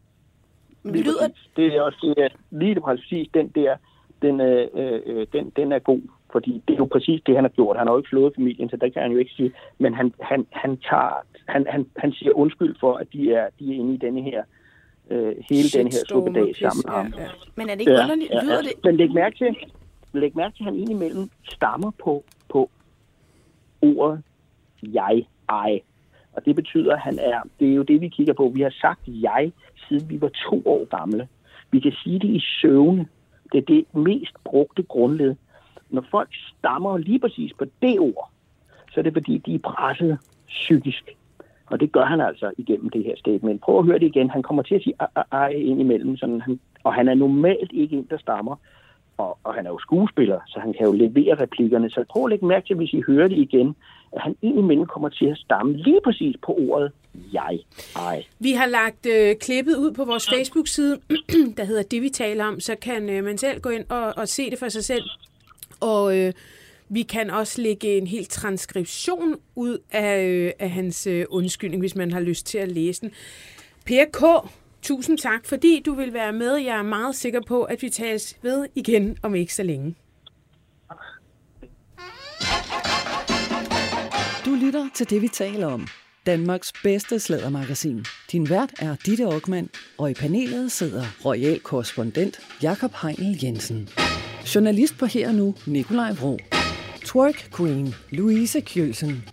Men 0.83 0.93
Lige 0.95 1.05
lyder, 1.05 1.29
præcis. 1.29 1.51
Det 1.57 1.67
er 1.67 1.83
også 1.83 2.15
det 2.17 2.25
er, 2.25 2.29
lige 2.51 2.81
præcis 2.81 3.29
den 3.35 3.49
der, 3.49 3.77
den, 4.23 4.41
øh, 4.41 4.69
øh, 4.75 5.27
den, 5.33 5.53
den 5.57 5.73
er 5.73 5.79
god. 5.79 6.01
Fordi 6.33 6.63
det 6.69 6.75
er 6.75 6.79
jo 6.79 6.85
præcis 6.85 7.23
det, 7.27 7.35
han 7.35 7.45
har 7.45 7.49
gjort. 7.49 7.77
Han 7.77 7.87
har 7.87 7.95
jo 7.95 7.99
ikke 7.99 8.09
slået 8.09 8.35
familien, 8.37 8.71
så 8.71 8.77
det 8.77 8.93
kan 8.93 9.03
han 9.03 9.13
jo 9.13 9.19
ikke 9.19 9.33
sige. 9.37 9.53
Men 9.79 9.95
han, 9.95 10.15
han, 10.21 10.47
han, 10.51 10.77
tager, 10.77 11.27
han, 11.49 11.67
han, 11.69 11.87
han 11.97 12.13
siger 12.13 12.33
undskyld 12.33 12.77
for, 12.81 12.95
at 12.95 13.07
de 13.13 13.35
er, 13.35 13.49
de 13.59 13.71
er 13.75 13.81
inde 13.81 13.95
i 13.95 13.97
denne 13.97 14.23
her, 14.23 14.39
øh, 14.41 14.62
hele 15.51 15.69
den 15.69 15.87
her 15.87 16.05
suppedag 16.09 16.57
sammen 16.57 16.83
med 16.87 16.95
ham. 16.95 17.13
ja, 17.17 17.23
ja. 17.23 17.29
men 17.55 17.69
er 17.69 17.75
det 17.75 17.81
ikke 17.81 17.93
underligt? 17.93 18.31
Lyder 18.43 18.63
det? 18.63 18.73
Men 18.85 18.97
læg 18.97 19.13
mærke 19.13 19.37
til, 19.39 19.57
læg 20.13 20.37
mærke 20.37 20.57
til, 20.57 20.63
at 20.63 20.65
han 20.65 20.75
indimellem 20.75 21.31
stammer 21.45 21.91
på, 22.05 22.25
på 22.49 22.71
ordet 23.83 24.23
jeg, 24.83 25.27
ej. 25.49 25.81
Og 26.33 26.45
det 26.45 26.57
betyder, 26.57 26.93
at 26.93 27.01
han 27.01 27.19
er, 27.19 27.41
det 27.61 27.71
er 27.71 27.75
jo 27.75 27.83
det, 27.83 28.01
vi 28.01 28.09
kigger 28.09 28.33
på. 28.33 28.53
Vi 28.55 28.61
har 28.61 28.75
sagt 28.81 29.01
jeg, 29.07 29.53
siden 29.89 30.11
vi 30.11 30.21
var 30.21 30.31
to 30.51 30.63
år 30.67 30.85
gamle. 30.85 31.29
Vi 31.71 31.81
kan 31.81 31.93
sige 31.93 32.19
det 32.19 32.29
i 32.29 32.41
søvne. 32.61 33.07
Det 33.53 33.59
er 33.59 33.63
det 33.63 33.95
mest 33.95 34.35
brugte 34.45 34.83
grundled. 34.83 35.35
Når 35.91 36.05
folk 36.11 36.29
stammer 36.59 36.99
lige 36.99 37.19
præcis 37.19 37.53
på 37.59 37.65
det 37.83 38.01
ord, 38.01 38.31
så 38.93 39.01
er 39.01 39.03
det 39.03 39.13
fordi, 39.13 39.39
de 39.39 39.55
er 39.55 39.59
presset 39.59 40.19
psykisk. 40.49 41.17
Og 41.73 41.81
det 41.81 41.93
gør 41.93 42.05
han 42.05 42.21
altså 42.21 42.53
igennem 42.59 42.91
det 42.91 43.05
her 43.05 43.17
statement. 43.17 43.61
Prøv 43.61 43.79
at 43.79 43.85
høre 43.85 43.99
det 43.99 44.07
igen. 44.07 44.31
Han 44.31 44.43
kommer 44.43 44.63
til 44.63 44.75
at 44.75 44.83
sige 44.83 44.95
ah, 45.01 45.09
ah, 45.17 45.25
ah, 45.31 45.41
ej, 45.41 45.49
ind 45.49 45.81
imellem. 45.81 46.17
Sådan, 46.17 46.41
han, 46.41 46.61
og 46.85 46.95
han 46.95 47.09
er 47.09 47.15
normalt 47.15 47.71
ikke 47.73 47.97
en, 47.97 48.07
der 48.11 48.19
stammer. 48.19 48.57
Og, 49.19 49.39
og 49.45 49.55
han 49.55 49.67
er 49.67 49.71
jo 49.71 49.79
skuespiller, 49.79 50.41
så 50.47 50.61
han 50.61 50.73
kan 50.73 50.87
jo 50.87 50.93
levere 50.93 51.35
replikkerne. 51.43 51.91
Så 51.91 52.05
prøv 52.11 52.25
at 52.25 52.31
lægge 52.31 52.47
mærke 52.47 52.67
til, 52.67 52.77
hvis 52.77 52.93
I 52.93 53.03
hører 53.07 53.29
det 53.29 53.39
igen, 53.39 53.77
at 54.13 54.21
han 54.23 54.37
indimellem 54.43 54.87
kommer 54.87 55.09
til 55.09 55.27
at 55.27 55.39
stamme 55.39 55.77
lige 55.77 56.01
præcis 56.05 56.37
på 56.47 56.53
ordet 56.71 56.93
jeg, 57.33 57.59
ej. 57.97 58.25
Vi 58.39 58.53
har 58.53 58.67
lagt 58.67 59.07
øh, 59.07 59.37
klippet 59.37 59.77
ud 59.77 59.93
på 59.93 60.05
vores 60.05 60.29
Facebook-side, 60.35 60.99
der 61.59 61.65
hedder 61.65 61.83
Det, 61.83 62.03
vi 62.03 62.09
taler 62.09 62.45
om, 62.45 62.61
så 62.61 62.77
kan 62.83 63.11
øh, 63.11 63.25
man 63.25 63.39
selv 63.39 63.61
gå 63.61 63.69
ind 63.69 63.85
og, 63.89 64.13
og 64.17 64.29
se 64.29 64.51
det 64.51 64.59
for 64.59 64.69
sig 64.69 64.85
selv. 64.85 65.05
Og 65.81 66.19
øh, 66.19 66.33
vi 66.93 67.03
kan 67.03 67.31
også 67.31 67.63
lægge 67.63 67.99
en 67.99 68.07
hel 68.07 68.27
transkription 68.27 69.37
ud 69.55 69.79
af, 69.91 70.25
øh, 70.25 70.53
af 70.59 70.71
hans 70.71 71.07
øh, 71.07 71.25
undskyldning, 71.29 71.83
hvis 71.83 71.97
man 71.97 72.13
har 72.13 72.21
lyst 72.21 72.47
til 72.47 72.59
at 72.59 72.73
læse 72.73 73.01
den. 73.01 73.11
Per 73.87 74.05
K., 74.05 74.49
tusind 74.83 75.19
tak, 75.19 75.47
fordi 75.47 75.83
du 75.87 75.95
vil 75.95 76.13
være 76.13 76.33
med. 76.33 76.57
Jeg 76.57 76.79
er 76.79 76.83
meget 76.83 77.17
sikker 77.17 77.41
på, 77.47 77.63
at 77.63 77.83
vi 77.83 77.91
tages 77.91 78.37
ved 78.43 78.67
igen 78.75 79.17
om 79.23 79.35
ikke 79.35 79.55
så 79.55 79.63
længe. 79.63 79.95
Du 84.45 84.55
lytter 84.55 84.89
til 84.95 85.11
det, 85.11 85.23
vi 85.23 85.29
taler 85.29 85.67
om. 85.67 85.87
Danmarks 86.27 86.73
bedste 86.83 87.19
slædermagasin. 87.19 88.05
Din 88.33 88.51
vært 88.51 88.73
er 88.79 88.97
Ditte 89.07 89.25
Aukmann, 89.25 89.69
og 89.99 90.11
i 90.11 90.15
panelet 90.15 90.73
sidder 90.73 91.05
royal 91.25 91.61
korrespondent 91.61 92.41
Jakob 92.63 92.93
Heinel 93.03 93.39
Jensen. 93.43 93.89
Journalist 94.55 94.99
på 94.99 95.07
Her 95.07 95.29
og 95.29 95.35
Nu, 95.35 95.55
Nikolaj 95.67 96.13
Vro. 96.13 96.39
Twerk 97.05 97.51
Queen, 97.57 97.95
Louise 98.11 98.61
Kjølsen. 98.61 99.25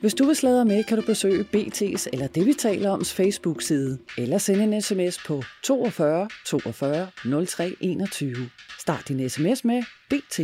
Hvis 0.00 0.14
du 0.14 0.24
vil 0.24 0.36
sladre 0.36 0.64
med, 0.64 0.84
kan 0.84 0.98
du 0.98 1.02
besøge 1.06 1.44
BT's 1.56 2.06
eller 2.12 2.26
det, 2.26 2.46
vi 2.46 2.52
taler 2.52 2.90
oms 2.90 3.14
Facebook-side, 3.14 3.98
eller 4.18 4.38
sende 4.38 4.64
en 4.64 4.82
sms 4.82 5.18
på 5.26 5.42
42 5.62 6.28
42 6.46 7.06
03 7.46 7.76
21. 7.80 8.34
Start 8.78 9.08
din 9.08 9.28
sms 9.28 9.64
med 9.64 9.82
BT. 10.10 10.40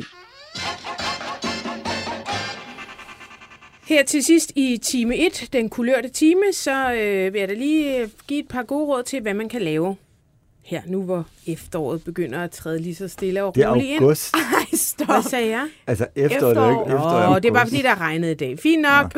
Her 3.89 4.03
til 4.03 4.25
sidst 4.25 4.53
i 4.57 4.79
time 4.83 5.17
1, 5.17 5.49
den 5.53 5.71
kulørte 5.71 6.09
time, 6.09 6.53
så 6.53 6.93
øh, 6.93 7.33
vil 7.33 7.39
jeg 7.39 7.49
da 7.49 7.55
lige 7.55 8.01
øh, 8.01 8.09
give 8.27 8.41
et 8.41 8.49
par 8.49 8.63
gode 8.63 8.87
råd 8.87 9.03
til, 9.03 9.21
hvad 9.21 9.35
man 9.35 9.49
kan 9.49 9.63
lave 9.63 9.97
her 10.69 10.83
nu, 10.87 11.03
hvor 11.03 11.27
efteråret 11.47 12.05
begynder 12.05 12.43
at 12.45 12.51
træde 12.51 12.79
lige 12.83 12.95
så 12.95 13.09
stille 13.09 13.45
og 13.45 13.55
Det 13.55 13.63
er 13.63 13.71
roligt 13.71 13.87
ind. 13.89 14.01
august. 14.03 14.35
Ej, 14.57 14.77
stop. 14.77 15.07
Hvad 15.07 15.23
sagde 15.23 15.49
jeg? 15.51 15.69
Altså 15.87 16.07
efteråret, 16.17 16.57
det 16.57 16.63
er 16.63 16.67
jo 16.69 16.81
ikke 16.85 16.95
efteråret. 16.95 17.29
Åh, 17.29 17.37
det 17.37 17.45
er 17.49 17.53
bare 17.53 17.67
fordi, 17.67 17.83
der 17.83 18.01
regnede 18.01 18.33
i 18.33 18.35
dag. 18.35 18.59
Fint 18.59 18.83
nok. 18.83 19.13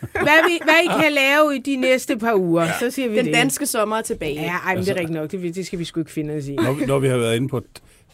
Hvad, 0.00 0.48
vi, 0.48 0.60
hvad 0.64 0.74
I 0.84 1.02
kan 1.02 1.12
lave 1.12 1.56
i 1.56 1.58
de 1.58 1.76
næste 1.76 2.16
par 2.18 2.34
uger, 2.34 2.68
så 2.80 2.90
siger 2.90 3.08
vi 3.08 3.16
Den 3.16 3.24
det. 3.24 3.34
danske 3.34 3.66
sommer 3.66 3.96
er 3.96 4.02
tilbage. 4.02 4.34
Ja, 4.34 4.56
ej, 4.56 4.74
men 4.74 4.84
det 4.84 4.90
er 4.90 4.94
rigtigt 4.94 5.10
nok. 5.20 5.30
Det, 5.30 5.54
det 5.54 5.66
skal 5.66 5.78
vi 5.78 5.84
sgu 5.84 6.00
ikke 6.00 6.12
finde 6.12 6.34
os 6.34 6.46
i. 6.46 6.54
Når, 6.56 6.86
når 6.86 6.98
vi 6.98 7.08
har 7.08 7.16
været 7.16 7.36
inde 7.36 7.48
på 7.48 7.62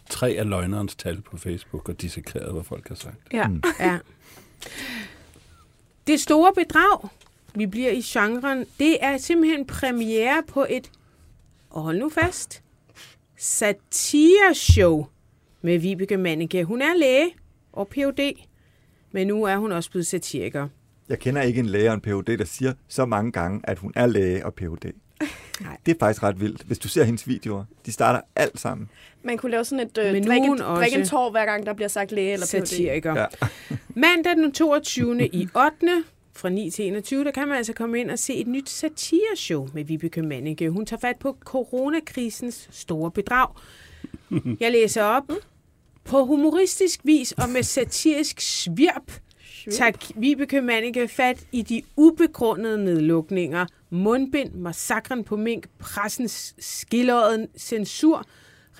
tre 0.08 0.28
af 0.38 0.48
løgnerens 0.48 0.94
tal 0.94 1.20
på 1.20 1.36
Facebook 1.36 1.88
og 1.88 2.00
dissekeret, 2.02 2.52
hvad 2.52 2.62
folk 2.62 2.88
har 2.88 2.94
sagt. 2.94 3.16
Ja. 3.32 3.46
ja. 3.80 3.98
Det 6.06 6.20
store 6.20 6.52
bedrag, 6.54 7.08
vi 7.54 7.66
bliver 7.66 7.90
i 7.90 8.00
genren, 8.04 8.64
det 8.78 8.96
er 9.00 9.18
simpelthen 9.18 9.66
premiere 9.66 10.42
på 10.48 10.66
et, 10.70 10.90
og 11.70 11.82
hold 11.82 11.98
nu 11.98 12.08
fast, 12.08 12.61
satireshow 13.42 15.06
med 15.62 15.78
Vibeke 15.78 16.16
Manneke. 16.16 16.64
Hun 16.64 16.82
er 16.82 16.94
læge 16.94 17.30
og 17.72 17.88
Ph.D., 17.88 18.46
men 19.12 19.26
nu 19.26 19.44
er 19.44 19.56
hun 19.56 19.72
også 19.72 19.90
blevet 19.90 20.06
satiriker. 20.06 20.68
Jeg 21.08 21.18
kender 21.18 21.42
ikke 21.42 21.60
en 21.60 21.66
læge 21.66 21.88
og 21.88 21.94
en 21.94 22.00
Ph.D., 22.00 22.38
der 22.38 22.44
siger 22.44 22.72
så 22.88 23.04
mange 23.04 23.32
gange, 23.32 23.60
at 23.64 23.78
hun 23.78 23.92
er 23.96 24.06
læge 24.06 24.46
og 24.46 24.54
Ph.D. 24.54 24.92
Det 25.86 25.94
er 25.94 25.98
faktisk 26.00 26.22
ret 26.22 26.40
vildt. 26.40 26.62
Hvis 26.62 26.78
du 26.78 26.88
ser 26.88 27.04
hendes 27.04 27.28
videoer, 27.28 27.64
de 27.86 27.92
starter 27.92 28.20
alt 28.36 28.60
sammen. 28.60 28.88
Man 29.22 29.38
kunne 29.38 29.50
lave 29.50 29.64
sådan 29.64 29.86
et 29.86 29.98
øh, 29.98 30.12
Men 30.12 30.26
drikke, 30.26 30.56
drikke 30.56 30.98
en 30.98 31.06
tår, 31.06 31.30
hver 31.30 31.44
gang 31.44 31.66
der 31.66 31.72
bliver 31.72 31.88
sagt 31.88 32.12
læge 32.12 32.32
eller 32.32 32.46
PhD. 32.46 32.66
Satiriker. 32.66 33.20
Ja. 33.20 33.26
Mandag 33.88 34.36
den 34.36 34.52
22. 34.52 35.26
i 35.26 35.48
8. 35.56 36.04
fra 36.34 36.48
9 36.48 36.70
til 36.70 36.86
21, 36.86 37.24
der 37.24 37.30
kan 37.30 37.48
man 37.48 37.56
altså 37.56 37.72
komme 37.72 38.00
ind 38.00 38.10
og 38.10 38.18
se 38.18 38.34
et 38.34 38.46
nyt 38.46 38.70
satireshow 38.70 39.68
med 39.74 39.84
Vibeke 39.84 40.22
Manneke. 40.22 40.70
Hun 40.70 40.86
tager 40.86 41.00
fat 41.00 41.16
på 41.18 41.36
coronakrisens 41.40 42.68
store 42.70 43.10
bedrag. 43.10 43.48
Jeg 44.60 44.72
læser 44.72 45.02
op. 45.02 45.32
På 46.04 46.24
humoristisk 46.24 47.00
vis 47.04 47.32
og 47.32 47.48
med 47.48 47.62
satirisk 47.62 48.40
svirp 48.40 49.12
tager 49.70 50.12
Vibeke 50.16 50.60
Manneke 50.60 51.08
fat 51.08 51.46
i 51.52 51.62
de 51.62 51.82
ubegrundede 51.96 52.84
nedlukninger, 52.84 53.66
mundbind, 53.90 54.52
massakren 54.52 55.24
på 55.24 55.36
mink, 55.36 55.66
pressens 55.78 56.54
skillåden 56.58 57.48
censur, 57.58 58.24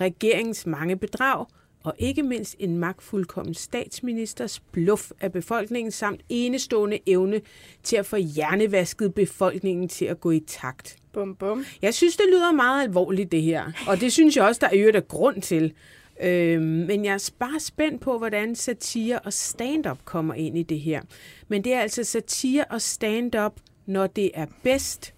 regeringens 0.01 0.65
mange 0.65 0.97
bedrag 0.97 1.45
og 1.83 1.93
ikke 1.97 2.23
mindst 2.23 2.55
en 2.59 2.77
magtfuldkommen 2.77 3.53
statsministers 3.53 4.59
bluff 4.59 5.11
af 5.21 5.31
befolkningen 5.31 5.91
samt 5.91 6.21
enestående 6.29 6.99
evne 7.05 7.41
til 7.83 7.95
at 7.95 8.05
få 8.05 8.15
hjernevasket 8.15 9.13
befolkningen 9.13 9.89
til 9.89 10.05
at 10.05 10.19
gå 10.19 10.31
i 10.31 10.39
takt. 10.47 10.95
Bum, 11.13 11.35
bum. 11.35 11.65
Jeg 11.81 11.93
synes, 11.93 12.17
det 12.17 12.25
lyder 12.31 12.51
meget 12.51 12.83
alvorligt, 12.83 13.31
det 13.31 13.41
her. 13.41 13.71
Og 13.87 14.01
det 14.01 14.13
synes 14.13 14.37
jeg 14.37 14.45
også, 14.45 14.59
der 14.59 14.67
er 14.67 14.71
øvrigt 14.75 14.97
er 14.97 15.01
grund 15.01 15.41
til. 15.41 15.73
Øhm, 16.23 16.63
men 16.63 17.05
jeg 17.05 17.13
er 17.13 17.29
bare 17.39 17.59
spændt 17.59 18.01
på, 18.01 18.17
hvordan 18.17 18.55
satire 18.55 19.19
og 19.19 19.33
stand-up 19.33 19.97
kommer 20.05 20.33
ind 20.33 20.57
i 20.57 20.63
det 20.63 20.79
her. 20.79 21.01
Men 21.47 21.63
det 21.63 21.73
er 21.73 21.79
altså 21.79 22.03
satire 22.03 22.65
og 22.69 22.81
stand-up, 22.81 23.53
når 23.85 24.07
det 24.07 24.31
er 24.33 24.45
bedst 24.63 25.13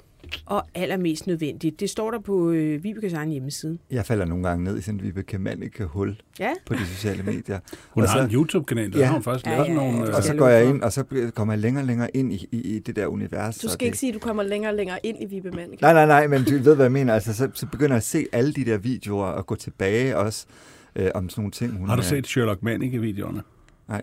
og 0.46 0.64
allermest 0.76 1.28
nødvendigt. 1.28 1.80
Det 1.80 1.90
står 1.90 2.12
der 2.12 2.20
på 2.20 2.52
øh, 2.52 2.84
Vibekes 2.84 3.14
egen 3.14 3.30
hjemmeside. 3.30 3.78
Jeg 3.92 4.06
falder 4.06 4.26
nogle 4.26 4.48
gange 4.48 4.64
ned 4.64 4.78
i 4.78 4.82
sådan 4.82 5.00
en 5.00 5.06
Vibeke 5.06 5.38
Manneke 5.38 5.86
hul 5.86 6.16
Ja. 6.40 6.50
på 6.66 6.74
de 6.74 6.86
sociale 6.86 7.24
medier. 7.24 7.60
Hun 7.90 8.04
Og 8.04 8.10
har 8.10 8.20
så- 8.20 8.26
en 8.26 8.32
YouTube-kanal, 8.34 8.94
der 8.94 9.00
Ja. 9.00 9.06
har 9.06 9.14
hun 9.14 9.24
faktisk 9.24 9.46
Ja, 9.46 9.52
lavet 9.52 9.68
ja, 9.68 9.74
nogle... 9.74 9.98
ja. 9.98 10.10
øh, 10.10 10.16
Og 10.16 10.24
så 10.24 10.36
går 10.36 10.48
jeg 10.48 10.70
ind, 10.70 10.82
og 10.82 10.94
så 10.94 11.32
kommer 11.36 11.54
jeg 11.54 11.62
længere 11.62 11.82
og 11.84 11.88
længere 11.88 12.16
ind 12.18 12.34
i, 12.34 12.48
i, 12.52 12.62
i 12.76 12.80
det 12.80 12.96
der 12.96 13.08
univers. 13.08 13.58
Du 13.58 13.68
skal 13.68 13.80
det... 13.80 13.86
ikke 13.86 13.98
sige, 13.98 14.10
at 14.10 14.14
du 14.14 14.20
kommer 14.20 14.44
længere 14.44 14.72
og 14.72 14.76
længere 14.76 15.00
ind 15.04 15.18
i 15.22 15.26
Vibe 15.26 15.52
Manneke. 15.52 15.82
Nej, 15.82 15.94
nej, 15.94 16.06
nej, 16.06 16.28
men 16.28 16.44
du 16.44 16.52
ved, 16.52 16.76
hvad 16.76 16.86
jeg 16.86 16.92
mener. 16.92 17.14
Altså, 17.14 17.34
så, 17.34 17.50
så 17.54 17.66
begynder 17.68 17.92
jeg 17.92 17.98
at 17.98 18.04
se 18.04 18.26
alle 18.32 18.54
de 18.54 18.66
der 18.66 18.78
videoer 18.78 19.26
og 19.26 19.46
gå 19.46 19.56
tilbage 19.56 20.18
også 20.18 20.46
øh, 20.96 21.10
om 21.16 21.30
sådan 21.30 21.42
nogle 21.42 21.52
ting. 21.52 21.78
Hun, 21.78 21.90
Har 21.90 21.96
du 21.96 22.02
øh, 22.02 22.06
set 22.06 22.28
Sherlock 22.28 22.64
Manike-videoerne? 22.64 23.42
Nej. 23.88 24.02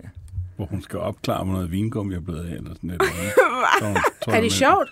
Hvor 0.56 0.66
hun 0.66 0.82
skal 0.82 0.98
opklare, 0.98 1.44
hvor 1.44 1.52
noget 1.54 1.72
vingummi 1.72 2.14
er 2.14 2.20
blevet 2.20 2.40
af, 2.50 2.52
eller 2.56 2.70
sådan 2.74 2.90
et 2.90 2.94
eller 2.94 3.04
andet. 3.20 3.32
Så 3.80 3.86
hun- 3.86 3.94
tror 4.22 4.32
Er 4.32 4.36
jeg, 4.36 4.42
det 4.42 4.42
men- 4.42 4.50
sjovt? 4.50 4.90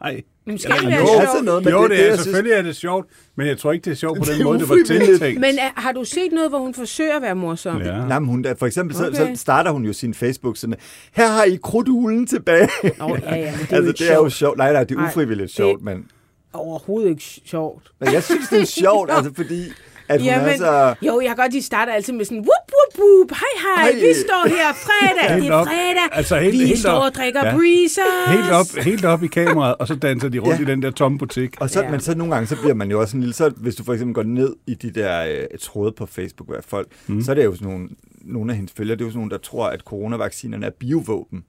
Nej. 0.00 0.22
Nu 0.46 0.58
skal 0.58 0.70
det 0.70 0.78
Eller 0.78 0.90
være 0.90 1.00
jo, 1.00 1.06
sjovt. 1.06 1.20
altså 1.20 1.42
noget, 1.44 1.64
men 1.64 1.72
jo, 1.72 1.82
det- 1.82 1.90
det, 1.90 1.98
det, 1.98 2.04
er, 2.04 2.08
jeg 2.08 2.14
synes- 2.18 2.24
selvfølgelig 2.24 2.52
er 2.58 2.62
det 2.62 2.76
sjovt, 2.76 3.06
men 3.36 3.46
jeg 3.46 3.58
tror 3.58 3.72
ikke, 3.72 3.84
det 3.84 3.90
er 3.90 3.94
sjovt 3.94 4.18
på 4.18 4.24
Det 4.24 4.34
den 4.36 4.44
måde, 4.44 4.58
det 4.58 4.68
var 4.68 4.78
tiltænkt. 4.86 5.40
Men 5.40 5.58
er, 5.58 5.80
har 5.80 5.92
du 5.92 6.04
set 6.04 6.32
noget, 6.32 6.50
hvor 6.50 6.58
hun 6.58 6.74
forsøger 6.74 7.16
at 7.16 7.22
være 7.22 7.34
morsom? 7.34 7.82
Ja. 7.82 8.06
Nej, 8.06 8.18
men 8.18 8.28
hun, 8.28 8.46
for 8.58 8.66
eksempel 8.66 8.96
så, 8.96 9.06
Okay. 9.06 9.16
så 9.34 9.40
starter 9.40 9.70
hun 9.70 9.84
jo 9.84 9.92
sin 9.92 10.14
Facebook 10.14 10.56
sådan, 10.56 10.76
her 11.12 11.28
har 11.28 11.44
I 11.44 11.58
krudtuglen 11.62 12.26
tilbage. 12.26 12.68
Nå, 12.98 13.16
ja, 13.22 13.34
ja, 13.36 13.50
men 13.50 13.60
det 13.60 13.72
er 13.72 13.76
jo 13.80 13.86
altså, 13.86 13.92
det 14.04 14.10
er 14.10 14.14
jo 14.14 14.20
sjovt. 14.20 14.32
sjovt. 14.32 14.58
Nej, 14.58 14.72
nej, 14.72 14.84
det 14.84 14.94
er 14.94 15.00
Nej, 15.00 15.08
ufrivilligt 15.08 15.48
det- 15.48 15.56
sjovt, 15.56 15.82
men, 15.82 16.06
Overhovedet 16.52 17.10
ikke 17.10 17.22
sjovt. 17.46 17.90
men 18.00 18.12
jeg 18.12 18.22
synes, 18.22 18.48
det 18.48 18.60
er 18.60 18.64
sjovt, 18.66 19.10
altså 19.16 19.32
fordi, 19.36 19.62
at 20.08 20.20
hun 20.20 20.26
Jamen, 20.28 20.48
er 20.48 20.56
så... 20.56 20.94
Jo, 21.02 21.20
jeg 21.20 21.28
kan 21.28 21.36
godt, 21.36 21.52
de 21.52 21.62
starter 21.62 21.92
altid 21.92 22.12
med 22.12 22.24
sådan, 22.24 22.38
whoop, 22.38 22.66
whoop, 22.72 22.83
whoop, 22.98 23.30
hej, 23.30 23.38
hej, 23.76 23.90
Hej. 23.92 24.00
vi 24.00 24.14
står 24.26 24.48
her 24.48 24.72
fredag, 24.74 25.30
Helt 25.34 25.42
det 25.42 25.50
er 25.50 25.54
op. 25.54 25.66
fredag, 25.66 26.08
Altså, 26.12 26.36
helt- 26.38 26.58
vi 26.60 26.66
helt 26.66 26.78
står 26.78 26.90
op. 26.90 27.02
og 27.02 27.14
drikker 27.14 27.46
Ja. 27.46 27.56
breezers. 27.56 28.28
Helt 28.28 28.50
op, 28.52 28.84
helt 28.84 29.04
op 29.04 29.22
i 29.22 29.26
kameraet, 29.26 29.74
og 29.78 29.88
så 29.88 29.94
danser 29.94 30.28
de 30.28 30.38
rundt 30.38 30.58
Ja. 30.60 30.62
i 30.62 30.70
den 30.70 30.82
der 30.82 30.90
tomme 30.90 31.18
butik. 31.18 31.56
Og 31.60 31.70
så, 31.70 31.82
Ja. 31.82 31.90
Men 31.90 32.00
så 32.00 32.14
nogle 32.16 32.34
gange, 32.34 32.46
så 32.46 32.56
bliver 32.60 32.74
man 32.74 32.90
jo 32.90 33.00
også 33.00 33.16
en 33.16 33.20
lille... 33.20 33.34
Så, 33.34 33.48
hvis 33.48 33.74
du 33.74 33.84
for 33.84 33.92
eksempel 33.92 34.14
går 34.14 34.22
ned 34.22 34.56
i 34.66 34.74
de 34.74 34.90
der 34.90 35.24
øh, 35.26 35.58
tråde 35.60 35.92
på 35.92 36.06
Facebook, 36.06 36.48
hvad 36.48 36.62
folk, 36.66 36.88
mm. 37.06 37.22
så 37.22 37.30
er 37.30 37.34
det 37.34 37.44
jo 37.44 37.54
sådan 37.54 37.68
nogle, 37.68 37.88
nogle 38.24 38.52
af 38.52 38.56
hendes 38.56 38.72
følgere, 38.76 38.96
det 38.96 39.02
er 39.02 39.06
jo 39.06 39.10
sådan 39.10 39.18
nogle, 39.18 39.30
der 39.30 39.38
tror, 39.38 39.66
at 39.66 39.80
coronavaccinerne 39.80 40.66
er 40.66 40.70
biovåben. 40.70 41.44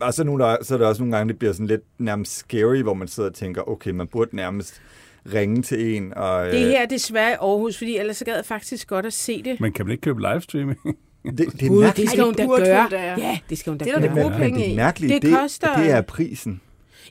Og 0.00 0.14
så, 0.14 0.24
nogle, 0.24 0.44
der, 0.44 0.56
så 0.62 0.74
er 0.74 0.78
der 0.78 0.86
også 0.86 1.02
nogle 1.02 1.16
gange, 1.16 1.28
det 1.32 1.38
bliver 1.38 1.52
sådan 1.52 1.66
lidt 1.66 1.80
nærmest 1.98 2.36
scary, 2.36 2.82
hvor 2.82 2.94
man 2.94 3.08
sidder 3.08 3.28
og 3.28 3.34
tænker, 3.34 3.68
okay, 3.68 3.90
man 3.90 4.06
burde 4.06 4.36
nærmest 4.36 4.80
ringe 5.34 5.62
til 5.62 5.96
en. 5.96 6.14
Og, 6.16 6.46
øh, 6.46 6.52
Det 6.52 6.60
her 6.60 6.80
er 6.82 6.86
desværre 6.86 7.30
i 7.30 7.34
Aarhus, 7.40 7.78
fordi 7.78 7.96
ellers 7.96 8.16
så 8.16 8.24
gad 8.24 8.34
jeg 8.34 8.44
faktisk 8.44 8.88
godt 8.88 9.06
at 9.06 9.12
se 9.12 9.42
det. 9.42 9.60
Men 9.60 9.72
kan 9.72 9.86
man 9.86 9.90
ikke 9.92 10.02
købe 10.02 10.20
livestreaming? 10.20 10.78
det, 11.24 11.38
det 11.38 11.62
er 11.62 11.68
Gud, 11.68 11.84
det 11.96 12.10
skal 12.10 12.24
hun 12.24 12.34
da 12.34 12.46
gøre. 12.46 12.88
Ja, 13.18 13.38
det 13.50 13.58
skal 13.58 13.70
hun 13.70 13.78
da 13.78 13.84
Det 13.84 13.94
er 13.94 13.98
da 13.98 14.06
gøre. 14.06 14.14
det 14.14 14.22
gode 14.22 14.30
Men 14.38 14.40
penge 14.42 14.60
det 14.60 14.66
i. 14.72 14.76
mærkelige, 14.76 15.14
Det 15.14 15.22
det, 15.22 15.38
koster- 15.38 15.78
det 15.82 15.90
er 15.90 16.00
prisen. 16.00 16.60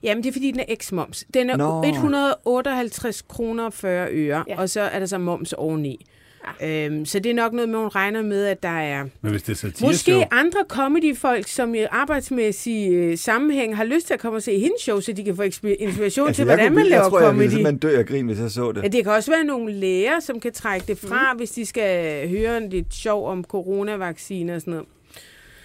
Jamen, 0.04 0.24
det 0.24 0.30
er 0.30 0.34
fordi, 0.34 0.52
den 0.52 0.60
er 0.60 0.64
eks-moms. 0.68 1.24
Den 1.34 1.50
er 1.50 1.58
Nå. 1.58 1.84
158 1.84 3.22
kroner 3.22 3.66
og 3.66 3.74
40 3.74 4.08
øre, 4.12 4.44
Ja. 4.48 4.62
og 4.62 4.70
så 4.70 4.82
er 4.82 5.00
der 5.00 5.06
så 5.06 5.18
moms 5.18 5.54
oveni. 5.54 6.06
Øhm, 6.64 7.06
så 7.06 7.20
det 7.20 7.30
er 7.30 7.34
nok 7.34 7.54
noget 7.54 7.70
med, 7.70 7.80
hun 7.80 7.88
regner 7.88 8.22
med, 8.22 8.46
at 8.46 8.64
der 8.64 8.70
er 8.70 9.04
Men 9.22 9.32
hvis 9.32 9.44
det 9.44 9.52
er 9.52 9.56
satireshow, 9.56 9.90
Måske 9.90 10.34
andre 10.34 10.60
comedy-folk, 10.68 11.48
som 11.48 11.76
i 11.76 11.84
arbejdsmæssig 11.92 12.92
øh, 12.92 13.18
sammenhæng 13.18 13.78
har 13.78 13.84
lyst 13.84 14.08
til 14.08 14.14
at 14.14 14.20
komme 14.20 14.38
og 14.38 14.44
se 14.44 14.60
hendes 14.60 14.82
show, 14.82 15.00
så 15.00 15.14
de 15.14 15.24
kan 15.24 15.36
få 15.36 15.42
inspiration 15.42 16.28
altså, 16.28 16.42
til, 16.42 16.48
jeg, 16.48 16.56
hvordan 16.56 16.68
kunne, 16.68 16.76
man 16.76 16.84
jeg 16.84 16.92
laver 16.92 17.10
tror, 17.10 17.20
jeg 17.20 17.28
ville 17.28 17.38
comedy. 17.38 17.50
simpelthen 17.50 17.78
dø 17.78 18.00
af 18.00 18.06
grin, 18.06 18.26
hvis 18.26 18.40
jeg 18.40 18.52
så 18.52 18.72
det. 18.72 18.84
Ja, 18.84 18.88
det 18.88 19.04
kan 19.04 19.14
også 19.14 19.32
være 19.32 19.44
nogle 19.44 19.74
læger, 19.74 20.20
som 20.20 20.40
kan 20.40 20.54
trække 20.54 20.88
det 20.88 20.98
fra, 20.98 21.34
mm. 21.34 21.38
hvis 21.38 21.52
de 21.52 21.66
skal 21.66 22.30
høre 22.30 22.58
en 22.58 22.70
lidt 22.70 22.94
sjov 22.94 23.28
om 23.30 23.44
coronavacciner 23.44 24.56
og 24.56 24.62
sådan 24.62 24.72
noget. 24.72 24.88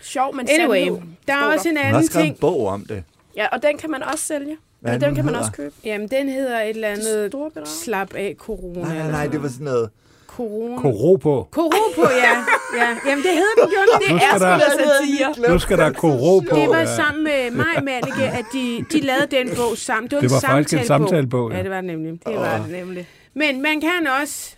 Sjov, 0.02 0.36
men 0.36 0.48
Anyway, 0.60 0.84
sandhed, 0.84 1.02
der 1.28 1.34
er 1.34 1.44
også 1.54 1.68
en 1.68 1.76
Hun 1.76 1.84
har 1.84 1.88
anden 1.88 2.06
skrevet 2.06 2.24
ting. 2.24 2.34
en 2.34 2.40
bog 2.40 2.66
om 2.66 2.84
det. 2.88 3.02
Ja, 3.36 3.46
og 3.46 3.62
den 3.62 3.78
kan 3.78 3.90
man 3.90 4.02
også 4.02 4.24
sælge. 4.24 4.56
Hvad 4.80 4.92
Eller 4.92 4.98
den 4.98 5.08
den, 5.08 5.14
kan 5.16 5.24
man 5.24 5.34
også 5.34 5.52
købe. 5.52 5.74
Jamen, 5.84 6.08
den 6.08 6.28
hedder 6.28 6.60
et 6.60 6.68
eller 6.68 6.88
andet 6.88 7.34
slap 7.64 8.14
af 8.14 8.34
corona. 8.38 8.80
Nej, 8.82 8.96
nej, 8.98 9.10
nej, 9.10 9.26
det 9.26 9.42
var 9.42 9.48
sådan 9.48 9.64
noget... 9.64 9.90
Corona. 10.36 10.76
koro 10.82 11.16
på. 11.16 11.48
Koropo, 11.50 12.02
ja. 12.02 12.34
ja. 12.80 12.88
Jamen, 13.06 13.24
det 13.24 13.32
hedder 13.32 13.54
den 13.62 13.70
gjorde 13.70 13.88
det. 14.00 14.10
Nu 14.10 14.16
er 14.16 14.38
der- 14.38 14.58
sgu 14.58 14.80
da 14.80 14.98
satire. 14.98 15.50
Nu 15.52 15.58
skal 15.58 15.78
der 15.78 15.92
koro 15.92 16.40
på. 16.40 16.56
Det 16.56 16.68
var 16.68 16.78
ja. 16.78 16.96
sammen 16.96 17.24
med 17.24 17.50
mig, 17.50 17.84
Manneke, 17.84 18.24
at 18.24 18.44
de, 18.52 18.84
de 18.92 19.00
lavede 19.00 19.26
den 19.36 19.48
bog 19.56 19.76
sammen. 19.78 20.10
Det 20.10 20.16
var, 20.16 20.20
Det 20.22 20.30
var 20.30 20.36
en 20.36 20.42
faktisk 20.42 20.80
en 20.80 20.86
samtalebog. 20.86 21.50
ja. 21.50 21.56
Ja, 21.56 21.62
det 21.62 21.70
var 21.70 21.76
det 21.80 21.84
nemlig. 21.84 22.12
Det 22.26 22.36
var 22.36 22.58
det 22.58 22.70
nemlig. 22.70 23.08
Men 23.34 23.62
man 23.62 23.80
kan 23.80 24.06
også, 24.22 24.54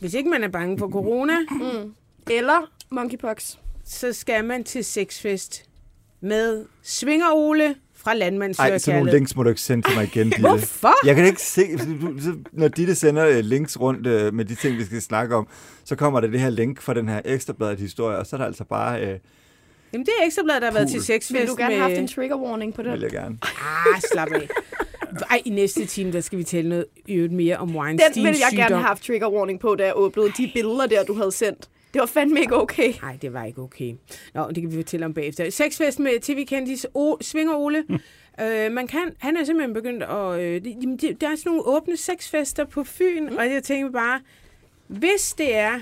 hvis 0.00 0.14
ikke 0.14 0.30
man 0.30 0.44
er 0.44 0.48
bange 0.48 0.78
for 0.78 0.88
corona, 0.88 1.32
Mm. 1.50 1.94
Eller 2.30 2.70
monkeypox. 2.90 3.54
så 3.86 4.12
skal 4.12 4.44
man 4.44 4.64
til 4.64 4.84
sexfest 4.84 5.62
med 6.20 6.64
Svinger 6.82 7.30
Ole 7.34 7.74
fra 8.56 8.62
Ej, 8.68 8.78
sådan 8.78 8.98
nogle 9.00 9.12
links 9.12 9.36
må 9.36 9.42
du 9.42 9.48
ikke 9.48 9.60
sende 9.60 9.88
til 9.88 9.96
mig 9.96 10.04
igen, 10.04 10.26
Ditte. 10.30 10.40
Hvorfor? 10.40 11.06
Jeg 11.06 11.16
kan 11.16 11.26
ikke 11.26 11.42
se, 11.42 11.62
når 12.52 12.68
Ditte 12.68 12.94
sender 12.94 13.28
øh, 13.28 13.38
links 13.38 13.80
rundt 13.80 14.06
øh, 14.06 14.34
med 14.34 14.44
de 14.44 14.54
ting, 14.54 14.76
vi 14.78 14.84
skal 14.84 15.02
snakke 15.02 15.34
om, 15.36 15.48
så 15.84 15.96
kommer 15.96 16.20
der 16.20 16.28
det 16.28 16.40
her 16.40 16.50
link 16.50 16.80
fra 16.82 16.94
den 16.94 17.08
her 17.08 17.20
ekstrabladet 17.24 17.78
historie, 17.80 18.18
og 18.18 18.26
så 18.26 18.36
er 18.36 18.38
der 18.38 18.46
altså 18.46 18.64
bare 18.64 19.00
øh, 19.00 19.18
Jamen, 19.92 20.06
det 20.06 20.12
er 20.22 20.26
ekstrabladet, 20.26 20.62
der 20.62 20.68
har 20.68 20.74
været 20.74 20.88
til 20.90 21.02
sexfest 21.02 21.40
Vil 21.40 21.48
du 21.48 21.54
gerne 21.58 21.68
med... 21.74 21.76
have 21.82 21.90
haft 21.90 22.00
en 22.00 22.08
trigger 22.08 22.36
warning 22.36 22.74
på 22.74 22.82
Vil 22.82 22.92
det? 22.92 23.02
jeg 23.02 23.10
gerne. 23.10 23.38
Ah, 23.42 24.00
slap 24.12 24.28
af. 24.32 24.48
Ej, 25.30 25.42
i 25.44 25.50
næste 25.50 25.84
time, 25.86 26.12
der 26.12 26.20
skal 26.20 26.38
vi 26.38 26.44
tale 26.44 26.68
noget 26.68 26.84
øvrigt 27.08 27.32
mere 27.32 27.56
om 27.56 27.68
Den 27.68 27.76
Weinsteins 27.76 28.16
ville 28.16 28.28
jeg 28.28 28.48
gerne 28.52 28.66
sygdom. 28.66 28.78
have 28.78 28.86
haft 28.88 29.02
trigger 29.02 29.28
warning 29.30 29.60
på, 29.60 29.74
da 29.74 29.84
jeg 29.84 29.92
åbnede 29.96 30.28
de 30.38 30.50
billeder 30.54 30.86
der, 30.86 31.04
du 31.04 31.14
havde 31.14 31.32
sendt. 31.32 31.68
Det 31.96 32.00
var 32.00 32.06
fandme 32.06 32.40
ikke 32.40 32.56
okay. 32.56 32.92
Nej, 33.02 33.18
det 33.22 33.32
var 33.32 33.44
ikke 33.44 33.62
okay. 33.62 33.94
Nå, 34.34 34.48
det 34.48 34.62
kan 34.62 34.70
vi 34.70 34.76
fortælle 34.76 35.06
om 35.06 35.14
bagefter. 35.14 35.50
Sexfest 35.50 35.98
med 35.98 36.20
tv-kendis 36.20 36.86
o- 36.98 37.16
Svinger 37.20 37.54
Ole. 37.56 37.84
øh, 38.42 38.72
man 38.72 38.86
kan, 38.86 39.14
han 39.18 39.36
er 39.36 39.44
simpelthen 39.44 39.74
begyndt 39.74 40.02
at... 40.02 40.40
Øh, 40.40 40.64
det, 40.64 40.76
jamen, 40.82 40.96
det, 40.96 41.20
der 41.20 41.28
er 41.28 41.36
sådan 41.36 41.50
nogle 41.50 41.66
åbne 41.66 41.96
sexfester 41.96 42.64
på 42.64 42.84
Fyn, 42.84 43.28
mm. 43.30 43.36
og 43.36 43.50
jeg 43.50 43.62
tænker 43.62 43.90
bare, 43.90 44.20
hvis 44.86 45.34
det 45.38 45.56
er... 45.56 45.80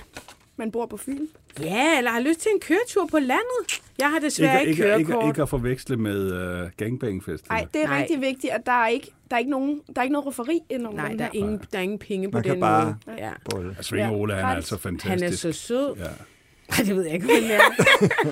Man 0.56 0.70
bor 0.70 0.86
på 0.86 0.96
Fyn. 0.96 1.26
Ja, 1.60 1.98
eller 1.98 2.10
har 2.10 2.20
lyst 2.20 2.40
til 2.40 2.50
en 2.54 2.60
køretur 2.60 3.06
på 3.10 3.18
landet. 3.18 3.82
Jeg 3.98 4.10
har 4.10 4.18
desværre 4.18 4.60
Ikke, 4.60 4.70
ikke, 4.70 4.82
ikke, 4.82 5.04
kørekort. 5.04 5.24
ikke, 5.24 5.28
ikke 5.28 5.42
at 5.42 5.48
forveksle 5.48 5.96
med 5.96 6.62
uh, 6.62 6.70
gangbangfest. 6.76 7.48
Nej, 7.48 7.66
det 7.74 7.82
er 7.82 7.88
Nej. 7.88 8.00
rigtig 8.00 8.20
vigtigt, 8.20 8.52
at 8.52 8.66
der 8.66 8.72
er 8.72 8.88
ikke, 8.88 9.10
der 9.30 9.36
er 9.36 9.38
ikke, 9.40 9.50
nogen, 9.50 9.80
der 9.94 10.00
er 10.00 10.02
ikke 10.02 10.12
noget 10.12 10.60
ind 10.70 10.86
over 10.86 10.96
Nej, 10.96 11.12
der 11.12 11.24
er, 11.24 11.30
ingen, 11.32 11.60
der 11.72 11.78
er 11.78 11.82
ingen 11.82 11.98
penge 11.98 12.30
på 12.30 12.36
Man 12.36 12.42
kan 12.42 12.52
den 12.52 12.60
bare 12.60 12.96
måde. 13.06 13.18
Ja. 13.18 13.30
bolle. 13.50 13.76
Svinger 13.80 14.06
Ja, 14.06 14.12
Ole, 14.14 14.34
han 14.34 14.44
er 14.44 14.48
altså 14.48 14.78
fantastisk. 14.78 15.22
Han 15.24 15.32
er 15.32 15.36
så 15.36 15.52
sød. 15.52 15.94
Ja. 15.96 16.04
Ej, 16.68 16.76
det 16.84 16.96
ved 16.96 17.04
jeg 17.04 17.14
ikke, 17.14 17.26
hvem 17.26 17.44
er. 17.50 17.60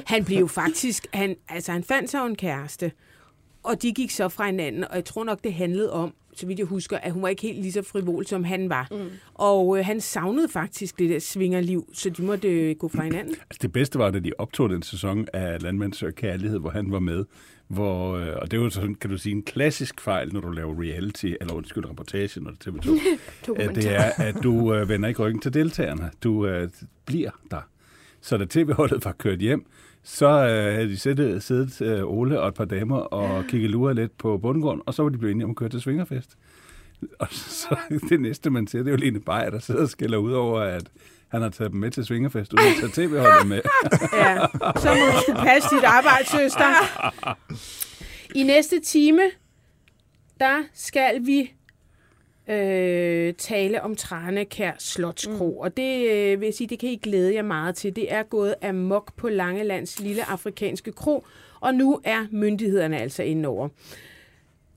han 0.12 0.24
blev 0.24 0.38
jo 0.38 0.46
faktisk... 0.46 1.06
Han, 1.14 1.36
altså, 1.48 1.72
han 1.72 1.84
fandt 1.84 2.10
sig 2.10 2.26
en 2.26 2.36
kæreste, 2.36 2.92
og 3.62 3.82
de 3.82 3.92
gik 3.92 4.10
så 4.10 4.28
fra 4.28 4.46
hinanden, 4.46 4.84
og 4.84 4.94
jeg 4.94 5.04
tror 5.04 5.24
nok, 5.24 5.44
det 5.44 5.54
handlede 5.54 5.92
om, 5.92 6.14
så 6.34 6.46
vidt 6.46 6.58
jeg 6.58 6.66
husker, 6.66 6.98
at 6.98 7.12
hun 7.12 7.22
var 7.22 7.28
ikke 7.28 7.42
helt 7.42 7.60
lige 7.60 7.72
så 7.72 7.82
frivol, 7.82 8.26
som 8.26 8.44
han 8.44 8.68
var. 8.68 8.88
Mm. 8.90 8.98
Og 9.34 9.78
øh, 9.78 9.84
han 9.84 10.00
savnede 10.00 10.48
faktisk 10.48 10.98
det 10.98 11.10
der 11.10 11.18
svingerliv, 11.18 11.88
så 11.92 12.10
de 12.10 12.22
måtte 12.22 12.48
øh, 12.48 12.76
gå 12.76 12.88
fra 12.88 13.02
hinanden. 13.02 13.34
Altså, 13.34 13.58
det 13.62 13.72
bedste 13.72 13.98
var, 13.98 14.10
da 14.10 14.18
de 14.18 14.32
optog 14.38 14.70
den 14.70 14.82
sæson 14.82 15.26
af 15.32 15.62
Landmand 15.62 15.92
Søger 15.92 16.12
Kærlighed, 16.12 16.58
hvor 16.58 16.70
han 16.70 16.92
var 16.92 16.98
med. 16.98 17.24
Hvor, 17.68 18.16
øh, 18.16 18.36
og 18.36 18.50
det 18.50 18.56
jo 18.56 18.70
sådan, 18.70 18.94
kan 18.94 19.10
du 19.10 19.18
sige, 19.18 19.32
en 19.32 19.42
klassisk 19.42 20.00
fejl, 20.00 20.32
når 20.32 20.40
du 20.40 20.50
laver 20.50 20.82
reality, 20.82 21.26
eller 21.40 21.54
undskyld, 21.54 21.90
reportage, 21.90 22.40
når 22.40 22.50
det 22.50 22.66
er 22.66 22.70
TV2. 22.70 23.62
at 23.62 23.74
det 23.76 23.94
er, 23.94 24.10
at 24.16 24.36
du 24.42 24.74
øh, 24.74 24.88
vender 24.88 25.08
ikke 25.08 25.22
ryggen 25.22 25.40
til 25.40 25.54
deltagerne. 25.54 26.10
Du 26.22 26.46
øh, 26.46 26.68
bliver 27.06 27.30
der. 27.50 27.60
Så 28.20 28.36
da 28.36 28.44
tv-holdet 28.44 29.04
var 29.04 29.12
kørt 29.12 29.38
hjem, 29.38 29.66
så 30.04 30.28
øh, 30.28 30.74
havde 30.74 30.88
de 30.88 30.96
siddet, 30.98 31.42
siddet 31.42 31.80
øh, 31.80 32.04
Ole 32.04 32.40
og 32.40 32.48
et 32.48 32.54
par 32.54 32.64
damer 32.64 32.98
og 32.98 33.44
kigget 33.48 33.70
luret 33.70 33.96
lidt 33.96 34.18
på 34.18 34.38
bundgården, 34.38 34.82
og 34.86 34.94
så 34.94 35.02
var 35.02 35.08
de 35.10 35.18
blevet 35.18 35.32
enige 35.32 35.44
om 35.44 35.50
at 35.50 35.56
køre 35.56 35.68
til 35.68 35.80
Svingerfest. 35.80 36.30
Og 37.18 37.28
så 37.30 37.76
det 38.08 38.20
næste, 38.20 38.50
man 38.50 38.66
ser, 38.66 38.78
det 38.78 38.86
er 38.86 38.90
jo 38.90 38.96
Lene 38.96 39.20
Beyer, 39.20 39.50
der 39.50 39.58
sidder 39.58 39.82
og 39.82 39.88
skælder 39.88 40.18
ud 40.18 40.32
over, 40.32 40.60
at 40.60 40.84
han 41.28 41.42
har 41.42 41.48
taget 41.48 41.72
dem 41.72 41.80
med 41.80 41.90
til 41.90 42.04
Svingerfest, 42.04 42.52
uden 42.52 42.66
at 42.66 42.92
tage 42.92 43.08
tv-holdet 43.08 43.46
med. 43.48 43.60
Ja, 44.22 44.36
så 44.80 44.88
må 44.88 45.06
du 45.16 45.20
skulle 45.22 45.40
passe 45.40 45.68
dit 45.76 45.84
arbejde, 45.84 46.26
søster. 46.26 46.74
I 48.40 48.42
næste 48.42 48.80
time, 48.80 49.22
der 50.40 50.62
skal 50.74 51.26
vi 51.26 51.52
øh, 52.48 53.34
tale 53.34 53.82
om 53.82 53.96
Tranekær 53.96 54.72
Slotskro. 54.78 55.50
Mm. 55.50 55.58
Og 55.58 55.76
det 55.76 56.10
øh, 56.10 56.40
vil 56.40 56.46
jeg 56.46 56.54
sige, 56.54 56.68
det 56.68 56.78
kan 56.78 56.88
I 56.88 56.96
glæde 56.96 57.34
jer 57.34 57.42
meget 57.42 57.76
til. 57.76 57.96
Det 57.96 58.12
er 58.12 58.22
gået 58.22 58.54
amok 58.62 59.16
på 59.16 59.28
Langelands 59.28 60.00
lille 60.00 60.30
afrikanske 60.30 60.92
kro, 60.92 61.26
og 61.60 61.74
nu 61.74 62.00
er 62.04 62.26
myndighederne 62.30 62.98
altså 62.98 63.22
inde 63.22 63.48
over. 63.48 63.68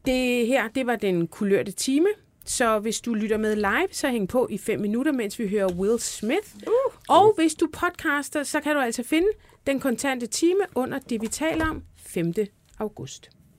Det 0.05 0.47
her, 0.47 0.67
det 0.67 0.87
var 0.87 0.95
den 0.95 1.27
kulørte 1.27 1.71
time. 1.71 2.07
Så 2.45 2.79
hvis 2.79 3.01
du 3.01 3.13
lytter 3.13 3.37
med 3.37 3.55
live, 3.55 3.87
så 3.91 4.09
hæng 4.09 4.29
på 4.29 4.47
i 4.51 4.57
5 4.57 4.79
minutter, 4.79 5.11
mens 5.11 5.39
vi 5.39 5.47
hører 5.47 5.73
Will 5.73 5.99
Smith. 5.99 6.55
Uh. 6.67 6.93
Og 7.09 7.33
hvis 7.35 7.55
du 7.55 7.67
podcaster, 7.73 8.43
så 8.43 8.59
kan 8.61 8.75
du 8.75 8.81
altså 8.81 9.03
finde 9.03 9.27
den 9.67 9.79
kontante 9.79 10.27
time 10.27 10.59
under 10.75 10.99
det, 10.99 11.21
vi 11.21 11.27
taler 11.27 11.65
om 11.65 11.83
5. 11.97 12.33
august. 12.79 13.34